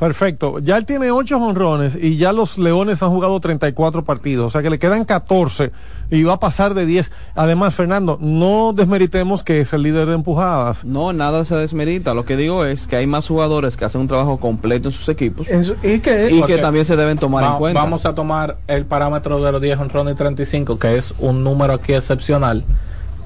Perfecto. 0.00 0.58
Ya 0.60 0.78
él 0.78 0.86
tiene 0.86 1.10
ocho 1.10 1.36
honrones 1.36 1.94
y 1.94 2.16
ya 2.16 2.32
los 2.32 2.56
Leones 2.56 3.02
han 3.02 3.10
jugado 3.10 3.38
34 3.38 4.02
partidos. 4.02 4.46
O 4.46 4.50
sea 4.50 4.62
que 4.62 4.70
le 4.70 4.78
quedan 4.78 5.04
14 5.04 5.72
y 6.10 6.22
va 6.24 6.32
a 6.32 6.40
pasar 6.40 6.72
de 6.72 6.86
10. 6.86 7.12
Además, 7.34 7.74
Fernando, 7.74 8.16
no 8.18 8.72
desmeritemos 8.74 9.42
que 9.44 9.60
es 9.60 9.72
el 9.74 9.82
líder 9.82 10.08
de 10.08 10.14
empujadas. 10.14 10.86
No, 10.86 11.12
nada 11.12 11.44
se 11.44 11.54
desmerita. 11.54 12.14
Lo 12.14 12.24
que 12.24 12.38
digo 12.38 12.64
es 12.64 12.86
que 12.86 12.96
hay 12.96 13.06
más 13.06 13.28
jugadores 13.28 13.76
que 13.76 13.84
hacen 13.84 14.00
un 14.00 14.08
trabajo 14.08 14.38
completo 14.38 14.88
en 14.88 14.92
sus 14.92 15.06
equipos 15.10 15.46
y 15.82 15.98
que, 16.00 16.30
y 16.30 16.42
que 16.44 16.56
también 16.56 16.86
se 16.86 16.96
deben 16.96 17.18
tomar 17.18 17.44
Va- 17.44 17.52
en 17.52 17.58
cuenta. 17.58 17.80
Vamos 17.82 18.06
a 18.06 18.14
tomar 18.14 18.56
el 18.68 18.86
parámetro 18.86 19.40
de 19.42 19.52
los 19.52 19.60
10 19.60 19.78
honrones 19.80 20.14
y 20.14 20.16
35, 20.16 20.78
que 20.78 20.96
es 20.96 21.12
un 21.18 21.44
número 21.44 21.74
aquí 21.74 21.92
excepcional. 21.92 22.64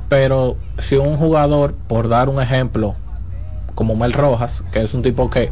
Pero 0.08 0.56
si 0.78 0.96
un 0.96 1.16
jugador, 1.16 1.74
por 1.86 2.08
dar 2.08 2.28
un 2.28 2.42
ejemplo, 2.42 2.94
como 3.76 3.94
Mel 3.96 4.12
Rojas, 4.12 4.64
que 4.72 4.82
es 4.82 4.92
un 4.92 5.02
tipo 5.02 5.30
que 5.30 5.50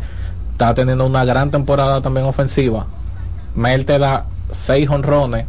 está 0.62 0.74
teniendo 0.74 1.04
una 1.04 1.24
gran 1.24 1.50
temporada 1.50 2.00
también 2.00 2.24
ofensiva, 2.26 2.86
Mel 3.54 3.84
te 3.84 3.98
da 3.98 4.26
6 4.52 4.88
honrones, 4.90 5.46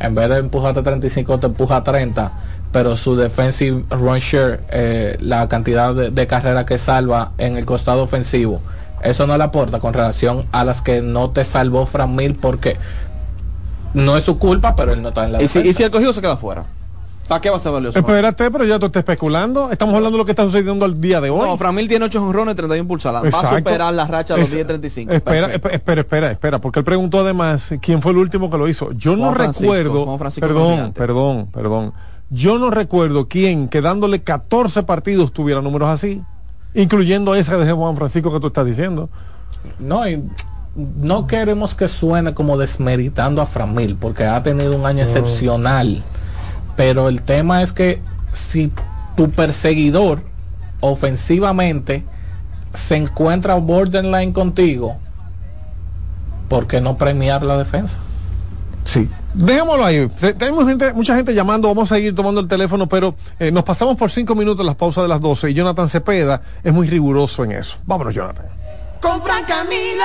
en 0.00 0.14
vez 0.14 0.28
de 0.30 0.38
empujarte 0.38 0.82
35 0.82 1.40
te 1.40 1.46
empuja 1.46 1.84
30, 1.84 2.32
pero 2.72 2.96
su 2.96 3.16
defensive 3.16 3.84
run 3.90 4.18
share, 4.18 4.60
eh, 4.70 5.16
la 5.20 5.48
cantidad 5.48 5.94
de, 5.94 6.10
de 6.10 6.26
carreras 6.26 6.64
que 6.64 6.78
salva 6.78 7.32
en 7.38 7.56
el 7.56 7.66
costado 7.66 8.02
ofensivo, 8.02 8.60
eso 9.02 9.26
no 9.26 9.36
le 9.36 9.44
aporta 9.44 9.78
con 9.78 9.92
relación 9.92 10.46
a 10.52 10.64
las 10.64 10.80
que 10.80 11.02
no 11.02 11.30
te 11.30 11.44
salvó 11.44 11.84
Fran 11.84 12.16
Mil 12.16 12.34
porque 12.34 12.78
no 13.92 14.16
es 14.16 14.24
su 14.24 14.38
culpa, 14.38 14.74
pero 14.74 14.92
él 14.92 15.02
no 15.02 15.08
está 15.08 15.26
en 15.26 15.32
la 15.32 15.42
y, 15.42 15.48
si, 15.48 15.60
y 15.60 15.72
si 15.74 15.82
el 15.82 15.90
cogido 15.90 16.12
se 16.12 16.20
queda 16.22 16.36
fuera, 16.36 16.64
¿para 17.28 17.40
qué 17.40 17.50
va 17.50 17.56
a 17.56 17.60
ser 17.60 17.72
valioso? 17.72 17.98
Espérate, 17.98 18.50
pero 18.50 18.64
ya 18.64 18.78
tú 18.78 18.86
estás 18.86 19.00
especulando. 19.00 19.70
Estamos 19.70 19.94
hablando 19.94 20.16
de 20.16 20.18
lo 20.18 20.24
que 20.24 20.32
está 20.32 20.44
sucediendo 20.44 20.84
al 20.84 21.00
día 21.00 21.20
de 21.20 21.30
hoy. 21.30 21.48
No, 21.48 21.56
Framil 21.56 21.88
tiene 21.88 22.04
8 22.04 22.22
honrones 22.22 22.54
y 22.54 22.56
31 22.56 22.88
pulsadas. 22.88 23.22
Va 23.24 23.40
a 23.40 23.56
superar 23.56 23.94
la 23.94 24.06
racha 24.06 24.34
de 24.34 24.40
los 24.40 24.52
Es- 24.52 24.66
10-35. 24.66 25.12
Espera, 25.12 25.52
espera, 25.54 26.00
espera, 26.00 26.30
espera, 26.30 26.60
porque 26.60 26.80
él 26.80 26.84
preguntó 26.84 27.20
además 27.20 27.70
quién 27.80 28.02
fue 28.02 28.12
el 28.12 28.18
último 28.18 28.50
que 28.50 28.58
lo 28.58 28.68
hizo. 28.68 28.92
Yo 28.92 29.16
no 29.16 29.34
recuerdo, 29.34 30.04
Juan 30.04 30.18
Francisco 30.18 30.46
perdón, 30.46 30.92
perdón, 30.92 31.48
perdón. 31.52 31.92
Yo 32.30 32.58
no 32.58 32.70
recuerdo 32.70 33.28
quién 33.28 33.68
quedándole 33.68 34.22
14 34.22 34.82
partidos 34.82 35.32
tuviera 35.32 35.62
números 35.62 35.88
así, 35.88 36.22
incluyendo 36.74 37.34
ese 37.34 37.56
de 37.56 37.72
Juan 37.72 37.96
Francisco 37.96 38.32
que 38.32 38.40
tú 38.40 38.48
estás 38.48 38.66
diciendo. 38.66 39.08
No, 39.78 40.08
y 40.08 40.22
no 40.76 41.26
queremos 41.26 41.74
que 41.74 41.88
suene 41.88 42.34
como 42.34 42.58
desmeritando 42.58 43.40
a 43.40 43.46
Framil, 43.46 43.96
porque 43.96 44.24
ha 44.24 44.42
tenido 44.42 44.76
un 44.76 44.84
año 44.86 45.02
excepcional. 45.02 46.02
Pero 46.76 47.08
el 47.08 47.22
tema 47.22 47.62
es 47.62 47.72
que 47.72 48.02
si 48.32 48.70
tu 49.16 49.30
perseguidor 49.30 50.22
ofensivamente 50.80 52.04
se 52.74 52.96
encuentra 52.96 53.54
borderline 53.54 54.32
contigo, 54.32 54.98
¿por 56.48 56.66
qué 56.66 56.80
no 56.80 56.96
premiar 56.96 57.42
la 57.42 57.56
defensa? 57.56 57.96
Sí. 58.84 59.08
Dejémoslo 59.34 59.84
ahí. 59.84 60.08
Te- 60.20 60.34
Tenemos 60.34 60.66
gente, 60.66 60.92
mucha 60.92 61.16
gente 61.16 61.34
llamando, 61.34 61.68
vamos 61.68 61.90
a 61.90 61.96
seguir 61.96 62.14
tomando 62.14 62.40
el 62.40 62.48
teléfono, 62.48 62.86
pero 62.88 63.16
eh, 63.38 63.50
nos 63.50 63.64
pasamos 63.64 63.96
por 63.96 64.10
cinco 64.10 64.34
minutos 64.34 64.64
las 64.64 64.76
pausas 64.76 65.02
de 65.04 65.08
las 65.08 65.20
12 65.20 65.50
y 65.50 65.54
Jonathan 65.54 65.88
Cepeda 65.88 66.42
es 66.62 66.72
muy 66.72 66.86
riguroso 66.88 67.42
en 67.44 67.52
eso. 67.52 67.78
Vámonos, 67.84 68.14
Jonathan. 68.14 68.46
Con 69.00 69.20
Fran 69.22 69.44
Camilo. 69.44 70.04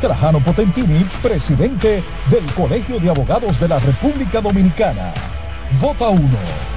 Trajano 0.02 0.40
Potentini, 0.40 1.06
presidente 1.22 2.04
del 2.32 2.44
Colegio 2.56 3.00
de 3.00 3.08
Abogados 3.08 3.60
de 3.60 3.68
la 3.68 3.78
República 3.78 4.42
Dominicana. 4.42 5.14
Vota 5.80 6.10
1. 6.10 6.77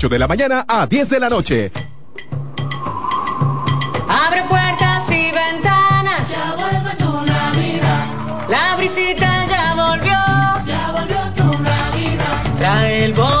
de 0.09 0.17
la 0.17 0.27
mañana 0.27 0.65
a 0.67 0.87
10 0.87 1.09
de 1.09 1.19
la 1.19 1.29
noche. 1.29 1.71
Abre 4.07 4.43
puertas 4.49 5.09
y 5.09 5.31
ventanas. 5.31 6.29
Ya 6.29 6.55
vuelve 6.57 6.95
tu 6.97 7.11
Navidad. 7.25 8.05
La 8.49 8.75
brisita 8.77 9.45
ya 9.45 9.75
volvió. 9.75 10.17
Ya 10.65 10.91
volvió 10.91 11.19
tu 11.35 11.61
Navidad. 11.61 12.57
Trae 12.57 13.05
el 13.05 13.13
bono 13.13 13.40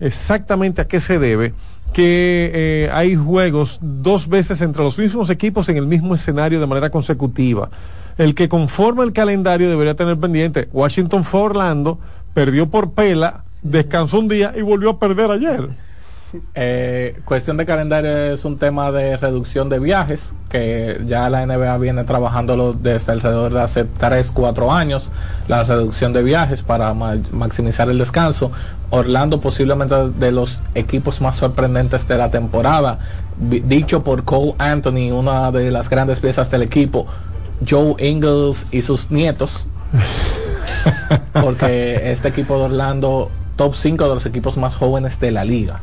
exactamente 0.00 0.80
a 0.80 0.88
qué 0.88 1.00
se 1.00 1.18
debe 1.18 1.54
que 1.92 2.50
eh, 2.54 2.90
hay 2.92 3.14
juegos 3.16 3.78
dos 3.80 4.28
veces 4.28 4.60
entre 4.60 4.82
los 4.82 4.98
mismos 4.98 5.30
equipos 5.30 5.68
en 5.68 5.76
el 5.76 5.86
mismo 5.86 6.14
escenario 6.14 6.60
de 6.60 6.66
manera 6.66 6.90
consecutiva. 6.90 7.70
El 8.18 8.34
que 8.34 8.48
conforma 8.48 9.04
el 9.04 9.12
calendario 9.12 9.70
debería 9.70 9.94
tener 9.94 10.18
pendiente. 10.18 10.68
Washington 10.72 11.24
fue 11.24 11.40
a 11.40 11.44
Orlando, 11.44 11.98
perdió 12.34 12.68
por 12.68 12.92
pela, 12.92 13.44
descansó 13.62 14.18
un 14.18 14.28
día 14.28 14.52
y 14.56 14.62
volvió 14.62 14.90
a 14.90 14.98
perder 14.98 15.30
ayer. 15.30 15.68
Eh, 16.54 17.20
cuestión 17.26 17.58
de 17.58 17.66
calendario 17.66 18.10
es 18.10 18.44
un 18.44 18.58
tema 18.58 18.90
de 18.90 19.16
reducción 19.18 19.68
de 19.68 19.78
viajes 19.78 20.32
que 20.48 21.00
ya 21.06 21.28
la 21.28 21.46
NBA 21.46 21.76
viene 21.78 22.04
trabajándolo 22.04 22.72
desde 22.72 23.12
alrededor 23.12 23.52
de 23.52 23.60
hace 23.60 23.84
3, 23.84 24.30
4 24.32 24.72
años, 24.72 25.10
la 25.48 25.62
reducción 25.64 26.12
de 26.12 26.22
viajes 26.22 26.62
para 26.62 26.94
ma 26.94 27.16
maximizar 27.32 27.88
el 27.90 27.98
descanso. 27.98 28.50
Orlando 28.90 29.40
posiblemente 29.40 29.94
de 30.10 30.32
los 30.32 30.60
equipos 30.74 31.20
más 31.20 31.36
sorprendentes 31.36 32.06
de 32.06 32.18
la 32.18 32.30
temporada, 32.30 32.98
dicho 33.38 34.04
por 34.04 34.24
Cole 34.24 34.54
Anthony, 34.58 35.12
una 35.12 35.50
de 35.50 35.70
las 35.70 35.88
grandes 35.88 36.20
piezas 36.20 36.50
del 36.50 36.62
equipo, 36.62 37.06
Joe 37.68 37.94
Ingles 37.98 38.66
y 38.70 38.82
sus 38.82 39.10
nietos, 39.10 39.66
porque 41.32 42.10
este 42.12 42.28
equipo 42.28 42.58
de 42.58 42.64
Orlando, 42.64 43.30
top 43.56 43.74
5 43.74 44.08
de 44.08 44.14
los 44.14 44.26
equipos 44.26 44.58
más 44.58 44.74
jóvenes 44.74 45.18
de 45.20 45.30
la 45.30 45.44
liga. 45.44 45.80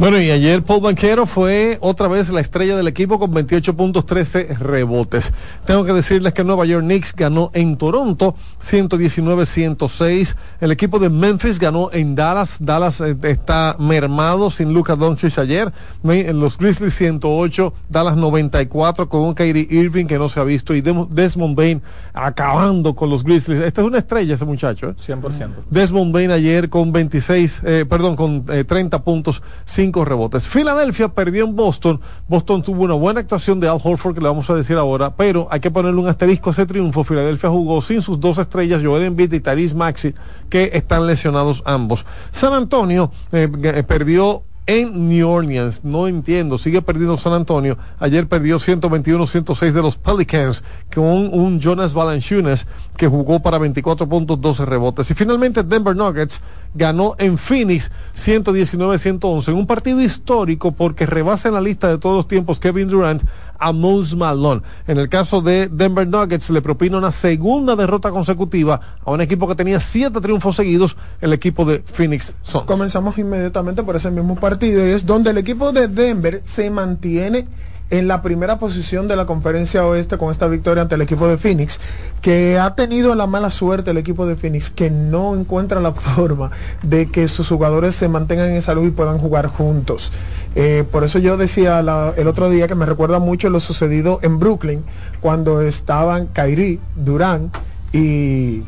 Bueno, 0.00 0.18
y 0.18 0.30
ayer 0.30 0.62
Paul 0.62 0.80
Banquero 0.80 1.26
fue 1.26 1.76
otra 1.82 2.08
vez 2.08 2.30
la 2.30 2.40
estrella 2.40 2.74
del 2.74 2.88
equipo 2.88 3.18
con 3.18 3.34
28 3.34 3.76
puntos, 3.76 4.06
13 4.06 4.56
rebotes. 4.58 5.30
Tengo 5.66 5.84
que 5.84 5.92
decirles 5.92 6.32
que 6.32 6.42
Nueva 6.42 6.64
York 6.64 6.82
Knicks 6.82 7.14
ganó 7.14 7.50
en 7.52 7.76
Toronto 7.76 8.34
119-106. 8.64 10.36
El 10.62 10.70
equipo 10.70 11.00
de 11.00 11.10
Memphis 11.10 11.58
ganó 11.58 11.90
en 11.92 12.14
Dallas. 12.14 12.56
Dallas 12.60 13.02
eh, 13.02 13.14
está 13.24 13.76
mermado 13.78 14.50
sin 14.50 14.72
Luka 14.72 14.96
Doncic 14.96 15.36
ayer. 15.36 15.70
Los 16.02 16.56
Grizzlies 16.56 16.94
108, 16.94 17.74
Dallas 17.90 18.16
94 18.16 19.06
con 19.06 19.20
un 19.20 19.34
Kyrie 19.34 19.68
Irving 19.68 20.06
que 20.06 20.16
no 20.16 20.30
se 20.30 20.40
ha 20.40 20.44
visto 20.44 20.74
y 20.74 20.80
Desmond 20.80 21.54
Bain 21.54 21.82
acabando 22.14 22.94
con 22.94 23.10
los 23.10 23.22
Grizzlies. 23.22 23.60
Esta 23.60 23.82
es 23.82 23.86
una 23.86 23.98
estrella 23.98 24.34
ese 24.34 24.46
muchacho. 24.46 24.88
¿eh? 24.88 24.94
100%. 24.94 25.48
Desmond 25.68 26.14
Bain 26.14 26.30
ayer 26.30 26.70
con 26.70 26.90
26, 26.90 27.60
eh, 27.66 27.84
perdón, 27.86 28.16
con 28.16 28.46
30 28.46 29.04
puntos, 29.04 29.42
5 29.66 29.89
rebotes. 29.92 30.46
Filadelfia 30.46 31.08
perdió 31.08 31.44
en 31.44 31.56
Boston. 31.56 32.00
Boston 32.28 32.62
tuvo 32.62 32.84
una 32.84 32.94
buena 32.94 33.20
actuación 33.20 33.60
de 33.60 33.68
Al 33.68 33.80
Horford, 33.82 34.14
que 34.14 34.20
le 34.20 34.28
vamos 34.28 34.48
a 34.50 34.54
decir 34.54 34.76
ahora, 34.76 35.14
pero 35.16 35.48
hay 35.50 35.60
que 35.60 35.70
ponerle 35.70 36.00
un 36.00 36.08
asterisco 36.08 36.50
a 36.50 36.52
ese 36.52 36.66
triunfo. 36.66 37.04
Filadelfia 37.04 37.50
jugó 37.50 37.82
sin 37.82 38.00
sus 38.02 38.20
dos 38.20 38.38
estrellas, 38.38 38.82
Joel 38.82 39.02
Embiid 39.02 39.32
y 39.32 39.40
Tyrese 39.40 39.74
Maxi, 39.74 40.14
que 40.48 40.70
están 40.72 41.06
lesionados 41.06 41.62
ambos. 41.66 42.06
San 42.30 42.52
Antonio 42.52 43.10
eh, 43.32 43.48
perdió 43.86 44.44
en 44.70 45.08
New 45.08 45.28
Orleans. 45.28 45.84
No 45.84 46.06
entiendo, 46.06 46.56
sigue 46.56 46.80
perdiendo 46.80 47.18
San 47.18 47.32
Antonio. 47.32 47.76
Ayer 47.98 48.28
perdió 48.28 48.58
121-106 48.58 49.72
de 49.72 49.82
los 49.82 49.96
Pelicans 49.96 50.62
con 50.94 51.34
un 51.34 51.60
Jonas 51.60 51.92
Valanciunas 51.92 52.68
que 52.96 53.08
jugó 53.08 53.40
para 53.40 53.58
24 53.58 54.08
puntos, 54.08 54.40
12 54.40 54.64
rebotes. 54.66 55.10
Y 55.10 55.14
finalmente 55.14 55.64
Denver 55.64 55.96
Nuggets 55.96 56.40
ganó 56.74 57.14
en 57.18 57.38
Phoenix 57.38 57.90
119-111 58.16 59.48
en 59.48 59.54
un 59.54 59.66
partido 59.66 60.00
histórico 60.00 60.72
porque 60.72 61.06
rebasa 61.06 61.48
en 61.48 61.54
la 61.54 61.60
lista 61.60 61.88
de 61.88 61.98
todos 61.98 62.16
los 62.16 62.28
tiempos 62.28 62.60
Kevin 62.60 62.88
Durant 62.88 63.22
a 63.58 63.72
Mose 63.72 64.16
Malone. 64.16 64.62
En 64.86 64.98
el 64.98 65.08
caso 65.08 65.40
de 65.40 65.68
Denver 65.68 66.06
Nuggets 66.06 66.50
le 66.50 66.62
propina 66.62 66.98
una 66.98 67.12
segunda 67.12 67.76
derrota 67.76 68.10
consecutiva 68.10 68.80
a 69.04 69.10
un 69.10 69.20
equipo 69.20 69.46
que 69.46 69.54
tenía 69.54 69.80
siete 69.80 70.20
triunfos 70.20 70.56
seguidos, 70.56 70.96
el 71.20 71.32
equipo 71.32 71.64
de 71.64 71.80
Phoenix 71.80 72.34
Suns. 72.42 72.64
Comenzamos 72.64 73.18
inmediatamente 73.18 73.82
por 73.82 73.96
ese 73.96 74.10
mismo 74.10 74.36
partido 74.36 74.86
y 74.86 74.90
es 74.90 75.04
donde 75.04 75.30
el 75.30 75.38
equipo 75.38 75.72
de 75.72 75.88
Denver 75.88 76.42
se 76.44 76.70
mantiene 76.70 77.46
en 77.90 78.08
la 78.08 78.22
primera 78.22 78.58
posición 78.58 79.08
de 79.08 79.16
la 79.16 79.26
conferencia 79.26 79.84
oeste 79.84 80.16
con 80.16 80.30
esta 80.30 80.46
victoria 80.46 80.82
ante 80.82 80.94
el 80.94 81.02
equipo 81.02 81.26
de 81.28 81.36
Phoenix, 81.36 81.80
que 82.22 82.58
ha 82.58 82.74
tenido 82.74 83.14
la 83.14 83.26
mala 83.26 83.50
suerte 83.50 83.90
el 83.90 83.98
equipo 83.98 84.26
de 84.26 84.36
Phoenix, 84.36 84.70
que 84.70 84.90
no 84.90 85.34
encuentra 85.34 85.80
la 85.80 85.92
forma 85.92 86.50
de 86.82 87.08
que 87.08 87.28
sus 87.28 87.48
jugadores 87.48 87.94
se 87.94 88.08
mantengan 88.08 88.50
en 88.50 88.62
salud 88.62 88.86
y 88.86 88.90
puedan 88.90 89.18
jugar 89.18 89.48
juntos. 89.48 90.12
Eh, 90.54 90.84
por 90.90 91.04
eso 91.04 91.18
yo 91.18 91.36
decía 91.36 91.82
la, 91.82 92.12
el 92.16 92.26
otro 92.28 92.48
día 92.48 92.68
que 92.68 92.74
me 92.74 92.86
recuerda 92.86 93.18
mucho 93.18 93.50
lo 93.50 93.60
sucedido 93.60 94.18
en 94.22 94.38
Brooklyn, 94.38 94.84
cuando 95.20 95.60
estaban 95.60 96.28
Kyrie, 96.28 96.78
Durán 96.96 97.50
y 97.92 98.62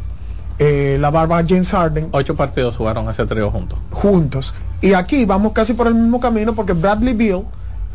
eh, 0.59 0.97
la 1.01 1.11
barba 1.11 1.43
James 1.47 1.71
Harden. 1.71 2.09
Ocho 2.13 2.37
partidos 2.37 2.77
jugaron 2.77 3.09
ese 3.09 3.25
trío 3.27 3.51
juntos. 3.51 3.79
juntos. 3.91 4.55
Y 4.81 4.95
aquí 4.95 5.25
vamos 5.25 5.53
casi 5.53 5.75
por 5.75 5.87
el 5.87 5.95
mismo 5.95 6.19
camino 6.21 6.55
porque 6.55 6.73
Bradley 6.73 7.15
Bill 7.15 7.45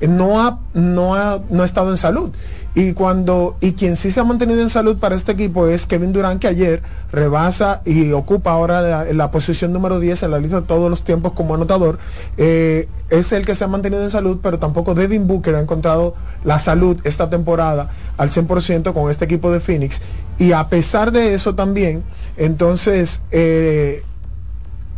no 0.02 0.42
ha, 0.42 0.60
no 0.74 1.16
ha, 1.16 1.40
no 1.50 1.64
ha 1.64 1.66
estado 1.66 1.90
en 1.90 1.98
salud. 1.98 2.32
Y 2.76 2.94
cuando, 2.94 3.58
y 3.60 3.74
quien 3.74 3.96
sí 3.96 4.12
se 4.12 4.20
ha 4.20 4.24
mantenido 4.24 4.62
en 4.62 4.70
salud 4.70 5.00
para 5.00 5.16
este 5.16 5.32
equipo 5.32 5.66
es 5.66 5.88
Kevin 5.88 6.14
Durant, 6.14 6.40
que 6.40 6.48
ayer 6.48 6.84
rebasa 7.12 7.82
y 7.86 8.12
ocupa 8.12 8.52
ahora 8.52 9.06
la, 9.12 9.32
posición 9.32 9.74
número 9.74 10.00
10 10.00 10.22
en 10.22 10.32
la 10.32 10.38
lista 10.38 10.62
de 10.62 10.68
todos 10.68 10.88
los 10.88 11.04
tiempos 11.04 11.32
como 11.32 11.56
anotador. 11.56 11.98
Eh, 12.38 12.88
es 13.10 13.32
el 13.32 13.48
que 13.48 13.56
se 13.56 13.64
ha 13.64 13.68
mantenido 13.68 14.04
en 14.04 14.12
salud, 14.12 14.38
pero 14.44 14.60
tampoco 14.60 14.94
Devin 14.94 15.26
Booker 15.26 15.56
ha 15.56 15.62
encontrado 15.62 16.14
la 16.44 16.60
salud 16.60 16.98
esta 17.04 17.32
temporada 17.32 17.90
al 18.18 18.30
100% 18.30 18.94
con 18.94 19.10
este 19.10 19.26
equipo 19.26 19.52
de 19.52 19.60
Phoenix. 19.60 20.00
Y 20.38 20.52
a 20.52 20.68
pesar 20.70 21.12
de 21.12 21.34
eso 21.34 21.56
también, 21.56 22.04
entonces, 22.38 23.22
eh, 23.32 24.04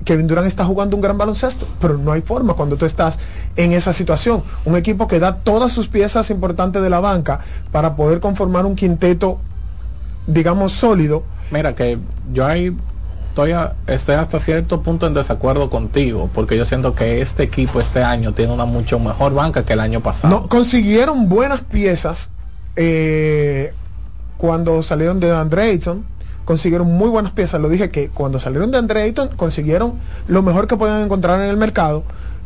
Kevin 0.06 0.28
Durant 0.28 0.48
está 0.48 0.64
jugando 0.66 0.96
un 0.96 1.02
gran 1.02 1.18
baloncesto, 1.18 1.68
pero 1.80 1.98
no 1.98 2.12
hay 2.14 2.22
forma 2.22 2.54
cuando 2.54 2.78
tú 2.78 2.86
estás 2.86 3.20
en 3.56 3.74
esa 3.74 3.92
situación. 3.94 4.44
Un 4.66 4.76
equipo 4.78 5.08
que 5.08 5.20
da 5.20 5.36
todas 5.38 5.72
sus 5.72 5.88
piezas 5.88 6.30
importantes 6.30 6.82
de 6.82 6.90
la 6.90 7.00
banca 7.00 7.40
para 7.72 7.96
poder 7.96 8.20
conformar 8.20 8.66
un 8.66 8.76
quinteto, 8.76 9.40
digamos, 10.28 10.72
sólido. 10.72 11.24
Mira 11.52 11.76
que 11.76 11.98
yo 12.34 12.46
ahí 12.46 12.76
estoy, 13.30 13.52
a- 13.52 13.74
estoy 13.88 14.16
hasta 14.16 14.40
cierto 14.40 14.82
punto 14.82 15.06
en 15.08 15.14
desacuerdo 15.14 15.70
contigo, 15.70 16.30
porque 16.34 16.56
yo 16.58 16.66
siento 16.66 16.96
que 16.96 17.22
este 17.22 17.44
equipo 17.44 17.82
este 17.82 18.02
año 18.04 18.34
tiene 18.34 18.54
una 18.54 18.66
mucho 18.66 19.00
mejor 19.00 19.34
banca 19.34 19.64
que 19.66 19.74
el 19.74 19.80
año 19.82 20.00
pasado. 20.02 20.34
No, 20.34 20.48
consiguieron 20.48 21.28
buenas 21.28 21.62
piezas 21.62 22.30
eh, 22.76 23.74
cuando 24.38 24.82
salieron 24.84 25.20
de 25.20 25.32
Andre 25.36 25.64
Ayton. 25.64 26.06
Consiguieron 26.50 26.88
muy 26.88 27.10
buenas 27.10 27.32
piezas. 27.32 27.62
Lo 27.62 27.70
dije 27.70 27.92
que 27.92 28.10
cuando 28.10 28.40
salieron 28.40 28.72
de 28.72 28.80
Andre 28.80 29.04
Ayton 29.04 29.30
consiguieron 29.36 30.00
lo 30.28 30.42
mejor 30.42 30.66
que 30.66 30.78
podían 30.78 31.04
encontrar 31.04 31.40
en 31.44 31.48
el 31.48 31.58
mercado, 31.58 32.02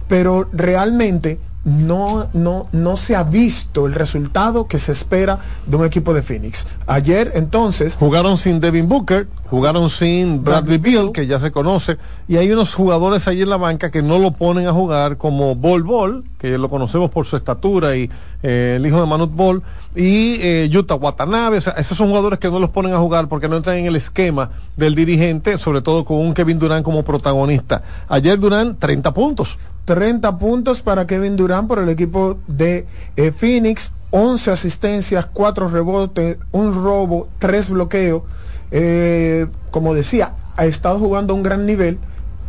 pero 0.09 0.49
realmente 0.51 1.39
no, 1.65 2.27
no, 2.33 2.67
no 2.71 2.97
se 2.97 3.15
ha 3.15 3.23
visto 3.23 3.85
el 3.85 3.93
resultado 3.93 4.67
que 4.67 4.79
se 4.79 4.91
espera 4.91 5.39
de 5.65 5.77
un 5.77 5.85
equipo 5.85 6.13
de 6.13 6.21
Phoenix. 6.21 6.67
Ayer 6.87 7.31
entonces 7.35 7.97
Jugaron 7.97 8.37
sin 8.37 8.59
Devin 8.59 8.87
Booker, 8.89 9.27
jugaron 9.49 9.89
sin 9.89 10.43
Bradley 10.43 10.77
Bill, 10.77 11.11
que 11.13 11.25
ya 11.25 11.39
se 11.39 11.51
conoce, 11.51 11.97
y 12.27 12.37
hay 12.37 12.51
unos 12.51 12.73
jugadores 12.73 13.27
ahí 13.27 13.41
en 13.41 13.49
la 13.49 13.57
banca 13.57 13.91
que 13.91 14.01
no 14.01 14.19
lo 14.19 14.31
ponen 14.31 14.67
a 14.67 14.73
jugar, 14.73 15.17
como 15.17 15.55
Bol 15.55 15.83
Bol, 15.83 16.25
que 16.37 16.57
lo 16.57 16.69
conocemos 16.69 17.09
por 17.09 17.25
su 17.25 17.37
estatura, 17.37 17.95
y 17.95 18.09
eh, 18.41 18.75
el 18.77 18.85
hijo 18.85 18.99
de 18.99 19.07
Manut 19.07 19.31
Bol, 19.33 19.63
y 19.95 20.35
eh, 20.41 20.67
Yuta 20.69 20.95
Watanabe, 20.95 21.57
o 21.57 21.61
sea, 21.61 21.73
esos 21.73 21.97
son 21.97 22.09
jugadores 22.09 22.39
que 22.39 22.49
no 22.49 22.59
los 22.59 22.71
ponen 22.71 22.93
a 22.93 22.99
jugar 22.99 23.27
porque 23.27 23.47
no 23.47 23.55
entran 23.55 23.77
en 23.77 23.85
el 23.85 23.95
esquema 23.95 24.49
del 24.75 24.95
dirigente, 24.95 25.57
sobre 25.57 25.81
todo 25.81 26.03
con 26.03 26.17
un 26.17 26.33
Kevin 26.33 26.59
Durant 26.59 26.83
como 26.83 27.03
protagonista. 27.03 27.83
Ayer 28.09 28.39
Durant, 28.39 28.79
30 28.79 29.13
puntos. 29.13 29.57
30 29.85 30.37
puntos 30.37 30.81
para 30.81 31.07
Kevin 31.07 31.35
Durant 31.35 31.67
por 31.67 31.79
el 31.79 31.89
equipo 31.89 32.37
de 32.47 32.85
eh, 33.17 33.31
Phoenix, 33.31 33.93
11 34.11 34.51
asistencias, 34.51 35.27
4 35.31 35.67
rebotes, 35.69 36.37
un 36.51 36.83
robo, 36.83 37.27
3 37.39 37.69
bloqueos. 37.69 38.23
Eh, 38.71 39.47
como 39.71 39.93
decía, 39.93 40.33
ha 40.55 40.65
estado 40.65 40.99
jugando 40.99 41.33
a 41.33 41.35
un 41.35 41.43
gran 41.43 41.65
nivel, 41.65 41.99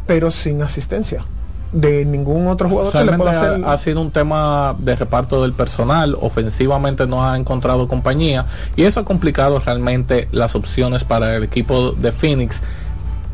pero 0.06 0.30
sin 0.30 0.62
asistencia 0.62 1.24
de 1.72 2.04
ningún 2.04 2.46
otro 2.46 2.68
jugador 2.68 2.92
que 2.92 2.98
le 2.98 3.04
Realmente 3.06 3.30
pueda 3.30 3.52
hacer. 3.52 3.64
ha, 3.64 3.72
ha 3.72 3.78
sido 3.78 4.00
un 4.00 4.12
tema 4.12 4.76
de 4.78 4.94
reparto 4.94 5.42
del 5.42 5.52
personal, 5.52 6.16
ofensivamente 6.20 7.06
no 7.06 7.26
ha 7.28 7.36
encontrado 7.36 7.88
compañía 7.88 8.46
y 8.76 8.84
eso 8.84 9.00
ha 9.00 9.04
complicado 9.04 9.58
realmente 9.58 10.28
las 10.30 10.54
opciones 10.54 11.02
para 11.02 11.34
el 11.34 11.42
equipo 11.42 11.90
de 11.90 12.12
Phoenix, 12.12 12.62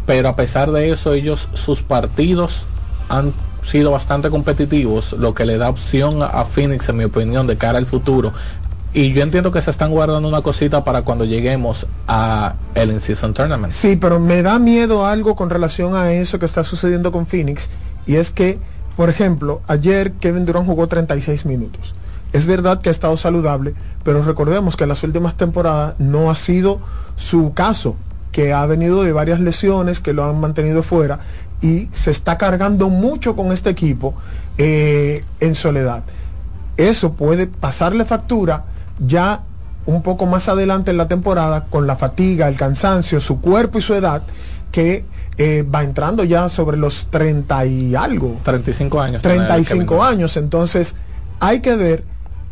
pero 0.06 0.30
a 0.30 0.36
pesar 0.36 0.72
de 0.72 0.90
eso 0.90 1.12
ellos 1.12 1.50
sus 1.52 1.82
partidos 1.82 2.64
han 3.10 3.34
sido 3.62 3.90
bastante 3.90 4.30
competitivos, 4.30 5.12
lo 5.14 5.34
que 5.34 5.44
le 5.46 5.58
da 5.58 5.68
opción 5.68 6.22
a- 6.22 6.44
Phoenix 6.44 6.88
en 6.88 6.96
mi 6.96 7.04
opinión 7.04 7.46
de 7.46 7.56
cara 7.56 7.78
al 7.78 7.86
futuro. 7.86 8.32
Y 8.92 9.12
yo 9.12 9.22
entiendo 9.22 9.52
que 9.52 9.62
se 9.62 9.70
están 9.70 9.92
guardando 9.92 10.28
una 10.28 10.42
cosita 10.42 10.82
para 10.82 11.02
cuando 11.02 11.24
lleguemos 11.24 11.86
a 12.08 12.54
el 12.74 12.90
in-season 12.90 13.34
tournament. 13.34 13.72
Sí, 13.72 13.94
pero 13.96 14.18
me 14.18 14.42
da 14.42 14.58
miedo 14.58 15.06
algo 15.06 15.36
con 15.36 15.48
relación 15.48 15.94
a 15.94 16.12
eso 16.12 16.38
que 16.40 16.46
está 16.46 16.64
sucediendo 16.64 17.12
con 17.12 17.26
Phoenix. 17.26 17.70
Y 18.06 18.16
es 18.16 18.32
que, 18.32 18.58
por 18.96 19.08
ejemplo, 19.08 19.62
ayer 19.68 20.12
Kevin 20.14 20.44
Durant 20.44 20.66
jugó 20.66 20.88
36 20.88 21.46
minutos. 21.46 21.94
Es 22.32 22.46
verdad 22.48 22.80
que 22.80 22.88
ha 22.88 22.92
estado 22.92 23.16
saludable, 23.16 23.74
pero 24.02 24.24
recordemos 24.24 24.76
que 24.76 24.84
en 24.84 24.88
las 24.88 25.02
últimas 25.04 25.36
temporadas 25.36 25.98
no 26.00 26.30
ha 26.30 26.34
sido 26.34 26.80
su 27.16 27.52
caso, 27.54 27.96
que 28.32 28.52
ha 28.52 28.64
venido 28.66 29.02
de 29.02 29.10
varias 29.12 29.40
lesiones 29.40 29.98
que 30.00 30.12
lo 30.12 30.24
han 30.24 30.38
mantenido 30.40 30.82
fuera 30.84 31.18
y 31.60 31.88
se 31.92 32.10
está 32.10 32.38
cargando 32.38 32.88
mucho 32.88 33.36
con 33.36 33.52
este 33.52 33.70
equipo 33.70 34.14
eh, 34.58 35.24
en 35.40 35.54
soledad. 35.54 36.02
Eso 36.76 37.12
puede 37.12 37.46
pasarle 37.46 38.04
factura 38.04 38.64
ya 38.98 39.42
un 39.86 40.02
poco 40.02 40.26
más 40.26 40.48
adelante 40.48 40.90
en 40.90 40.96
la 40.96 41.08
temporada 41.08 41.64
con 41.64 41.86
la 41.86 41.96
fatiga, 41.96 42.48
el 42.48 42.56
cansancio, 42.56 43.20
su 43.20 43.40
cuerpo 43.40 43.78
y 43.78 43.82
su 43.82 43.94
edad 43.94 44.22
que 44.72 45.04
eh, 45.36 45.62
va 45.62 45.82
entrando 45.82 46.22
ya 46.24 46.48
sobre 46.48 46.76
los 46.76 47.06
30 47.10 47.66
y 47.66 47.94
algo. 47.94 48.38
35 48.44 49.00
años. 49.00 49.22
tiene 49.22 49.36
Kevin 49.38 49.48
35 49.48 49.94
Durant. 49.94 50.12
años. 50.12 50.36
Entonces 50.36 50.96
hay 51.40 51.60
que 51.60 51.76
ver 51.76 52.04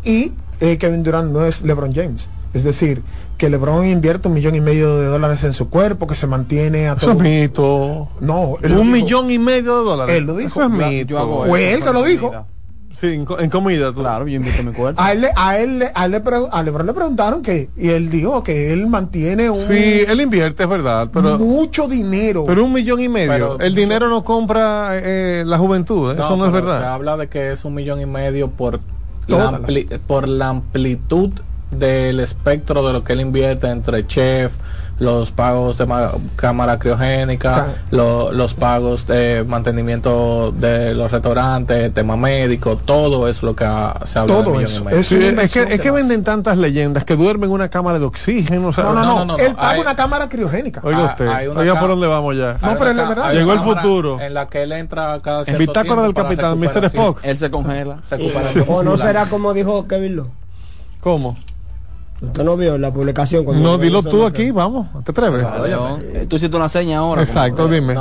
y 0.05 0.33
eh, 0.61 0.79
Kevin 0.79 1.03
Durant 1.03 1.33
no 1.33 1.45
es 1.45 1.63
LeBron 1.63 1.93
James. 1.93 2.29
Es 2.55 2.65
decir, 2.65 3.03
que 3.39 3.49
LeBron 3.49 3.87
invierte 3.87 4.29
un 4.29 4.35
millón 4.35 4.55
y 4.57 4.61
medio 4.61 4.99
de 4.99 5.07
dólares 5.07 5.43
en 5.45 5.53
su 5.55 5.71
cuerpo, 5.71 6.07
que 6.07 6.15
se 6.15 6.27
mantiene 6.27 6.89
a 6.89 6.93
Eso 6.95 7.07
todo. 7.13 7.13
es 7.13 7.19
mito. 7.23 8.09
No, 8.21 8.57
él 8.63 8.73
un 8.73 8.93
dijo. 8.93 8.97
millón 9.07 9.31
y 9.31 9.39
medio 9.39 9.79
de 9.79 9.85
dólares. 9.85 10.17
Él 10.17 10.25
lo 10.25 10.37
dijo. 10.37 10.61
Eso 10.61 10.65
es 10.65 10.71
mito. 10.71 11.45
Fue 11.47 11.69
eso 11.71 11.79
él 11.79 11.85
que 11.85 11.93
lo 11.93 12.03
dijo. 12.03 12.47
Sí, 12.95 13.07
en, 13.15 13.25
co- 13.25 13.39
en 13.39 13.49
comida. 13.49 13.93
Claro, 13.95 14.27
yo 14.27 14.35
invito 14.35 14.61
mi 14.65 14.73
cuerpo. 14.73 15.01
A 15.01 15.13
él, 15.13 15.21
le- 15.21 15.31
a 15.37 15.57
él, 15.61 15.79
le- 15.79 15.91
a 15.95 16.07
él 16.07 16.15
a 16.51 16.63
LeBron 16.65 16.85
le 16.87 16.93
preguntaron 16.93 17.43
que 17.43 17.71
y 17.77 17.91
él 17.91 18.11
dijo 18.11 18.43
que 18.43 18.73
él 18.73 18.89
mantiene 18.89 19.49
un 19.51 19.65
Sí, 19.67 20.03
él 20.09 20.21
invierte, 20.21 20.65
es 20.65 20.69
verdad, 20.69 21.09
pero 21.13 21.39
mucho 21.39 21.87
dinero. 21.87 22.45
pero 22.45 22.65
un 22.65 22.73
millón 22.73 23.01
y 23.01 23.09
medio. 23.09 23.33
Pero- 23.33 23.61
el 23.61 23.77
dinero 23.77 24.09
no 24.09 24.25
compra 24.25 24.91
eh, 24.95 25.45
la 25.47 25.59
juventud, 25.59 26.11
¿eh? 26.11 26.15
eso 26.19 26.37
no 26.37 26.47
es 26.47 26.51
verdad. 26.53 26.81
Se 26.81 26.87
habla 26.87 27.17
de 27.17 27.29
que 27.29 27.53
es 27.53 27.65
un 27.65 27.75
millón 27.75 28.01
y 28.01 28.07
medio 28.07 28.49
por 28.51 28.81
Todas 29.29 29.53
la, 29.53 29.61
ampli- 29.61 30.01
por 30.05 30.27
la 30.27 30.49
amplitud 30.49 31.31
del 31.71 32.21
espectro 32.21 32.87
de 32.87 32.93
lo 32.93 33.05
que 33.05 33.13
él 33.13 33.21
invierte 33.21 33.69
entre 33.69 34.07
chef, 34.07 34.55
los 34.99 35.31
pagos 35.31 35.79
de 35.79 35.87
ma- 35.87 36.11
cámara 36.35 36.81
criogénica, 36.81 37.75
lo- 37.93 38.33
los 38.33 38.55
pagos 38.55 39.07
de 39.07 39.45
mantenimiento 39.47 40.51
de 40.51 40.93
los 40.95 41.13
restaurantes, 41.13 41.95
tema 41.95 42.17
médico, 42.17 42.77
todo 42.77 43.29
es 43.29 43.43
lo 43.45 43.55
que 43.55 43.65
ha- 43.65 43.95
se 44.07 44.19
habla 44.19 44.35
de 44.35 44.43
Todo 44.43 44.55
millón 44.55 44.89
eso. 44.89 45.03
Sí, 45.05 45.25
es, 45.25 45.53
que, 45.53 45.75
es 45.75 45.81
que 45.81 45.91
venden 45.93 46.25
tantas 46.25 46.59
leyendas 46.59 47.05
que 47.05 47.15
duermen 47.15 47.51
en 47.51 47.55
una 47.55 47.69
cámara 47.69 48.01
de 48.01 48.07
oxígeno. 48.07 48.69
o 48.69 48.73
sea, 48.73 48.85
no, 48.85 48.95
no, 48.95 49.25
no, 49.25 49.37
él 49.39 49.55
paga 49.55 49.71
hay- 49.71 49.81
una 49.81 49.95
cámara 49.95 50.29
criogénica. 50.29 50.81
Oiga 50.83 50.99
Ah, 51.01 51.11
usted, 51.13 51.57
oiga 51.57 51.79
por 51.79 51.91
dónde 51.91 52.07
vamos 52.09 52.35
ya. 52.37 52.55
No, 52.61 52.77
pero 52.77 52.91
es 52.91 52.97
la 52.97 53.09
verdad. 53.09 53.33
Llegó 53.35 53.53
el 53.53 53.61
futuro. 53.61 54.21
En 54.21 54.35
la 54.35 54.49
que 54.49 54.63
él 54.65 54.73
entra 54.73 55.21
cada 55.23 55.45
En 55.47 55.59
bitácora 55.59 56.03
del 56.03 56.15
capitán, 56.15 56.59
Mr. 56.59 56.87
Spock. 56.87 57.21
Él 57.23 57.39
se 57.39 57.51
congela. 57.53 57.99
O 58.67 58.83
no 58.83 58.97
será 58.97 59.27
como 59.27 59.55
dijo 59.55 59.87
Kevin 59.87 60.17
Lo. 60.17 60.29
¿Cómo? 61.01 61.37
Usted 62.21 62.43
no 62.45 62.57
vio 62.57 62.77
la 62.79 62.93
publicación. 62.93 63.45
cuando 63.45 63.63
No, 63.63 63.77
lo 63.77 63.79
dilo 63.79 64.03
tú 64.03 64.25
aquí, 64.27 64.51
vamos, 64.51 64.89
¿te 65.05 65.13
atreves? 65.13 65.45
Eh, 66.03 66.27
Tú 66.29 66.37
hiciste 66.37 66.57
una 66.57 66.69
seña 66.69 66.99
ahora. 66.99 67.23
Exacto, 67.23 67.63
como- 67.63 67.75
dime. 67.75 67.95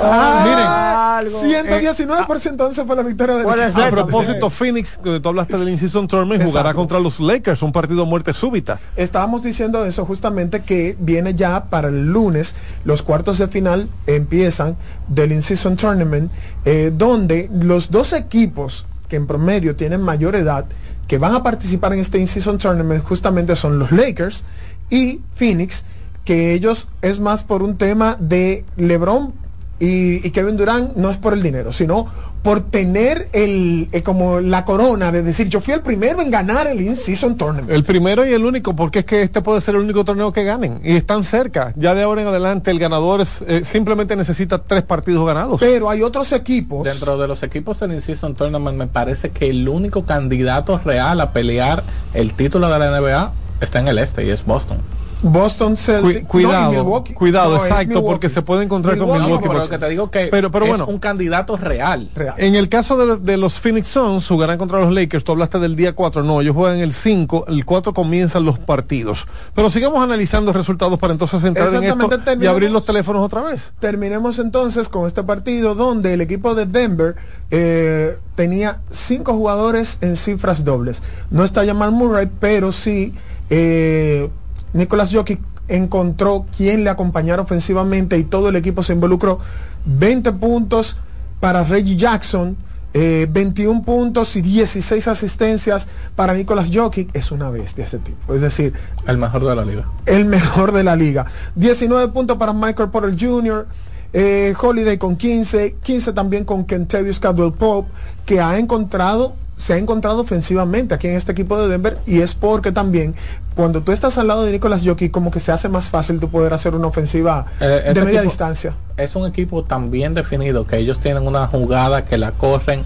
Ah, 0.00 1.20
Miren, 1.22 1.66
119% 1.66 2.48
entonces 2.50 2.84
fue 2.86 2.96
la 2.96 3.02
victoria 3.02 3.36
de 3.36 3.82
A 3.84 3.90
propósito, 3.90 4.48
Phoenix, 4.48 4.96
que 5.02 5.20
tú 5.20 5.28
hablaste 5.28 5.58
del 5.58 5.68
in-season 5.68 6.08
tournament, 6.08 6.42
jugará 6.44 6.70
Exacto. 6.70 6.78
contra 6.78 7.00
los 7.00 7.20
Lakers, 7.20 7.62
un 7.62 7.72
partido 7.72 8.02
a 8.02 8.06
muerte 8.06 8.32
súbita. 8.32 8.78
Estábamos 8.96 9.42
diciendo 9.42 9.84
eso 9.84 10.06
justamente 10.06 10.62
que 10.62 10.96
viene 10.98 11.34
ya 11.34 11.64
para 11.64 11.88
el 11.88 12.10
lunes, 12.10 12.54
los 12.84 13.02
cuartos 13.02 13.38
de 13.38 13.48
final 13.48 13.88
empiezan 14.06 14.76
del 15.08 15.32
In-Season 15.32 15.76
Tournament, 15.76 16.30
eh, 16.64 16.90
donde 16.94 17.50
los 17.52 17.90
dos 17.90 18.12
equipos 18.14 18.86
que 19.12 19.16
en 19.16 19.26
promedio 19.26 19.76
tienen 19.76 20.00
mayor 20.00 20.34
edad, 20.36 20.64
que 21.06 21.18
van 21.18 21.34
a 21.34 21.42
participar 21.42 21.92
en 21.92 21.98
este 21.98 22.18
In-Season 22.18 22.56
Tournament 22.56 23.04
justamente 23.04 23.56
son 23.56 23.78
los 23.78 23.92
Lakers 23.92 24.42
y 24.88 25.20
Phoenix, 25.34 25.84
que 26.24 26.54
ellos 26.54 26.88
es 27.02 27.20
más 27.20 27.44
por 27.44 27.62
un 27.62 27.76
tema 27.76 28.16
de 28.18 28.64
LeBron 28.78 29.34
y, 29.82 30.24
y 30.24 30.30
Kevin 30.30 30.56
Durant 30.56 30.94
no 30.94 31.10
es 31.10 31.16
por 31.16 31.32
el 31.32 31.42
dinero, 31.42 31.72
sino 31.72 32.06
por 32.42 32.60
tener 32.60 33.28
el 33.32 33.88
eh, 33.90 34.04
como 34.04 34.40
la 34.40 34.64
corona 34.64 35.10
de 35.10 35.24
decir 35.24 35.48
yo 35.48 35.60
fui 35.60 35.74
el 35.74 35.80
primero 35.80 36.22
en 36.22 36.30
ganar 36.30 36.68
el 36.68 36.80
In-Season 36.80 37.36
Tournament. 37.36 37.68
El 37.68 37.82
primero 37.82 38.24
y 38.24 38.32
el 38.32 38.44
único, 38.44 38.76
porque 38.76 39.00
es 39.00 39.04
que 39.04 39.22
este 39.22 39.42
puede 39.42 39.60
ser 39.60 39.74
el 39.74 39.80
único 39.80 40.04
torneo 40.04 40.32
que 40.32 40.44
ganen. 40.44 40.80
Y 40.84 40.92
están 40.94 41.24
cerca. 41.24 41.72
Ya 41.74 41.96
de 41.96 42.02
ahora 42.04 42.22
en 42.22 42.28
adelante 42.28 42.70
el 42.70 42.78
ganador 42.78 43.22
es, 43.22 43.42
eh, 43.48 43.62
simplemente 43.64 44.14
necesita 44.14 44.58
tres 44.58 44.84
partidos 44.84 45.26
ganados. 45.26 45.58
Pero 45.58 45.90
hay 45.90 46.02
otros 46.02 46.30
equipos. 46.30 46.84
Dentro 46.84 47.18
de 47.18 47.26
los 47.26 47.42
equipos 47.42 47.80
del 47.80 47.92
In-Season 47.92 48.36
Tournament 48.36 48.78
me 48.78 48.86
parece 48.86 49.30
que 49.30 49.50
el 49.50 49.68
único 49.68 50.04
candidato 50.04 50.78
real 50.78 51.20
a 51.20 51.32
pelear 51.32 51.82
el 52.14 52.34
título 52.34 52.68
de 52.68 52.78
la 52.78 53.00
NBA 53.00 53.32
está 53.60 53.80
en 53.80 53.88
el 53.88 53.98
este 53.98 54.24
y 54.24 54.30
es 54.30 54.44
Boston. 54.44 54.78
Boston 55.22 55.76
Celtics. 55.76 56.20
Cu- 56.22 56.26
cuidado, 56.28 56.72
no, 56.72 57.04
cuidado, 57.14 57.56
No, 57.56 57.64
exacto, 57.64 58.02
porque 58.04 58.28
se 58.28 58.42
puede 58.42 58.64
encontrar 58.64 58.98
con 58.98 59.10
Milwaukee, 59.12 59.48
pero 59.48 59.68
que 59.68 59.78
te 59.78 59.88
digo 59.88 60.10
que 60.10 60.26
pero, 60.30 60.50
pero 60.50 60.64
es 60.64 60.70
bueno, 60.70 60.86
un 60.86 60.98
candidato 60.98 61.56
real. 61.56 62.10
En 62.36 62.54
el 62.54 62.68
caso 62.68 62.96
de, 62.96 63.16
de 63.18 63.36
los 63.36 63.58
Phoenix 63.58 63.88
Suns, 63.88 64.26
jugarán 64.26 64.58
contra 64.58 64.80
los 64.80 64.92
Lakers. 64.92 65.24
Tú 65.24 65.32
hablaste 65.32 65.58
del 65.58 65.76
día 65.76 65.94
4. 65.94 66.22
No, 66.24 66.40
ellos 66.40 66.54
juegan 66.54 66.80
el 66.80 66.92
5. 66.92 67.46
El 67.48 67.64
4 67.64 67.94
comienzan 67.94 68.44
los 68.44 68.58
partidos. 68.58 69.26
Pero 69.54 69.70
sigamos 69.70 70.02
analizando 70.02 70.52
resultados 70.52 70.98
para 70.98 71.12
entonces 71.12 71.42
entrar 71.44 71.72
en 71.74 71.84
esto 71.84 72.08
y 72.40 72.46
abrir 72.46 72.70
los 72.70 72.84
teléfonos 72.84 73.24
otra 73.24 73.42
vez. 73.42 73.72
Terminemos 73.78 74.38
entonces 74.38 74.88
con 74.88 75.06
este 75.06 75.22
partido 75.22 75.74
donde 75.74 76.14
el 76.14 76.20
equipo 76.20 76.54
de 76.54 76.66
Denver 76.66 77.14
eh, 77.50 78.16
tenía 78.34 78.80
cinco 78.90 79.34
jugadores 79.34 79.98
en 80.00 80.16
cifras 80.16 80.64
dobles. 80.64 81.02
No 81.30 81.44
está 81.44 81.64
Jamal 81.64 81.92
Murray, 81.92 82.28
pero 82.40 82.72
sí 82.72 83.14
eh, 83.50 84.30
Nicolas 84.72 85.12
Jokic 85.14 85.40
encontró 85.68 86.46
quien 86.56 86.84
le 86.84 86.90
acompañara 86.90 87.42
ofensivamente 87.42 88.18
y 88.18 88.24
todo 88.24 88.48
el 88.48 88.56
equipo 88.56 88.82
se 88.82 88.92
involucró. 88.92 89.38
20 89.86 90.32
puntos 90.32 90.96
para 91.40 91.64
Reggie 91.64 91.96
Jackson. 91.96 92.56
eh, 92.94 93.26
21 93.30 93.82
puntos 93.84 94.36
y 94.36 94.42
16 94.42 95.08
asistencias 95.08 95.88
para 96.14 96.34
Nicolas 96.34 96.68
Jokic 96.70 97.08
es 97.14 97.32
una 97.32 97.48
bestia 97.48 97.84
ese 97.84 97.98
tipo 97.98 98.34
es 98.34 98.42
decir 98.42 98.74
El 99.06 99.16
mejor 99.16 99.46
de 99.46 99.56
la 99.56 99.64
liga. 99.64 99.86
el 100.04 100.26
mejor 100.26 100.72
de 100.72 100.84
la 100.84 100.94
liga. 100.94 101.24
19 101.54 102.12
puntos 102.12 102.36
para 102.36 102.52
Michael 102.52 102.90
Porter 102.90 103.16
Jr., 103.18 103.66
eh, 104.12 104.54
Holiday 104.60 104.98
con 104.98 105.16
15, 105.16 105.76
15 105.82 106.12
también 106.12 106.44
con 106.44 106.64
Kentavious 106.64 107.18
Caldwell 107.20 107.52
Pope, 107.52 107.90
que 108.26 108.40
ha 108.40 108.58
encontrado, 108.58 109.34
se 109.56 109.74
ha 109.74 109.78
encontrado 109.78 110.20
ofensivamente 110.20 110.94
aquí 110.94 111.08
en 111.08 111.16
este 111.16 111.32
equipo 111.32 111.56
de 111.58 111.68
Denver, 111.68 111.98
y 112.06 112.20
es 112.20 112.34
porque 112.34 112.72
también 112.72 113.14
cuando 113.54 113.82
tú 113.82 113.92
estás 113.92 114.18
al 114.18 114.26
lado 114.28 114.44
de 114.44 114.52
Nicolas 114.52 114.82
Jokic, 114.84 115.10
como 115.12 115.30
que 115.30 115.40
se 115.40 115.52
hace 115.52 115.68
más 115.68 115.88
fácil 115.88 116.18
tú 116.20 116.28
poder 116.28 116.52
hacer 116.54 116.74
una 116.74 116.86
ofensiva 116.88 117.46
Eh, 117.60 117.92
de 117.94 118.00
media 118.02 118.20
equipo- 118.20 118.30
distancia. 118.30 118.74
Es 118.96 119.14
un 119.16 119.26
equipo 119.26 119.64
tan 119.64 119.90
bien 119.90 120.14
definido 120.14 120.66
que 120.66 120.76
ellos 120.78 121.00
tienen 121.00 121.26
una 121.26 121.46
jugada 121.46 122.04
que 122.04 122.16
la 122.18 122.32
corren 122.32 122.82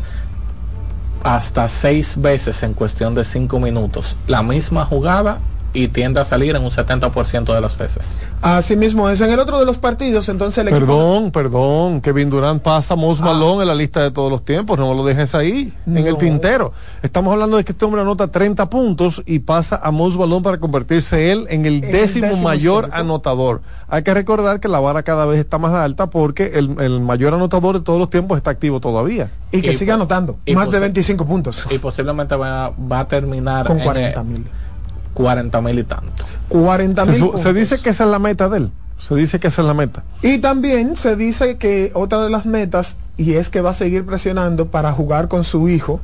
hasta 1.25 1.69
seis 1.69 2.15
veces 2.21 2.63
en 2.63 2.73
cuestión 2.75 3.15
de 3.15 3.25
cinco 3.25 3.59
minutos. 3.59 4.17
La 4.29 4.43
misma 4.43 4.85
jugada 4.85 5.39
y 5.73 5.89
tiende 5.89 6.21
a 6.21 6.25
salir 6.25 6.57
en 6.57 6.63
un 6.63 6.71
70% 6.71 7.55
de 7.55 7.61
las 7.61 7.77
veces. 7.77 8.05
Así 8.41 8.77
mismo 8.77 9.09
es. 9.11 9.21
En 9.21 9.31
el 9.31 9.39
otro 9.39 9.59
de 9.59 9.67
los 9.67 9.79
partidos, 9.79 10.29
entonces 10.29 10.59
el 10.59 10.69
equipo... 10.69 10.87
Perdón, 10.87 11.31
perdón. 11.31 12.01
Kevin 12.01 12.31
Durant 12.31 12.63
pasa 12.63 12.95
a 12.95 12.97
Mos 12.97 13.21
Malone 13.21 13.63
en 13.63 13.69
la 13.69 13.75
lista 13.75 14.03
de 14.03 14.11
todos 14.11 14.31
los 14.31 14.45
tiempos. 14.45 14.79
No 14.79 14.95
lo 14.95 15.05
dejes 15.05 15.35
ahí, 15.35 15.73
en 15.87 15.99
el 16.07 16.17
tintero. 16.17 16.73
Estamos 17.03 17.33
hablando 17.33 17.57
de 17.57 17.65
que 17.65 17.73
este 17.73 17.85
hombre 17.85 18.01
anota 18.03 18.29
30 18.29 18.71
puntos 18.71 19.23
y 19.27 19.41
pasa 19.41 19.81
a 19.83 19.91
Mos 19.91 20.17
Malone 20.17 20.43
para 20.43 20.59
convertirse 20.59 21.33
él 21.33 21.47
en 21.51 21.67
el 21.67 21.85
El 21.85 21.93
décimo, 21.93 22.29
mayor 22.43 22.85
histórico. 22.85 22.97
anotador. 22.97 23.61
Hay 23.89 24.03
que 24.03 24.15
recordar 24.15 24.61
que 24.61 24.69
la 24.69 24.81
vara 24.81 25.03
cada 25.03 25.27
vez 25.27 25.39
está 25.41 25.59
más 25.59 25.73
alta 25.73 26.09
porque 26.09 26.53
el, 26.55 26.81
el 26.81 27.01
mayor 27.01 27.35
anotador 27.35 27.79
de 27.79 27.85
todos 27.85 27.99
los 27.99 28.11
tiempos 28.11 28.37
está 28.39 28.51
activo 28.51 28.81
todavía. 28.81 29.31
Y 29.53 29.63
que 29.63 29.73
Y 29.73 29.75
sigue 29.75 29.93
anotando. 29.93 30.37
Más 30.55 30.67
de 30.71 30.79
pose- 30.79 30.81
25 30.81 31.27
puntos. 31.27 31.67
Y 31.71 31.79
posiblemente 31.79 32.35
va, 32.37 32.71
va 32.71 33.01
a 33.01 33.09
terminar 33.09 33.67
Con 33.67 33.79
en, 33.79 33.85
40 33.85 34.21
eh, 34.21 34.25
mil. 34.25 34.47
40 35.17 35.61
mil 35.63 35.79
y 35.79 35.85
tanto. 35.85 36.25
40 36.49 37.05
Se, 37.05 37.11
mil 37.11 37.19
su- 37.19 37.39
se 37.39 37.53
dice 37.53 37.81
que 37.81 37.91
esa 37.91 38.05
es 38.05 38.11
la 38.11 38.19
meta 38.19 38.49
de 38.49 38.59
él. 38.59 38.71
Se 38.99 39.15
dice 39.15 39.41
que 39.41 39.49
esa 39.49 39.63
es 39.63 39.67
la 39.69 39.75
meta. 39.75 40.05
Y 40.23 40.39
también 40.39 40.97
se 40.97 41.17
dice 41.17 41.57
que 41.59 41.91
otra 41.95 42.23
de 42.23 42.31
las 42.31 42.47
metas, 42.47 42.97
y 43.17 43.35
es 43.35 43.51
que 43.51 43.61
va 43.61 43.71
a 43.71 43.75
seguir 43.75 44.05
presionando 44.07 44.67
para 44.69 44.93
jugar 44.93 45.29
con 45.29 45.43
su 45.45 45.69
hijo. 45.69 46.01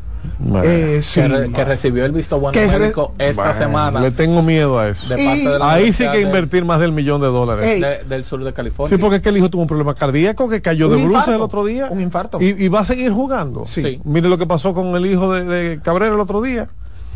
Eh, 0.62 1.01
sí. 1.02 1.20
que, 1.20 1.26
re- 1.28 1.51
que 1.52 1.64
recibió 1.64 2.05
el 2.05 2.12
visto 2.12 2.39
bueno 2.39 2.56
médico 2.56 3.12
esta 3.18 3.52
semana 3.55 3.98
Le 3.98 4.12
tengo 4.12 4.40
miedo 4.40 4.78
a 4.78 4.89
eso. 4.89 5.09
de 5.12 5.16
parte 5.24 5.48
de 5.48 5.59
la 5.59 5.72
Ahí 5.72 5.93
sí 5.93 6.05
que 6.05 6.18
de- 6.18 6.22
invertir 6.22 6.64
más 6.64 6.78
del 6.78 6.93
millón 6.93 7.20
de 7.20 7.26
dólares. 7.26 7.64
Ey. 7.66 7.80
de- 7.80 8.05
del 8.05 8.24
sur 8.24 8.44
de 8.44 8.52
California. 8.52 8.97
Sí, 8.97 9.01
porque 9.02 9.16
es 9.16 9.22
que 9.22 9.30
el 9.30 9.39
hijo 9.39 9.51
tuvo 9.51 9.62
un 9.62 9.66
problema 9.68 9.97
cardíaco 9.97 10.48
que 10.48 10.62
cayó 10.62 10.89
de 10.89 11.02
bruces 11.05 11.34
el 11.34 11.40
otro 11.43 11.64
día. 11.64 11.89
Un 11.90 12.01
infarto. 12.01 12.40
Y, 12.40 12.51
y 12.51 12.68
va 12.68 12.80
a 12.80 12.84
seguir 12.84 13.10
jugando. 13.10 13.64
Sí. 13.64 13.82
Sí. 13.82 14.01
Mire 14.05 14.28
lo 14.28 14.39
que 14.39 14.47
pasó 14.47 14.74
con 14.74 14.94
el 14.94 15.06
hijo 15.06 15.32
de, 15.32 15.44
de 15.44 15.80
Cabrera 15.82 16.14
el 16.14 16.20
otro 16.20 16.40
día. 16.40 16.68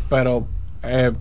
pero 0.09 0.45
eh, 0.83 1.13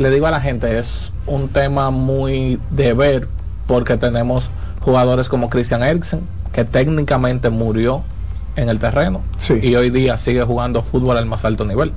le 0.00 0.10
digo 0.10 0.26
a 0.26 0.30
la 0.30 0.40
gente, 0.40 0.78
es 0.78 1.12
un 1.26 1.48
tema 1.48 1.90
muy 1.90 2.58
de 2.70 2.92
ver 2.94 3.28
porque 3.66 3.96
tenemos 3.96 4.50
jugadores 4.80 5.28
como 5.28 5.50
Christian 5.50 5.82
Eriksen, 5.82 6.20
que 6.52 6.64
técnicamente 6.64 7.50
murió 7.50 8.02
en 8.56 8.68
el 8.68 8.80
terreno 8.80 9.20
Sí. 9.38 9.54
y 9.62 9.76
hoy 9.76 9.90
día 9.90 10.18
sigue 10.18 10.42
jugando 10.42 10.82
fútbol 10.82 11.16
al 11.16 11.26
más 11.26 11.44
alto 11.44 11.64
nivel. 11.64 11.92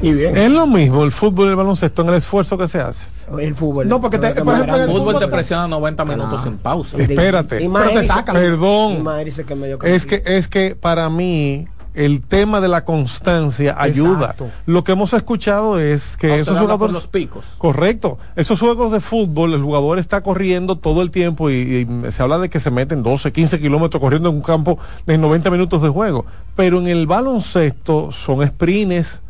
Y 0.00 0.12
bien. 0.12 0.36
Es 0.36 0.50
lo 0.50 0.66
mismo 0.66 1.04
el 1.04 1.12
fútbol 1.12 1.46
y 1.46 1.50
el 1.50 1.56
baloncesto 1.56 2.02
en 2.02 2.08
el 2.08 2.14
esfuerzo 2.16 2.58
que 2.58 2.66
se 2.68 2.80
hace. 2.80 3.06
El 3.38 3.54
fútbol. 3.54 3.88
No, 3.88 4.00
porque 4.00 4.18
te- 4.18 4.34
por 4.34 4.44
más 4.44 4.56
ejemplo, 4.60 4.76
El 4.82 4.90
fútbol 4.90 5.18
te 5.18 5.28
presiona 5.28 5.68
90 5.68 6.04
minutos 6.04 6.40
Ah. 6.40 6.44
sin 6.44 6.58
pausa. 6.58 6.96
Espérate. 6.98 7.62
y 7.62 7.68
Pero 7.68 7.90
te 7.90 8.06
sacan. 8.06 8.34
Perdón. 8.34 9.04
y 9.24 9.78
que 9.78 9.94
Es 9.94 10.04
que, 10.06 10.22
es 10.26 10.48
que 10.48 10.74
para 10.74 11.08
mí 11.08 11.66
el 11.94 12.22
tema 12.22 12.60
de 12.60 12.68
la 12.68 12.84
constancia 12.84 13.74
ayuda. 13.78 14.30
Exacto. 14.30 14.50
Lo 14.66 14.84
que 14.84 14.92
hemos 14.92 15.12
escuchado 15.12 15.78
es 15.78 16.16
que 16.16 16.40
esos 16.40 16.58
jugadores... 16.58 16.94
los 16.94 17.06
picos. 17.06 17.44
Correcto. 17.58 18.18
Esos 18.36 18.60
juegos 18.60 18.92
de 18.92 19.00
fútbol, 19.00 19.54
el 19.54 19.62
jugador 19.62 19.98
está 19.98 20.22
corriendo 20.22 20.76
todo 20.76 21.02
el 21.02 21.10
tiempo 21.10 21.50
y, 21.50 21.54
y 21.54 22.12
se 22.12 22.22
habla 22.22 22.38
de 22.38 22.48
que 22.48 22.60
se 22.60 22.70
meten 22.70 23.02
12, 23.02 23.32
15 23.32 23.60
kilómetros 23.60 24.00
corriendo 24.00 24.30
en 24.30 24.36
un 24.36 24.42
campo 24.42 24.78
de 25.06 25.18
90 25.18 25.50
minutos 25.50 25.82
de 25.82 25.88
juego. 25.88 26.24
Pero 26.56 26.78
en 26.78 26.88
el 26.88 27.06
baloncesto 27.06 28.12
son 28.12 28.46
sprints. 28.46 29.22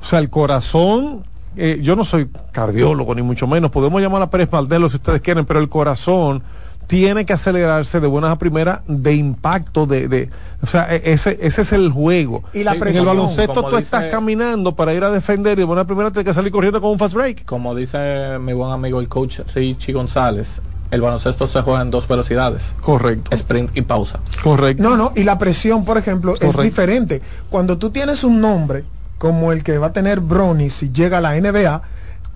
O 0.00 0.04
sea, 0.04 0.18
el 0.18 0.30
corazón, 0.30 1.22
eh, 1.56 1.78
yo 1.82 1.96
no 1.96 2.04
soy 2.04 2.28
cardiólogo 2.52 3.14
ni 3.14 3.22
mucho 3.22 3.46
menos, 3.46 3.70
podemos 3.70 4.00
llamar 4.00 4.22
a 4.22 4.30
Pérez 4.30 4.50
Maldelo 4.50 4.88
si 4.88 4.96
ustedes 4.96 5.20
quieren, 5.20 5.44
pero 5.44 5.60
el 5.60 5.68
corazón 5.68 6.42
tiene 6.90 7.24
que 7.24 7.32
acelerarse 7.32 8.00
de 8.00 8.08
buenas 8.08 8.32
a 8.32 8.36
primeras 8.38 8.80
de 8.88 9.14
impacto, 9.14 9.86
de, 9.86 10.08
de 10.08 10.28
o 10.60 10.66
sea, 10.66 10.92
e- 10.92 11.12
ese, 11.12 11.38
ese 11.40 11.62
es 11.62 11.72
el 11.72 11.88
juego. 11.90 12.42
Y 12.52 12.64
la 12.64 12.72
Sí, 12.72 12.76
En 12.78 12.82
el 12.82 12.88
presión. 12.88 13.06
baloncesto 13.06 13.62
tú 13.62 13.68
dice- 13.70 13.82
estás 13.82 14.04
caminando 14.06 14.74
para 14.74 14.92
ir 14.92 15.04
a 15.04 15.10
defender 15.10 15.56
y 15.56 15.60
de 15.60 15.64
buena 15.66 15.84
primera 15.86 16.10
tienes 16.10 16.26
que 16.26 16.34
salir 16.34 16.50
corriendo 16.50 16.80
con 16.80 16.90
un 16.90 16.98
fast 16.98 17.14
break. 17.14 17.44
Como 17.44 17.76
dice 17.76 18.38
mi 18.40 18.52
buen 18.54 18.72
amigo 18.72 19.00
el 19.00 19.06
coach 19.08 19.38
Richie 19.54 19.92
González, 19.92 20.60
el 20.90 21.00
baloncesto 21.00 21.46
se 21.46 21.62
juega 21.62 21.80
en 21.82 21.92
dos 21.92 22.08
velocidades, 22.08 22.74
Correcto. 22.80 23.32
sprint 23.36 23.70
y 23.76 23.82
pausa. 23.82 24.18
Correcto. 24.42 24.82
No, 24.82 24.96
no, 24.96 25.12
y 25.14 25.22
la 25.22 25.38
presión, 25.38 25.84
por 25.84 25.96
ejemplo, 25.96 26.34
es 26.40 26.56
diferente. 26.58 27.22
Cuando 27.50 27.78
tú 27.78 27.90
tienes 27.90 28.24
un 28.24 28.40
nombre 28.40 28.82
como 29.16 29.52
el 29.52 29.62
que 29.62 29.78
va 29.78 29.88
a 29.88 29.92
tener 29.92 30.18
Bronny 30.18 30.70
si 30.70 30.90
llega 30.90 31.18
a 31.18 31.20
la 31.20 31.36
NBA, 31.40 31.82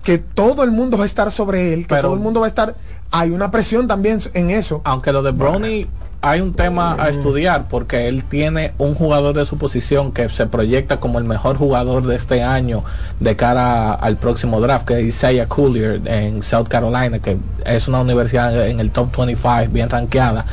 que 0.05 0.19
todo 0.19 0.63
el 0.63 0.71
mundo 0.71 0.97
va 0.97 1.03
a 1.03 1.07
estar 1.07 1.31
sobre 1.31 1.73
él, 1.73 1.81
que 1.81 1.87
Pero- 1.95 2.03
todo 2.03 2.13
el 2.13 2.19
mundo 2.21 2.39
va 2.39 2.45
a 2.45 2.47
estar, 2.47 2.75
hay 3.11 3.31
una 3.31 3.49
presión 3.51 3.87
también 3.87 4.19
en 4.35 4.51
eso. 4.51 4.79
Aunque 4.85 5.11
lo 5.11 5.23
de 5.23 5.31
Brownie 5.31 5.87
hay 6.21 6.41
un 6.41 6.53
tema 6.53 6.95
a 6.99 7.09
estudiar 7.09 7.67
porque 7.67 8.07
él 8.07 8.23
tiene 8.23 8.73
un 8.77 8.93
jugador 8.95 9.35
de 9.35 9.45
su 9.47 9.57
posición 9.57 10.11
que 10.11 10.29
se 10.29 10.45
proyecta 10.47 10.99
como 10.99 11.17
el 11.19 11.25
mejor 11.25 11.57
jugador 11.57 12.05
de 12.05 12.15
este 12.15 12.41
año 12.43 12.83
de 13.19 13.35
cara 13.35 13.93
al 13.93 14.17
próximo 14.17 14.61
draft, 14.61 14.85
que 14.87 14.99
es 14.99 15.05
Isaiah 15.07 15.47
Collier 15.47 16.01
en 16.05 16.41
South 16.43 16.67
Carolina, 16.67 17.17
que 17.19 17.37
es 17.65 17.87
una 17.87 17.99
universidad 18.01 18.67
en 18.67 18.79
el 18.79 18.91
top 18.91 19.15
25 19.17 19.71
bien 19.71 19.89
rankeada. 19.89 20.45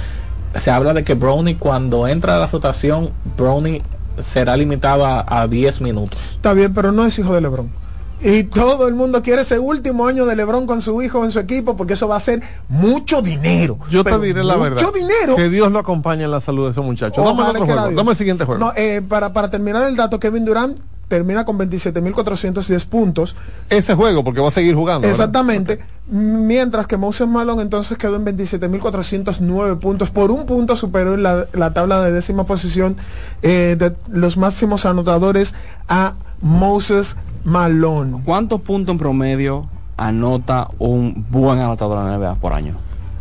Se 0.54 0.70
habla 0.70 0.94
de 0.94 1.04
que 1.04 1.12
Brownie 1.14 1.56
cuando 1.56 2.08
entra 2.08 2.36
a 2.36 2.38
la 2.38 2.46
rotación, 2.46 3.10
Brownie 3.36 3.82
será 4.20 4.56
limitado 4.56 5.04
a, 5.06 5.24
a 5.42 5.46
10 5.46 5.80
minutos. 5.82 6.18
Está 6.36 6.52
bien, 6.54 6.72
pero 6.74 6.90
no 6.92 7.04
es 7.06 7.18
hijo 7.18 7.34
de 7.34 7.40
Lebron. 7.42 7.81
Y 8.23 8.44
todo 8.44 8.86
el 8.86 8.94
mundo 8.94 9.23
quiere 9.23 9.43
ese 9.43 9.59
último 9.59 10.07
año 10.07 10.27
de 10.27 10.36
Lebron 10.36 10.66
con 10.66 10.81
su 10.81 11.03
hijo 11.03 11.24
en 11.24 11.31
su 11.31 11.39
equipo 11.40 11.77
porque 11.77 11.94
eso 11.94 12.07
va 12.07 12.16
a 12.16 12.20
ser 12.20 12.40
mucho 12.69 13.20
dinero. 13.20 13.78
Yo 13.90 14.05
te 14.05 14.19
diré 14.19 14.44
la 14.44 14.57
verdad. 14.57 14.81
Mucho 14.81 14.93
dinero. 14.93 15.36
Que 15.36 15.49
Dios 15.49 15.73
lo 15.73 15.78
acompañe 15.78 16.24
en 16.24 16.31
la 16.31 16.40
salud 16.40 16.66
de 16.66 16.70
esos 16.70 16.85
muchachos. 16.85 17.24
Dame 17.24 17.31
el 17.31 17.40
Ojalá 17.40 17.51
otro 17.51 17.65
quiera 17.65 17.81
juego. 17.81 17.89
Dios. 17.89 17.97
Dame 17.97 18.11
el 18.11 18.16
siguiente 18.16 18.44
juego. 18.44 18.65
No, 18.65 18.73
eh, 18.77 19.03
para, 19.07 19.32
para 19.32 19.51
terminar 19.51 19.89
el 19.89 19.97
dato, 19.97 20.20
Kevin 20.20 20.44
Durant 20.44 20.78
termina 21.09 21.44
con 21.44 21.59
27.410 21.59 22.86
puntos. 22.86 23.36
Ese 23.69 23.94
juego, 23.94 24.24
porque 24.24 24.40
va 24.40 24.49
a 24.49 24.51
seguir 24.51 24.74
jugando. 24.74 25.07
Exactamente. 25.07 25.78
Mientras 26.09 26.86
que 26.86 26.97
Moses 26.97 27.28
Malone 27.28 27.61
entonces 27.61 27.99
quedó 27.99 28.16
en 28.16 28.24
27.409 28.24 29.78
puntos, 29.78 30.11
por 30.11 30.31
un 30.31 30.47
punto 30.47 30.74
superior 30.74 31.19
la, 31.19 31.49
la 31.53 31.74
tabla 31.74 32.01
de 32.01 32.12
décima 32.12 32.44
posición 32.44 32.97
eh, 33.43 33.77
de 33.78 33.93
los 34.09 34.39
máximos 34.39 34.86
anotadores 34.86 35.55
a 35.86 36.15
Moses 36.40 37.16
Malone. 37.44 38.23
¿Cuántos 38.24 38.60
puntos 38.60 38.93
en 38.93 38.98
promedio 38.98 39.66
anota 39.97 40.69
un 40.78 41.24
buen 41.31 41.59
anotador 41.59 41.98
en 41.98 42.06
la 42.10 42.19
NBA 42.19 42.35
por 42.36 42.52
año? 42.52 42.74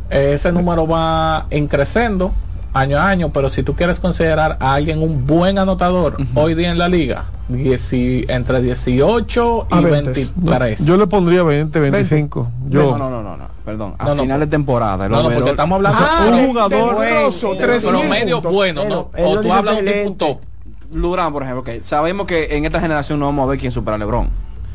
Ese 0.09 0.51
número 0.51 0.85
va 0.87 1.45
increciendo 1.51 2.31
año 2.73 2.97
a 2.97 3.09
año, 3.09 3.29
pero 3.33 3.49
si 3.49 3.63
tú 3.63 3.75
quieres 3.75 3.99
considerar 3.99 4.57
a 4.59 4.73
alguien 4.73 5.01
un 5.01 5.25
buen 5.27 5.57
anotador 5.57 6.17
hoy 6.35 6.53
día 6.53 6.71
en 6.71 6.77
la 6.77 6.87
liga, 6.89 7.25
dieci- 7.49 8.25
entre 8.29 8.61
18 8.61 9.67
y 9.71 9.73
A 9.75 9.81
20. 9.81 10.11
23. 10.11 10.85
Yo 10.85 10.97
le 10.97 11.07
pondría 11.07 11.43
20, 11.43 11.79
25. 11.79 12.47
Yo. 12.69 12.91
No, 12.91 12.97
no, 12.97 13.09
no, 13.09 13.23
no, 13.23 13.37
no, 13.37 13.45
perdón. 13.65 13.95
A 13.99 14.05
No, 14.05 14.15
no, 14.15 14.23
final 14.23 14.39
de 14.39 14.47
temporada. 14.47 15.05
el 15.05 15.11
No, 15.11 15.23
no, 15.23 15.29
porque 15.31 15.49
estamos 15.51 15.75
hablando 15.77 15.97
Ah, 16.01 16.25
un 16.29 16.35
de- 16.37 16.47
jugador- 16.47 16.99
de 16.99 17.09
grosso, 17.11 17.53
de 17.55 17.59
3.000 17.67 17.89
promedio 18.01 18.35
puntos. 18.37 18.53
bueno, 18.53 18.85
¿no? 18.85 18.99
O 19.17 19.39
tú 19.41 19.51
hablas 19.53 19.81
de 19.83 20.03
un 20.07 20.15
top. 20.17 20.37
Durán, 20.91 21.31
por 21.31 21.43
ejemplo, 21.43 21.63
que 21.63 21.81
sabemos 21.83 22.27
que 22.27 22.55
en 22.55 22.65
esta 22.65 22.79
generación 22.79 23.19
no 23.19 23.25
vamos 23.25 23.43
a 23.43 23.49
ver 23.51 23.59
quién 23.59 23.71
supera 23.71 23.95
a 23.95 23.97
LeBron. 23.97 24.29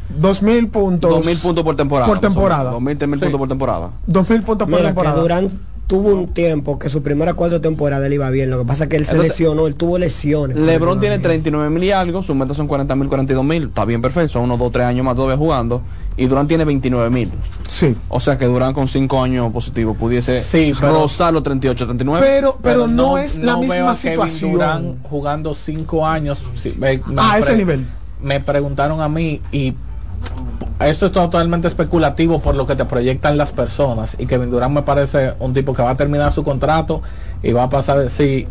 Dos 0.09 0.41
mil 0.43 0.69
puntos. 0.69 1.11
2000 1.11 1.39
puntos 1.39 1.65
por 1.65 1.77
temporada. 1.77 2.07
Por 2.07 2.21
temporada. 2.21 2.71
2000, 2.71 2.99
3000 2.99 3.21
puntos 3.21 3.39
por 3.39 3.49
temporada. 3.49 3.91
Dos 4.07 4.31
mil 4.31 4.43
puntos 4.43 4.69
por 4.69 4.79
Mira, 4.79 4.83
que 4.91 4.95
temporada. 4.95 5.21
Durant 5.21 5.53
tuvo 5.87 6.09
un 6.15 6.29
tiempo 6.29 6.79
que 6.79 6.89
su 6.89 7.03
primera 7.03 7.35
cuatro 7.35 7.61
temporadas 7.61 8.09
le 8.09 8.17
iba 8.17 8.29
bien. 8.31 8.51
Lo 8.51 8.59
que 8.59 8.65
pasa 8.65 8.85
es 8.85 8.91
que 8.91 8.97
él 8.97 9.07
se 9.07 9.17
lesionó, 9.19 9.67
él 9.67 9.75
tuvo 9.77 9.99
lesiones. 9.99 10.57
LeBron 10.57 10.99
tiene 11.01 11.19
39 11.19 11.71
mil 11.71 11.85
y 11.85 11.93
algo, 11.93 12.23
sus 12.23 12.35
metas 12.35 12.57
son 12.57 12.67
40 12.67 12.97
mil, 12.97 13.09
42 13.09 13.45
mil, 13.45 13.65
está 13.65 13.85
bien 13.85 14.03
perfecto, 14.03 14.33
son 14.33 14.43
unos 14.45 14.59
2, 14.59 14.73
3 14.73 14.87
años 14.87 15.05
más 15.05 15.15
todavía 15.15 15.37
jugando. 15.37 15.83
Y 16.19 16.27
Durán 16.27 16.49
tiene 16.49 16.65
29 16.65 17.11
mil. 17.11 17.31
Sí. 17.69 17.95
O 18.09 18.21
sea 18.21 18.39
que 18.39 18.47
Durán 18.47 18.73
con 18.73 18.89
5 18.89 19.23
años 19.23 19.53
positivos 19.53 19.97
pudiese 19.99 20.43
Sí, 20.43 20.73
pero- 20.81 20.93
rozar 21.03 21.33
los 21.33 21.43
38, 21.43 21.85
39. 21.85 22.27
Pero, 22.27 22.59
pero, 22.63 22.87
no, 22.87 23.19
es 23.19 23.39
la 23.39 23.53
no 23.53 23.61
veo 23.61 23.69
misma 23.69 23.95
Kevin 23.95 23.97
situación. 24.29 24.53
Durant 24.53 25.03
jugando 25.07 25.53
cinco 25.55 26.07
años. 26.07 26.43
Sí, 26.55 26.75
me- 26.79 26.99
me 27.13 27.21
a 27.23 27.39
ese 27.39 27.55
nivel. 27.55 27.87
Me 28.23 28.41
preguntaron 28.41 29.03
a 29.03 29.09
mí 29.11 29.43
y 29.53 29.75
esto 30.81 31.07
es 31.07 31.13
totalmente 31.13 31.69
especulativo 31.69 32.41
por 32.41 32.55
lo 32.55 32.67
que 32.67 32.77
te 32.77 32.85
proyectan 32.85 33.39
las 33.39 33.53
personas 33.53 34.17
y 34.19 34.27
Kevin 34.27 34.51
Durant 34.51 34.75
me 34.75 34.83
parece 34.83 35.35
un 35.41 35.55
tipo 35.55 35.73
que 35.73 35.83
va 35.83 35.91
a 35.91 35.97
terminar 35.97 36.33
su 36.33 36.45
contrato 36.45 37.01
y 37.43 37.53
va 37.53 37.65
a 37.65 37.71
pasar 37.71 37.97
a 37.97 38.01
decir 38.01 38.47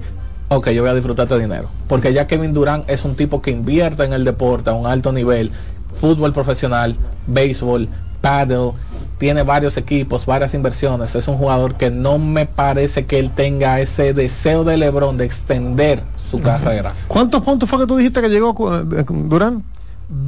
ok 0.49 0.69
yo 0.69 0.81
voy 0.81 0.91
a 0.91 0.95
disfrutar 0.95 1.25
este 1.25 1.39
dinero. 1.39 1.69
Porque 1.87 2.13
ya 2.13 2.25
Kevin 2.27 2.53
Durant 2.53 2.89
es 2.89 3.05
un 3.05 3.15
tipo 3.15 3.41
que 3.41 3.51
invierte 3.51 4.03
en 4.03 4.13
el 4.13 4.23
deporte 4.23 4.71
a 4.71 4.73
un 4.73 4.87
alto 4.87 5.11
nivel 5.11 5.51
fútbol 5.93 6.33
profesional 6.33 6.95
béisbol 7.27 7.87
paddle 8.21 8.71
tiene 9.19 9.43
varios 9.43 9.77
equipos 9.77 10.25
varias 10.25 10.55
inversiones. 10.55 11.13
Es 11.15 11.27
un 11.27 11.37
jugador 11.37 11.75
que 11.75 11.91
no 11.91 12.17
me 12.17 12.47
parece 12.47 13.05
que 13.05 13.19
él 13.19 13.29
tenga 13.29 13.79
ese 13.79 14.13
deseo 14.13 14.63
de 14.63 14.77
LeBron 14.77 15.17
de 15.17 15.25
extender 15.25 16.01
su 16.31 16.41
carrera. 16.41 16.91
¿Cuántos 17.07 17.43
puntos 17.43 17.69
fue 17.69 17.79
que 17.79 17.85
tú 17.85 17.97
dijiste 17.97 18.19
que 18.19 18.29
llegó 18.29 18.55
eh, 18.75 19.05
Durán? 19.07 19.63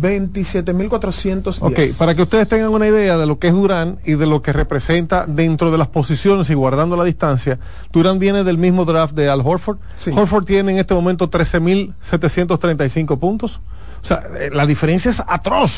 27.410. 0.01 1.57
Ok, 1.61 1.79
para 1.97 2.15
que 2.15 2.21
ustedes 2.23 2.47
tengan 2.47 2.69
una 2.69 2.87
idea 2.87 3.17
de 3.17 3.25
lo 3.25 3.39
que 3.39 3.47
es 3.49 3.53
Durán 3.53 3.99
y 4.05 4.13
de 4.15 4.25
lo 4.25 4.41
que 4.41 4.53
representa 4.53 5.25
dentro 5.27 5.71
de 5.71 5.77
las 5.77 5.87
posiciones 5.87 6.49
y 6.49 6.53
guardando 6.53 6.95
la 6.95 7.03
distancia, 7.03 7.59
Durán 7.91 8.19
viene 8.19 8.43
del 8.43 8.57
mismo 8.57 8.85
draft 8.85 9.13
de 9.15 9.29
Al 9.29 9.41
Horford. 9.43 9.77
Horford 10.13 10.45
tiene 10.45 10.71
en 10.73 10.79
este 10.79 10.93
momento 10.93 11.29
13.735 11.29 13.19
puntos. 13.19 13.59
O 14.01 14.05
sea, 14.07 14.23
eh, 14.39 14.49
la 14.53 14.65
diferencia 14.65 15.09
es 15.11 15.21
atroz. 15.27 15.75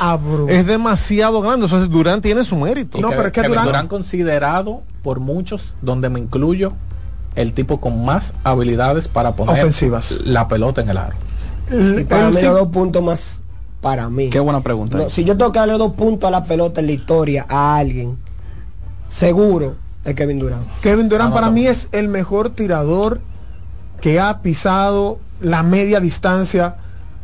Es 0.49 0.65
demasiado 0.65 1.41
grande. 1.41 1.65
Entonces 1.65 1.89
Durán 1.89 2.21
tiene 2.21 2.43
su 2.43 2.55
mérito. 2.57 2.97
Y 2.97 3.01
que- 3.01 3.31
Kevin 3.31 3.59
Durant 3.63 3.89
considerado 3.89 4.83
por 5.03 5.19
muchos, 5.19 5.73
donde 5.81 6.09
me 6.09 6.19
incluyo, 6.19 6.73
el 7.35 7.53
tipo 7.53 7.79
con 7.79 8.03
más 8.05 8.33
habilidades 8.43 9.07
para 9.07 9.31
poner 9.35 9.55
Ofensivas. 9.59 10.19
la 10.25 10.47
pelota 10.47 10.81
en 10.81 10.89
el 10.89 10.97
aro. 10.97 11.15
Y 11.71 12.03
para 12.03 12.29
mí 12.29 12.41
los 12.41 12.55
dos 12.59 12.67
puntos 12.69 13.01
más 13.03 13.41
para 13.81 14.09
mí. 14.09 14.29
Qué 14.29 14.39
buena 14.39 14.61
pregunta. 14.61 14.97
No, 14.97 15.09
si 15.09 15.23
yo 15.23 15.37
tengo 15.37 15.51
que 15.51 15.59
darle 15.59 15.77
dos 15.77 15.93
puntos 15.93 16.27
a 16.27 16.31
la 16.31 16.43
pelota 16.43 16.79
en 16.81 16.87
la 16.87 16.91
historia 16.93 17.45
a 17.47 17.77
alguien, 17.77 18.17
seguro 19.07 19.75
es 20.05 20.15
Kevin 20.15 20.39
Durant. 20.39 20.67
Kevin 20.81 21.09
Durant 21.09 21.31
Ah, 21.31 21.33
para 21.33 21.47
no. 21.47 21.53
mí 21.53 21.67
es 21.67 21.89
el 21.91 22.07
mejor 22.07 22.49
tirador 22.51 23.21
que 24.01 24.19
ha 24.19 24.41
pisado 24.41 25.19
la 25.41 25.63
media 25.63 25.99
distancia 25.99 26.75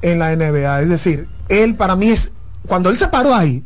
en 0.01 0.19
la 0.19 0.35
NBA. 0.35 0.81
Es 0.81 0.89
decir, 0.89 1.27
él 1.49 1.75
para 1.75 1.95
mí 1.95 2.09
es 2.09 2.31
cuando 2.67 2.89
él 2.89 2.97
se 2.97 3.07
paró 3.07 3.33
ahí. 3.33 3.63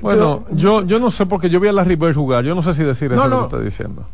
Bueno, 0.00 0.44
yo, 0.52 0.82
yo 0.86 0.98
no 1.00 1.10
sé 1.10 1.26
porque 1.26 1.50
yo 1.50 1.58
vi 1.58 1.68
a 1.68 1.72
Larry 1.72 1.96
Bird 1.96 2.14
jugar. 2.14 2.44
Yo 2.44 2.54
no 2.54 2.62
sé 2.62 2.72
si 2.74 2.84
decir 2.84 3.10
No, 3.10 3.16
eso 3.22 3.28
no. 3.28 3.38
que 3.38 3.44
estoy 3.44 3.64
diciendo. 3.64 4.06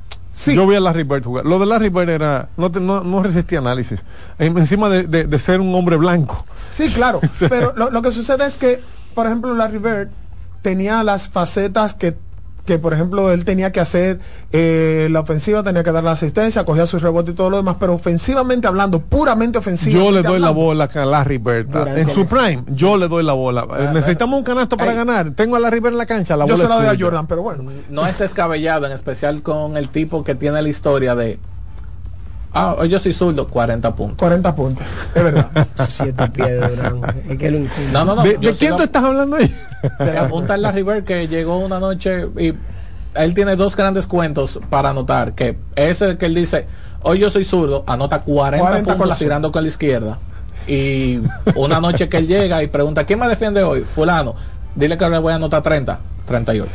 Yo 0.47 0.67
vi 0.67 0.75
a 0.77 0.81
Larry 0.81 1.05
Bird 1.05 1.25
jugar. 1.25 1.45
Lo 1.47 1.59
de 1.59 1.67
Larry 1.67 1.89
Bird 1.91 2.09
era, 2.11 2.49
no, 2.57 2.71
te- 2.71 2.81
no, 2.81 3.03
no 3.05 3.23
resistía 3.23 3.59
análisis. 3.61 4.03
En- 4.39 4.57
encima 4.59 4.89
de, 4.89 5.05
de- 5.05 5.25
de 5.27 5.39
ser 5.39 5.61
un 5.61 5.75
hombre 5.75 5.97
blanco. 5.97 6.45
Sí, 6.73 6.89
claro. 6.91 7.21
pero 7.49 7.73
lo, 7.77 7.91
lo 7.91 8.03
que 8.03 8.11
sucede 8.13 8.45
es 8.47 8.57
que, 8.57 8.83
por 9.15 9.27
ejemplo, 9.27 9.55
Larry 9.55 9.79
Bird 9.79 10.09
tenía 10.63 11.03
las 11.05 11.29
facetas 11.29 11.95
que, 11.95 12.17
que 12.65 12.79
por 12.79 12.95
ejemplo, 12.95 13.31
él 13.33 13.45
tenía 13.45 13.73
que 13.73 13.81
hacer 13.81 14.21
eh, 14.53 15.09
la 15.11 15.21
ofensiva, 15.21 15.63
tenía 15.63 15.85
que 15.85 15.93
dar 15.93 16.03
la 16.05 16.13
asistencia, 16.13 16.65
cogía 16.65 16.87
sus 16.87 17.03
rebotes 17.03 17.35
y 17.35 17.37
todo 17.37 17.51
lo 17.51 17.59
demás, 17.59 17.77
pero 17.79 17.95
ofensivamente 17.95 18.67
hablando, 18.67 19.01
puramente 19.01 19.59
ofensivo. 19.59 19.99
Yo 19.99 20.11
le 20.11 20.23
doy 20.23 20.41
la 20.41 20.51
bola 20.51 20.89
a 20.95 21.05
Larry 21.05 21.39
Bird. 21.39 21.67
Durante 21.69 22.01
En 22.01 22.11
su 22.11 22.27
prime, 22.27 22.65
yo 22.69 22.97
le 22.97 23.09
doy 23.09 23.23
la 23.23 23.35
bola. 23.35 23.67
Eh, 23.79 23.91
Necesitamos 23.93 24.39
un 24.39 24.45
canasto 24.45 24.77
para 24.77 24.93
Ey. 24.93 24.97
ganar. 24.97 25.33
Tengo 25.33 25.57
a 25.57 25.61
Larry 25.61 25.81
Bird 25.81 25.93
en 25.93 25.99
la 25.99 26.07
cancha. 26.07 26.37
La 26.37 26.47
Yo 26.47 26.55
bola 26.55 26.65
se 26.65 26.69
la 26.69 26.77
doy 26.77 26.97
a. 26.97 26.99
Jordan, 26.99 27.27
pero 27.27 27.43
bueno. 27.43 27.71
No 27.91 28.07
es 28.07 28.19
descabellado, 28.19 28.87
en 28.87 28.93
especial 28.93 29.43
con 29.43 29.77
el 29.77 29.89
tipo 29.89 30.25
que 30.25 30.35
tiene 30.35 30.63
la 30.63 30.69
historia 30.69 31.15
de. 31.15 31.39
Ah, 32.55 32.77
hoy 32.79 32.89
yo 32.89 33.01
soy 33.01 33.13
zurdo, 33.13 33.49
40 33.49 33.95
puntos. 33.97 34.19
40 34.19 34.55
puntos, 34.55 34.87
es 35.13 35.23
verdad. 35.23 35.51
Siete 35.89 36.29
pies 36.29 36.49
de 36.49 36.69
Durant. 36.69 37.05
Es 37.29 37.37
que 37.37 37.51
lo 37.51 37.59
incumbe. 37.59 37.93
No, 37.93 38.05
no, 38.05 38.15
no. 38.15 38.23
¿De, 38.23 38.39
de 38.39 38.53
quién 38.53 38.77
tú 38.77 38.85
estás 38.85 39.03
hablando 39.03 39.37
ahí? 39.37 39.55
Te 39.99 40.17
apunta 40.17 40.57
Larry 40.57 40.83
Bird 40.83 41.05
que 41.05 41.27
llegó 41.27 41.59
una 41.59 41.81
noche 41.81 42.29
y 42.39 42.55
él 43.15 43.35
tiene 43.35 43.57
dos 43.57 43.75
grandes 43.77 44.07
cuentos 44.07 44.61
para 44.71 44.91
anotar. 44.91 45.35
Que 45.35 45.59
ese 45.75 46.17
que 46.17 46.27
él 46.27 46.35
dice, 46.35 46.67
hoy 47.03 47.19
yo 47.19 47.29
soy 47.29 47.45
zurdo, 47.45 47.83
anota 47.89 48.21
40, 48.21 48.65
40 48.65 48.85
con 48.85 48.99
puntos 48.99 49.09
la 49.09 49.17
tirando 49.17 49.51
con 49.53 49.63
la 49.65 49.69
izquierda. 49.69 50.19
Y 50.67 51.21
una 51.57 51.81
noche 51.81 52.09
que 52.09 52.19
él 52.19 52.27
llega 52.27 52.63
y 52.63 52.69
pregunta, 52.69 53.05
¿quién 53.05 53.19
me 53.19 53.29
defiende 53.29 53.63
hoy? 53.63 53.83
Fulano. 53.83 54.35
Dile 54.75 54.99
que 54.99 55.09
le 55.09 55.19
voy 55.19 55.33
a 55.33 55.37
anotar 55.37 55.63
30, 55.63 56.01
38. 56.27 56.73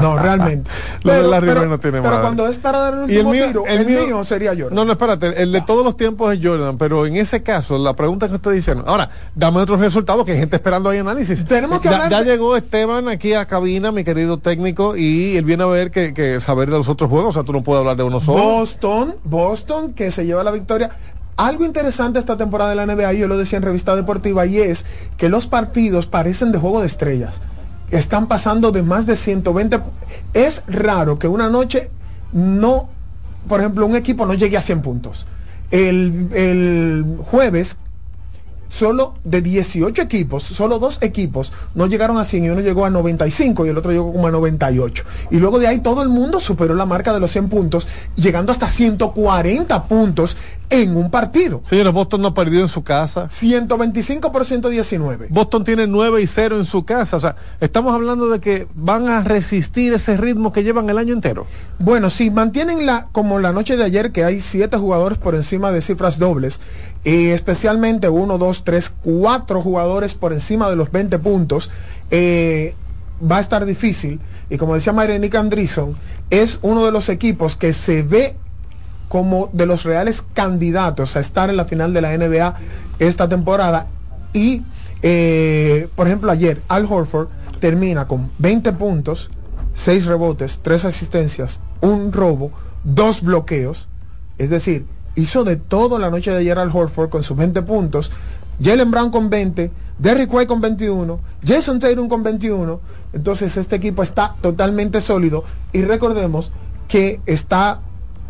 No, 0.00 0.16
realmente. 0.18 0.70
Lo 1.02 1.12
de 1.12 1.18
Pero, 1.18 1.30
Larry 1.30 1.48
pero- 1.48 1.60
Bird 1.62 1.70
no 1.70 1.80
tiene 1.80 1.98
pero 1.98 2.10
madre. 2.10 2.22
cuando 2.22 2.46
es 2.48 2.58
para 2.58 2.78
dar 2.78 3.10
el 3.10 3.24
mío, 3.26 3.46
tiro, 3.46 3.64
el 3.66 3.78
el, 3.80 3.86
mío- 3.86 4.06
mío, 4.06 4.24
sería 4.24 4.50
Jordan. 4.52 4.74
No, 4.74 4.84
no, 4.84 4.92
espérate. 4.92 5.42
El 5.42 5.50
de 5.50 5.60
todos 5.62 5.84
los 5.84 5.96
tiempos 5.96 6.32
es 6.32 6.40
Jordan. 6.42 6.78
Pero 6.78 7.04
en 7.06 7.16
ese 7.16 7.42
caso, 7.42 7.78
la 7.78 7.94
pregunta 7.96 8.28
que 8.28 8.34
usted 8.36 8.52
dice. 8.52 8.74
Ahora, 8.86 9.10
dame 9.34 9.58
otros 9.60 9.80
resultados 9.80 10.24
que 10.24 10.32
hay 10.32 10.38
gente 10.38 10.56
esperando 10.56 10.88
ahí 10.90 10.98
análisis. 10.98 11.44
Tenemos 11.46 11.80
que 11.80 11.88
ya, 11.88 11.94
hablar 11.96 12.10
ya 12.10 12.18
de- 12.22 12.24
llegó 12.30 12.56
Esteban 12.56 13.08
aquí 13.08 13.34
a 13.34 13.44
cabina, 13.46 13.90
mi 13.92 14.04
querido 14.04 14.38
técnico, 14.38 14.96
y 14.96 15.36
él 15.36 15.44
viene 15.44 15.64
a 15.64 15.66
ver 15.66 15.90
que, 15.90 16.14
que 16.14 16.40
saber 16.40 16.70
de 16.70 16.78
los 16.78 16.88
otros 16.88 17.10
juegos. 17.10 17.30
O 17.30 17.32
sea, 17.32 17.42
tú 17.42 17.52
no 17.52 17.62
puedes 17.62 17.80
hablar 17.80 17.96
de 17.96 18.04
uno 18.04 18.20
solo. 18.20 18.42
Boston, 18.42 19.16
Boston 19.24 19.94
que 19.94 20.10
se 20.12 20.26
lleva 20.26 20.44
la 20.44 20.50
victoria. 20.52 20.90
Algo 21.40 21.64
interesante 21.64 22.18
esta 22.18 22.36
temporada 22.36 22.68
de 22.68 22.76
la 22.76 22.84
NBA, 22.84 23.14
yo 23.14 23.26
lo 23.26 23.38
decía 23.38 23.56
en 23.56 23.62
revista 23.62 23.96
deportiva, 23.96 24.44
y 24.44 24.58
es 24.58 24.84
que 25.16 25.30
los 25.30 25.46
partidos 25.46 26.04
parecen 26.06 26.52
de 26.52 26.58
juego 26.58 26.82
de 26.82 26.86
estrellas. 26.86 27.40
Están 27.90 28.28
pasando 28.28 28.72
de 28.72 28.82
más 28.82 29.06
de 29.06 29.16
120. 29.16 29.78
pu- 29.78 29.84
Es 30.34 30.64
raro 30.66 31.18
que 31.18 31.28
una 31.28 31.48
noche 31.48 31.90
no, 32.34 32.90
por 33.48 33.60
ejemplo, 33.60 33.86
un 33.86 33.96
equipo 33.96 34.26
no 34.26 34.34
llegue 34.34 34.58
a 34.58 34.60
100 34.60 34.82
puntos. 34.82 35.26
El 35.70 37.16
jueves, 37.24 37.78
solo 38.70 39.14
de 39.24 39.42
18 39.42 40.00
equipos, 40.00 40.44
solo 40.44 40.78
dos 40.78 40.98
equipos 41.02 41.52
no 41.74 41.86
llegaron 41.86 42.16
a 42.16 42.24
100 42.24 42.44
y 42.44 42.48
uno 42.48 42.60
llegó 42.60 42.86
a 42.86 42.90
95 42.90 43.66
y 43.66 43.68
el 43.68 43.76
otro 43.76 43.92
llegó 43.92 44.12
como 44.12 44.26
a 44.26 44.30
98. 44.30 45.04
Y 45.30 45.36
luego 45.36 45.58
de 45.58 45.66
ahí 45.66 45.80
todo 45.80 46.02
el 46.02 46.08
mundo 46.08 46.40
superó 46.40 46.74
la 46.74 46.86
marca 46.86 47.12
de 47.12 47.20
los 47.20 47.30
100 47.30 47.48
puntos, 47.48 47.86
llegando 48.14 48.52
hasta 48.52 48.68
140 48.68 49.84
puntos 49.84 50.36
en 50.70 50.96
un 50.96 51.10
partido. 51.10 51.60
Señores, 51.64 51.92
Boston 51.92 52.22
no 52.22 52.28
ha 52.28 52.34
perdido 52.34 52.62
en 52.62 52.68
su 52.68 52.82
casa. 52.82 53.28
125 53.28 54.30
por 54.32 54.44
119. 54.44 55.26
Boston 55.30 55.64
tiene 55.64 55.86
9 55.86 56.22
y 56.22 56.26
0 56.26 56.58
en 56.58 56.64
su 56.64 56.84
casa. 56.84 57.16
O 57.16 57.20
sea, 57.20 57.36
estamos 57.60 57.92
hablando 57.92 58.28
de 58.28 58.40
que 58.40 58.68
van 58.74 59.08
a 59.08 59.22
resistir 59.22 59.92
ese 59.92 60.16
ritmo 60.16 60.52
que 60.52 60.62
llevan 60.62 60.88
el 60.88 60.98
año 60.98 61.12
entero. 61.12 61.46
Bueno, 61.80 62.08
si 62.08 62.30
mantienen 62.30 62.86
la, 62.86 63.08
como 63.10 63.40
la 63.40 63.52
noche 63.52 63.76
de 63.76 63.84
ayer, 63.84 64.12
que 64.12 64.24
hay 64.24 64.40
siete 64.40 64.76
jugadores 64.76 65.18
por 65.18 65.34
encima 65.34 65.72
de 65.72 65.82
cifras 65.82 66.18
dobles, 66.18 66.60
y 67.04 67.28
especialmente 67.28 68.08
uno, 68.08 68.38
dos, 68.38 68.64
tres, 68.64 68.92
cuatro 69.02 69.62
jugadores 69.62 70.14
por 70.14 70.32
encima 70.32 70.68
de 70.68 70.76
los 70.76 70.90
20 70.92 71.18
puntos, 71.18 71.70
eh, 72.10 72.74
va 73.20 73.38
a 73.38 73.40
estar 73.40 73.64
difícil. 73.64 74.20
Y 74.50 74.58
como 74.58 74.74
decía 74.74 74.92
Marianick 74.92 75.34
Andreessen, 75.34 75.94
es 76.28 76.58
uno 76.62 76.84
de 76.84 76.92
los 76.92 77.08
equipos 77.08 77.56
que 77.56 77.72
se 77.72 78.02
ve 78.02 78.36
como 79.08 79.50
de 79.52 79.66
los 79.66 79.82
reales 79.82 80.22
candidatos 80.34 81.16
a 81.16 81.20
estar 81.20 81.50
en 81.50 81.56
la 81.56 81.64
final 81.64 81.92
de 81.92 82.00
la 82.00 82.16
NBA 82.16 82.54
esta 82.98 83.28
temporada. 83.28 83.86
Y, 84.32 84.62
eh, 85.02 85.88
por 85.96 86.06
ejemplo, 86.06 86.30
ayer 86.30 86.62
Al 86.68 86.84
Horford 86.84 87.28
termina 87.60 88.06
con 88.06 88.30
20 88.38 88.72
puntos, 88.72 89.30
6 89.74 90.06
rebotes, 90.06 90.60
3 90.62 90.84
asistencias, 90.84 91.60
un 91.80 92.12
robo, 92.12 92.52
dos 92.84 93.22
bloqueos. 93.22 93.88
Es 94.38 94.50
decir, 94.50 94.86
hizo 95.14 95.44
de 95.44 95.56
todo 95.56 95.98
la 95.98 96.10
noche 96.10 96.30
de 96.30 96.38
ayer 96.38 96.58
Al 96.58 96.70
Horford 96.72 97.10
con 97.10 97.22
sus 97.22 97.36
20 97.36 97.62
puntos. 97.62 98.10
Jalen 98.62 98.90
Brown 98.90 99.10
con 99.10 99.30
20, 99.30 99.70
Derrick 99.98 100.32
White 100.32 100.46
con 100.46 100.60
21, 100.60 101.18
Jason 101.42 101.78
Tatum 101.78 102.08
con 102.08 102.22
21. 102.22 102.80
Entonces 103.12 103.56
este 103.56 103.76
equipo 103.76 104.02
está 104.02 104.36
totalmente 104.42 105.00
sólido 105.00 105.44
y 105.72 105.82
recordemos 105.82 106.52
que 106.88 107.20
está 107.26 107.80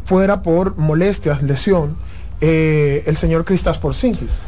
fuera 0.04 0.42
por 0.42 0.76
molestias, 0.76 1.42
lesión, 1.42 1.96
eh, 2.40 3.02
el 3.06 3.16
señor 3.16 3.44
Kristaps 3.44 3.78
Porzingis. 3.78 4.40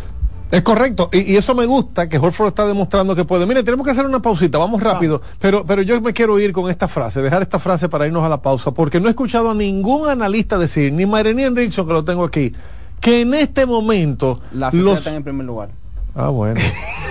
Es 0.53 0.61
correcto, 0.63 1.09
y, 1.11 1.33
y 1.33 1.37
eso 1.37 1.55
me 1.55 1.65
gusta, 1.65 2.11
que 2.11 2.19
Horford 2.19 2.49
está 2.49 2.67
demostrando 2.67 3.17
que 3.17 3.25
puede. 3.25 3.47
Mire, 3.47 3.63
tenemos 3.63 3.87
que 3.87 3.93
hacer 3.93 4.05
una 4.05 4.21
pausita, 4.21 4.59
vamos 4.59 4.83
rápido, 4.83 5.23
pero, 5.41 5.65
pero 5.65 5.81
yo 5.81 5.99
me 6.03 6.13
quiero 6.13 6.39
ir 6.39 6.53
con 6.53 6.71
esta 6.71 6.89
frase, 6.89 7.23
dejar 7.23 7.41
esta 7.41 7.59
frase 7.59 7.89
para 7.89 8.07
irnos 8.07 8.23
a 8.23 8.29
la 8.29 8.43
pausa, 8.43 8.71
porque 8.71 9.01
no 9.01 9.07
he 9.07 9.11
escuchado 9.13 9.51
a 9.51 9.55
ningún 9.55 10.11
analista 10.11 10.59
decir, 10.59 10.93
ni 10.93 11.07
Marenía 11.07 11.51
Dixon, 11.51 11.87
que 11.87 11.95
lo 11.95 12.05
tengo 12.05 12.23
aquí, 12.23 12.53
que 13.01 13.23
en 13.23 13.33
este 13.33 13.65
momento 13.65 14.43
Las 14.53 14.75
los... 14.75 14.99
están 14.99 15.15
en 15.15 15.25
primer 15.25 15.47
lugar. 15.47 15.71
Ah, 16.15 16.29
bueno. 16.29 16.61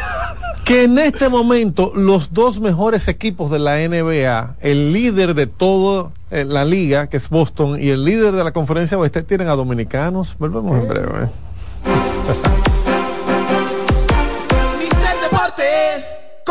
que 0.63 0.84
en 0.84 0.99
este 0.99 1.27
momento 1.27 1.93
los 1.95 2.34
dos 2.34 2.59
mejores 2.59 3.07
equipos 3.07 3.49
de 3.49 3.57
la 3.57 3.77
NBA, 3.77 4.57
el 4.61 4.93
líder 4.93 5.34
de 5.34 5.47
toda 5.47 6.11
la 6.30 6.63
liga, 6.63 7.07
que 7.07 7.18
es 7.18 7.27
Boston, 7.27 7.81
y 7.81 7.89
el 7.89 8.05
líder 8.05 8.34
de 8.34 8.43
la 8.43 8.51
conferencia 8.51 8.99
oeste, 8.99 9.23
tienen 9.23 9.47
a 9.47 9.55
dominicanos. 9.55 10.35
Volvemos 10.38 10.77
en 10.77 10.88
breve. 10.88 11.27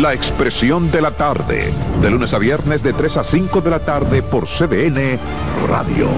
La 0.00 0.12
expresión 0.12 0.90
de 0.90 1.00
la 1.00 1.12
tarde, 1.12 1.72
de 2.00 2.10
lunes 2.10 2.34
a 2.34 2.38
viernes 2.38 2.82
de 2.82 2.92
3 2.92 3.16
a 3.18 3.24
5 3.24 3.60
de 3.60 3.70
la 3.70 3.78
tarde 3.78 4.22
por 4.22 4.46
CDN 4.48 5.20
Radio. 5.68 6.08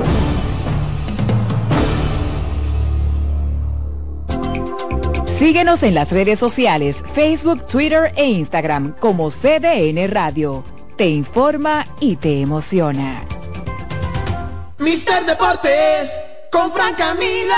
Síguenos 5.26 5.82
en 5.82 5.94
las 5.94 6.10
redes 6.10 6.38
sociales, 6.38 7.04
Facebook, 7.12 7.66
Twitter 7.66 8.14
e 8.16 8.24
Instagram 8.24 8.94
como 8.98 9.30
CDN 9.30 10.08
Radio. 10.10 10.64
Te 10.96 11.08
informa 11.08 11.86
y 12.00 12.16
te 12.16 12.40
emociona. 12.40 13.26
Mister 14.78 15.26
Deportes 15.26 16.10
con 16.50 16.72
Fran 16.72 16.94
Camilo. 16.94 17.54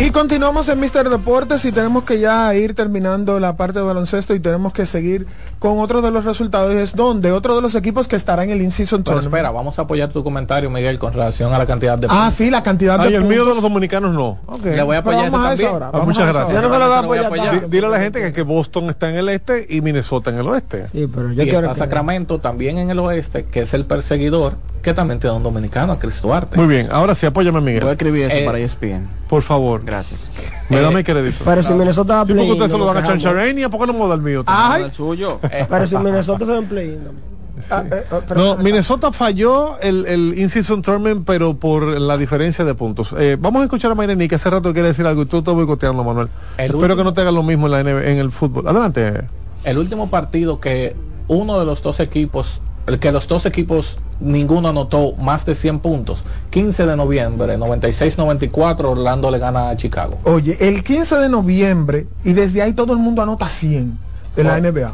Y 0.00 0.10
continuamos 0.12 0.68
en 0.68 0.78
Mister 0.78 1.08
Deportes 1.10 1.64
y 1.64 1.72
tenemos 1.72 2.04
que 2.04 2.20
ya 2.20 2.54
ir 2.54 2.72
terminando 2.76 3.40
la 3.40 3.56
parte 3.56 3.80
de 3.80 3.84
baloncesto 3.84 4.32
y 4.32 4.38
tenemos 4.38 4.72
que 4.72 4.86
seguir 4.86 5.26
con 5.58 5.80
otro 5.80 6.00
de 6.02 6.12
los 6.12 6.24
resultados. 6.24 6.72
Es 6.72 6.94
donde 6.94 7.32
otro 7.32 7.56
de 7.56 7.62
los 7.62 7.74
equipos 7.74 8.06
que 8.06 8.14
estará 8.14 8.44
en 8.44 8.50
el 8.50 8.62
in-season 8.62 9.02
Pero 9.02 9.16
tournament. 9.16 9.34
espera, 9.34 9.50
vamos 9.50 9.76
a 9.80 9.82
apoyar 9.82 10.10
tu 10.10 10.22
comentario, 10.22 10.70
Miguel, 10.70 11.00
con 11.00 11.12
relación 11.12 11.52
a 11.52 11.58
la 11.58 11.66
cantidad 11.66 11.98
de 11.98 12.06
Ah, 12.08 12.30
sí, 12.30 12.48
la 12.48 12.62
cantidad 12.62 12.96
de 13.00 13.08
Ay, 13.08 13.14
el 13.16 13.22
mío 13.24 13.30
de 13.30 13.36
puntos. 13.38 13.54
los 13.56 13.62
dominicanos 13.64 14.14
no. 14.14 14.38
Le 14.62 14.80
voy 14.84 14.94
a 14.94 15.00
apoyar 15.00 15.32
vamos 15.32 15.46
a 15.46 15.52
ese 15.54 15.64
eso 15.64 15.72
también. 15.72 15.72
ahora, 15.72 15.86
Ah, 15.86 15.90
vamos 15.90 16.06
muchas 16.06 16.32
gracias. 16.32 16.62
no 16.62 16.68
no 16.68 17.06
voy 17.08 17.18
a 17.18 17.26
apoyar. 17.26 17.68
Dile 17.68 17.86
a 17.86 17.90
la 17.90 17.98
gente 18.00 18.20
que, 18.20 18.32
que 18.32 18.42
Boston 18.42 18.90
está 18.90 19.10
en 19.10 19.16
el 19.16 19.28
este 19.28 19.66
y 19.68 19.80
Minnesota 19.80 20.30
en 20.30 20.38
el 20.38 20.46
oeste. 20.46 20.86
Sí, 20.92 21.08
pero 21.12 21.32
yo 21.32 21.42
y 21.42 21.46
quiero 21.46 21.58
está 21.58 21.72
que- 21.72 21.78
Sacramento 21.80 22.38
también 22.38 22.78
en 22.78 22.90
el 22.90 23.00
oeste, 23.00 23.46
que 23.46 23.62
es 23.62 23.74
el 23.74 23.84
perseguidor, 23.84 24.54
que 24.80 24.94
también 24.94 25.18
tiene 25.18 25.34
un 25.34 25.42
dominicano, 25.42 25.92
a 25.92 25.98
Cristo 25.98 26.28
Duarte. 26.28 26.56
Muy 26.56 26.68
bien, 26.68 26.86
ahora 26.92 27.16
sí, 27.16 27.26
apóyame 27.26 27.58
Voy 27.58 27.70
a 27.70 27.74
Miguel. 27.74 27.88
escribir 27.88 28.26
eso 28.26 28.36
Eh, 28.36 28.44
para 28.46 28.58
ESPN. 28.60 29.08
Por 29.28 29.42
favor. 29.42 29.82
Gracias. 29.84 30.28
Me 30.70 30.80
da 30.80 30.90
Eh, 30.90 30.94
mi 30.94 31.04
crédito. 31.04 31.44
Pero 31.44 31.62
si 31.62 31.72
Minnesota 31.74 32.14
va 32.14 32.20
a 32.20 32.22
ustedes 32.24 32.70
se 32.70 32.78
lo 32.78 32.78
no 32.78 32.86
dan 32.86 32.96
a 32.96 33.00
nos 33.00 33.08
quejamos. 33.08 33.22
Chancharenia, 33.22 33.68
¿por 33.68 33.80
qué 33.80 33.86
no 33.86 33.92
me 33.98 34.08
da 34.08 34.14
el 34.14 34.22
mío? 34.22 34.42
Ay. 34.46 34.84
El 34.84 34.92
suyo. 34.92 35.38
Pero 35.68 35.86
si 35.86 35.96
Minnesota 35.96 36.44
se 36.46 36.52
va 36.52 36.58
en 36.58 36.66
play-in 36.66 36.94
también. 37.04 37.28
Ah, 37.70 37.82
eh, 37.90 38.04
eh, 38.10 38.34
No, 38.36 38.56
Minnesota 38.56 39.10
falló 39.12 39.80
el, 39.80 40.06
el 40.06 40.38
in-season 40.38 40.80
tournament, 40.80 41.24
pero 41.26 41.54
por 41.56 41.82
la 42.00 42.16
diferencia 42.16 42.64
de 42.64 42.72
puntos. 42.74 43.12
Eh, 43.18 43.36
vamos 43.40 43.62
a 43.62 43.64
escuchar 43.64 43.90
a 43.90 43.96
Mayreni, 43.96 44.28
que 44.28 44.36
hace 44.36 44.48
rato 44.48 44.72
quiere 44.72 44.86
decir 44.88 45.04
algo 45.06 45.22
y 45.22 45.26
tú 45.26 45.38
estás 45.38 45.54
boicoteando, 45.54 46.04
Manuel. 46.04 46.28
El 46.56 46.66
Espero 46.66 46.78
último- 46.78 46.96
que 46.96 47.02
no 47.04 47.14
te 47.14 47.20
hagan 47.22 47.34
lo 47.34 47.42
mismo 47.42 47.66
en, 47.66 47.72
la 47.72 47.80
NB 47.82 48.06
en 48.06 48.18
el 48.18 48.30
fútbol. 48.30 48.68
Adelante. 48.68 49.22
el 49.64 49.76
último 49.78 50.08
partido 50.08 50.60
que 50.60 50.94
uno 51.26 51.58
de 51.58 51.64
los 51.66 51.82
dos 51.82 51.98
equipos, 51.98 52.60
el 52.88 52.98
que 52.98 53.12
los 53.12 53.28
dos 53.28 53.44
equipos 53.46 53.98
ninguno 54.18 54.68
anotó 54.68 55.12
más 55.16 55.44
de 55.44 55.54
100 55.54 55.78
puntos. 55.80 56.24
15 56.50 56.86
de 56.86 56.96
noviembre, 56.96 57.58
96-94, 57.58 58.84
Orlando 58.86 59.30
le 59.30 59.38
gana 59.38 59.68
a 59.70 59.76
Chicago. 59.76 60.18
Oye, 60.24 60.56
el 60.60 60.82
15 60.82 61.16
de 61.16 61.28
noviembre 61.28 62.06
y 62.24 62.32
desde 62.32 62.62
ahí 62.62 62.72
todo 62.72 62.94
el 62.94 62.98
mundo 62.98 63.22
anota 63.22 63.48
100 63.48 63.98
de 64.34 64.44
la 64.44 64.54
Oh. 64.54 64.60
NBA. 64.60 64.92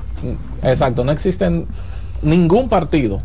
Exacto, 0.62 1.04
no 1.04 1.12
existen 1.12 1.66
ningún 2.22 2.68
partido 2.68 3.20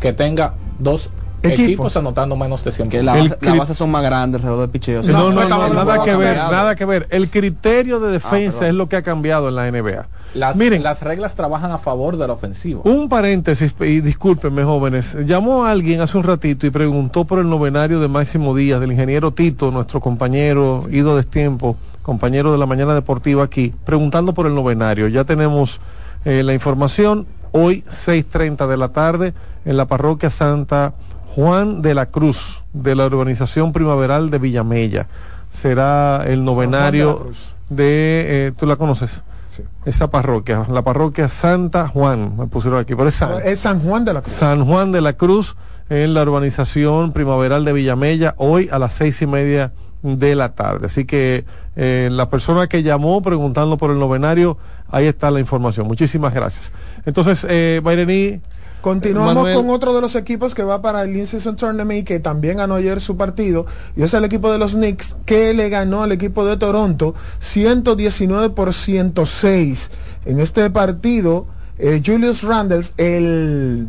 que 0.00 0.12
tenga 0.12 0.54
dos 0.78 1.10
Equipos. 1.42 1.64
equipos, 1.64 1.96
anotando 1.96 2.36
menos 2.36 2.62
de 2.62 2.72
100 2.72 2.88
Que 2.90 3.02
la 3.02 3.14
base, 3.14 3.38
la 3.40 3.66
son 3.66 3.90
más 3.90 4.02
grandes 4.02 4.40
alrededor 4.40 4.60
del 4.60 4.70
picheo. 4.70 5.02
No, 5.02 5.30
no, 5.30 5.32
no, 5.32 5.40
hablando 5.40 5.74
nada 5.74 5.98
de 5.98 6.04
que 6.04 6.16
ver, 6.16 6.36
nada 6.36 6.76
que 6.76 6.84
ver. 6.84 7.06
El 7.10 7.30
criterio 7.30 7.98
de 7.98 8.12
defensa 8.12 8.58
perdón. 8.58 8.68
es 8.68 8.74
lo 8.74 8.88
que 8.88 8.96
ha 8.96 9.02
cambiado 9.02 9.48
en 9.48 9.54
la 9.54 9.70
NBA. 9.70 10.06
Las, 10.34 10.56
Miren, 10.56 10.82
las 10.82 11.02
reglas 11.02 11.34
trabajan 11.34 11.72
a 11.72 11.78
favor 11.78 12.16
del 12.16 12.30
ofensivo. 12.30 12.82
un 12.84 13.08
paréntesis, 13.08 13.74
y 13.80 14.00
discúlpenme 14.00 14.62
jóvenes, 14.62 15.16
llamó 15.26 15.64
a 15.64 15.72
alguien 15.72 16.02
hace 16.02 16.18
un 16.18 16.24
ratito 16.24 16.66
y 16.66 16.70
preguntó 16.70 17.24
por 17.24 17.38
el 17.38 17.48
novenario 17.48 18.00
de 18.00 18.08
Máximo 18.08 18.54
Díaz, 18.54 18.80
del 18.80 18.92
ingeniero 18.92 19.32
Tito, 19.32 19.70
nuestro 19.70 20.00
compañero, 20.00 20.82
ido 20.90 21.16
de 21.16 21.24
tiempo, 21.24 21.76
compañero 22.02 22.52
de 22.52 22.58
la 22.58 22.66
mañana 22.66 22.94
deportiva 22.94 23.42
aquí, 23.42 23.74
preguntando 23.84 24.34
por 24.34 24.46
el 24.46 24.54
novenario. 24.54 25.08
Ya 25.08 25.24
tenemos 25.24 25.80
eh, 26.24 26.42
la 26.42 26.52
información, 26.52 27.26
hoy 27.52 27.82
6.30 27.88 28.68
de 28.68 28.76
la 28.76 28.90
tarde, 28.90 29.34
en 29.64 29.76
la 29.76 29.86
parroquia 29.86 30.30
Santa 30.30 30.94
Juan 31.34 31.82
de 31.82 31.94
la 31.94 32.06
Cruz, 32.06 32.62
de 32.72 32.94
la 32.94 33.06
urbanización 33.06 33.72
primaveral 33.72 34.30
de 34.30 34.38
Villamella. 34.38 35.06
Será 35.50 36.24
el 36.26 36.44
novenario 36.44 37.30
de, 37.68 38.46
eh, 38.48 38.52
¿tú 38.56 38.66
la 38.66 38.76
conoces? 38.76 39.22
Sí. 39.48 39.62
Esa 39.84 40.10
parroquia, 40.10 40.66
la 40.70 40.82
parroquia 40.82 41.28
Santa 41.28 41.88
Juan, 41.88 42.36
me 42.36 42.46
pusieron 42.46 42.80
aquí, 42.80 42.94
pero 42.94 43.08
es 43.08 43.16
San, 43.16 43.40
Es 43.44 43.60
San 43.60 43.80
Juan 43.80 44.04
de 44.04 44.12
la 44.12 44.22
Cruz. 44.22 44.34
San 44.34 44.64
Juan 44.64 44.92
de 44.92 45.00
la 45.00 45.14
Cruz, 45.14 45.56
en 45.88 46.14
la 46.14 46.22
urbanización 46.22 47.12
primaveral 47.12 47.64
de 47.64 47.72
Villamella, 47.72 48.34
hoy 48.36 48.68
a 48.70 48.78
las 48.78 48.92
seis 48.92 49.20
y 49.22 49.26
media 49.26 49.72
de 50.02 50.34
la 50.34 50.54
tarde. 50.54 50.86
Así 50.86 51.04
que 51.04 51.44
eh, 51.76 52.08
la 52.10 52.30
persona 52.30 52.68
que 52.68 52.82
llamó 52.82 53.22
preguntando 53.22 53.76
por 53.76 53.90
el 53.90 53.98
novenario, 53.98 54.56
ahí 54.88 55.06
está 55.06 55.30
la 55.30 55.40
información. 55.40 55.86
Muchísimas 55.86 56.32
gracias. 56.32 56.72
Entonces, 57.04 57.46
eh, 57.48 57.80
Bairení, 57.82 58.40
Continuamos 58.80 59.34
Manuel. 59.34 59.56
con 59.56 59.70
otro 59.70 59.94
de 59.94 60.00
los 60.00 60.14
equipos 60.16 60.54
que 60.54 60.62
va 60.62 60.80
para 60.80 61.02
el 61.02 61.14
In-Season 61.16 61.56
Tournament 61.56 62.00
y 62.00 62.04
que 62.04 62.18
también 62.20 62.56
ganó 62.58 62.76
ayer 62.76 63.00
su 63.00 63.16
partido. 63.16 63.66
Y 63.96 64.02
es 64.02 64.14
el 64.14 64.24
equipo 64.24 64.50
de 64.50 64.58
los 64.58 64.72
Knicks 64.72 65.16
que 65.26 65.52
le 65.52 65.68
ganó 65.68 66.02
al 66.02 66.12
equipo 66.12 66.46
de 66.46 66.56
Toronto 66.56 67.14
119 67.40 68.50
por 68.50 68.72
106. 68.72 69.90
En 70.24 70.40
este 70.40 70.68
partido, 70.70 71.46
eh, 71.78 72.02
Julius 72.04 72.42
Randle, 72.42 72.84
el... 72.96 73.88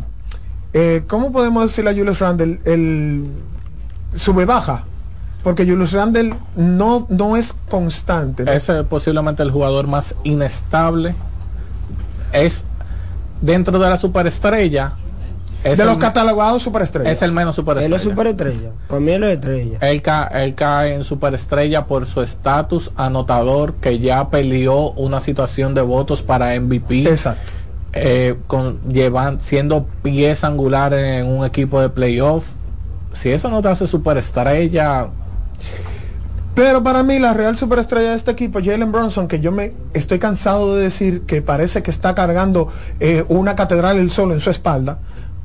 eh, 0.73 1.03
¿Cómo 1.07 1.31
podemos 1.31 1.63
decirle 1.63 1.91
a 1.91 1.93
Julius 1.93 2.19
Randle? 2.19 2.59
El 2.65 3.27
sube 4.15 4.45
baja. 4.45 4.83
Porque 5.43 5.65
Julius 5.65 5.93
Randle 5.93 6.35
no, 6.55 7.07
no 7.09 7.35
es 7.37 7.55
constante. 7.69 8.43
¿no? 8.43 8.51
Es 8.51 8.69
posiblemente 8.89 9.41
el 9.41 9.51
jugador 9.51 9.87
más 9.87 10.13
inestable. 10.23 11.15
Es 12.31 12.63
dentro 13.41 13.77
de 13.79 13.89
la 13.89 13.97
superestrella. 13.97 14.93
es 15.63 15.77
de 15.77 15.85
los 15.85 15.97
catalogados 15.97 16.63
superestrellas. 16.63 17.11
Es 17.13 17.21
el 17.21 17.31
menos 17.33 17.55
superestrella. 17.55 17.87
Él 17.95 17.99
es 17.99 18.01
superestrella. 18.03 18.69
Para 18.87 18.99
mí 18.99 19.11
él 19.11 19.23
es 19.23 19.31
estrella. 19.35 19.77
Él, 19.81 20.01
ca- 20.01 20.27
él 20.33 20.55
cae 20.55 20.95
en 20.95 21.03
superestrella 21.03 21.85
por 21.85 22.05
su 22.05 22.21
estatus 22.21 22.91
anotador 22.95 23.73
que 23.75 23.99
ya 23.99 24.29
peleó 24.29 24.91
una 24.91 25.19
situación 25.19 25.73
de 25.73 25.81
votos 25.81 26.21
para 26.21 26.59
MVP. 26.59 27.03
Exacto. 27.09 27.53
Eh, 27.93 28.35
con, 28.47 28.79
llevan, 28.89 29.41
siendo 29.41 29.85
pieza 30.01 30.47
angular 30.47 30.93
en 30.93 31.27
un 31.27 31.45
equipo 31.45 31.81
de 31.81 31.89
playoff. 31.89 32.45
Si 33.11 33.29
eso 33.29 33.49
no 33.49 33.61
te 33.61 33.67
hace 33.67 33.85
superestrella, 33.85 35.07
Pero 36.53 36.83
para 36.83 37.01
mí 37.03 37.17
la 37.17 37.33
real 37.33 37.55
superestrella 37.55 38.09
de 38.11 38.15
este 38.17 38.31
equipo, 38.31 38.59
Jalen 38.63 38.91
Bronson, 38.91 39.27
que 39.27 39.39
yo 39.39 39.51
me 39.51 39.73
estoy 39.93 40.19
cansado 40.19 40.75
de 40.75 40.83
decir 40.83 41.21
que 41.21 41.41
parece 41.41 41.81
que 41.81 41.91
está 41.91 42.13
cargando 42.13 42.67
eh, 42.99 43.23
una 43.29 43.55
catedral 43.55 43.97
él 43.97 44.11
solo 44.11 44.33
en 44.33 44.41
su 44.41 44.49
espalda, 44.49 44.99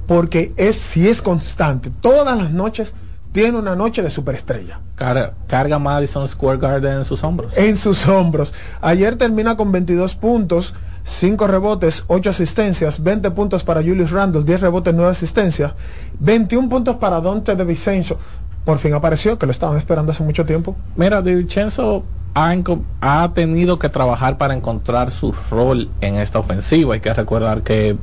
porque 0.07 0.53
es 0.57 0.74
si 0.77 1.09
es 1.09 1.23
constante. 1.23 1.91
Todas 2.01 2.37
las 2.37 2.51
noches 2.51 2.93
tiene 3.33 3.59
una 3.59 3.77
noche 3.77 4.03
de 4.03 4.11
superestrella 4.11 4.81
car- 4.97 5.35
carga 5.47 5.78
Madison 5.78 6.27
Square 6.27 6.59
Garden 6.59 6.99
en 6.99 7.05
sus 7.05 7.23
hombros. 7.23 7.57
en 7.57 7.77
sus 7.77 8.07
hombros. 8.09 8.53
Ayer 8.81 9.15
termina 9.16 9.57
con 9.57 9.70
22 9.70 10.15
puntos, 10.16 10.74
5 11.05 11.47
rebotes, 11.47 12.03
8 12.09 12.31
asistencias, 12.31 13.03
20 13.03 13.31
puntos 13.31 13.62
para 13.62 13.81
Julius 13.83 14.11
Randle, 14.11 14.43
10 14.43 14.61
rebotes, 14.62 14.93
9 14.95 15.11
asistencias, 15.11 15.73
21 16.19 16.69
puntos 16.69 16.97
para 16.97 17.20
Dante 17.20 17.55
de 17.55 17.65
Vicencio. 17.65 18.19
Por 18.66 18.78
fin 18.78 18.94
apareció, 18.94 19.38
que 19.38 19.47
lo 19.47 19.52
estaban 19.52 19.78
esperando 19.78 20.10
hace 20.10 20.24
mucho 20.24 20.44
tiempo. 20.44 20.74
Mira, 20.97 21.22
Di 21.22 21.36
Vincenzo 21.36 22.02
ha, 22.34 23.30
tenido 23.32 23.78
que 23.78 23.88
trabajar 23.88 24.38
para 24.38 24.55
encontrar 24.55 25.12
su 25.12 25.32
rol 25.52 25.88
en 26.01 26.16
esta 26.16 26.40
ofensiva. 26.40 26.94
Hay 26.94 27.01
que 27.01 27.14
recordar 27.14 27.62
que 27.62 27.97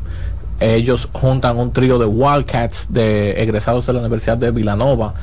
ellos 0.61 1.09
juntan 1.11 1.57
un 1.57 1.73
trío 1.73 1.99
de 1.99 2.05
Wildcats 2.05 2.87
de 2.87 3.43
egresados 3.43 3.85
de 3.85 3.91
la 3.91 3.99
Universidad 3.99 4.37
de 4.37 4.51
Villanova. 4.51 5.13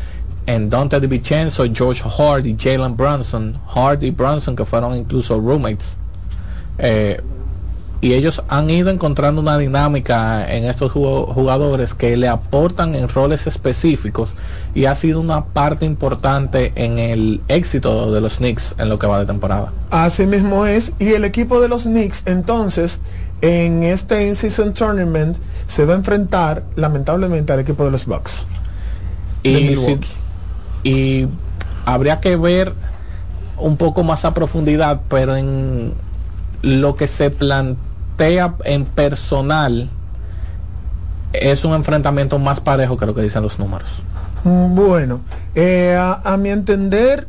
En 0.45 0.69
Dante 0.69 1.01
Di 1.01 1.07
Vincenzo, 1.07 1.65
George 1.73 2.03
Hart 2.05 2.45
y 2.45 2.55
Jalen 2.55 2.95
Brunson. 2.95 3.59
Hart 3.75 4.03
y 4.03 4.11
Brunson 4.11 4.55
que 4.55 4.67
fueron 4.67 4.95
incluso 4.95 5.41
roommates. 5.41 5.97
Eh, 6.77 7.19
y 8.03 8.15
ellos 8.15 8.43
han 8.49 8.71
ido 8.71 8.89
encontrando 8.91 9.43
una 9.43 9.59
dinámica 9.59 10.51
en 10.51 10.65
estos 10.65 10.91
jugadores 10.93 11.93
que 11.93 12.17
le 12.17 12.29
aportan 12.29 12.95
en 12.95 13.09
roles 13.09 13.47
específicos 13.47 14.31
y 14.75 14.87
ha 14.87 14.95
sido 14.95 15.21
una 15.21 15.45
parte 15.45 15.85
importante 15.85 16.73
en 16.77 16.99
el 16.99 17.43
éxito 17.49 18.11
de 18.11 18.21
los 18.23 18.39
Knicks 18.39 18.75
en 18.79 18.89
lo 18.89 18.99
que 18.99 19.07
va 19.07 19.19
de 19.19 19.27
temporada. 19.27 19.73
Así 19.91 20.27
mismo 20.27 20.65
es. 20.65 20.93
Y 20.99 21.13
el 21.13 21.25
equipo 21.27 21.61
de 21.61 21.69
los 21.69 21.83
Knicks, 21.83 22.23
entonces, 22.27 23.01
en 23.43 23.83
este 23.83 24.27
In-Season 24.27 24.73
Tournament, 24.73 25.37
se 25.67 25.85
va 25.85 25.93
a 25.93 25.97
enfrentar, 25.97 26.65
lamentablemente, 26.77 27.53
al 27.53 27.61
equipo 27.61 27.85
de 27.85 27.91
los 27.91 28.07
Bucks. 28.07 28.47
Y, 29.43 29.77
si- 29.77 29.99
y 30.85 31.29
habría 31.85 32.21
que 32.21 32.37
ver 32.37 32.73
un 33.59 33.77
poco 33.77 34.05
más 34.05 34.25
a 34.25 34.33
profundidad, 34.33 35.03
pero 35.09 35.37
en 35.37 35.93
lo 36.63 36.97
que 36.97 37.07
se 37.07 37.29
plantea 37.31 37.90
en 38.65 38.85
personal 38.85 39.89
es 41.33 41.65
un 41.65 41.73
enfrentamiento 41.75 42.39
más 42.39 42.61
parejo 42.61 42.97
que 42.97 43.07
lo 43.07 43.15
que 43.15 43.23
dicen 43.23 43.43
los 43.43 43.59
números. 43.59 44.03
Mm, 44.45 44.75
Bueno, 44.75 45.21
eh, 45.55 45.97
a, 45.99 46.21
a 46.33 46.37
mi 46.37 46.51
entender, 46.51 47.29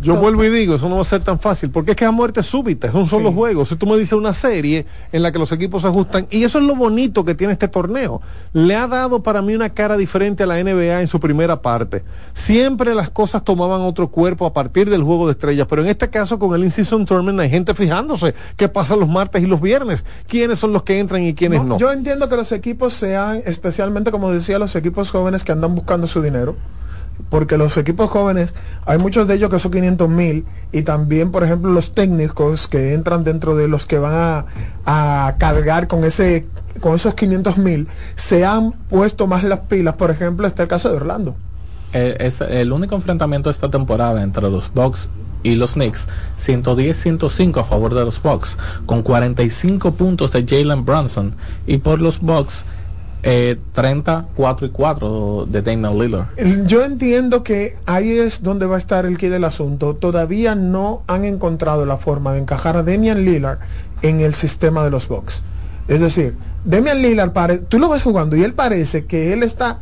Yo 0.00 0.16
vuelvo 0.16 0.44
y 0.44 0.50
digo, 0.50 0.74
eso 0.76 0.88
no 0.88 0.96
va 0.96 1.02
a 1.02 1.04
ser 1.04 1.22
tan 1.22 1.38
fácil, 1.38 1.70
porque 1.70 1.90
es 1.90 1.96
que 1.96 2.04
es 2.04 2.08
a 2.08 2.12
muerte 2.12 2.42
súbita, 2.42 2.88
es 2.88 2.94
un 2.94 3.06
solo 3.06 3.32
juego. 3.32 3.66
Si 3.66 3.76
tú 3.76 3.86
me 3.86 3.96
dices 3.98 4.12
una 4.12 4.32
serie 4.32 4.86
en 5.12 5.22
la 5.22 5.30
que 5.30 5.38
los 5.38 5.52
equipos 5.52 5.82
se 5.82 5.88
ajustan, 5.88 6.26
y 6.30 6.44
eso 6.44 6.58
es 6.58 6.64
lo 6.64 6.74
bonito 6.74 7.24
que 7.24 7.34
tiene 7.34 7.52
este 7.52 7.68
torneo, 7.68 8.22
le 8.52 8.74
ha 8.76 8.86
dado 8.86 9.22
para 9.22 9.42
mí 9.42 9.54
una 9.54 9.70
cara 9.70 9.96
diferente 9.96 10.42
a 10.42 10.46
la 10.46 10.62
NBA 10.62 11.02
en 11.02 11.08
su 11.08 11.20
primera 11.20 11.60
parte. 11.60 12.02
Siempre 12.32 12.94
las 12.94 13.10
cosas 13.10 13.44
tomaban 13.44 13.82
otro 13.82 14.08
cuerpo 14.08 14.46
a 14.46 14.52
partir 14.52 14.88
del 14.88 15.02
juego 15.02 15.26
de 15.26 15.32
estrellas, 15.32 15.66
pero 15.68 15.82
en 15.82 15.88
este 15.88 16.08
caso 16.08 16.38
con 16.38 16.54
el 16.54 16.64
In-Season 16.64 17.04
Tournament 17.04 17.40
hay 17.40 17.50
gente 17.50 17.74
fijándose 17.74 18.34
qué 18.56 18.68
pasa 18.68 18.96
los 18.96 19.08
martes 19.08 19.42
y 19.42 19.46
los 19.46 19.60
viernes, 19.60 20.04
quiénes 20.26 20.58
son 20.58 20.72
los 20.72 20.82
que 20.82 20.98
entran 20.98 21.22
y 21.22 21.34
quiénes 21.34 21.62
no. 21.62 21.78
yo 21.78 21.92
entiendo 21.92 22.28
que 22.28 22.36
los 22.36 22.52
equipos 22.52 22.94
sean, 22.94 23.42
especialmente 23.44 24.10
como 24.10 24.32
decía, 24.32 24.58
los 24.58 24.74
equipos 24.76 25.10
jóvenes 25.10 25.44
que 25.44 25.52
andan 25.52 25.74
buscando 25.74 26.06
su 26.06 26.22
dinero. 26.22 26.56
Porque 27.28 27.56
los 27.56 27.76
equipos 27.76 28.10
jóvenes, 28.10 28.54
hay 28.86 28.98
muchos 28.98 29.28
de 29.28 29.34
ellos 29.34 29.50
que 29.50 29.58
son 29.58 29.70
500 29.70 30.08
mil 30.08 30.44
y 30.72 30.82
también, 30.82 31.30
por 31.30 31.44
ejemplo, 31.44 31.70
los 31.70 31.92
técnicos 31.92 32.68
que 32.68 32.94
entran 32.94 33.24
dentro 33.24 33.54
de 33.56 33.68
los 33.68 33.86
que 33.86 33.98
van 33.98 34.14
a, 34.14 34.46
a 34.86 35.36
cargar 35.38 35.86
con 35.88 36.04
ese 36.04 36.46
con 36.80 36.94
esos 36.94 37.14
500 37.14 37.58
mil, 37.58 37.88
se 38.14 38.44
han 38.44 38.72
puesto 38.72 39.26
más 39.26 39.44
las 39.44 39.60
pilas. 39.60 39.96
Por 39.96 40.10
ejemplo, 40.10 40.46
está 40.46 40.62
el 40.62 40.68
caso 40.68 40.88
de 40.88 40.96
Orlando. 40.96 41.36
Eh, 41.92 42.16
es 42.20 42.40
el 42.40 42.72
único 42.72 42.94
enfrentamiento 42.94 43.48
de 43.48 43.54
esta 43.54 43.70
temporada 43.70 44.22
entre 44.22 44.48
los 44.48 44.72
Bucks 44.72 45.10
y 45.42 45.54
los 45.56 45.72
Knicks 45.72 46.06
110-105 46.38 47.60
a 47.60 47.64
favor 47.64 47.94
de 47.94 48.04
los 48.04 48.22
Bucks 48.22 48.56
con 48.86 49.02
45 49.02 49.92
puntos 49.92 50.32
de 50.32 50.44
Jalen 50.46 50.84
Brunson 50.84 51.34
y 51.66 51.78
por 51.78 52.00
los 52.00 52.20
Bucks 52.20 52.64
eh, 53.22 53.58
30 53.74 54.28
4 54.34 54.66
y 54.66 54.70
4 54.70 55.46
de 55.46 55.62
Damian 55.62 55.98
Lillard 55.98 56.26
Yo 56.66 56.84
entiendo 56.84 57.42
que 57.42 57.74
ahí 57.86 58.10
es 58.18 58.42
donde 58.42 58.66
va 58.66 58.76
a 58.76 58.78
estar 58.78 59.04
el 59.06 59.18
key 59.18 59.28
del 59.28 59.44
asunto. 59.44 59.94
Todavía 59.96 60.54
no 60.54 61.02
han 61.06 61.24
encontrado 61.24 61.84
la 61.86 61.96
forma 61.98 62.32
de 62.32 62.38
encajar 62.40 62.76
a 62.76 62.82
Damian 62.82 63.24
Lillard 63.24 63.58
en 64.02 64.20
el 64.20 64.34
sistema 64.34 64.82
de 64.84 64.90
los 64.90 65.06
Bucks. 65.08 65.42
Es 65.88 66.00
decir, 66.00 66.34
Damian 66.64 67.02
Lillard, 67.02 67.32
pare- 67.32 67.58
tú 67.58 67.78
lo 67.78 67.88
ves 67.88 68.02
jugando 68.02 68.36
y 68.36 68.42
él 68.44 68.54
parece 68.54 69.04
que 69.06 69.32
él 69.32 69.42
está 69.42 69.80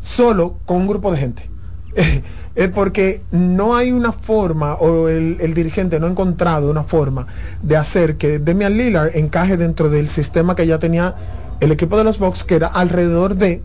solo 0.00 0.58
con 0.64 0.78
un 0.78 0.88
grupo 0.88 1.12
de 1.12 1.18
gente. 1.18 1.50
Es 2.54 2.68
porque 2.68 3.22
no 3.30 3.74
hay 3.76 3.92
una 3.92 4.12
forma, 4.12 4.74
o 4.74 5.08
el, 5.08 5.38
el 5.40 5.54
dirigente 5.54 5.98
no 5.98 6.06
ha 6.06 6.10
encontrado 6.10 6.70
una 6.70 6.84
forma 6.84 7.26
de 7.62 7.76
hacer 7.76 8.16
que 8.16 8.38
Damian 8.38 8.76
Lillard 8.76 9.16
encaje 9.16 9.56
dentro 9.56 9.88
del 9.88 10.08
sistema 10.08 10.54
que 10.54 10.66
ya 10.66 10.78
tenía 10.78 11.14
el 11.60 11.72
equipo 11.72 11.96
de 11.96 12.04
los 12.04 12.18
Bucks, 12.18 12.44
que 12.44 12.56
era 12.56 12.66
alrededor 12.66 13.36
de 13.36 13.62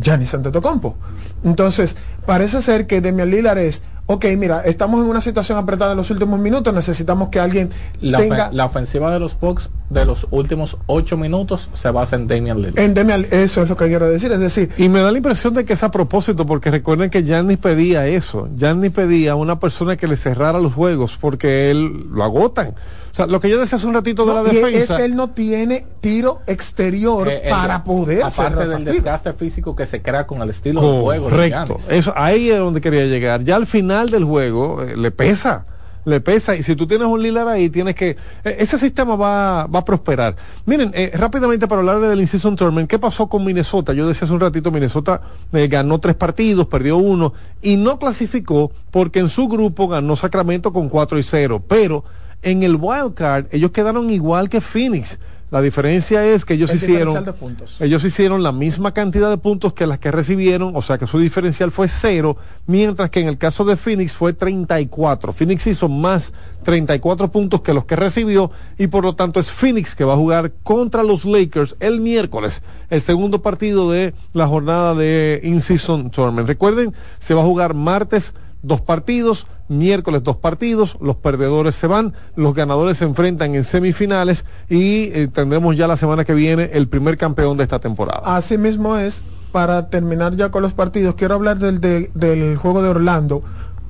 Giannis 0.00 0.34
Antetokounmpo. 0.34 0.96
Entonces, 1.44 1.96
parece 2.26 2.62
ser 2.62 2.86
que 2.86 3.00
Damian 3.00 3.30
Lillard 3.30 3.58
es, 3.58 3.82
ok, 4.06 4.26
mira, 4.36 4.60
estamos 4.60 5.00
en 5.02 5.06
una 5.06 5.20
situación 5.20 5.58
apretada 5.58 5.92
en 5.92 5.96
los 5.96 6.10
últimos 6.10 6.38
minutos, 6.38 6.72
necesitamos 6.74 7.28
que 7.30 7.40
alguien 7.40 7.70
la, 8.00 8.18
tenga 8.18 8.50
la 8.52 8.66
ofensiva 8.66 9.10
de 9.10 9.20
los 9.20 9.38
Bucks 9.38 9.70
de 9.90 10.04
los 10.04 10.26
últimos 10.30 10.76
8 10.86 11.16
minutos 11.16 11.68
se 11.74 11.90
basa 11.90 12.14
en 12.14 12.28
Damian 12.28 12.58
Lillard 12.62 12.78
en 12.78 12.94
Damian, 12.94 13.26
eso 13.32 13.62
es 13.64 13.68
lo 13.68 13.76
que 13.76 13.88
quiero 13.88 14.08
decir, 14.08 14.30
es 14.30 14.38
decir, 14.38 14.70
Y 14.78 14.88
me 14.88 15.00
da 15.00 15.10
la 15.10 15.18
impresión 15.18 15.52
de 15.52 15.64
que 15.64 15.72
es 15.72 15.82
a 15.82 15.90
propósito, 15.90 16.46
porque 16.46 16.70
recuerden 16.70 17.10
que 17.10 17.24
Giannis 17.24 17.58
pedía 17.58 18.06
eso. 18.06 18.48
Giannis 18.56 18.92
pedía 18.92 19.34
una 19.34 19.58
persona 19.58 19.96
que 19.96 20.06
le 20.06 20.16
cerrara 20.16 20.60
los 20.60 20.72
juegos, 20.74 21.18
porque 21.20 21.72
él 21.72 22.06
lo 22.12 22.22
agotan. 22.22 22.68
O 23.12 23.14
sea, 23.14 23.26
lo 23.26 23.40
que 23.40 23.50
yo 23.50 23.58
decía 23.58 23.76
hace 23.78 23.86
un 23.88 23.94
ratito 23.94 24.24
de 24.24 24.32
la 24.34 24.42
no, 24.44 24.52
y 24.70 24.74
es 24.76 24.88
que 24.92 25.04
él 25.04 25.16
no 25.16 25.30
tiene 25.30 25.84
tiro 26.00 26.38
exterior 26.46 27.28
Eh, 27.28 27.40
el- 27.44 27.50
para 27.50 27.82
poder 27.82 28.18
aparte 28.18 28.36
cerrar 28.36 28.58
del 28.60 28.70
partido. 28.70 28.92
desgaste 28.92 29.32
físico 29.32 29.74
que 29.74 29.86
se 29.86 30.00
crea 30.00 30.24
con 30.28 30.40
el 30.40 30.50
estilo 30.50 30.80
de 30.80 31.00
juego 31.02 31.24
Correcto. 31.30 31.76
Eso, 31.88 32.12
ahí 32.16 32.50
es 32.50 32.58
donde 32.58 32.80
quería 32.80 33.06
llegar. 33.06 33.42
Ya 33.42 33.56
al 33.56 33.66
final 33.66 34.10
del 34.10 34.22
juego 34.22 34.84
eh, 34.84 34.96
le 34.96 35.10
pesa. 35.10 35.66
Le 36.04 36.20
pesa. 36.20 36.56
Y 36.56 36.62
si 36.62 36.76
tú 36.76 36.86
tienes 36.86 37.06
un 37.08 37.22
Lillard 37.22 37.48
ahí, 37.48 37.68
tienes 37.68 37.94
que. 37.94 38.10
eh, 38.10 38.56
ese 38.58 38.78
sistema 38.78 39.16
va, 39.16 39.66
va 39.66 39.80
a 39.80 39.84
prosperar. 39.84 40.36
Miren, 40.66 40.92
eh, 40.94 41.10
rápidamente 41.14 41.66
para 41.66 41.80
hablar 41.80 42.00
del 42.00 42.20
In-Season 42.20 42.56
Tournament, 42.56 42.88
¿qué 42.88 42.98
pasó 42.98 43.28
con 43.28 43.44
Minnesota? 43.44 43.92
Yo 43.92 44.08
decía 44.08 44.24
hace 44.24 44.34
un 44.34 44.40
ratito, 44.40 44.70
Minnesota 44.70 45.20
eh, 45.52 45.68
ganó 45.68 45.98
tres 45.98 46.16
partidos, 46.16 46.66
perdió 46.66 46.96
uno 46.96 47.32
y 47.62 47.76
no 47.76 47.98
clasificó 47.98 48.72
porque 48.90 49.18
en 49.18 49.28
su 49.28 49.48
grupo 49.48 49.88
ganó 49.88 50.16
Sacramento 50.16 50.72
con 50.72 50.88
4 50.88 51.18
y 51.18 51.22
0. 51.22 51.62
Pero 51.68 52.04
en 52.42 52.62
el 52.62 52.76
wild 52.76 53.14
card, 53.14 53.46
ellos 53.50 53.70
quedaron 53.70 54.10
igual 54.10 54.48
que 54.48 54.60
Phoenix. 54.60 55.18
La 55.50 55.60
diferencia 55.60 56.24
es 56.24 56.44
que 56.44 56.54
ellos 56.54 56.70
El 56.70 56.76
hicieron 56.76 57.08
diferencial 57.08 57.24
de 57.24 57.32
puntos. 57.32 57.80
ellos 57.80 58.04
hicieron 58.04 58.42
la 58.44 58.52
misma 58.52 58.94
cantidad 58.94 59.28
de 59.30 59.36
puntos 59.36 59.72
que 59.72 59.86
las 59.86 59.98
que 59.98 60.12
recibieron, 60.12 60.76
o 60.76 60.82
sea 60.82 60.96
que 60.96 61.08
su 61.08 61.18
diferencial 61.18 61.72
fue 61.72 61.88
cero, 61.88 62.36
mientras 62.66 63.10
que 63.10 63.20
en 63.20 63.28
el 63.28 63.36
caso 63.36 63.64
de 63.64 63.76
Phoenix 63.76 64.14
fue 64.14 64.32
34. 64.32 65.32
Phoenix 65.32 65.66
hizo 65.66 65.88
más 65.88 66.32
34 66.62 67.32
puntos 67.32 67.62
que 67.62 67.74
los 67.74 67.84
que 67.84 67.96
recibió 67.96 68.52
y 68.78 68.86
por 68.86 69.02
lo 69.02 69.16
tanto 69.16 69.40
es 69.40 69.50
Phoenix 69.50 69.96
que 69.96 70.04
va 70.04 70.12
a 70.12 70.16
jugar 70.16 70.52
contra 70.62 71.02
los 71.02 71.24
Lakers 71.24 71.74
el 71.80 72.00
miércoles, 72.00 72.62
el 72.88 73.02
segundo 73.02 73.42
partido 73.42 73.90
de 73.90 74.14
la 74.32 74.46
jornada 74.46 74.94
de 74.94 75.40
In-Season 75.42 76.10
Tournament. 76.10 76.46
Recuerden, 76.46 76.94
se 77.18 77.34
va 77.34 77.42
a 77.42 77.44
jugar 77.44 77.74
martes 77.74 78.34
dos 78.62 78.80
partidos, 78.80 79.46
miércoles 79.70 80.22
dos 80.22 80.36
partidos, 80.36 80.98
los 81.00 81.16
perdedores 81.16 81.76
se 81.76 81.86
van, 81.86 82.12
los 82.36 82.54
ganadores 82.54 82.98
se 82.98 83.04
enfrentan 83.04 83.54
en 83.54 83.64
semifinales 83.64 84.44
y 84.68 85.04
eh, 85.12 85.28
tendremos 85.32 85.76
ya 85.76 85.86
la 85.86 85.96
semana 85.96 86.24
que 86.24 86.34
viene 86.34 86.70
el 86.74 86.88
primer 86.88 87.16
campeón 87.16 87.56
de 87.56 87.62
esta 87.62 87.78
temporada. 87.78 88.20
Así 88.36 88.58
mismo 88.58 88.96
es, 88.96 89.22
para 89.52 89.88
terminar 89.88 90.34
ya 90.36 90.50
con 90.50 90.62
los 90.62 90.74
partidos, 90.74 91.14
quiero 91.14 91.34
hablar 91.36 91.58
del, 91.58 91.80
de- 91.80 92.10
del 92.14 92.56
juego 92.56 92.82
de 92.82 92.88
Orlando, 92.90 93.42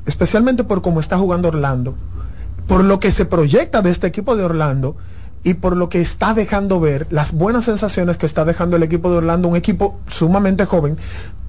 especialmente 0.06 0.64
por 0.64 0.82
cómo 0.82 1.00
está 1.00 1.16
jugando 1.18 1.48
Orlando, 1.48 1.94
por 2.66 2.84
lo 2.84 3.00
que 3.00 3.10
se 3.10 3.24
proyecta 3.24 3.82
de 3.82 3.90
este 3.90 4.06
equipo 4.06 4.36
de 4.36 4.44
Orlando 4.44 4.96
y 5.42 5.54
por 5.54 5.74
lo 5.76 5.88
que 5.88 6.02
está 6.02 6.34
dejando 6.34 6.78
ver, 6.80 7.06
las 7.08 7.32
buenas 7.32 7.64
sensaciones 7.64 8.18
que 8.18 8.26
está 8.26 8.44
dejando 8.44 8.76
el 8.76 8.82
equipo 8.82 9.10
de 9.10 9.16
Orlando, 9.16 9.48
un 9.48 9.56
equipo 9.56 9.98
sumamente 10.08 10.66
joven, 10.66 10.98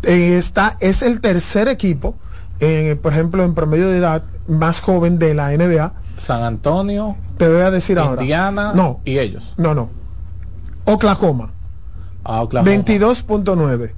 eh, 0.04 0.38
está, 0.38 0.78
es 0.80 1.02
el 1.02 1.20
tercer 1.20 1.68
equipo, 1.68 2.16
por 3.02 3.12
ejemplo, 3.14 3.44
en 3.44 3.56
promedio 3.56 3.90
de 3.90 3.98
edad 3.98 4.24
más 4.48 4.82
joven 4.82 5.18
de 5.18 5.34
la 5.34 5.52
NBA. 5.52 5.94
San 6.18 6.44
Antonio, 6.44 7.16
Te 7.38 7.48
voy 7.50 7.62
a 7.62 7.72
decir 7.72 7.98
ahora. 7.98 8.22
Indiana 8.22 8.74
No, 8.76 9.02
y 9.04 9.18
ellos. 9.18 9.54
no, 9.58 9.74
no. 9.74 9.90
Oklahoma. 10.86 11.52
Ah, 12.24 12.42
Oklahoma. 12.44 12.72
22.9. 12.72 13.94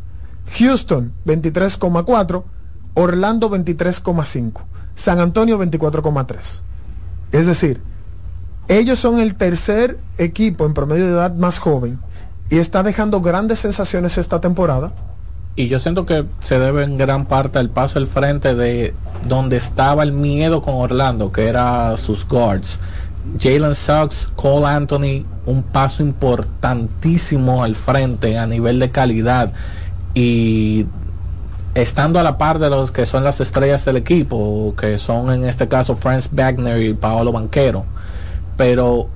Houston 0.57 1.13
23,4. 1.25 2.43
Orlando 2.93 3.49
23,5. 3.49 4.61
San 4.95 5.19
Antonio 5.19 5.59
24,3. 5.59 6.61
Es 7.31 7.45
decir, 7.47 7.81
ellos 8.69 8.99
son 8.99 9.19
el 9.19 9.35
tercer 9.35 9.99
equipo 10.17 10.65
en 10.65 10.73
promedio 10.73 11.05
de 11.07 11.11
edad 11.11 11.33
más 11.35 11.59
joven 11.59 11.99
y 12.49 12.59
está 12.59 12.83
dejando 12.83 13.19
grandes 13.21 13.59
sensaciones 13.59 14.17
esta 14.17 14.39
temporada. 14.39 14.93
Y 15.55 15.67
yo 15.67 15.79
siento 15.79 16.05
que 16.05 16.25
se 16.39 16.57
debe 16.57 16.83
en 16.83 16.97
gran 16.97 17.25
parte 17.25 17.59
al 17.59 17.69
paso 17.69 17.99
al 17.99 18.07
frente 18.07 18.55
de 18.55 18.95
donde 19.27 19.57
estaba 19.57 20.01
el 20.01 20.11
miedo 20.11 20.63
con 20.63 20.75
Orlando, 20.75 21.31
que 21.31 21.47
era 21.47 21.95
sus 21.97 22.27
guards. 22.27 22.79
Jalen 23.39 23.75
Suggs, 23.75 24.31
Cole 24.35 24.65
Anthony, 24.65 25.25
un 25.45 25.63
paso 25.63 26.01
importantísimo 26.01 27.63
al 27.63 27.75
frente 27.75 28.37
a 28.37 28.47
nivel 28.47 28.79
de 28.79 28.89
calidad 28.91 29.53
y 30.15 30.87
estando 31.75 32.19
a 32.19 32.23
la 32.23 32.37
par 32.37 32.59
de 32.59 32.69
los 32.69 32.91
que 32.91 33.05
son 33.05 33.23
las 33.23 33.39
estrellas 33.39 33.85
del 33.85 33.97
equipo, 33.97 34.73
que 34.77 34.97
son 34.97 35.31
en 35.31 35.45
este 35.45 35.67
caso 35.67 35.95
Franz 35.95 36.29
Wagner 36.31 36.81
y 36.81 36.93
Paolo 36.95 37.31
Banquero. 37.31 37.85
Pero 38.57 39.07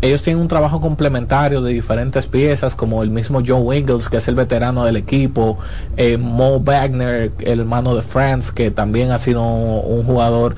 ellos 0.00 0.22
tienen 0.22 0.40
un 0.40 0.48
trabajo 0.48 0.80
complementario 0.80 1.60
de 1.60 1.72
diferentes 1.72 2.26
piezas, 2.26 2.74
como 2.74 3.02
el 3.02 3.10
mismo 3.10 3.42
Joe 3.44 3.60
Wiggles, 3.60 4.08
que 4.08 4.18
es 4.18 4.28
el 4.28 4.36
veterano 4.36 4.84
del 4.84 4.96
equipo, 4.96 5.58
eh, 5.96 6.18
Mo 6.18 6.60
Wagner, 6.60 7.32
el 7.40 7.60
hermano 7.60 7.96
de 7.96 8.02
Franz, 8.02 8.52
que 8.52 8.70
también 8.70 9.10
ha 9.10 9.18
sido 9.18 9.42
un 9.42 10.04
jugador 10.04 10.54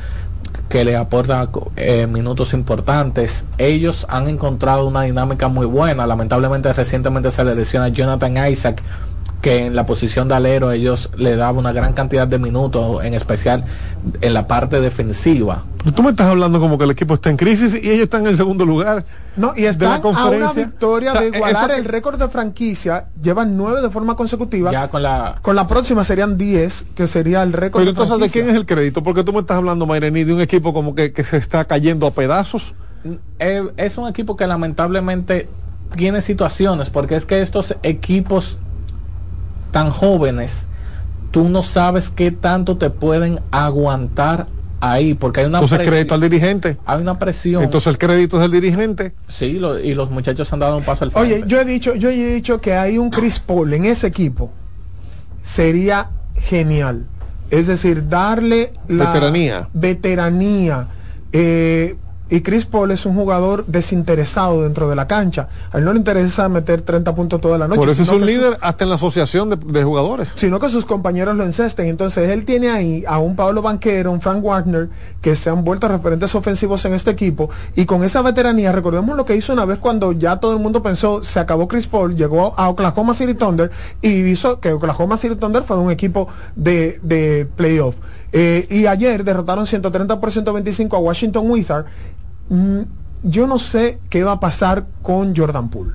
que 0.68 0.84
le 0.84 0.96
aporta 0.96 1.48
eh, 1.76 2.06
minutos 2.06 2.52
importantes. 2.52 3.44
Ellos 3.58 4.06
han 4.08 4.28
encontrado 4.28 4.86
una 4.86 5.02
dinámica 5.02 5.48
muy 5.48 5.66
buena. 5.66 6.06
Lamentablemente 6.06 6.72
recientemente 6.72 7.30
se 7.30 7.42
le 7.42 7.54
lesiona 7.54 7.88
Jonathan 7.88 8.50
Isaac, 8.50 8.82
que 9.40 9.64
en 9.66 9.74
la 9.74 9.86
posición 9.86 10.28
de 10.28 10.34
alero 10.34 10.70
ellos 10.70 11.10
le 11.16 11.34
daban 11.36 11.56
una 11.58 11.72
gran 11.72 11.92
cantidad 11.94 12.28
de 12.28 12.38
minutos, 12.38 13.02
en 13.04 13.14
especial 13.14 13.64
en 14.20 14.34
la 14.34 14.46
parte 14.46 14.80
defensiva. 14.80 15.64
Pero 15.78 15.92
Tú 15.94 16.02
me 16.02 16.10
estás 16.10 16.26
hablando 16.28 16.60
como 16.60 16.76
que 16.76 16.84
el 16.84 16.90
equipo 16.90 17.14
está 17.14 17.30
en 17.30 17.36
crisis 17.38 17.72
y 17.74 17.88
ellos 17.90 18.04
están 18.04 18.22
en 18.22 18.28
el 18.28 18.36
segundo 18.36 18.66
lugar. 18.66 19.04
No, 19.36 19.52
y 19.56 19.62
de 19.62 19.68
están 19.68 19.88
la 19.88 19.94
a 19.94 19.98
una 19.98 20.02
conferencia. 20.02 20.64
victoria 20.66 21.10
O 21.10 21.12
sea, 21.12 21.22
de 21.22 21.28
igualar 21.38 21.70
eso- 21.70 21.78
el 21.78 21.84
récord 21.86 22.18
de 22.18 22.28
franquicia. 22.28 23.06
Llevan 23.22 23.56
nueve 23.56 23.80
de 23.80 23.88
forma 23.88 24.14
consecutiva. 24.16 24.70
Ya 24.72 24.88
con 24.88 25.02
la 25.02 25.38
Con 25.40 25.56
la 25.56 25.66
próxima 25.66 26.04
serían 26.04 26.36
10, 26.36 26.84
que 26.94 27.06
sería 27.06 27.42
el 27.42 27.52
récord 27.52 27.80
Pero 27.80 27.84
de 27.86 27.90
entonces, 27.92 28.10
¿de 28.12 28.18
franquicia. 28.18 28.42
quién 28.42 28.54
es 28.54 28.60
el 28.60 28.66
crédito? 28.66 29.02
Porque 29.02 29.24
tú 29.24 29.32
me 29.32 29.40
estás 29.40 29.56
hablando, 29.56 29.86
Mayrení, 29.86 30.24
de 30.24 30.34
un 30.34 30.40
equipo 30.42 30.74
como 30.74 30.94
que, 30.94 31.12
que 31.12 31.24
se 31.24 31.36
está 31.38 31.64
cayendo 31.64 32.06
a 32.06 32.10
pedazos. 32.10 32.74
Eh, 33.38 33.62
es 33.78 33.96
un 33.96 34.08
equipo 34.08 34.36
que 34.36 34.46
lamentablemente 34.46 35.48
tiene 35.96 36.20
situaciones, 36.20 36.90
porque 36.90 37.16
es 37.16 37.24
que 37.24 37.40
estos 37.40 37.74
equipos 37.82 38.58
tan 39.70 39.90
jóvenes, 39.90 40.66
tú 41.30 41.48
no 41.48 41.62
sabes 41.62 42.10
qué 42.10 42.30
tanto 42.30 42.76
te 42.76 42.90
pueden 42.90 43.40
aguantar 43.50 44.46
ahí, 44.80 45.14
porque 45.14 45.40
hay 45.40 45.46
una 45.46 45.58
Entonces, 45.58 45.78
presión- 45.78 45.90
crédito 45.92 46.14
al 46.14 46.20
dirigente. 46.22 46.76
hay 46.86 47.00
una 47.02 47.18
presión. 47.18 47.62
Entonces, 47.62 47.86
el 47.88 47.98
crédito 47.98 48.36
es 48.36 48.42
del 48.42 48.50
dirigente. 48.52 49.12
sí, 49.28 49.58
lo- 49.58 49.78
y 49.78 49.94
los 49.94 50.10
muchachos 50.10 50.50
han 50.52 50.58
dado 50.60 50.76
un 50.78 50.84
paso 50.84 51.04
al 51.04 51.10
frente. 51.10 51.34
Oye, 51.34 51.44
yo 51.46 51.60
he 51.60 51.64
dicho, 51.64 51.94
yo 51.94 52.08
he 52.10 52.34
dicho 52.34 52.60
que 52.60 52.74
hay 52.74 52.96
un 52.98 53.10
Chris 53.10 53.38
Paul 53.40 53.72
en 53.74 53.84
ese 53.84 54.06
equipo. 54.06 54.50
Sería 55.42 56.10
genial. 56.36 57.06
Es 57.50 57.66
decir, 57.66 58.08
darle 58.08 58.70
la 58.88 59.06
Veteranía. 59.06 59.68
veteranía. 59.72 60.86
Eh, 61.32 61.96
y 62.30 62.40
Chris 62.42 62.64
Paul 62.64 62.90
es 62.92 63.04
un 63.06 63.14
jugador 63.14 63.66
desinteresado 63.66 64.62
dentro 64.62 64.88
de 64.88 64.96
la 64.96 65.06
cancha. 65.08 65.48
A 65.72 65.78
él 65.78 65.84
no 65.84 65.92
le 65.92 65.98
interesa 65.98 66.48
meter 66.48 66.80
30 66.82 67.14
puntos 67.14 67.40
toda 67.40 67.58
la 67.58 67.66
noche. 67.68 67.80
Por 67.80 67.88
eso 67.90 68.02
es 68.02 68.08
un 68.08 68.20
sus- 68.20 68.26
líder 68.26 68.56
hasta 68.60 68.84
en 68.84 68.90
la 68.90 68.96
asociación 68.96 69.50
de, 69.50 69.56
de 69.56 69.84
jugadores. 69.84 70.32
sino 70.36 70.58
que 70.60 70.68
sus 70.68 70.84
compañeros 70.86 71.36
lo 71.36 71.44
encesten. 71.44 71.88
Entonces 71.88 72.28
él 72.30 72.44
tiene 72.44 72.70
ahí 72.70 73.04
a 73.06 73.18
un 73.18 73.36
Pablo 73.36 73.62
Banquero, 73.62 74.12
un 74.12 74.20
Frank 74.20 74.42
Wagner, 74.44 74.88
que 75.20 75.34
se 75.36 75.50
han 75.50 75.64
vuelto 75.64 75.88
referentes 75.88 76.34
ofensivos 76.34 76.84
en 76.84 76.94
este 76.94 77.10
equipo. 77.10 77.50
Y 77.74 77.84
con 77.86 78.04
esa 78.04 78.22
veteranía, 78.22 78.72
recordemos 78.72 79.16
lo 79.16 79.24
que 79.24 79.34
hizo 79.36 79.52
una 79.52 79.64
vez 79.64 79.78
cuando 79.78 80.12
ya 80.12 80.36
todo 80.36 80.52
el 80.52 80.60
mundo 80.60 80.82
pensó, 80.82 81.24
se 81.24 81.40
acabó 81.40 81.66
Chris 81.68 81.86
Paul, 81.88 82.14
llegó 82.14 82.54
a 82.56 82.68
Oklahoma 82.68 83.12
City 83.14 83.34
Thunder 83.34 83.70
y 84.00 84.08
hizo 84.22 84.60
que 84.60 84.72
Oklahoma 84.72 85.16
City 85.16 85.34
Thunder 85.36 85.62
fuera 85.62 85.82
un 85.82 85.90
equipo 85.90 86.28
de, 86.54 87.00
de 87.02 87.48
playoff. 87.56 87.96
Eh, 88.32 88.64
y 88.70 88.86
ayer 88.86 89.24
derrotaron 89.24 89.66
130 89.66 90.20
por 90.20 90.30
125 90.30 90.94
a 90.96 91.00
Washington 91.00 91.50
Wizards. 91.50 91.88
Mm, 92.50 92.82
yo 93.22 93.46
no 93.46 93.58
sé 93.58 93.98
qué 94.10 94.22
va 94.22 94.32
a 94.32 94.40
pasar 94.40 94.86
con 95.02 95.34
Jordan 95.34 95.70
Poole. 95.70 95.92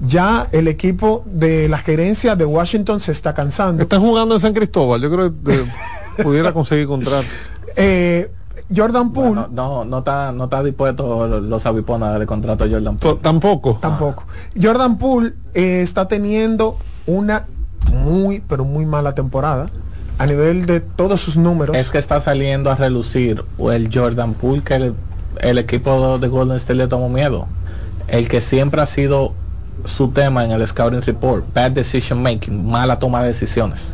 Ya 0.00 0.46
el 0.52 0.68
equipo 0.68 1.24
de 1.26 1.68
la 1.68 1.78
gerencia 1.78 2.36
de 2.36 2.44
Washington 2.44 3.00
se 3.00 3.12
está 3.12 3.34
cansando. 3.34 3.82
Están 3.82 4.00
jugando 4.00 4.34
en 4.34 4.40
San 4.40 4.54
Cristóbal. 4.54 5.00
Yo 5.00 5.10
creo 5.10 5.34
que 5.42 5.54
eh, 5.54 5.64
pudiera 6.22 6.52
conseguir 6.52 6.86
contrato. 6.86 7.26
Eh, 7.76 8.30
Jordan 8.74 9.12
Poole 9.12 9.28
Bueno, 9.28 9.48
no, 9.50 9.84
no 9.84 9.98
está, 9.98 10.32
no 10.32 10.44
está 10.44 10.62
dispuesto 10.62 11.26
los 11.26 11.66
aviponas 11.66 12.08
a 12.08 12.12
darle 12.12 12.26
contrato 12.26 12.64
a 12.64 12.68
Jordan 12.68 12.96
Poole. 12.96 13.18
Tampoco. 13.22 13.78
tampoco. 13.80 14.24
Jordan 14.60 14.98
Poole 14.98 15.34
eh, 15.54 15.82
está 15.82 16.08
teniendo 16.08 16.78
una 17.06 17.46
muy, 17.92 18.40
pero 18.40 18.64
muy 18.64 18.86
mala 18.86 19.14
temporada 19.14 19.68
a 20.18 20.26
nivel 20.26 20.66
de 20.66 20.80
todos 20.80 21.20
sus 21.20 21.36
números. 21.36 21.76
Es 21.76 21.90
que 21.90 21.98
está 21.98 22.20
saliendo 22.20 22.70
a 22.70 22.74
relucir 22.74 23.44
el 23.58 23.90
Jordan 23.92 24.34
Poole 24.34 24.62
que 24.62 24.92
el, 25.40 25.58
equipo 25.58 26.18
de 26.18 26.28
Golden 26.28 26.56
State 26.56 26.74
le 26.74 26.88
tomó 26.88 27.08
miedo. 27.08 27.46
El 28.08 28.28
que 28.28 28.40
siempre 28.40 28.80
ha 28.80 28.86
sido 28.86 29.32
su 29.84 30.08
tema 30.08 30.44
en 30.44 30.52
el 30.52 30.66
Scouting 30.66 31.02
Report, 31.02 31.44
bad 31.54 31.72
decision 31.72 32.22
making, 32.22 32.66
mala 32.66 32.98
toma 32.98 33.22
de 33.22 33.28
decisiones. 33.28 33.92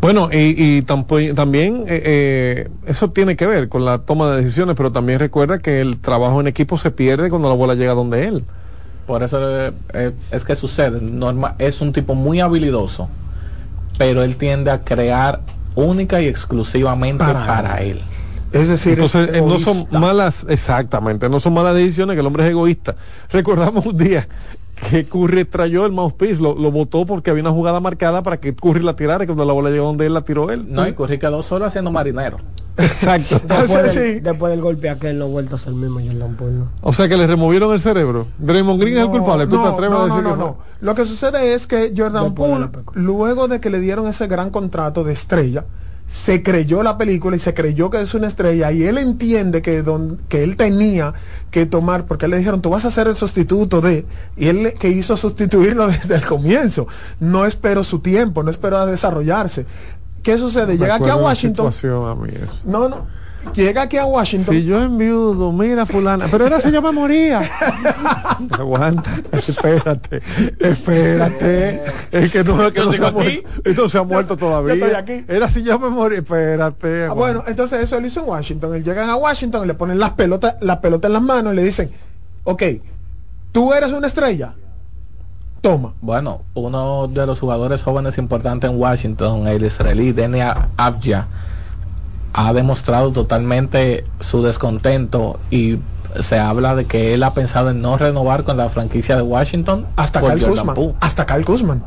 Bueno, 0.00 0.30
y, 0.32 0.82
también 0.82 1.84
eh, 1.86 2.02
eh, 2.04 2.70
eso 2.86 3.10
tiene 3.10 3.36
que 3.36 3.46
ver 3.46 3.68
con 3.68 3.84
la 3.84 3.98
toma 3.98 4.30
de 4.30 4.42
decisiones, 4.42 4.74
pero 4.76 4.90
también 4.92 5.18
recuerda 5.18 5.58
que 5.58 5.82
el 5.82 5.98
trabajo 5.98 6.40
en 6.40 6.46
equipo 6.46 6.78
se 6.78 6.90
pierde 6.90 7.28
cuando 7.28 7.48
la 7.48 7.54
bola 7.54 7.74
llega 7.74 7.92
donde 7.92 8.26
él. 8.26 8.44
Por 9.10 9.24
eso 9.24 9.38
eh, 9.42 9.72
eh, 9.92 10.12
es 10.30 10.44
que 10.44 10.54
sucede. 10.54 11.00
Norma, 11.00 11.56
es 11.58 11.80
un 11.80 11.92
tipo 11.92 12.14
muy 12.14 12.38
habilidoso, 12.38 13.08
pero 13.98 14.22
él 14.22 14.36
tiende 14.36 14.70
a 14.70 14.82
crear 14.82 15.40
única 15.74 16.20
y 16.20 16.28
exclusivamente 16.28 17.24
Para 17.24 17.44
para, 17.44 17.82
él. 17.82 18.00
Es 18.52 18.68
decir, 18.68 18.94
Entonces, 18.94 19.28
es 19.28 19.34
eh, 19.36 19.42
no 19.42 19.58
son 19.58 19.86
malas, 19.92 20.44
exactamente, 20.48 21.28
no 21.28 21.38
son 21.38 21.54
malas 21.54 21.74
decisiones, 21.74 22.14
que 22.14 22.20
el 22.20 22.26
hombre 22.26 22.44
es 22.44 22.50
egoísta. 22.50 22.96
Recordamos 23.30 23.86
un 23.86 23.96
día 23.96 24.26
que 24.88 25.04
Curry 25.04 25.44
trayó 25.44 25.86
el 25.86 25.92
mouthpiece, 25.92 26.40
lo, 26.40 26.54
lo 26.54 26.70
botó 26.70 27.06
porque 27.06 27.30
había 27.30 27.42
una 27.42 27.52
jugada 27.52 27.80
marcada 27.80 28.22
para 28.22 28.38
que 28.38 28.54
Curry 28.54 28.82
la 28.82 28.96
tirara 28.96 29.24
y 29.24 29.26
cuando 29.26 29.44
la 29.44 29.52
bola 29.52 29.70
llegó 29.70 29.86
donde 29.86 30.06
él 30.06 30.14
la 30.14 30.22
tiró 30.22 30.50
él. 30.50 30.66
No, 30.68 30.86
y 30.86 30.94
Curry 30.94 31.18
quedó 31.18 31.42
solo 31.42 31.66
haciendo 31.66 31.90
marinero. 31.90 32.38
Exacto. 32.76 33.40
Después, 33.46 33.94
del, 33.94 34.14
sí. 34.14 34.20
después 34.20 34.50
del 34.50 34.60
golpe 34.60 34.88
aquel 34.88 35.18
no 35.18 35.26
ha 35.26 35.28
vuelto 35.28 35.56
a 35.56 35.58
ser 35.58 35.70
el 35.70 35.78
mismo 35.78 36.00
Jordan 36.00 36.36
Poole. 36.36 36.52
¿no? 36.54 36.70
O 36.80 36.92
sea 36.92 37.08
que 37.08 37.16
le 37.16 37.26
removieron 37.26 37.72
el 37.72 37.80
cerebro. 37.80 38.26
Draymond 38.38 38.80
Green 38.80 38.98
es 38.98 39.04
el 39.04 39.10
culpable. 39.10 39.46
¿Tú 39.46 39.56
no, 39.56 39.62
te 39.62 39.68
atreves 39.68 39.90
no, 39.90 40.02
a 40.02 40.06
decir 40.06 40.22
no, 40.22 40.30
que 40.30 40.36
no, 40.36 40.46
fue? 40.46 40.46
no. 40.46 40.58
Lo 40.80 40.94
que 40.94 41.04
sucede 41.04 41.54
es 41.54 41.66
que 41.66 41.92
Jordan 41.96 42.24
Después 42.24 42.50
de 42.50 42.68
Poole, 42.68 42.84
luego 42.94 43.48
de 43.48 43.60
que 43.60 43.70
le 43.70 43.80
dieron 43.80 44.06
ese 44.06 44.26
gran 44.26 44.50
contrato 44.50 45.04
de 45.04 45.12
estrella, 45.12 45.66
se 46.10 46.42
creyó 46.42 46.82
la 46.82 46.98
película 46.98 47.36
y 47.36 47.38
se 47.38 47.54
creyó 47.54 47.88
que 47.88 48.00
es 48.00 48.14
una 48.14 48.26
estrella 48.26 48.72
y 48.72 48.82
él 48.82 48.98
entiende 48.98 49.62
que, 49.62 49.84
don, 49.84 50.18
que 50.28 50.42
él 50.42 50.56
tenía 50.56 51.14
que 51.52 51.66
tomar, 51.66 52.06
porque 52.06 52.26
le 52.26 52.36
dijeron, 52.36 52.60
tú 52.60 52.70
vas 52.70 52.84
a 52.84 52.90
ser 52.90 53.06
el 53.06 53.14
sustituto 53.14 53.80
de, 53.80 54.04
y 54.36 54.48
él 54.48 54.74
que 54.76 54.88
hizo 54.88 55.16
sustituirlo 55.16 55.86
desde 55.88 56.16
el 56.16 56.22
comienzo. 56.22 56.88
No 57.20 57.46
esperó 57.46 57.84
su 57.84 58.00
tiempo, 58.00 58.42
no 58.42 58.50
esperó 58.50 58.78
a 58.78 58.86
desarrollarse. 58.86 59.66
¿Qué 60.24 60.36
sucede? 60.36 60.76
Llega 60.76 60.96
aquí 60.96 61.08
a 61.08 61.16
Washington. 61.16 61.66
No, 62.64 62.88
no. 62.88 63.06
Llega 63.54 63.82
aquí 63.82 63.96
a 63.96 64.06
Washington. 64.06 64.54
Si 64.54 64.64
yo 64.64 64.80
enviudo, 64.82 65.50
mira 65.52 65.86
fulana, 65.86 66.26
pero 66.30 66.46
era 66.46 66.60
si 66.60 66.70
yo 66.70 66.82
me 66.82 66.92
moría. 66.92 67.40
Aguanta, 68.50 69.10
espérate, 69.32 70.22
espérate. 70.58 71.82
Es 72.10 72.30
que 72.30 72.44
no, 72.44 72.66
es 72.66 72.72
que 72.72 72.80
no 72.80 72.92
se 72.92 73.06
ha 73.06 73.10
muerto, 73.10 73.48
no 73.76 73.88
se 73.88 73.98
ha 73.98 74.02
muerto 74.02 74.36
todavía. 74.36 74.74
yo 74.74 74.86
estoy 74.86 75.00
aquí. 75.00 75.24
Era 75.26 75.48
si 75.48 75.62
yo 75.62 75.78
me 75.78 75.88
moría, 75.88 76.18
espérate. 76.18 77.04
Ah, 77.04 77.12
bueno, 77.12 77.42
entonces 77.46 77.80
eso 77.80 77.96
él 77.96 78.06
hizo 78.06 78.20
en 78.20 78.28
Washington. 78.28 78.74
Él 78.74 78.84
llegan 78.84 79.10
a 79.10 79.16
Washington, 79.16 79.66
le 79.66 79.74
ponen 79.74 79.98
las 79.98 80.12
pelotas, 80.12 80.56
la 80.60 80.80
pelota 80.80 81.08
en 81.08 81.14
las 81.14 81.22
manos 81.22 81.52
y 81.52 81.56
le 81.56 81.64
dicen, 81.64 81.90
ok, 82.44 82.62
tú 83.52 83.72
eres 83.72 83.90
una 83.92 84.06
estrella. 84.06 84.54
Toma. 85.60 85.92
Bueno, 86.00 86.42
uno 86.54 87.06
de 87.08 87.26
los 87.26 87.38
jugadores 87.38 87.82
jóvenes 87.82 88.16
importantes 88.16 88.70
en 88.70 88.78
Washington, 88.78 89.46
el 89.46 89.62
israelí 89.64 90.12
Deni 90.12 90.40
Avdia, 90.76 91.26
ha 92.32 92.52
demostrado 92.52 93.12
totalmente 93.12 94.04
su 94.20 94.42
descontento 94.42 95.38
y 95.50 95.78
se 96.18 96.38
habla 96.38 96.74
de 96.74 96.86
que 96.86 97.14
él 97.14 97.22
ha 97.22 97.34
pensado 97.34 97.70
en 97.70 97.80
no 97.80 97.96
renovar 97.96 98.44
con 98.44 98.56
la 98.56 98.68
franquicia 98.68 99.16
de 99.16 99.22
Washington 99.22 99.86
Hasta 99.96 100.20
Kyle 100.20 100.42
Kuzman. 100.42 100.76
Hasta 101.00 101.26
Kyle 101.26 101.44
Kuzman. 101.44 101.84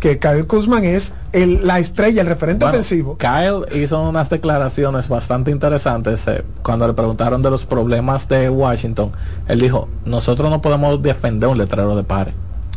Que 0.00 0.18
Kyle 0.18 0.46
Kuzman 0.46 0.84
es 0.84 1.14
el, 1.32 1.66
la 1.66 1.78
estrella, 1.78 2.20
el 2.20 2.26
referente 2.26 2.64
Bueno, 2.64 2.78
ofensivo. 2.78 3.16
Kyle 3.16 3.64
hizo 3.82 4.02
unas 4.02 4.28
declaraciones 4.28 5.08
bastante 5.08 5.50
interesantes 5.50 6.26
eh, 6.28 6.44
cuando 6.62 6.86
le 6.86 6.92
preguntaron 6.92 7.40
de 7.40 7.50
los 7.50 7.64
problemas 7.64 8.28
de 8.28 8.50
Washington. 8.50 9.12
Él 9.48 9.60
dijo, 9.60 9.88
nosotros 10.04 10.50
no 10.50 10.60
podemos 10.60 11.02
defender 11.02 11.48
un 11.48 11.56
letrero 11.56 11.96
de 11.96 12.04
pare. 12.04 12.34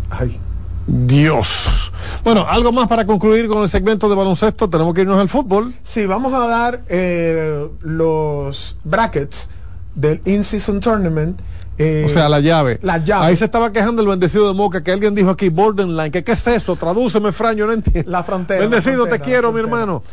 Ay. 0.10 0.40
Dios. 0.88 1.92
Bueno, 2.24 2.46
algo 2.48 2.72
más 2.72 2.88
para 2.88 3.06
concluir 3.06 3.48
con 3.48 3.62
el 3.62 3.70
segmento 3.70 4.08
de 4.10 4.16
baloncesto. 4.16 4.70
Tenemos 4.70 4.94
que 4.94 5.02
irnos 5.02 5.20
al 5.20 5.30
fútbol. 5.30 5.74
Sí, 5.84 6.06
vamos 6.06 6.34
a 6.34 6.48
dar 6.48 6.82
eh, 6.88 7.68
los 7.82 8.78
brackets 8.84 9.50
del 9.96 10.22
In-Season 10.26 10.80
Tournament. 10.80 11.40
eh, 11.78 12.06
O 12.06 12.10
sea, 12.10 12.30
la 12.30 12.40
llave. 12.40 12.80
La 12.82 13.00
llave. 13.00 13.26
Ahí 13.28 13.36
se 13.36 13.46
estaba 13.46 13.72
quejando 13.72 14.02
el 14.02 14.08
bendecido 14.08 14.48
de 14.48 14.54
Moca, 14.54 14.84
que 14.84 14.92
alguien 14.92 15.14
dijo 15.14 15.30
aquí, 15.30 15.50
borderline, 15.50 16.12
que 16.12 16.24
qué 16.24 16.32
es 16.32 16.48
eso, 16.48 16.76
tradúceme, 16.76 17.32
Fran, 17.32 17.58
yo 17.58 17.68
no 17.68 17.74
entiendo. 17.74 18.10
La 18.10 18.24
frontera. 18.24 18.62
Bendecido, 18.62 19.06
la 19.06 19.12
te 19.12 19.20
quiero, 19.20 19.52
mi 19.52 19.60
hermano. 19.60 20.04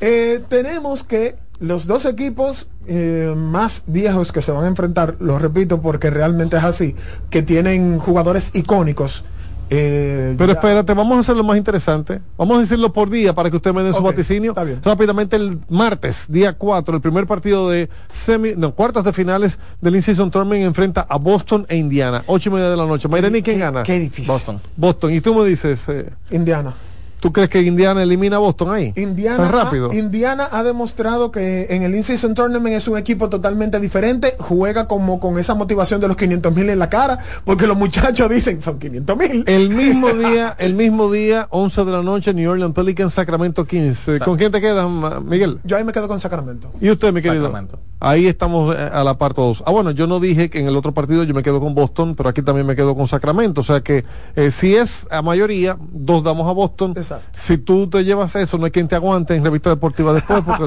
Eh, 0.00 0.42
tenemos 0.48 1.04
que 1.04 1.36
los 1.58 1.86
dos 1.86 2.04
equipos 2.04 2.68
eh, 2.86 3.32
más 3.36 3.84
viejos 3.86 4.32
que 4.32 4.42
se 4.42 4.52
van 4.52 4.64
a 4.64 4.68
enfrentar, 4.68 5.16
lo 5.20 5.38
repito 5.38 5.80
porque 5.80 6.10
realmente 6.10 6.56
es 6.56 6.64
así, 6.64 6.94
que 7.30 7.42
tienen 7.42 7.98
jugadores 7.98 8.50
icónicos. 8.54 9.24
Eh, 9.68 10.34
Pero 10.38 10.52
ya- 10.52 10.58
espérate, 10.58 10.94
vamos 10.94 11.16
a 11.16 11.20
hacerlo 11.20 11.42
más 11.42 11.56
interesante. 11.56 12.20
Vamos 12.38 12.58
a 12.58 12.60
decirlo 12.60 12.92
por 12.92 13.10
día 13.10 13.34
para 13.34 13.50
que 13.50 13.56
usted 13.56 13.72
me 13.72 13.82
den 13.82 13.92
su 13.92 13.98
Ok, 13.98 14.04
vaticinio. 14.06 14.52
está 14.52 14.64
bien. 14.64 14.80
Rápidamente 14.84 15.36
el 15.36 15.58
martes, 15.68 16.26
día 16.28 16.52
4, 16.52 16.94
el 16.94 17.00
primer 17.00 17.26
partido 17.26 17.68
de 17.70 17.88
semi, 18.08 18.52
no, 18.56 18.72
cuartos 18.74 19.04
de 19.04 19.12
finales 19.12 19.58
del 19.80 19.96
In-Season 19.96 20.30
Tournament 20.30 20.64
enfrenta 20.64 21.06
a 21.08 21.16
Boston 21.18 21.66
e 21.68 21.76
Indiana. 21.76 22.22
Ocho 22.26 22.48
y 22.50 22.52
media 22.52 22.70
de 22.70 22.76
la 22.76 22.86
noche. 22.86 23.08
Mayreni, 23.08 23.42
¿quién 23.42 23.58
gana? 23.58 23.82
qué 23.82 23.98
difícil. 23.98 24.26
Boston. 24.28 24.60
Boston. 24.76 25.12
Y 25.12 25.20
tú 25.20 25.34
me 25.34 25.44
dices, 25.44 25.88
eh, 25.88 26.10
Indiana. 26.30 26.74
¿Tú 27.20 27.32
crees 27.32 27.48
que 27.48 27.62
Indiana 27.62 28.02
elimina 28.02 28.36
a 28.36 28.38
Boston 28.40 28.72
ahí? 28.72 28.92
Indiana, 28.96 29.48
rápido. 29.50 29.90
ha, 29.90 29.94
Indiana 29.94 30.48
ha 30.50 30.62
demostrado 30.62 31.30
que 31.30 31.66
en 31.70 31.82
el 31.82 31.94
In-Season 31.94 32.34
Tournament 32.34 32.76
es 32.76 32.88
un 32.88 32.98
equipo 32.98 33.28
totalmente 33.28 33.80
diferente, 33.80 34.34
juega 34.38 34.86
como 34.86 35.20
con 35.20 35.38
esa 35.38 35.54
motivación 35.54 36.00
de 36.00 36.08
los 36.08 36.16
500 36.16 36.54
mil 36.54 36.70
en 36.70 36.78
la 36.78 36.88
cara, 36.88 37.18
porque 37.44 37.66
los 37.66 37.76
muchachos 37.76 38.28
dicen 38.30 38.60
son 38.62 38.78
500 38.78 39.16
mil. 39.16 39.44
El 39.46 39.70
mismo 39.70 40.08
día, 40.12 40.54
el 40.58 40.74
mismo 40.74 41.10
día, 41.10 41.46
11 41.50 41.84
de 41.84 41.92
la 41.92 42.02
noche, 42.02 42.34
New 42.34 42.50
Orleans 42.50 42.74
Pelicans, 42.74 43.14
Sacramento 43.14 43.64
15. 43.64 44.20
¿Con 44.20 44.36
quién 44.36 44.52
te 44.52 44.60
quedas, 44.60 44.88
Miguel? 45.22 45.58
Yo 45.64 45.76
ahí 45.76 45.84
me 45.84 45.92
quedo 45.92 46.08
con 46.08 46.20
Sacramento. 46.20 46.70
¿Y 46.80 46.90
usted, 46.90 47.12
mi 47.12 47.22
querido? 47.22 47.44
Sacramento. 47.44 47.78
Ahí 47.98 48.26
estamos 48.26 48.76
eh, 48.76 48.90
a 48.92 49.02
la 49.04 49.16
par 49.16 49.32
todos. 49.32 49.62
Ah, 49.66 49.70
bueno, 49.70 49.90
yo 49.90 50.06
no 50.06 50.20
dije 50.20 50.50
que 50.50 50.60
en 50.60 50.66
el 50.66 50.76
otro 50.76 50.92
partido 50.92 51.24
yo 51.24 51.32
me 51.32 51.42
quedo 51.42 51.60
con 51.60 51.74
Boston, 51.74 52.14
pero 52.14 52.28
aquí 52.28 52.42
también 52.42 52.66
me 52.66 52.76
quedo 52.76 52.94
con 52.94 53.08
Sacramento. 53.08 53.62
O 53.62 53.64
sea 53.64 53.80
que 53.80 54.04
eh, 54.34 54.50
si 54.50 54.74
es 54.74 55.06
a 55.10 55.22
mayoría, 55.22 55.78
dos 55.92 56.22
damos 56.22 56.46
a 56.48 56.52
Boston. 56.52 56.94
Exacto. 57.14 57.38
Si 57.38 57.58
tú 57.58 57.88
te 57.88 58.04
llevas 58.04 58.34
eso, 58.36 58.58
no 58.58 58.64
hay 58.64 58.70
quien 58.70 58.88
te 58.88 58.94
aguante 58.94 59.34
en 59.34 59.44
revista 59.44 59.70
deportiva 59.70 60.12
después, 60.12 60.42
porque 60.44 60.64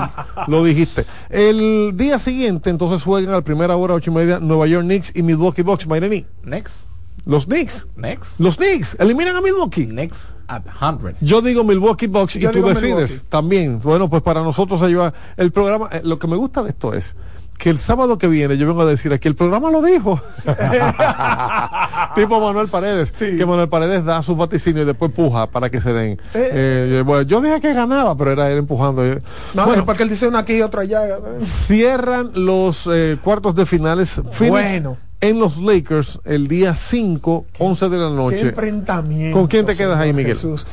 lo 0.47 0.63
dijiste. 0.63 1.05
El 1.29 1.91
día 1.95 2.19
siguiente, 2.19 2.69
entonces 2.69 3.03
juegan 3.03 3.29
a 3.33 3.37
la 3.37 3.41
primera 3.41 3.75
hora, 3.75 3.93
ocho 3.93 4.11
y 4.11 4.13
media, 4.13 4.39
Nueva 4.39 4.67
York 4.67 4.83
Knicks 4.85 5.11
y 5.15 5.21
Milwaukee 5.23 5.61
Bucks. 5.61 5.87
Mayreni, 5.87 6.25
Next, 6.43 6.85
los 7.25 7.45
Knicks. 7.45 7.87
next, 7.95 8.39
Los 8.39 8.57
Knicks 8.57 8.95
eliminan 8.99 9.35
a 9.35 9.41
Milwaukee. 9.41 9.85
next 9.85 10.35
at 10.47 10.63
100. 10.79 11.15
Yo 11.21 11.41
digo 11.41 11.63
Milwaukee 11.63 12.07
Bucks 12.07 12.35
y 12.37 12.39
tú 12.39 12.47
decides 12.63 12.83
Milwaukee. 12.83 13.13
también. 13.29 13.79
Bueno, 13.81 14.09
pues 14.09 14.21
para 14.23 14.41
nosotros 14.41 14.81
ayuda 14.81 15.13
el 15.37 15.51
programa. 15.51 15.89
eh, 15.91 16.01
lo 16.03 16.17
que 16.17 16.27
me 16.27 16.35
gusta 16.37 16.63
de 16.63 16.69
esto 16.69 16.93
es 16.93 17.15
que 17.59 17.69
el 17.69 17.77
sábado 17.77 18.17
que 18.17 18.27
viene 18.27 18.57
yo 18.57 18.65
vengo 18.65 18.81
a 18.81 18.85
decir 18.85 19.11
aquí, 19.13 19.27
el 19.27 19.35
programa 19.35 19.69
lo 19.69 19.81
dijo. 19.81 20.19
tipo 22.15 22.39
Manuel 22.39 22.69
Paredes, 22.69 23.11
que 23.11 23.45
Manuel 23.45 23.67
Paredes 23.69 24.05
da 24.05 24.23
sus 24.23 24.37
vaticinios 24.37 24.83
y 24.83 24.87
después 24.87 25.11
puja 25.11 25.47
para 25.47 25.69
que 25.69 25.81
se 25.81 25.91
den. 25.93 26.19
Eh, 26.33 27.03
bueno, 27.05 27.23
yo 27.23 27.41
dije 27.41 27.59
que 27.59 27.73
ganaba, 27.73 28.15
pero 28.17 28.31
era 28.31 28.49
él 28.49 28.59
empujando. 28.59 29.05
Eh, 29.05 29.21
No, 29.53 29.65
bueno, 29.65 29.81
es 29.81 29.85
porque 29.85 30.03
él 30.03 30.09
dice 30.09 30.27
uno 30.27 30.37
aquí 30.37 30.55
y 30.55 30.61
otro 30.61 30.81
allá. 30.81 31.01
cierran 31.39 32.31
los 32.33 32.89
eh, 32.91 33.17
cuartos 33.23 33.53
de 33.55 33.65
finales. 33.65 34.21
Phoenix 34.31 34.49
Bueno. 34.49 34.97
En 35.21 35.37
los 35.37 35.57
Lakers 35.57 36.17
el 36.23 36.47
día 36.47 36.75
5, 36.75 37.45
11 37.57 37.89
de 37.89 37.97
la 37.97 38.07
Qué 38.07 38.15
noche. 38.15 38.39
enfrentamiento. 38.49 39.37
¿Con 39.37 39.47
quién 39.47 39.65
te 39.65 39.75
quedas 39.75 39.99
ahí, 39.99 40.13
Miguel? 40.13 40.31
Jesús. 40.37 40.65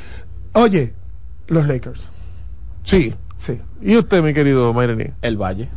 Oye, 0.52 0.94
los 1.48 1.66
Lakers. 1.66 2.12
Sí. 2.84 3.12
Sí. 3.36 3.60
¿Y 3.82 3.96
usted, 3.96 4.22
mi 4.22 4.32
querido 4.32 4.72
Mayreni? 4.72 5.10
El 5.20 5.36
Valle. 5.36 5.68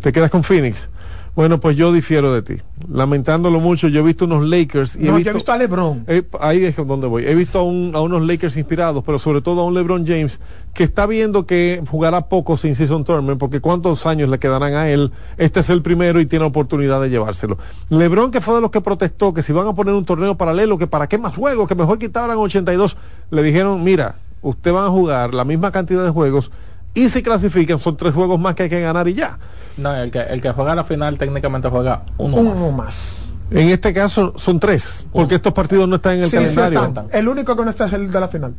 ¿Te 0.00 0.12
quedas 0.12 0.30
con 0.30 0.42
Phoenix? 0.44 0.88
Bueno, 1.34 1.60
pues 1.60 1.76
yo 1.76 1.92
difiero 1.92 2.32
de 2.32 2.40
ti. 2.40 2.54
Lamentándolo 2.90 3.60
mucho, 3.60 3.88
yo 3.88 4.00
he 4.00 4.02
visto 4.02 4.24
unos 4.24 4.48
Lakers 4.48 4.96
y 4.96 5.00
no, 5.00 5.18
he 5.18 5.22
yo 5.22 5.32
he 5.32 5.34
visto 5.34 5.52
a 5.52 5.58
LeBron. 5.58 6.04
Eh, 6.06 6.22
ahí 6.40 6.64
es 6.64 6.74
donde 6.76 7.06
voy. 7.06 7.26
He 7.26 7.34
visto 7.34 7.58
a, 7.58 7.62
un- 7.62 7.92
a 7.94 8.00
unos 8.00 8.22
Lakers 8.22 8.56
inspirados, 8.56 9.04
pero 9.04 9.18
sobre 9.18 9.42
todo 9.42 9.60
a 9.60 9.64
un 9.64 9.74
LeBron 9.74 10.06
James 10.06 10.40
que 10.72 10.84
está 10.84 11.06
viendo 11.06 11.44
que 11.44 11.82
jugará 11.90 12.22
poco 12.28 12.56
sin 12.56 12.74
Season 12.74 13.04
Tournament, 13.04 13.38
porque 13.38 13.60
cuántos 13.60 14.06
años 14.06 14.30
le 14.30 14.38
quedarán 14.38 14.72
a 14.74 14.88
él. 14.88 15.12
Este 15.36 15.60
es 15.60 15.68
el 15.68 15.82
primero 15.82 16.20
y 16.20 16.26
tiene 16.26 16.46
oportunidad 16.46 17.02
de 17.02 17.10
llevárselo. 17.10 17.58
LeBron, 17.90 18.30
que 18.30 18.40
fue 18.40 18.54
de 18.54 18.62
los 18.62 18.70
que 18.70 18.80
protestó 18.80 19.34
que 19.34 19.42
si 19.42 19.52
van 19.52 19.66
a 19.66 19.74
poner 19.74 19.92
un 19.92 20.06
torneo 20.06 20.36
paralelo, 20.36 20.78
que 20.78 20.86
para 20.86 21.06
qué 21.06 21.18
más 21.18 21.36
juegos, 21.36 21.68
que 21.68 21.74
mejor 21.74 21.98
quitaran 21.98 22.38
82, 22.38 22.96
le 23.30 23.42
dijeron, 23.42 23.84
mira, 23.84 24.14
usted 24.40 24.72
van 24.72 24.84
a 24.86 24.88
jugar 24.88 25.34
la 25.34 25.44
misma 25.44 25.70
cantidad 25.70 26.02
de 26.02 26.10
juegos 26.10 26.50
y 26.96 27.08
si 27.08 27.22
clasifican 27.22 27.78
son 27.78 27.96
tres 27.96 28.12
juegos 28.14 28.40
más 28.40 28.54
que 28.56 28.64
hay 28.64 28.68
que 28.68 28.80
ganar 28.80 29.06
y 29.06 29.14
ya. 29.14 29.38
No, 29.76 29.94
el 29.94 30.10
que, 30.10 30.20
el 30.20 30.40
que 30.42 30.50
juega 30.50 30.74
la 30.74 30.82
final 30.84 31.16
técnicamente 31.18 31.68
juega 31.68 32.02
uno, 32.18 32.36
Uno 32.38 32.54
más. 32.72 32.74
más. 32.74 33.28
En 33.50 33.68
este 33.68 33.92
caso 33.92 34.32
son 34.36 34.58
tres, 34.58 35.06
porque 35.12 35.36
estos 35.36 35.52
partidos 35.52 35.88
no 35.88 35.96
están 35.96 36.14
en 36.14 36.24
el 36.24 36.30
Sí, 36.30 36.36
sí 36.36 36.42
calendario. 36.56 36.84
están. 36.86 37.06
El 37.12 37.28
único 37.28 37.54
que 37.54 37.62
no 37.64 37.70
está 37.70 37.84
es 37.86 37.92
el 37.92 38.10
de 38.10 38.18
la 38.20 38.26
final. 38.28 38.54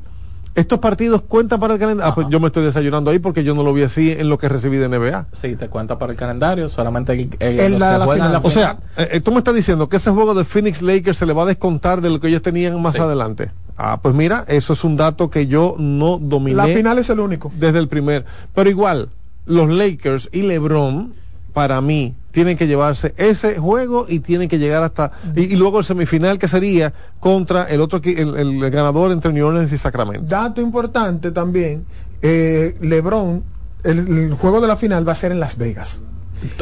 Estos 0.55 0.79
partidos 0.79 1.21
cuentan 1.23 1.59
para 1.59 1.73
el 1.75 1.79
calendario. 1.79 2.11
Ah, 2.11 2.15
pues 2.15 2.27
yo 2.31 2.39
me 2.39 2.47
estoy 2.47 2.63
desayunando 2.65 3.11
ahí 3.11 3.19
porque 3.19 3.43
yo 3.43 3.53
no 3.53 3.61
lo 3.61 3.73
vi 3.73 3.83
así 3.83 4.11
en 4.11 4.27
lo 4.29 4.37
que 4.39 4.49
recibí 4.49 4.77
de 4.77 4.87
NBA. 4.87 5.27
Sí, 5.33 5.55
te 5.55 5.67
cuenta 5.67 5.99
para 5.99 6.13
el 6.13 6.17
calendario, 6.17 6.67
solamente 6.69 7.13
el, 7.13 7.29
el- 7.39 7.59
El 7.59 7.71
los 7.73 7.79
la- 7.81 7.91
que 7.93 7.97
la 7.99 8.05
juegan 8.05 8.27
final. 8.29 8.41
la 8.41 8.47
O 8.47 8.49
sea, 8.49 8.77
eh, 8.95 9.07
eh, 9.11 9.19
tú 9.21 9.31
me 9.31 9.39
estás 9.39 9.53
diciendo 9.53 9.87
que 9.89 9.97
ese 9.97 10.09
juego 10.09 10.33
de 10.33 10.45
Phoenix 10.45 10.81
Lakers 10.81 11.17
se 11.17 11.25
le 11.27 11.33
va 11.33 11.43
a 11.43 11.45
descontar 11.45 12.01
de 12.01 12.09
lo 12.09 12.19
que 12.19 12.27
ellos 12.29 12.41
tenían 12.41 12.81
más 12.81 12.93
Sí. 12.95 12.99
adelante. 13.01 13.51
Ah, 13.77 13.99
pues 14.01 14.15
mira, 14.15 14.43
eso 14.47 14.73
es 14.73 14.83
un 14.83 14.97
dato 14.97 15.29
que 15.29 15.45
yo 15.47 15.75
no 15.77 16.17
dominé 16.19 16.55
La 16.57 16.65
final 16.67 16.97
es 16.97 17.09
el 17.11 17.19
único. 17.19 17.51
desde 17.55 17.77
el 17.79 17.87
primer. 17.87 18.25
Pero 18.55 18.69
igual, 18.69 19.09
los 19.45 19.69
Lakers 19.69 20.29
y 20.31 20.41
LeBron, 20.41 21.13
para 21.53 21.79
mí, 21.81 22.15
tienen 22.31 22.57
que 22.57 22.65
llevarse 22.67 23.13
ese 23.17 23.57
juego 23.59 24.05
y 24.09 24.19
tienen 24.19 24.49
que 24.49 24.57
llegar 24.59 24.83
hasta. 24.83 25.11
Y, 25.35 25.41
y 25.53 25.55
luego 25.55 25.79
el 25.79 25.85
semifinal 25.85 26.37
que 26.39 26.47
sería 26.47 26.93
contra 27.19 27.63
el 27.65 27.81
otro 27.81 27.99
el, 28.03 28.35
el 28.35 28.69
ganador 28.71 29.11
entre 29.11 29.31
New 29.31 29.45
Orleans 29.45 29.71
y 29.71 29.77
Sacramento. 29.77 30.25
Dato 30.27 30.59
importante 30.61 31.31
también, 31.31 31.85
eh, 32.21 32.75
LeBron, 32.81 33.43
el, 33.83 33.99
el 34.07 34.33
juego 34.33 34.59
de 34.61 34.67
la 34.67 34.75
final 34.75 35.07
va 35.07 35.11
a 35.11 35.15
ser 35.15 35.31
en 35.31 35.39
Las 35.39 35.57
Vegas. 35.57 36.01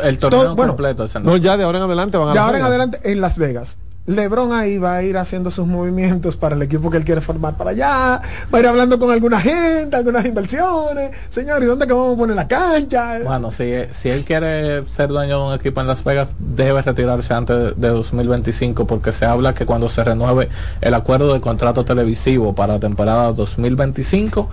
el 0.03 0.17
torneo 0.19 0.41
todo- 0.43 0.55
bueno, 0.55 0.73
completo. 0.73 1.05
ese 1.05 1.19
No, 1.21 1.35
ya 1.37 1.55
de 1.57 1.63
ahora 1.63 1.77
en 1.79 1.83
adelante 1.85 2.17
van 2.17 2.29
a 2.29 2.33
De 2.33 2.39
ahora 2.39 2.59
en 2.59 2.65
adelante 2.65 2.99
en 3.03 3.19
Las 3.21 3.37
Vegas. 3.37 3.77
LeBron 4.07 4.53
ahí 4.53 4.77
va 4.77 4.97
a 4.97 5.03
ir 5.03 5.17
haciendo 5.17 5.49
sus 5.49 5.65
movimientos 5.65 6.35
para 6.35 6.55
el 6.55 6.61
equipo 6.61 6.91
que 6.91 6.97
él 6.97 7.05
quiere 7.05 7.21
formar 7.21 7.57
para 7.57 7.71
allá, 7.71 8.21
va 8.53 8.57
a 8.57 8.59
ir 8.59 8.67
hablando 8.67 8.99
con 8.99 9.09
alguna 9.09 9.39
gente, 9.39 9.95
algunas 9.95 10.25
inversiones. 10.25 11.11
Señor, 11.29 11.63
¿y 11.63 11.65
dónde 11.65 11.87
que 11.87 11.93
vamos 11.93 12.15
a 12.15 12.17
poner 12.17 12.35
la 12.35 12.47
cancha? 12.47 13.19
Bueno, 13.23 13.49
si, 13.49 13.73
si 13.91 14.09
él 14.09 14.23
quiere 14.23 14.87
ser 14.89 15.09
dueño 15.09 15.39
de 15.39 15.47
un 15.47 15.53
equipo 15.55 15.81
en 15.81 15.87
Las 15.87 16.03
Vegas, 16.03 16.35
debe 16.39 16.83
retirarse 16.83 17.33
antes 17.33 17.55
de, 17.55 17.71
de 17.71 17.87
2025 17.89 18.85
porque 18.85 19.11
se 19.11 19.25
habla 19.25 19.55
que 19.55 19.65
cuando 19.65 19.89
se 19.89 20.03
renueve 20.03 20.49
el 20.81 20.93
acuerdo 20.93 21.33
de 21.33 21.41
contrato 21.41 21.83
televisivo 21.83 22.53
para 22.53 22.79
temporada 22.79 23.31
2025, 23.33 24.49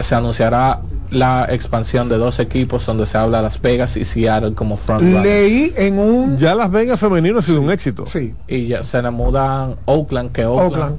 se 0.00 0.14
anunciará 0.14 0.80
la 1.10 1.46
expansión 1.50 2.08
de 2.08 2.18
dos 2.18 2.38
equipos 2.38 2.84
donde 2.86 3.06
se 3.06 3.16
habla 3.18 3.40
Las 3.42 3.60
Vegas 3.60 3.96
y 3.96 4.04
Seattle 4.04 4.52
como 4.54 4.76
front 4.76 5.02
Leí 5.02 5.72
en 5.76 5.98
un... 5.98 6.36
Ya 6.36 6.54
Las 6.54 6.70
Vegas 6.70 7.00
femenino 7.00 7.38
ha 7.38 7.42
sido 7.42 7.60
un 7.62 7.70
éxito. 7.70 8.06
Sí. 8.06 8.34
Y 8.46 8.66
ya 8.66 8.82
se 8.84 9.00
le 9.00 9.10
mudan 9.10 9.76
Oakland, 9.86 10.32
que 10.32 10.44
Oakland, 10.44 10.70
Oakland. 10.72 10.96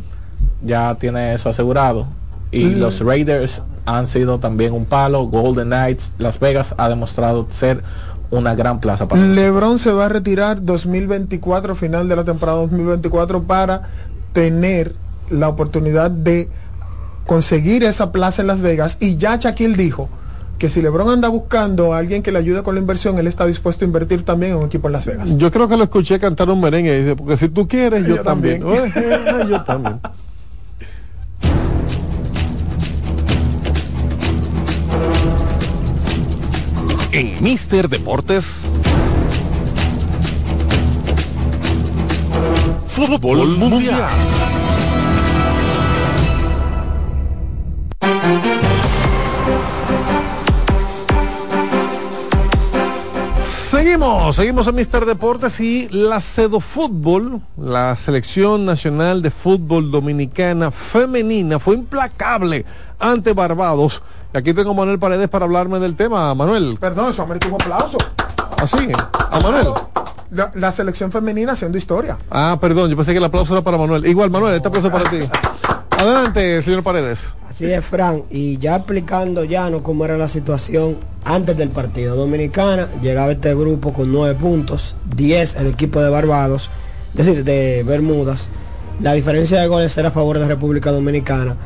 ya 0.64 0.96
tiene 1.00 1.34
eso 1.34 1.50
asegurado. 1.50 2.08
Y 2.52 2.66
Mm. 2.66 2.80
los 2.80 3.00
Raiders 3.02 3.62
han 3.86 4.08
sido 4.08 4.40
también 4.40 4.74
un 4.74 4.86
palo. 4.86 5.24
Golden 5.28 5.68
Knights, 5.68 6.12
Las 6.18 6.40
Vegas 6.40 6.74
ha 6.78 6.90
demostrado 6.90 7.46
ser 7.52 7.84
una 8.32 8.54
gran 8.56 8.80
plaza 8.80 9.08
para 9.08 9.22
LeBron 9.24 9.80
se 9.80 9.92
va 9.92 10.06
a 10.06 10.10
retirar 10.10 10.64
2024, 10.64 11.74
final 11.76 12.08
de 12.08 12.16
la 12.16 12.24
temporada 12.24 12.60
2024, 12.60 13.44
para 13.44 13.84
tener 14.34 14.94
la 15.32 15.50
oportunidad 15.50 16.12
de 16.12 16.48
conseguir 17.30 17.84
esa 17.84 18.12
plaza 18.12 18.42
en 18.42 18.48
Las 18.48 18.64
Vegas. 18.64 18.98
Y 19.00 19.18
ya 19.18 19.36
Shaquille 19.36 19.78
dijo 19.78 20.10
que 20.58 20.68
si 20.68 20.82
LeBron 20.82 21.10
anda 21.12 21.28
buscando 21.28 21.94
a 21.94 22.00
alguien 22.00 22.24
que 22.24 22.32
le 22.32 22.40
ayude 22.40 22.64
con 22.64 22.74
la 22.74 22.82
inversión, 22.82 23.20
él 23.20 23.28
está 23.28 23.46
dispuesto 23.46 23.86
a 23.86 23.88
invertir 23.88 24.24
también 24.24 24.54
en 24.54 24.58
un 24.58 24.66
equipo 24.66 24.88
en 24.88 24.94
Las 24.94 25.06
Vegas. 25.06 25.38
Yo 25.38 25.52
creo 25.52 25.68
que 25.68 25.78
lo 25.78 25.84
escuché 25.84 26.18
cantar 26.18 26.50
un 26.50 26.60
merengue 26.60 26.92
y 26.98 27.02
dice, 27.02 27.16
porque 27.16 27.38
si 27.38 27.50
tú 27.50 27.68
quieres, 27.68 28.02
yo, 28.08 28.16
Yo 28.16 28.24
también. 28.24 28.64
también. 28.64 29.48
Yo 29.48 29.64
también. 29.64 30.00
En 37.12 37.44
Mister 37.44 37.88
Deportes. 37.90 38.64
Fútbol 42.88 43.56
Mundial. 43.56 44.49
Seguimos, 53.70 54.36
seguimos 54.36 54.68
en 54.68 54.76
Mister 54.76 55.06
Deportes 55.06 55.60
y 55.60 55.88
la 55.90 56.20
Cedo 56.22 56.60
Fútbol, 56.60 57.42
la 57.56 57.96
selección 57.96 58.66
nacional 58.66 59.22
de 59.22 59.30
fútbol 59.30 59.92
dominicana 59.92 60.72
femenina, 60.72 61.60
fue 61.60 61.76
implacable 61.76 62.66
ante 63.00 63.34
Barbados. 63.34 64.02
Y 64.34 64.38
aquí 64.38 64.54
tengo 64.54 64.72
a 64.72 64.74
Manuel 64.74 65.00
Paredes 65.00 65.30
para 65.30 65.46
hablarme 65.46 65.80
del 65.80 65.96
tema. 65.96 66.34
Manuel. 66.34 66.78
Perdón, 66.80 67.12
eso 67.12 67.24
amerita 67.24 67.48
un 67.48 67.54
aplauso. 67.54 67.98
Así, 68.58 68.90
a 69.32 69.40
Manuel. 69.40 69.68
La, 70.32 70.52
la 70.56 70.72
selección 70.72 71.12
femenina 71.12 71.54
haciendo 71.54 71.78
historia. 71.78 72.18
Ah, 72.32 72.58
perdón, 72.60 72.90
yo 72.90 72.96
pensé 72.96 73.12
que 73.12 73.20
el 73.20 73.24
aplauso 73.24 73.54
era 73.54 73.64
para 73.64 73.78
Manuel. 73.78 74.06
Igual, 74.06 74.30
Manuel, 74.30 74.56
este 74.56 74.68
aplauso 74.68 74.92
para 74.92 75.10
ti. 75.10 75.20
Adelante, 76.00 76.62
señor 76.62 76.82
Paredes. 76.82 77.34
Así 77.50 77.66
es, 77.66 77.84
Fran. 77.84 78.24
Y 78.30 78.58
ya 78.58 78.78
explicando 78.78 79.44
ya 79.44 79.70
no 79.70 79.84
cómo 79.84 80.06
era 80.06 80.18
la 80.18 80.30
situación 80.30 80.96
antes 81.26 81.58
del 81.58 81.72
partido. 81.72 82.16
Dominicana 82.16 82.88
llegaba 83.02 83.34
este 83.34 83.54
grupo 83.54 83.92
con 83.92 84.10
nueve 84.10 84.34
puntos, 84.40 84.96
10 85.14 85.58
el 85.58 85.68
equipo 85.68 86.00
de 86.00 86.10
Barbados, 86.10 86.70
es 87.18 87.26
decir, 87.26 87.44
de 87.44 87.84
Bermudas. 87.84 88.48
La 89.02 89.12
diferencia 89.12 89.60
de 89.60 89.68
goles 89.68 89.98
era 89.98 90.08
a 90.08 90.12
favor 90.12 90.40
de 90.40 90.48
República 90.48 90.90
Dominicana. 90.90 91.58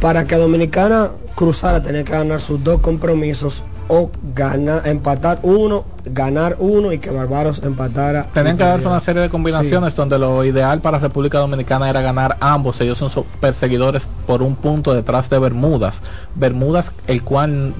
Para 0.00 0.24
que 0.24 0.36
Dominicana 0.36 1.10
cruzara 1.34 1.82
tenía 1.82 2.04
que 2.04 2.12
ganar 2.12 2.40
sus 2.40 2.62
dos 2.62 2.80
compromisos 2.80 3.64
o 3.88 4.10
ganar, 4.34 4.86
empatar 4.88 5.40
uno, 5.42 5.84
ganar 6.06 6.56
uno 6.58 6.92
y 6.92 6.98
que 6.98 7.10
Barbados 7.10 7.62
empatara. 7.62 8.26
Tenían 8.32 8.56
que 8.56 8.64
darse 8.64 8.88
una 8.88 9.00
serie 9.00 9.22
de 9.22 9.28
combinaciones 9.28 9.94
donde 9.94 10.18
lo 10.18 10.44
ideal 10.44 10.80
para 10.80 10.98
República 10.98 11.38
Dominicana 11.38 11.90
era 11.90 12.00
ganar 12.00 12.36
ambos. 12.40 12.80
Ellos 12.80 12.98
son 12.98 13.10
so- 13.10 13.26
perseguidores 13.40 14.08
por 14.26 14.42
un 14.42 14.54
punto 14.56 14.94
detrás 14.94 15.28
de 15.30 15.38
Bermudas. 15.38 16.02
Bermudas, 16.34 16.92
el 17.06 17.22
cual 17.22 17.74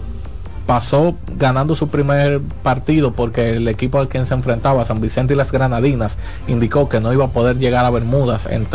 pasó 0.67 1.15
ganando 1.37 1.75
su 1.75 1.89
primer 1.89 2.41
partido 2.63 3.13
porque 3.13 3.57
el 3.57 3.69
equipo 3.69 3.99
al 3.99 4.09
quien 4.09 4.25
se 4.27 4.33
enfrentaba, 4.35 4.85
San 4.85 5.01
Vicente 5.01 5.35
y 5.35 5.37
las 5.37 5.53
Granadinas, 5.53 6.17
indicó 6.49 6.89
que 6.89 7.01
no 7.01 7.13
iba 7.13 7.27
a 7.27 7.29
poder 7.29 7.59
llegar 7.59 7.85
a 7.85 7.91
Bermudas. 7.91 8.47
En 8.47 8.67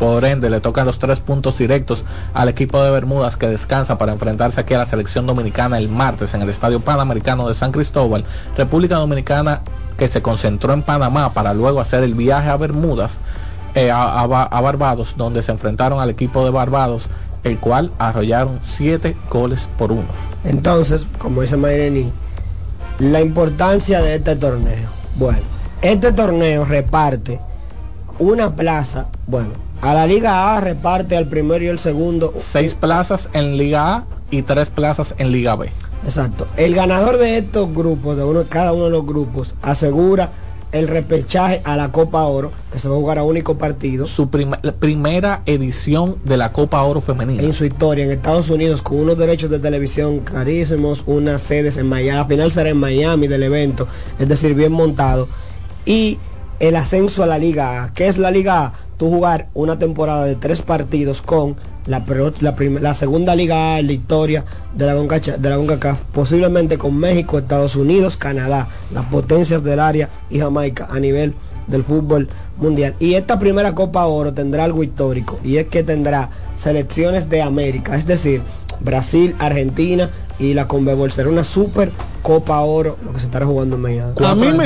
por 0.00 0.24
ende, 0.24 0.50
le 0.50 0.60
tocan 0.60 0.86
los 0.86 0.98
tres 0.98 1.20
puntos 1.20 1.56
directos 1.58 2.04
al 2.34 2.48
equipo 2.48 2.82
de 2.82 2.90
Bermudas 2.90 3.36
que 3.36 3.46
descansa 3.46 3.98
para 3.98 4.12
enfrentarse 4.12 4.58
aquí 4.58 4.74
a 4.74 4.78
la 4.78 4.86
selección 4.86 5.26
dominicana 5.26 5.78
el 5.78 5.88
martes 5.90 6.34
en 6.34 6.42
el 6.42 6.48
Estadio 6.48 6.80
Panamericano 6.80 7.46
de 7.46 7.54
San 7.54 7.70
Cristóbal. 7.70 8.24
República 8.56 8.96
Dominicana 8.96 9.60
que 9.98 10.08
se 10.08 10.22
concentró 10.22 10.72
en 10.72 10.82
Panamá 10.82 11.34
para 11.34 11.52
luego 11.52 11.80
hacer 11.80 12.02
el 12.02 12.14
viaje 12.14 12.48
a 12.48 12.56
Bermudas, 12.56 13.18
eh, 13.74 13.90
a, 13.90 14.20
a 14.22 14.26
Ba- 14.26 14.48
a 14.50 14.60
Barbados, 14.62 15.14
donde 15.18 15.42
se 15.42 15.52
enfrentaron 15.52 16.00
al 16.00 16.08
equipo 16.08 16.44
de 16.46 16.50
Barbados, 16.50 17.04
el 17.44 17.58
cual 17.58 17.92
arrollaron 17.98 18.58
siete 18.62 19.14
goles 19.30 19.68
por 19.78 19.92
uno. 19.92 20.08
Entonces, 20.44 21.06
como 21.18 21.42
dice 21.42 21.58
Mayreni, 21.58 22.10
la 22.98 23.20
importancia 23.20 24.00
de 24.00 24.14
este 24.16 24.34
torneo. 24.36 24.88
Bueno, 25.16 25.42
este 25.82 26.12
torneo 26.12 26.64
reparte 26.64 27.38
una 28.18 28.54
plaza, 28.54 29.06
bueno, 29.26 29.50
a 29.82 29.94
la 29.94 30.06
Liga 30.06 30.56
A 30.56 30.60
reparte 30.60 31.16
al 31.16 31.26
primero 31.26 31.64
y 31.64 31.68
el 31.68 31.78
segundo. 31.78 32.34
Seis 32.36 32.74
plazas 32.74 33.28
en 33.32 33.56
Liga 33.56 33.94
A 33.96 34.04
y 34.30 34.42
tres 34.42 34.68
plazas 34.68 35.14
en 35.18 35.32
Liga 35.32 35.56
B. 35.56 35.70
Exacto. 36.04 36.46
El 36.56 36.74
ganador 36.74 37.18
de 37.18 37.38
estos 37.38 37.72
grupos, 37.74 38.16
de 38.16 38.24
uno, 38.24 38.44
cada 38.48 38.72
uno 38.72 38.84
de 38.86 38.90
los 38.90 39.04
grupos, 39.06 39.54
asegura 39.62 40.32
el 40.72 40.86
repechaje 40.86 41.60
a 41.64 41.76
la 41.76 41.90
Copa 41.90 42.22
Oro, 42.26 42.52
que 42.72 42.78
se 42.78 42.88
va 42.88 42.94
a 42.94 42.98
jugar 42.98 43.18
a 43.18 43.24
único 43.24 43.58
partido. 43.58 44.06
Su 44.06 44.28
prim- 44.30 44.52
primera 44.78 45.42
edición 45.44 46.16
de 46.24 46.36
la 46.36 46.52
Copa 46.52 46.80
Oro 46.84 47.00
Femenina. 47.00 47.42
en 47.42 47.52
su 47.52 47.64
historia 47.64 48.04
en 48.04 48.12
Estados 48.12 48.50
Unidos 48.50 48.80
con 48.80 49.00
unos 49.00 49.18
derechos 49.18 49.50
de 49.50 49.58
televisión 49.58 50.20
carísimos, 50.20 51.02
unas 51.06 51.40
sedes 51.40 51.76
en 51.76 51.88
Miami, 51.88 52.20
al 52.20 52.26
final 52.28 52.52
será 52.52 52.70
en 52.70 52.76
Miami 52.76 53.26
del 53.26 53.42
evento, 53.42 53.88
es 54.20 54.28
decir, 54.28 54.54
bien 54.54 54.70
montado. 54.70 55.26
Y 55.84 56.18
el 56.60 56.76
ascenso 56.76 57.22
a 57.22 57.26
la 57.26 57.38
Liga 57.38 57.84
A. 57.84 57.92
¿Qué 57.92 58.06
es 58.06 58.18
la 58.18 58.30
Liga 58.30 58.64
A? 58.66 58.72
Tú 58.98 59.08
jugar 59.08 59.48
una 59.54 59.78
temporada 59.78 60.24
de 60.26 60.36
tres 60.36 60.60
partidos 60.60 61.22
con 61.22 61.56
la, 61.86 62.04
la, 62.40 62.54
la 62.80 62.94
segunda 62.94 63.34
Liga 63.34 63.74
A 63.74 63.78
en 63.80 63.86
la 63.86 63.92
historia 63.94 64.44
de 64.74 64.86
la, 64.86 64.94
CONCACHA- 64.94 65.38
de 65.38 65.48
la 65.50 65.56
CONCACAF, 65.56 65.98
posiblemente 66.12 66.76
con 66.76 66.96
México, 66.96 67.38
Estados 67.38 67.76
Unidos, 67.76 68.16
Canadá, 68.18 68.68
las 68.92 69.06
potencias 69.06 69.64
del 69.64 69.80
área 69.80 70.10
y 70.28 70.38
Jamaica 70.38 70.86
a 70.90 71.00
nivel 71.00 71.34
del 71.66 71.82
fútbol 71.82 72.28
mundial. 72.58 72.94
Y 73.00 73.14
esta 73.14 73.38
primera 73.38 73.74
Copa 73.74 74.04
Oro 74.06 74.34
tendrá 74.34 74.64
algo 74.64 74.82
histórico 74.82 75.38
y 75.42 75.56
es 75.56 75.66
que 75.66 75.82
tendrá 75.82 76.28
selecciones 76.56 77.30
de 77.30 77.40
América, 77.40 77.96
es 77.96 78.06
decir, 78.06 78.42
Brasil, 78.80 79.34
Argentina 79.38 80.10
y 80.40 80.54
la 80.54 80.66
Conmebol. 80.66 81.12
Será 81.12 81.28
una 81.28 81.44
super 81.44 81.92
Copa 82.22 82.58
Oro 82.60 82.96
lo 83.04 83.12
que 83.12 83.20
se 83.20 83.26
estará 83.26 83.46
jugando 83.46 83.76
en 83.76 83.82
Miami. 83.82 84.12
A 84.24 84.34
mí, 84.34 84.52
me 84.52 84.64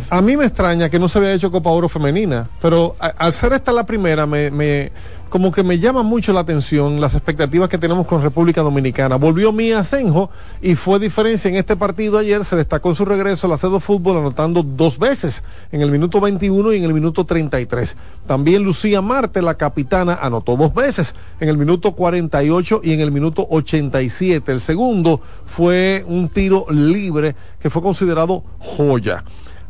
Sí. 0.00 0.06
a 0.10 0.22
mí 0.22 0.36
me 0.36 0.44
extraña 0.46 0.88
que 0.88 0.98
no 0.98 1.08
se 1.08 1.18
había 1.18 1.32
hecho 1.32 1.50
Copa 1.50 1.70
Oro 1.70 1.88
femenina, 1.88 2.48
pero 2.62 2.96
a- 3.00 3.08
al 3.08 3.32
ser 3.34 3.52
esta 3.52 3.72
la 3.72 3.84
primera, 3.84 4.26
me, 4.26 4.50
me- 4.50 4.92
como 5.28 5.50
que 5.50 5.62
me 5.62 5.78
llama 5.78 6.02
mucho 6.02 6.32
la 6.32 6.40
atención 6.40 7.00
las 7.00 7.14
expectativas 7.14 7.68
que 7.68 7.78
tenemos 7.78 8.06
con 8.06 8.22
República 8.22 8.62
Dominicana. 8.62 9.16
Volvió 9.16 9.52
Mía 9.52 9.82
Senjo 9.82 10.30
y 10.62 10.74
fue 10.74 10.98
diferencia 10.98 11.48
en 11.48 11.56
este 11.56 11.76
partido 11.76 12.18
ayer, 12.18 12.44
se 12.44 12.56
destacó 12.56 12.90
en 12.90 12.94
su 12.94 13.04
regreso 13.04 13.46
a 13.46 13.50
la 13.50 13.58
Cedo 13.58 13.80
Fútbol 13.80 14.18
anotando 14.18 14.62
dos 14.62 14.98
veces, 14.98 15.42
en 15.72 15.82
el 15.82 15.90
minuto 15.90 16.20
21 16.20 16.72
y 16.72 16.78
en 16.78 16.84
el 16.84 16.94
minuto 16.94 17.24
33. 17.24 17.96
También 18.26 18.62
Lucía 18.62 19.02
Marte, 19.02 19.42
la 19.42 19.54
capitana, 19.54 20.18
anotó 20.20 20.56
dos 20.56 20.72
veces, 20.72 21.14
en 21.40 21.48
el 21.48 21.58
minuto 21.58 21.92
48 21.92 22.80
y 22.84 22.92
en 22.92 23.00
el 23.00 23.12
minuto 23.12 23.46
87. 23.50 24.52
El 24.52 24.60
segundo 24.60 25.20
fue 25.44 26.04
un 26.06 26.28
tiro 26.28 26.66
libre 26.70 27.34
que 27.58 27.70
fue 27.70 27.82
considerado 27.82 28.44
joya. 28.58 29.24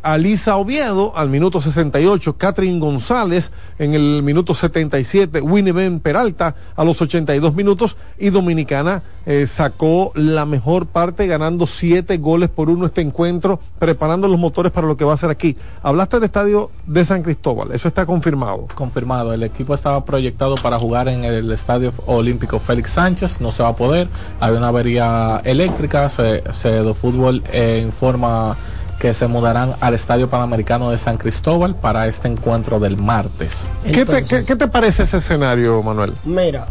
Alisa 0.07 0.57
Oviedo 0.57 1.13
al 1.17 1.31
minuto 1.31 1.61
68, 1.61 2.37
Catherine 2.37 2.79
González 2.79 3.51
en 3.77 3.93
el 3.93 4.23
minuto 4.23 4.55
77, 4.55 5.41
Winnie 5.41 5.73
Ben 5.73 5.99
Peralta 5.99 6.55
a 6.77 6.85
los 6.85 7.03
82 7.03 7.53
minutos 7.55 7.97
y 8.17 8.31
Dominicana 8.31 9.03
eh, 9.27 9.49
sacó 9.49 10.13
la 10.15 10.47
mejor 10.47 10.87
parte 10.87 11.27
ganando 11.27 11.67
siete 11.67 12.19
goles 12.19 12.51
por 12.51 12.71
uno 12.71 12.87
este 12.87 13.01
encuentro, 13.01 13.59
preparando 13.81 14.29
los 14.29 14.39
motores 14.39 14.71
para 14.71 14.87
lo 14.87 14.97
que 14.97 15.05
va 15.05 15.15
a 15.15 15.17
ser 15.17 15.29
aquí. 15.29 15.57
Hablaste 15.83 16.19
del 16.19 16.27
estadio 16.27 16.71
de 16.87 17.05
San 17.05 17.25
Cristóbal, 17.25 17.73
eso 17.73 17.89
está 17.89 18.07
confirmado. 18.07 18.69
confirmado. 18.77 19.33
El 19.33 19.43
equipo 19.43 19.75
estaba 19.75 20.05
proyectado 20.05 20.55
para 20.55 20.79
jugar 20.79 21.09
en 21.09 21.25
el 21.25 21.51
Estadio 21.51 21.93
Olímpico 22.07 22.61
Félix 22.61 22.93
Sánchez, 22.93 23.41
no 23.41 23.51
se 23.51 23.65
va 23.65 23.71
a 23.71 23.75
poder. 23.75 24.07
Hay 24.39 24.55
una 24.55 24.69
avería 24.69 25.41
eléctrica, 25.43 26.09
se, 26.09 26.45
Cedo 26.53 26.95
Fútbol 26.95 27.43
eh, 27.53 27.83
informa 27.85 28.57
que 28.99 29.13
se 29.15 29.27
mudarán 29.27 29.75
al 29.81 29.95
Estadio 29.95 30.31
Panamericano 30.31 30.91
de 30.91 30.99
San 30.99 31.19
Cristóbal 31.19 31.75
para 31.75 32.07
este 32.07 32.29
encuentro 32.29 32.81
del 32.81 32.97
martes. 32.97 33.53
¿Qué 33.85 34.05
te, 34.05 34.25
qué- 34.25 34.45
qué 34.45 34.57
te 34.57 34.69
parece 34.69 35.03
ese 35.03 35.19
escenario, 35.19 35.83
Manuel? 35.83 36.15
Mira, 36.25 36.67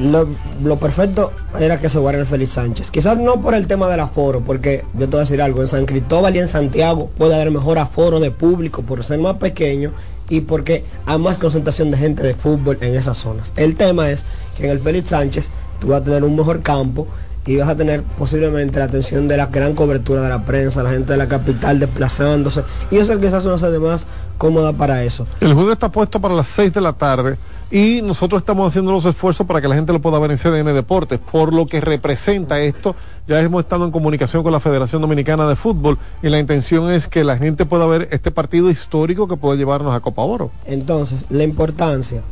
lo, 0.00 0.28
lo 0.62 0.76
perfecto 0.78 1.32
era 1.58 1.78
que 1.78 1.88
se 1.88 1.98
jugara 1.98 2.18
en 2.18 2.22
el 2.22 2.26
Félix 2.26 2.52
Sánchez. 2.52 2.90
Quizás 2.90 3.16
no 3.18 3.40
por 3.40 3.54
el 3.54 3.66
tema 3.68 3.88
del 3.88 4.00
aforo, 4.00 4.40
porque 4.40 4.84
yo 4.94 5.00
te 5.00 5.06
voy 5.06 5.18
a 5.18 5.20
decir 5.20 5.40
algo, 5.40 5.62
en 5.62 5.68
San 5.68 5.86
Cristóbal 5.86 6.34
y 6.34 6.40
en 6.40 6.48
Santiago 6.48 7.08
puede 7.16 7.34
haber 7.36 7.50
mejor 7.52 7.78
aforo 7.78 8.18
de 8.20 8.30
público 8.30 8.82
por 8.82 9.04
ser 9.04 9.18
más 9.20 9.36
pequeño 9.36 9.92
y 10.28 10.40
porque 10.40 10.84
hay 11.06 11.18
más 11.18 11.38
concentración 11.38 11.90
de 11.92 11.98
gente 11.98 12.22
de 12.24 12.34
fútbol 12.34 12.78
en 12.80 12.96
esas 12.96 13.16
zonas. 13.16 13.52
El 13.56 13.76
tema 13.76 14.10
es 14.10 14.24
que 14.56 14.64
en 14.64 14.72
el 14.72 14.80
Félix 14.80 15.10
Sánchez 15.10 15.50
tú 15.80 15.88
vas 15.88 16.00
a 16.02 16.04
tener 16.04 16.24
un 16.24 16.34
mejor 16.34 16.62
campo 16.62 17.06
y 17.46 17.56
vas 17.56 17.68
a 17.68 17.76
tener 17.76 18.02
posiblemente 18.02 18.78
la 18.78 18.86
atención 18.86 19.28
de 19.28 19.36
la 19.36 19.46
gran 19.46 19.74
cobertura 19.74 20.22
de 20.22 20.28
la 20.28 20.44
prensa, 20.44 20.82
la 20.82 20.90
gente 20.90 21.12
de 21.12 21.18
la 21.18 21.28
capital 21.28 21.78
desplazándose. 21.78 22.62
Y 22.90 22.96
eso 22.96 23.18
quizás 23.20 23.44
una 23.44 23.58
sede 23.58 23.78
más 23.78 24.06
cómoda 24.36 24.72
para 24.72 25.04
eso. 25.04 25.26
El 25.40 25.54
juego 25.54 25.72
está 25.72 25.90
puesto 25.90 26.20
para 26.20 26.34
las 26.34 26.48
6 26.48 26.74
de 26.74 26.80
la 26.80 26.92
tarde 26.92 27.38
y 27.70 28.00
nosotros 28.02 28.42
estamos 28.42 28.68
haciendo 28.68 28.92
los 28.92 29.04
esfuerzos 29.04 29.46
para 29.46 29.60
que 29.60 29.68
la 29.68 29.74
gente 29.74 29.92
lo 29.92 30.00
pueda 30.00 30.18
ver 30.18 30.30
en 30.30 30.38
CDN 30.38 30.72
Deportes, 30.72 31.18
por 31.18 31.52
lo 31.52 31.66
que 31.66 31.80
representa 31.80 32.60
esto. 32.60 32.94
Ya 33.26 33.40
hemos 33.40 33.62
estado 33.62 33.84
en 33.84 33.90
comunicación 33.90 34.42
con 34.42 34.52
la 34.52 34.60
Federación 34.60 35.02
Dominicana 35.02 35.48
de 35.48 35.56
Fútbol 35.56 35.98
y 36.22 36.28
la 36.28 36.38
intención 36.38 36.90
es 36.92 37.08
que 37.08 37.24
la 37.24 37.36
gente 37.38 37.64
pueda 37.64 37.86
ver 37.86 38.08
este 38.12 38.30
partido 38.30 38.70
histórico 38.70 39.26
que 39.26 39.36
puede 39.36 39.58
llevarnos 39.58 39.94
a 39.94 40.00
Copa 40.00 40.22
Oro. 40.22 40.50
Entonces, 40.64 41.26
la 41.30 41.42
importancia. 41.42 42.22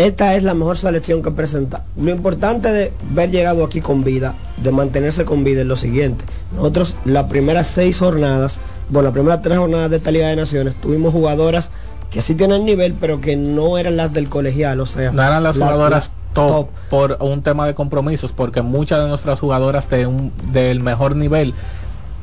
Esta 0.00 0.34
es 0.34 0.42
la 0.42 0.54
mejor 0.54 0.78
selección 0.78 1.22
que 1.22 1.30
presenta. 1.30 1.84
Lo 2.00 2.10
importante 2.10 2.72
de 2.72 2.90
haber 3.12 3.30
llegado 3.30 3.62
aquí 3.64 3.82
con 3.82 4.02
vida, 4.02 4.34
de 4.56 4.70
mantenerse 4.72 5.26
con 5.26 5.44
vida, 5.44 5.60
es 5.60 5.66
lo 5.66 5.76
siguiente. 5.76 6.24
Nosotros 6.56 6.96
las 7.04 7.24
primeras 7.24 7.66
seis 7.66 7.98
jornadas, 7.98 8.60
bueno, 8.88 9.08
las 9.08 9.12
primeras 9.12 9.42
tres 9.42 9.58
jornadas 9.58 9.90
de 9.90 9.98
esta 9.98 10.10
Liga 10.10 10.28
de 10.28 10.36
Naciones, 10.36 10.74
tuvimos 10.76 11.12
jugadoras 11.12 11.70
que 12.10 12.22
sí 12.22 12.34
tienen 12.34 12.64
nivel, 12.64 12.94
pero 12.94 13.20
que 13.20 13.36
no 13.36 13.76
eran 13.76 13.98
las 13.98 14.10
del 14.14 14.30
colegial, 14.30 14.80
o 14.80 14.86
sea. 14.86 15.12
No 15.12 15.22
eran 15.22 15.42
las 15.42 15.56
la- 15.56 15.66
jugadoras 15.66 16.06
la- 16.06 16.34
top, 16.34 16.68
por 16.88 17.18
un 17.20 17.42
tema 17.42 17.66
de 17.66 17.74
compromisos, 17.74 18.32
porque 18.32 18.62
muchas 18.62 19.00
de 19.02 19.08
nuestras 19.08 19.38
jugadoras 19.38 19.90
de 19.90 20.06
un, 20.06 20.32
del 20.52 20.80
mejor 20.80 21.14
nivel 21.14 21.52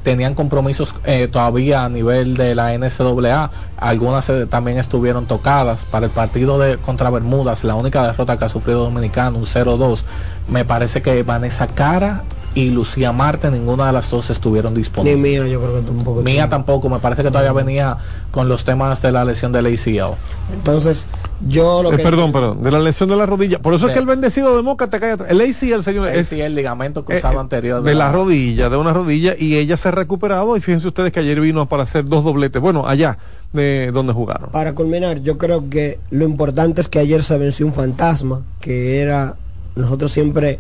tenían 0.08 0.36
compromisos 0.36 0.96
eh, 1.04 1.28
todavía 1.28 1.84
a 1.84 1.90
nivel 1.90 2.38
de 2.38 2.56
la 2.56 2.72
NCAA. 2.78 3.52
Algunas 3.76 4.30
eh, 4.30 4.46
también 4.46 4.78
estuvieron 4.78 5.26
tocadas 5.26 5.84
para 5.84 6.06
el 6.06 6.14
partido 6.14 6.58
de 6.60 6.78
contra 6.78 7.10
Bermudas, 7.10 7.66
la 7.66 7.76
única 7.76 8.04
derrota 8.08 8.38
que 8.38 8.46
ha 8.46 8.50
sufrido 8.50 8.86
Dominicano, 8.86 9.38
un 9.38 9.44
0-2. 9.44 10.04
Me 10.48 10.64
parece 10.64 11.02
que 11.02 11.24
Vanessa 11.24 11.68
Cara 11.68 12.24
y 12.58 12.72
Lucía 12.72 13.12
Marte, 13.12 13.52
ninguna 13.52 13.86
de 13.86 13.94
las 13.94 14.10
dos 14.10 14.32
estuvieron 14.32 14.74
Ni 14.74 14.80
disponibles. 14.80 15.20
mía, 15.22 15.48
yo 15.48 15.62
creo 15.62 15.76
que 15.76 15.82
tampoco. 15.82 16.22
Mía 16.24 16.50
tampoco, 16.50 16.90
me 16.90 16.98
parece 16.98 17.22
que 17.22 17.30
todavía 17.30 17.54
venía 17.54 17.98
con 18.32 18.50
los 18.50 18.64
temas 18.64 19.00
de 19.04 19.12
la 19.12 19.24
lesión 19.24 19.52
del 19.52 19.68
ACL. 19.68 20.16
Entonces, 20.52 21.06
yo 21.48 21.84
lo 21.84 21.94
Eh, 21.94 21.98
que. 21.98 22.04
perdón, 22.04 22.32
perdón, 22.32 22.64
de 22.64 22.72
la 22.72 22.80
lesión 22.80 23.10
de 23.10 23.16
la 23.16 23.28
rodilla. 23.28 23.60
Por 23.60 23.76
eso 23.76 23.86
es 23.86 23.94
que 23.94 24.00
el 24.00 24.08
bendecido 24.08 24.56
de 24.56 24.64
Moca 24.64 24.90
te 24.90 25.00
cae 25.00 25.12
atrás. 25.12 25.30
El 25.30 25.40
ACL, 25.40 25.84
señor, 25.84 26.08
es 26.08 26.34
ACL, 26.34 26.56
ligamento 26.56 27.06
cruzado 27.06 27.36
eh, 27.36 27.42
anterior 27.42 27.84
de 27.84 27.94
la 27.94 28.12
rodilla, 28.12 28.70
de 28.70 28.78
una 28.78 28.92
rodilla, 28.92 29.36
y 29.38 29.56
ella 29.58 29.78
se 29.78 29.90
ha 29.90 29.92
recuperado. 29.92 30.58
Y 30.58 30.62
fíjense 30.62 30.88
ustedes 30.88 31.12
que 31.12 31.20
ayer 31.20 31.40
vino 31.40 31.68
para 31.68 31.84
hacer 31.84 32.06
dos 32.06 32.24
dobletes. 32.24 32.60
Bueno, 32.60 32.88
allá, 32.88 33.20
de 33.54 33.92
donde 33.94 34.14
jugaron. 34.14 34.50
Para 34.50 34.74
culminar, 34.74 35.22
yo 35.22 35.38
creo 35.38 35.70
que 35.70 36.00
lo 36.10 36.26
importante 36.26 36.82
es 36.82 36.90
que 36.90 36.98
ayer 36.98 37.24
se 37.24 37.38
venció 37.38 37.68
un 37.68 37.74
fantasma, 37.74 38.42
que 38.60 39.00
era 39.00 39.36
nosotros 39.76 40.12
siempre... 40.12 40.58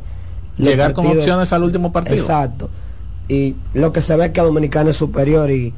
Llegar 0.57 0.93
con 0.93 1.05
partidos- 1.05 1.23
opciones 1.23 1.53
al 1.53 1.63
último 1.63 1.91
partido. 1.91 2.17
Exacto. 2.17 2.69
Y 3.27 3.55
lo 3.73 3.91
que 3.93 4.01
se 4.01 4.15
ve 4.15 4.25
es 4.25 4.31
que 4.31 4.41
Dominicana 4.41 4.89
es 4.91 4.95
superior 4.97 5.51
y 5.51 5.73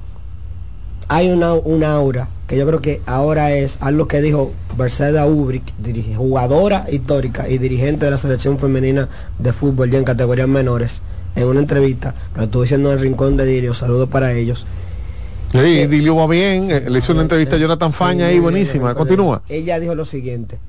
hay 1.07 1.29
una, 1.31 1.53
una 1.53 1.93
aura 1.93 2.29
que 2.47 2.57
yo 2.57 2.65
creo 2.67 2.81
que 2.81 3.01
ahora 3.05 3.51
es 3.51 3.77
algo 3.81 4.07
que 4.07 4.21
dijo 4.21 4.51
Mercedes 4.77 5.21
Ubrick, 5.25 5.63
jugadora 6.15 6.85
histórica 6.91 7.49
y 7.49 7.57
dirigente 7.57 8.05
de 8.05 8.11
la 8.11 8.17
selección 8.17 8.57
femenina 8.59 9.09
de 9.39 9.53
fútbol 9.53 9.89
ya 9.89 9.97
en 9.99 10.03
categorías 10.03 10.47
menores, 10.47 11.01
en 11.35 11.45
una 11.45 11.59
entrevista 11.59 12.13
que 12.33 12.39
lo 12.39 12.43
estuve 12.45 12.63
diciendo 12.63 12.89
en 12.91 12.97
el 12.97 13.01
Rincón 13.03 13.37
de 13.37 13.45
Dirio, 13.45 13.73
saludos 13.73 14.09
para 14.09 14.33
ellos. 14.33 14.65
Sí, 15.51 15.87
Dilio 15.87 16.15
va 16.15 16.27
bien. 16.27 16.69
eh, 16.69 16.89
le 16.89 16.99
hizo 16.99 17.11
una 17.13 17.23
entrevista 17.23 17.55
a 17.55 17.59
Jonathan 17.59 17.91
Faña 17.91 18.27
ahí, 18.27 18.39
buenísima. 18.39 18.93
Continúa. 18.93 19.41
Ella 19.49 19.79
dijo 19.79 19.95
lo 19.95 20.05
siguiente. 20.05 20.59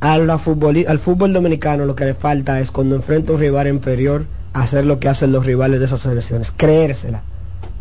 A 0.00 0.16
la 0.18 0.34
al 0.34 0.98
fútbol 0.98 1.32
dominicano 1.32 1.84
lo 1.84 1.96
que 1.96 2.04
le 2.04 2.14
falta 2.14 2.60
es 2.60 2.70
cuando 2.70 2.94
enfrenta 2.94 3.32
a 3.32 3.34
un 3.34 3.40
rival 3.40 3.66
inferior 3.66 4.26
hacer 4.52 4.86
lo 4.86 5.00
que 5.00 5.08
hacen 5.08 5.32
los 5.32 5.44
rivales 5.44 5.80
de 5.80 5.86
esas 5.86 6.00
selecciones, 6.00 6.52
creérsela, 6.56 7.22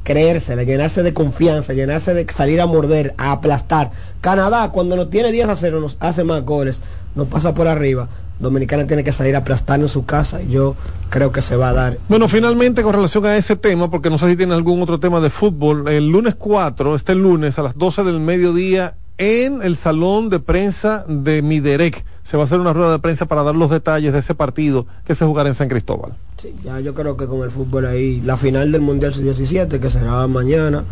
creérsela, 0.03 0.63
llenarse 0.63 1.03
de 1.03 1.13
confianza, 1.13 1.73
llenarse 1.73 2.13
de 2.13 2.25
salir 2.31 2.61
a 2.61 2.65
morder, 2.65 3.13
a 3.17 3.33
aplastar. 3.33 3.91
Canadá 4.21 4.71
cuando 4.71 4.95
nos 4.95 5.09
tiene 5.09 5.31
10 5.31 5.49
a 5.49 5.55
0 5.55 5.79
nos 5.79 5.97
hace 5.99 6.23
más 6.23 6.43
goles, 6.43 6.81
nos 7.15 7.27
pasa 7.27 7.53
por 7.53 7.67
arriba. 7.67 8.07
Dominicana 8.39 8.85
tiene 8.85 9.03
que 9.03 9.11
salir 9.11 9.35
a 9.35 9.39
aplastar 9.39 9.79
en 9.79 9.89
su 9.89 10.05
casa 10.05 10.41
y 10.41 10.49
yo 10.49 10.75
creo 11.09 11.31
que 11.31 11.41
se 11.41 11.55
va 11.55 11.69
a 11.69 11.73
dar. 11.73 11.97
Bueno, 12.07 12.27
finalmente 12.27 12.83
con 12.83 12.93
relación 12.93 13.25
a 13.25 13.35
ese 13.35 13.55
tema, 13.55 13.89
porque 13.89 14.09
no 14.09 14.17
sé 14.17 14.29
si 14.29 14.37
tiene 14.37 14.53
algún 14.53 14.81
otro 14.81 14.99
tema 14.99 15.19
de 15.19 15.29
fútbol, 15.29 15.87
el 15.87 16.09
lunes 16.09 16.35
4, 16.35 16.95
este 16.95 17.15
lunes 17.15 17.57
a 17.59 17.63
las 17.63 17.77
12 17.77 18.03
del 18.03 18.19
mediodía, 18.19 18.95
en 19.17 19.61
el 19.63 19.75
salón 19.75 20.29
de 20.29 20.39
prensa 20.39 21.05
de 21.07 21.41
Miderec, 21.41 22.05
se 22.23 22.37
va 22.37 22.43
a 22.43 22.45
hacer 22.45 22.59
una 22.59 22.73
rueda 22.73 22.91
de 22.91 22.99
prensa 22.99 23.25
para 23.25 23.43
dar 23.43 23.55
los 23.55 23.69
detalles 23.69 24.13
de 24.13 24.19
ese 24.19 24.35
partido 24.35 24.85
que 25.05 25.15
se 25.15 25.25
jugará 25.25 25.49
en 25.49 25.55
San 25.55 25.69
Cristóbal. 25.69 26.13
Sí, 26.41 26.53
ya 26.63 26.79
yo 26.79 26.93
creo 26.93 27.17
que 27.17 27.25
con 27.25 27.41
el 27.41 27.49
fútbol 27.49 27.85
ahí, 27.85 28.21
la 28.21 28.37
final 28.37 28.71
del 28.71 28.81
Mundial 28.81 29.13
Sub-17, 29.13 29.79
que 29.79 29.89
será 29.89 30.27
mañana, 30.27 30.83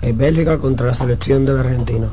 en 0.00 0.18
Bélgica 0.18 0.58
contra 0.58 0.88
la 0.88 0.94
selección 0.94 1.44
de 1.44 1.58
Argentina. 1.58 2.08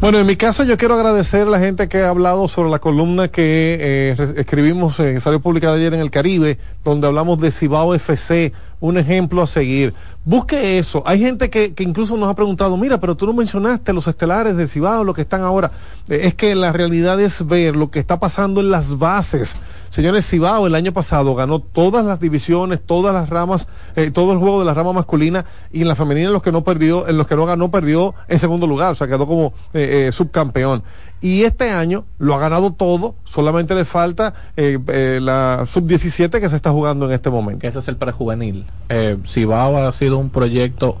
Bueno, 0.00 0.18
en 0.18 0.26
mi 0.26 0.36
caso 0.36 0.64
yo 0.64 0.78
quiero 0.78 0.94
agradecer 0.94 1.42
a 1.42 1.50
la 1.50 1.58
gente 1.58 1.86
que 1.86 1.98
ha 1.98 2.08
hablado 2.08 2.48
sobre 2.48 2.70
la 2.70 2.78
columna 2.78 3.28
que 3.28 3.76
eh, 3.78 4.32
escribimos, 4.36 4.98
eh, 4.98 5.20
salió 5.20 5.40
publicada 5.40 5.74
ayer 5.74 5.92
en 5.92 6.00
el 6.00 6.10
Caribe, 6.10 6.58
donde 6.82 7.06
hablamos 7.06 7.38
de 7.38 7.50
Cibao 7.50 7.94
FC, 7.94 8.54
un 8.80 8.98
ejemplo 8.98 9.42
a 9.42 9.46
seguir. 9.46 9.94
Busque 10.24 10.78
eso. 10.78 11.02
Hay 11.06 11.20
gente 11.20 11.48
que, 11.50 11.74
que 11.74 11.82
incluso 11.82 12.16
nos 12.16 12.30
ha 12.30 12.34
preguntado, 12.34 12.76
mira, 12.76 12.98
pero 12.98 13.14
tú 13.14 13.26
no 13.26 13.32
mencionaste 13.32 13.92
los 13.92 14.06
estelares 14.06 14.56
de 14.56 14.66
Cibao, 14.66 15.04
lo 15.04 15.14
que 15.14 15.22
están 15.22 15.42
ahora. 15.42 15.70
Eh, 16.08 16.20
es 16.24 16.34
que 16.34 16.54
la 16.54 16.72
realidad 16.72 17.20
es 17.20 17.46
ver 17.46 17.76
lo 17.76 17.90
que 17.90 17.98
está 17.98 18.18
pasando 18.18 18.60
en 18.60 18.70
las 18.70 18.98
bases. 18.98 19.56
Señores, 19.90 20.24
Cibao 20.24 20.68
el 20.68 20.76
año 20.76 20.92
pasado 20.92 21.34
ganó 21.34 21.58
todas 21.58 22.04
las 22.04 22.20
divisiones, 22.20 22.80
todas 22.84 23.12
las 23.12 23.28
ramas, 23.28 23.66
eh, 23.96 24.12
todo 24.12 24.32
el 24.32 24.38
juego 24.38 24.60
de 24.60 24.64
la 24.64 24.72
rama 24.72 24.92
masculina 24.92 25.44
y 25.72 25.82
en 25.82 25.88
la 25.88 25.96
femenina 25.96 26.28
en 26.28 26.32
los 26.32 26.44
que 26.44 26.52
no 26.52 26.62
perdió, 26.62 27.08
en 27.08 27.16
los 27.16 27.26
que 27.26 27.34
no 27.34 27.44
ganó, 27.44 27.72
perdió 27.72 28.14
en 28.28 28.38
segundo 28.38 28.68
lugar, 28.68 28.92
o 28.92 28.94
sea, 28.94 29.08
quedó 29.08 29.26
como 29.26 29.52
eh, 29.74 30.06
eh, 30.08 30.12
subcampeón. 30.12 30.84
Y 31.22 31.42
este 31.42 31.70
año 31.70 32.04
lo 32.18 32.34
ha 32.34 32.38
ganado 32.38 32.72
todo, 32.72 33.14
solamente 33.24 33.74
le 33.74 33.84
falta 33.84 34.32
eh, 34.56 34.78
eh, 34.88 35.18
la 35.20 35.64
sub-17 35.66 36.40
que 36.40 36.48
se 36.48 36.56
está 36.56 36.70
jugando 36.70 37.06
en 37.06 37.12
este 37.12 37.28
momento. 37.28 37.66
ese 37.66 37.78
es 37.78 37.88
el 37.88 37.96
prejuvenil. 37.96 38.64
Eh, 38.88 39.18
Cibao 39.26 39.76
ha 39.76 39.92
sido 39.92 40.16
un 40.16 40.30
proyecto 40.30 40.96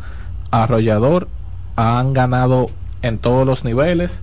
arrollador, 0.50 1.28
han 1.76 2.12
ganado 2.12 2.70
en 3.00 3.16
todos 3.16 3.46
los 3.46 3.64
niveles 3.64 4.20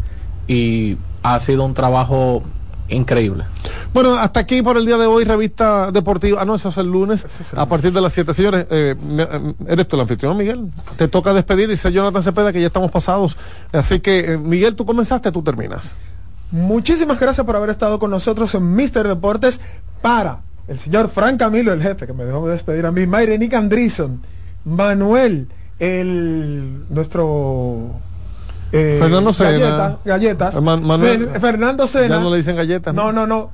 y 0.48 0.98
ha 1.24 1.40
sido 1.40 1.66
un 1.66 1.74
trabajo 1.74 2.44
increíble. 2.90 3.46
Bueno, 3.94 4.16
hasta 4.16 4.40
aquí 4.40 4.62
por 4.62 4.78
el 4.78 4.86
día 4.86 4.98
de 4.98 5.06
hoy, 5.06 5.24
revista 5.24 5.92
deportiva. 5.92 6.42
Ah, 6.42 6.46
no, 6.46 6.56
eso 6.56 6.70
es 6.70 6.78
el 6.78 6.88
lunes, 6.88 7.26
a 7.56 7.66
partir 7.68 7.92
de 7.92 8.02
las 8.02 8.14
7. 8.14 8.34
Señores, 8.34 8.68
eh, 8.70 8.96
eh, 9.00 9.54
eres 9.68 9.88
tú 9.88 9.96
el 9.96 10.02
anfitrión, 10.04 10.38
Miguel. 10.38 10.70
Te 10.98 11.08
toca 11.08 11.34
despedir, 11.34 11.70
dice 11.70 11.92
Jonathan 11.92 12.24
Cepeda, 12.24 12.54
que 12.54 12.62
ya 12.62 12.68
estamos 12.68 12.92
pasados. 12.92 13.38
Así 13.72 14.00
que, 14.00 14.34
eh, 14.34 14.38
Miguel, 14.38 14.76
tú 14.76 14.86
comenzaste, 14.86 15.32
tú 15.32 15.42
terminas. 15.42 15.92
Muchísimas 16.52 17.20
gracias 17.20 17.46
por 17.46 17.56
haber 17.56 17.70
estado 17.70 18.00
con 18.00 18.10
nosotros 18.10 18.54
en 18.56 18.74
Mister 18.74 19.08
Deportes 19.08 19.60
para 20.02 20.42
el 20.68 20.80
señor 20.80 21.10
Frank 21.10 21.40
Camilo, 21.40 21.74
el 21.74 21.82
jefe, 21.82 22.08
que 22.08 22.14
me 22.14 22.26
dejó 22.26 22.48
despedir 22.48 22.86
a 22.86 22.92
mí, 22.92 23.08
Mayre 23.08 23.38
Nick 23.38 23.54
Andrison, 23.54 24.22
Manuel, 24.66 25.48
el 25.80 26.86
nuestro 26.90 28.02
eh, 28.72 28.98
Fernando 29.00 29.34
Sena. 29.34 29.50
Galleta- 29.52 30.00
galletas, 30.06 30.62
Man- 30.62 30.84
Manuel- 30.84 31.30
Fer- 31.30 31.40
Fernando 31.40 31.88
Sena, 31.88 32.18
Ya 32.18 32.20
no 32.22 32.30
le 32.30 32.38
dicen 32.38 32.56
galletas. 32.56 32.94
no, 32.94 33.12
no, 33.12 33.26
no, 33.28 33.52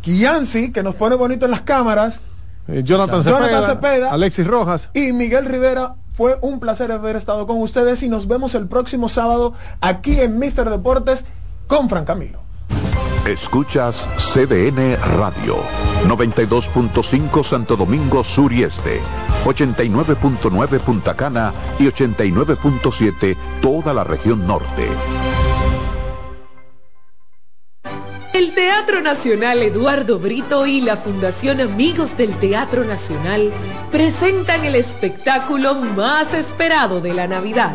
Kianci, 0.00 0.72
que 0.72 0.82
nos 0.82 0.94
pone 0.94 1.16
bonito 1.16 1.44
en 1.46 1.50
las 1.50 1.62
cámaras, 1.62 2.20
Eh, 2.66 2.82
Jonathan, 2.84 3.22
Jonathan 3.22 3.48
Cepeda, 3.48 3.66
Cepeda. 3.66 4.10
Alexis 4.12 4.46
Rojas. 4.46 4.90
y 4.94 5.12
Miguel 5.12 5.46
Rivera. 5.46 5.96
Fue 6.14 6.38
un 6.42 6.60
placer 6.60 6.92
haber 6.92 7.16
estado 7.16 7.44
con 7.46 7.60
ustedes 7.60 8.02
y 8.04 8.08
nos 8.08 8.28
vemos 8.28 8.54
el 8.54 8.68
próximo 8.68 9.08
sábado 9.08 9.52
aquí 9.80 10.20
en 10.20 10.38
Mister 10.38 10.70
Deportes 10.70 11.24
con 11.66 11.88
Frank 11.88 12.06
Camilo. 12.06 12.43
Escuchas 13.26 14.06
CDN 14.18 14.98
Radio, 15.16 15.56
92.5 16.06 17.42
Santo 17.42 17.74
Domingo 17.74 18.22
Sur 18.22 18.52
y 18.52 18.64
Este, 18.64 19.00
89.9 19.46 20.78
Punta 20.80 21.16
Cana 21.16 21.54
y 21.78 21.84
89.7 21.84 23.34
toda 23.62 23.94
la 23.94 24.04
región 24.04 24.46
norte. 24.46 24.86
El 28.34 28.52
Teatro 28.52 29.00
Nacional 29.00 29.62
Eduardo 29.62 30.18
Brito 30.18 30.66
y 30.66 30.82
la 30.82 30.98
Fundación 30.98 31.62
Amigos 31.62 32.18
del 32.18 32.36
Teatro 32.38 32.84
Nacional 32.84 33.54
presentan 33.90 34.66
el 34.66 34.74
espectáculo 34.74 35.74
más 35.76 36.34
esperado 36.34 37.00
de 37.00 37.14
la 37.14 37.26
Navidad. 37.26 37.74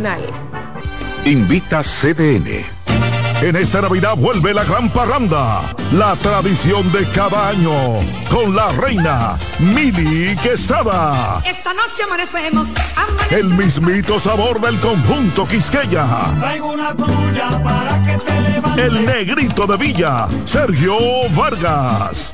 Invita 1.25 1.83
CDN. 1.83 2.65
En 3.41 3.55
esta 3.55 3.81
Navidad 3.81 4.15
vuelve 4.15 4.51
la 4.51 4.63
gran 4.63 4.89
parranda, 4.89 5.61
la 5.91 6.15
tradición 6.15 6.91
de 6.91 7.05
cada 7.09 7.49
año, 7.49 7.71
con 8.29 8.55
la 8.55 8.71
reina 8.71 9.37
Mili 9.59 10.35
Quesada. 10.37 11.41
Esta 11.45 11.73
noche 11.73 12.03
amanecemos. 12.03 12.67
El 13.29 13.45
mismito 13.49 14.19
sabor 14.19 14.59
del 14.59 14.79
conjunto 14.79 15.47
Quisqueya. 15.47 16.07
Traigo 16.39 16.73
una 16.73 16.95
tuya 16.95 17.63
para 17.63 18.03
que 18.03 18.17
te 18.17 18.41
levantes. 18.41 18.85
El 18.85 19.05
negrito 19.05 19.67
de 19.67 19.77
Villa, 19.77 20.27
Sergio 20.45 20.97
Vargas. 21.35 22.33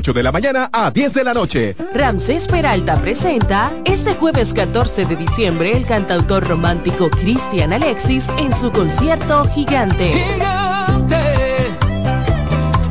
de 0.01 0.23
la 0.23 0.31
mañana 0.31 0.67
a 0.73 0.89
10 0.89 1.13
de 1.13 1.23
la 1.23 1.33
noche. 1.35 1.75
Ramsés 1.93 2.47
Peralta 2.47 2.99
presenta 2.99 3.71
este 3.85 4.15
jueves 4.15 4.51
14 4.51 5.05
de 5.05 5.15
diciembre 5.15 5.77
el 5.77 5.85
cantautor 5.85 6.47
romántico 6.47 7.11
Cristian 7.11 7.71
Alexis 7.71 8.27
en 8.39 8.55
su 8.55 8.71
concierto 8.71 9.45
Gigante. 9.45 10.09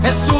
Es 0.04 0.28
un 0.28 0.39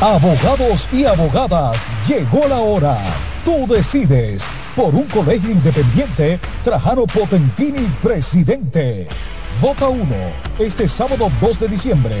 Abogados 0.00 0.88
y 0.92 1.04
abogadas, 1.04 1.88
llegó 2.06 2.46
la 2.46 2.58
hora. 2.58 2.98
Tú 3.44 3.66
decides 3.66 4.44
por 4.76 4.94
un 4.94 5.04
colegio 5.04 5.50
independiente, 5.50 6.40
Trajano 6.62 7.06
Potentini, 7.06 7.86
presidente. 8.02 9.06
Vota 9.60 9.88
1 9.88 10.04
este 10.58 10.88
sábado 10.88 11.30
2 11.40 11.60
de 11.60 11.68
diciembre. 11.68 12.16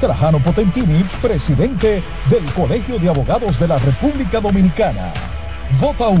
Trajano 0.00 0.42
Potentini, 0.42 1.04
presidente 1.20 2.02
del 2.30 2.44
Colegio 2.54 2.98
de 2.98 3.08
Abogados 3.08 3.58
de 3.58 3.68
la 3.68 3.78
República 3.78 4.40
Dominicana. 4.40 5.12
Vota 5.80 6.08
1. 6.08 6.20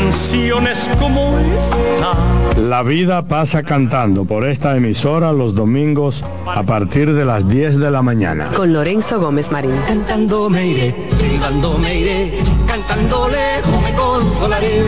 canciones 0.00 0.90
como 0.98 1.38
esta. 1.38 2.14
La 2.56 2.82
vida 2.82 3.22
pasa 3.22 3.62
cantando 3.62 4.24
por 4.24 4.46
esta 4.46 4.76
emisora 4.76 5.32
los 5.32 5.54
domingos 5.54 6.24
a 6.46 6.62
partir 6.62 7.12
de 7.12 7.24
las 7.24 7.48
10 7.48 7.78
de 7.78 7.90
la 7.90 8.02
mañana. 8.02 8.48
Con 8.56 8.72
Lorenzo 8.72 9.20
Gómez 9.20 9.50
Marín. 9.50 9.76
Cantando 9.86 10.48
me 10.48 10.66
iré, 10.66 10.94
silbando 11.16 11.78
me 11.78 11.98
iré, 11.98 12.42
cantando 12.66 13.28
lejos 13.28 13.82
me 13.82 13.94
consolaré. 13.94 14.84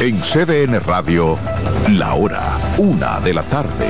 En 0.00 0.20
CDN 0.20 0.80
Radio, 0.86 1.36
la 1.90 2.14
hora, 2.14 2.42
una 2.78 3.18
de 3.20 3.34
la 3.34 3.42
tarde. 3.42 3.88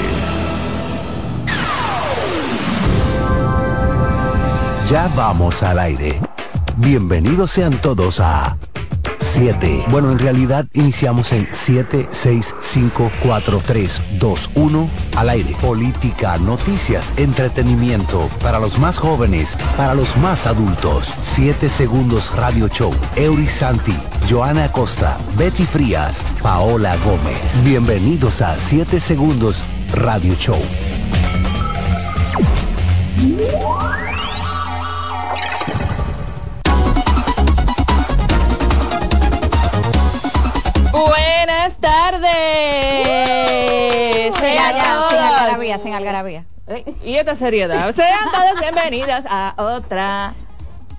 Ya 4.88 5.10
vamos 5.16 5.62
al 5.62 5.78
aire. 5.80 6.20
Bienvenidos 6.78 7.52
sean 7.52 7.72
todos 7.72 8.20
a 8.20 8.58
7. 9.20 9.86
Bueno, 9.90 10.10
en 10.10 10.18
realidad 10.18 10.66
iniciamos 10.74 11.32
en 11.32 11.48
7, 11.50 12.06
6, 12.10 12.54
5, 12.60 13.10
4, 13.22 13.62
3, 13.66 14.02
2, 14.18 14.50
1 14.54 14.90
al 15.16 15.28
aire. 15.30 15.56
Política, 15.62 16.36
noticias, 16.36 17.14
entretenimiento 17.16 18.28
para 18.42 18.58
los 18.58 18.78
más 18.78 18.98
jóvenes, 18.98 19.56
para 19.78 19.94
los 19.94 20.18
más 20.18 20.46
adultos. 20.46 21.14
7 21.22 21.70
segundos 21.70 22.34
Radio 22.36 22.68
Show. 22.68 22.92
Eury 23.16 23.46
Santi, 23.46 23.96
Joana 24.28 24.64
Acosta, 24.64 25.16
Betty 25.38 25.64
Frías, 25.64 26.22
Paola 26.42 26.94
Gómez. 26.98 27.64
Bienvenidos 27.64 28.42
a 28.42 28.58
7 28.58 29.00
segundos 29.00 29.64
Radio 29.94 30.34
Show. 30.34 30.60
Sin 45.78 45.94
algarabía. 45.94 46.44
Ey, 46.66 46.84
Y 47.04 47.14
esta 47.14 47.36
seriedad. 47.36 47.94
Sean 47.94 48.30
todas 48.32 48.60
bienvenidas 48.60 49.24
a 49.28 49.54
otra 49.56 50.34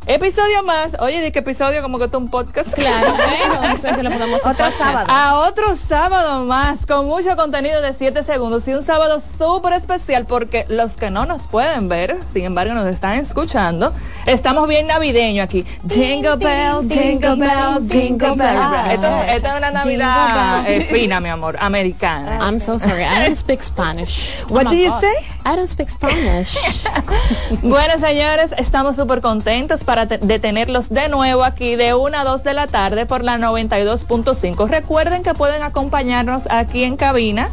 episodio 0.08 0.64
más. 0.64 0.96
Oye, 1.00 1.20
¿de 1.22 1.32
qué 1.32 1.40
episodio? 1.40 1.82
Como 1.82 1.98
que 1.98 2.06
esto 2.06 2.18
es 2.18 2.24
un 2.24 2.30
podcast. 2.30 2.74
Claro, 2.74 3.14
bueno, 3.50 3.76
eso 3.76 3.88
es 3.88 3.98
que 3.98 4.04
lo 4.04 4.12
podemos 4.12 4.40
hacer 4.46 4.52
Otro 4.52 4.66
podcast. 4.66 4.78
sábado. 4.78 5.08
A 5.10 5.40
otro 5.48 5.66
sábado 5.88 6.46
más, 6.46 6.86
con 6.86 7.06
mucho 7.08 7.36
contenido 7.36 7.82
de 7.82 7.94
7 7.94 8.24
segundos 8.24 8.68
y 8.68 8.74
un 8.74 8.84
sábado 8.84 9.20
súper 9.20 9.74
especial 9.74 10.26
porque 10.26 10.66
los 10.70 10.96
que 10.96 11.10
no 11.10 11.26
nos 11.26 11.44
pueden 11.48 11.90
ver, 11.90 12.18
sin 12.32 12.46
embargo 12.46 12.74
nos 12.74 12.88
están 12.88 13.14
escuchando, 13.20 13.94
Estamos 14.26 14.68
bien 14.68 14.88
navideños 14.88 15.46
aquí. 15.46 15.66
Jingle 15.90 16.36
bells, 16.36 16.90
jingle 16.90 17.36
bells, 17.38 17.90
jingle 17.90 18.36
bells. 18.36 18.92
Esto, 18.92 19.08
esta 19.26 19.52
es 19.54 19.58
una 19.58 19.72
Navidad 19.72 20.70
eh, 20.70 20.82
fina, 20.92 21.22
mi 21.22 21.30
amor, 21.30 21.56
americana. 21.62 22.38
I'm 22.42 22.60
so 22.60 22.78
sorry. 22.78 23.04
I 23.06 23.24
don't 23.26 23.38
speak 23.38 23.64
Spanish. 23.64 24.44
What 24.50 24.66
Oh 24.68 24.70
do 24.72 24.76
you 24.76 24.90
God. 24.90 25.00
say? 25.00 25.14
I 25.46 25.56
don't 25.56 25.70
speak 25.70 25.90
Spanish. 25.90 26.58
Bueno, 27.62 27.98
señores, 28.00 28.54
estamos 28.58 28.96
súper 28.98 29.22
contentos 29.22 29.84
para 29.86 29.97
te- 30.06 30.18
de 30.20 30.40
tenerlos 30.40 30.90
de 30.90 31.10
nuevo 31.10 31.44
aquí 31.44 31.76
de 31.76 31.94
1 31.94 32.18
a 32.18 32.24
2 32.24 32.44
de 32.44 32.54
la 32.54 32.68
tarde 32.68 33.06
por 33.06 33.24
la 33.24 33.38
92.5. 33.38 34.68
Recuerden 34.68 35.24
que 35.24 35.34
pueden 35.34 35.64
acompañarnos 35.64 36.44
aquí 36.52 36.84
en 36.84 36.98
cabina 36.98 37.50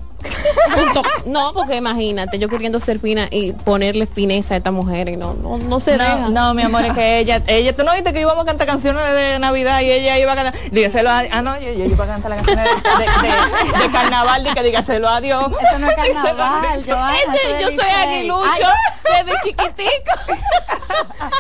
No, 1.26 1.52
porque 1.54 1.76
imagínate, 1.76 2.40
yo 2.40 2.48
queriendo 2.48 2.80
ser 2.80 2.98
fina 3.00 3.28
y 3.30 3.52
ponerle 3.52 4.06
fineza 4.06 4.54
a 4.54 4.58
esta 4.58 4.72
mujer 4.72 5.10
y 5.10 5.18
no, 5.18 5.34
no, 5.34 5.58
no 5.58 5.82
se 5.82 5.92
deja. 5.92 6.16
No, 6.16 6.30
no, 6.30 6.54
mi 6.54 6.62
amor, 6.62 6.86
es 6.86 6.94
que 6.94 7.20
ella, 7.20 7.42
ella, 7.46 7.76
tú 7.76 7.84
no 7.84 7.92
viste 7.94 8.14
que 8.14 8.22
íbamos 8.22 8.44
a 8.44 8.46
cantar 8.46 8.66
canciones 8.66 9.04
de 9.14 9.38
Navidad 9.40 9.82
y 9.82 9.92
ella 9.92 10.18
iba 10.18 10.32
a 10.32 10.36
cantar, 10.36 10.54
dígaselo 10.72 11.10
a, 11.10 11.24
ah 11.30 11.42
no, 11.42 11.60
yo, 11.60 11.74
yo 11.74 11.84
iba 11.84 12.06
a 12.06 12.08
cantar 12.08 12.30
la 12.30 12.38
canción 12.38 12.56
de, 12.58 12.64
de, 12.64 12.70
de- 12.70 13.84
de 13.86 13.92
carnaval 13.92 14.48
y 14.48 14.54
que 14.54 14.64
dígaselo 14.64 15.10
a 15.10 15.20
Eso 15.68 15.80
no 15.80 15.90
es 15.90 15.96
carnaval, 15.96 16.84
Joana, 16.86 17.16
Ese, 17.18 17.60
es 17.60 17.62
yo 17.62 17.68
soy 17.82 17.90
aguilucho 17.92 18.48
Ay. 18.52 19.24
desde 19.26 19.40
chiquitico. 19.44 20.14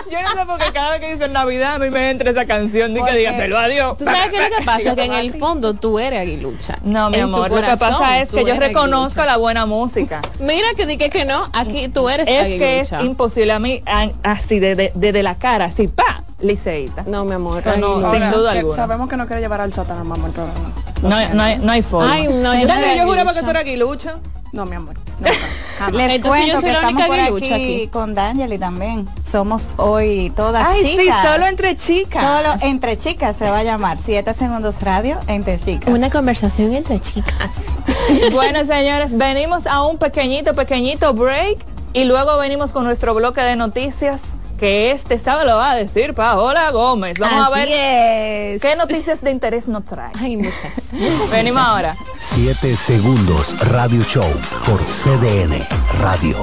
Yo 0.09 0.21
no 0.21 0.29
sé 0.39 0.45
por 0.45 0.57
qué 0.59 0.71
cada 0.73 0.91
vez 0.91 0.99
que 1.01 1.13
dicen 1.13 1.33
Navidad 1.33 1.75
a 1.75 1.79
mí 1.79 1.89
me 1.89 2.09
entra 2.09 2.31
esa 2.31 2.45
canción 2.45 2.95
y 2.97 3.03
que 3.03 3.11
dígaselo 3.13 3.57
a 3.57 3.67
Dios. 3.67 3.97
¿Tú 3.97 4.05
sabes 4.05 4.29
qué 4.29 4.37
es 4.43 4.49
lo 4.49 4.57
que 4.57 4.63
pasa? 4.63 4.95
Que 4.95 5.05
en 5.05 5.13
el 5.13 5.33
fondo 5.37 5.73
tú 5.73 5.99
eres 5.99 6.21
aguilucha. 6.21 6.77
No, 6.83 7.09
mi 7.09 7.17
En 7.17 7.23
amor, 7.23 7.49
lo 7.51 7.61
que 7.61 7.77
pasa 7.77 8.19
es 8.19 8.29
que 8.31 8.45
yo 8.45 8.55
reconozco 8.59 9.21
aguilucha. 9.21 9.25
la 9.25 9.37
buena 9.37 9.65
música. 9.65 10.21
Mira 10.39 10.67
que 10.75 10.85
dije 10.85 11.09
que 11.09 11.25
no, 11.25 11.49
aquí 11.53 11.87
tú 11.89 12.09
eres 12.09 12.27
Es 12.27 12.57
que 12.59 12.79
es 12.79 12.91
imposible 13.03 13.51
a 13.53 13.59
mí, 13.59 13.83
así, 14.23 14.59
desde 14.59 14.91
de, 14.95 15.11
de 15.11 15.23
la 15.23 15.35
cara, 15.35 15.65
así, 15.65 15.87
pa, 15.87 16.23
liceíta. 16.43 17.03
No, 17.07 17.25
mi 17.25 17.33
amor, 17.33 17.65
no, 17.77 18.11
sin 18.11 18.31
duda 18.31 18.51
alguna. 18.51 18.75
Sabemos 18.75 19.09
que 19.09 19.17
no 19.17 19.25
quiere 19.25 19.41
llevar 19.41 19.61
al 19.61 19.73
sátano 19.73 20.03
mamá 20.05 20.27
el 20.27 20.33
programa. 20.33 20.71
No, 21.01 21.15
hay- 21.15 21.29
no, 21.33 21.43
hay, 21.43 21.57
no 21.57 21.71
hay 21.71 21.81
forma. 21.81 22.13
Ay, 22.13 22.27
no, 22.27 22.53
yo 22.53 22.67
yo 22.67 23.05
juraba 23.05 23.33
que 23.33 23.41
tú 23.41 23.49
eras 23.49 23.63
aguilucha. 23.63 24.15
No, 24.51 24.67
mi 24.67 24.75
amor. 24.75 24.93
Les 25.93 26.21
cuento 26.21 26.61
que 26.61 26.71
estamos 26.71 27.07
por 27.07 27.19
aquí, 27.19 27.51
aquí. 27.51 27.87
con 27.91 28.13
Danieli 28.13 28.59
también. 28.59 29.07
Somos 29.27 29.69
hoy 29.77 30.31
todas 30.35 30.67
Ay, 30.67 30.83
sí, 30.83 30.97
chicas. 30.99 31.27
solo 31.27 31.47
entre 31.47 31.75
chicas. 31.75 32.23
Solo 32.23 32.55
entre 32.61 32.97
chicas 32.99 33.35
se 33.35 33.49
va 33.49 33.57
a 33.59 33.63
llamar 33.63 33.97
7 34.03 34.31
segundos 34.35 34.79
radio 34.81 35.17
entre 35.25 35.57
chicas. 35.59 35.91
Una 35.91 36.11
conversación 36.11 36.73
entre 36.75 36.99
chicas. 37.01 37.51
Bueno, 38.31 38.63
señores, 38.65 39.17
venimos 39.17 39.65
a 39.65 39.83
un 39.83 39.97
pequeñito, 39.97 40.53
pequeñito 40.53 41.13
break 41.13 41.57
y 41.93 42.03
luego 42.03 42.37
venimos 42.37 42.71
con 42.71 42.83
nuestro 42.83 43.13
bloque 43.15 43.41
de 43.41 43.55
noticias 43.55 44.19
que 44.63 44.91
este 44.91 45.19
sábado 45.19 45.45
lo 45.45 45.57
va 45.57 45.71
a 45.71 45.75
decir 45.75 46.13
Paola 46.13 46.71
Gómez. 46.71 47.19
Vamos 47.19 47.47
a 47.47 47.49
ver 47.49 48.61
qué 48.61 48.75
noticias 48.77 49.19
de 49.19 49.31
interés 49.31 49.67
nos 49.67 49.83
trae. 49.83 50.13
Hay 50.17 50.37
muchas. 50.37 50.71
Venimos 51.31 51.61
ahora. 51.61 51.97
7 52.17 52.73
segundos 52.77 53.59
Radio 53.71 54.01
Show 54.03 54.31
por 54.65 54.79
CDN 54.85 55.67
Radio. 55.99 56.37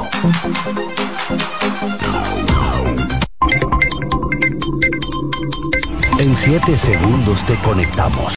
En 6.20 6.36
7 6.36 6.76
segundos 6.76 7.46
te 7.46 7.56
conectamos. 7.64 8.34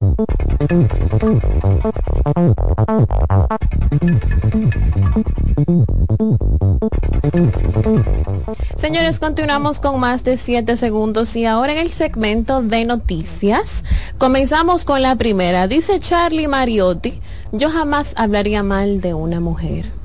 Señores, 8.78 9.20
continuamos 9.20 9.82
con 9.82 10.00
más 10.00 10.24
de 10.24 10.38
7 10.38 10.78
segundos 10.78 11.36
y 11.36 11.44
ahora 11.46 11.74
en 11.74 11.80
el 11.80 11.92
segmento 11.92 12.62
de 12.62 12.86
noticias 12.86 13.84
comenzamos 14.18 14.86
con 14.86 15.02
la 15.02 15.18
primera. 15.18 15.68
Dice 15.68 16.00
Charlie 16.00 16.48
Mariotti, 16.48 17.20
yo 17.52 17.70
jamás 17.70 18.14
hablaría 18.16 18.64
mal 18.64 19.02
de 19.02 19.14
una 19.14 19.42
mujer. 19.42 20.03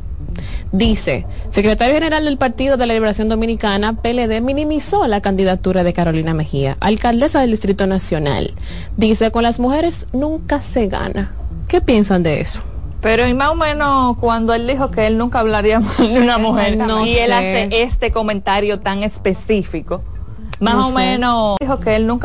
Dice, 0.73 1.27
secretario 1.51 1.95
general 1.95 2.25
del 2.25 2.37
Partido 2.37 2.77
de 2.77 2.87
la 2.87 2.95
Liberación 2.95 3.29
Dominicana, 3.29 3.95
PLD, 3.95 4.41
minimizó 4.43 5.07
la 5.07 5.21
candidatura 5.21 5.83
de 5.83 5.93
Carolina 5.93 6.35
Mejía, 6.35 6.77
alcaldesa 6.81 7.41
del 7.41 7.53
Distrito 7.53 7.87
Nacional. 7.87 8.53
Dice, 8.97 9.31
con 9.31 9.43
las 9.43 9.59
mujeres 9.61 10.07
nunca 10.13 10.61
se 10.61 10.87
gana. 10.89 11.33
¿Qué 11.69 11.81
piensan 11.81 12.23
de 12.23 12.41
eso? 12.41 12.61
Pero 13.01 13.27
y 13.29 13.33
más 13.35 13.51
o 13.51 13.55
menos 13.55 14.17
cuando 14.19 14.53
él 14.55 14.67
dijo 14.67 14.91
que 14.91 15.07
él 15.07 15.17
nunca 15.19 15.39
hablaría 15.41 15.79
mal 15.99 16.13
de 16.13 16.21
una 16.21 16.37
mujer 16.39 16.77
No 16.77 17.07
y 17.07 17.15
él 17.17 17.33
hace 17.33 17.69
este 17.83 18.11
comentario 18.11 18.81
tan 18.81 19.05
específico, 19.05 20.03
más 20.61 20.75
No 20.75 20.87
o 20.89 20.91
sé. 20.91 20.95
menos 20.97 21.57
dijo 21.61 21.79
que 21.79 21.95
él 21.95 22.07
nunca 22.07 22.17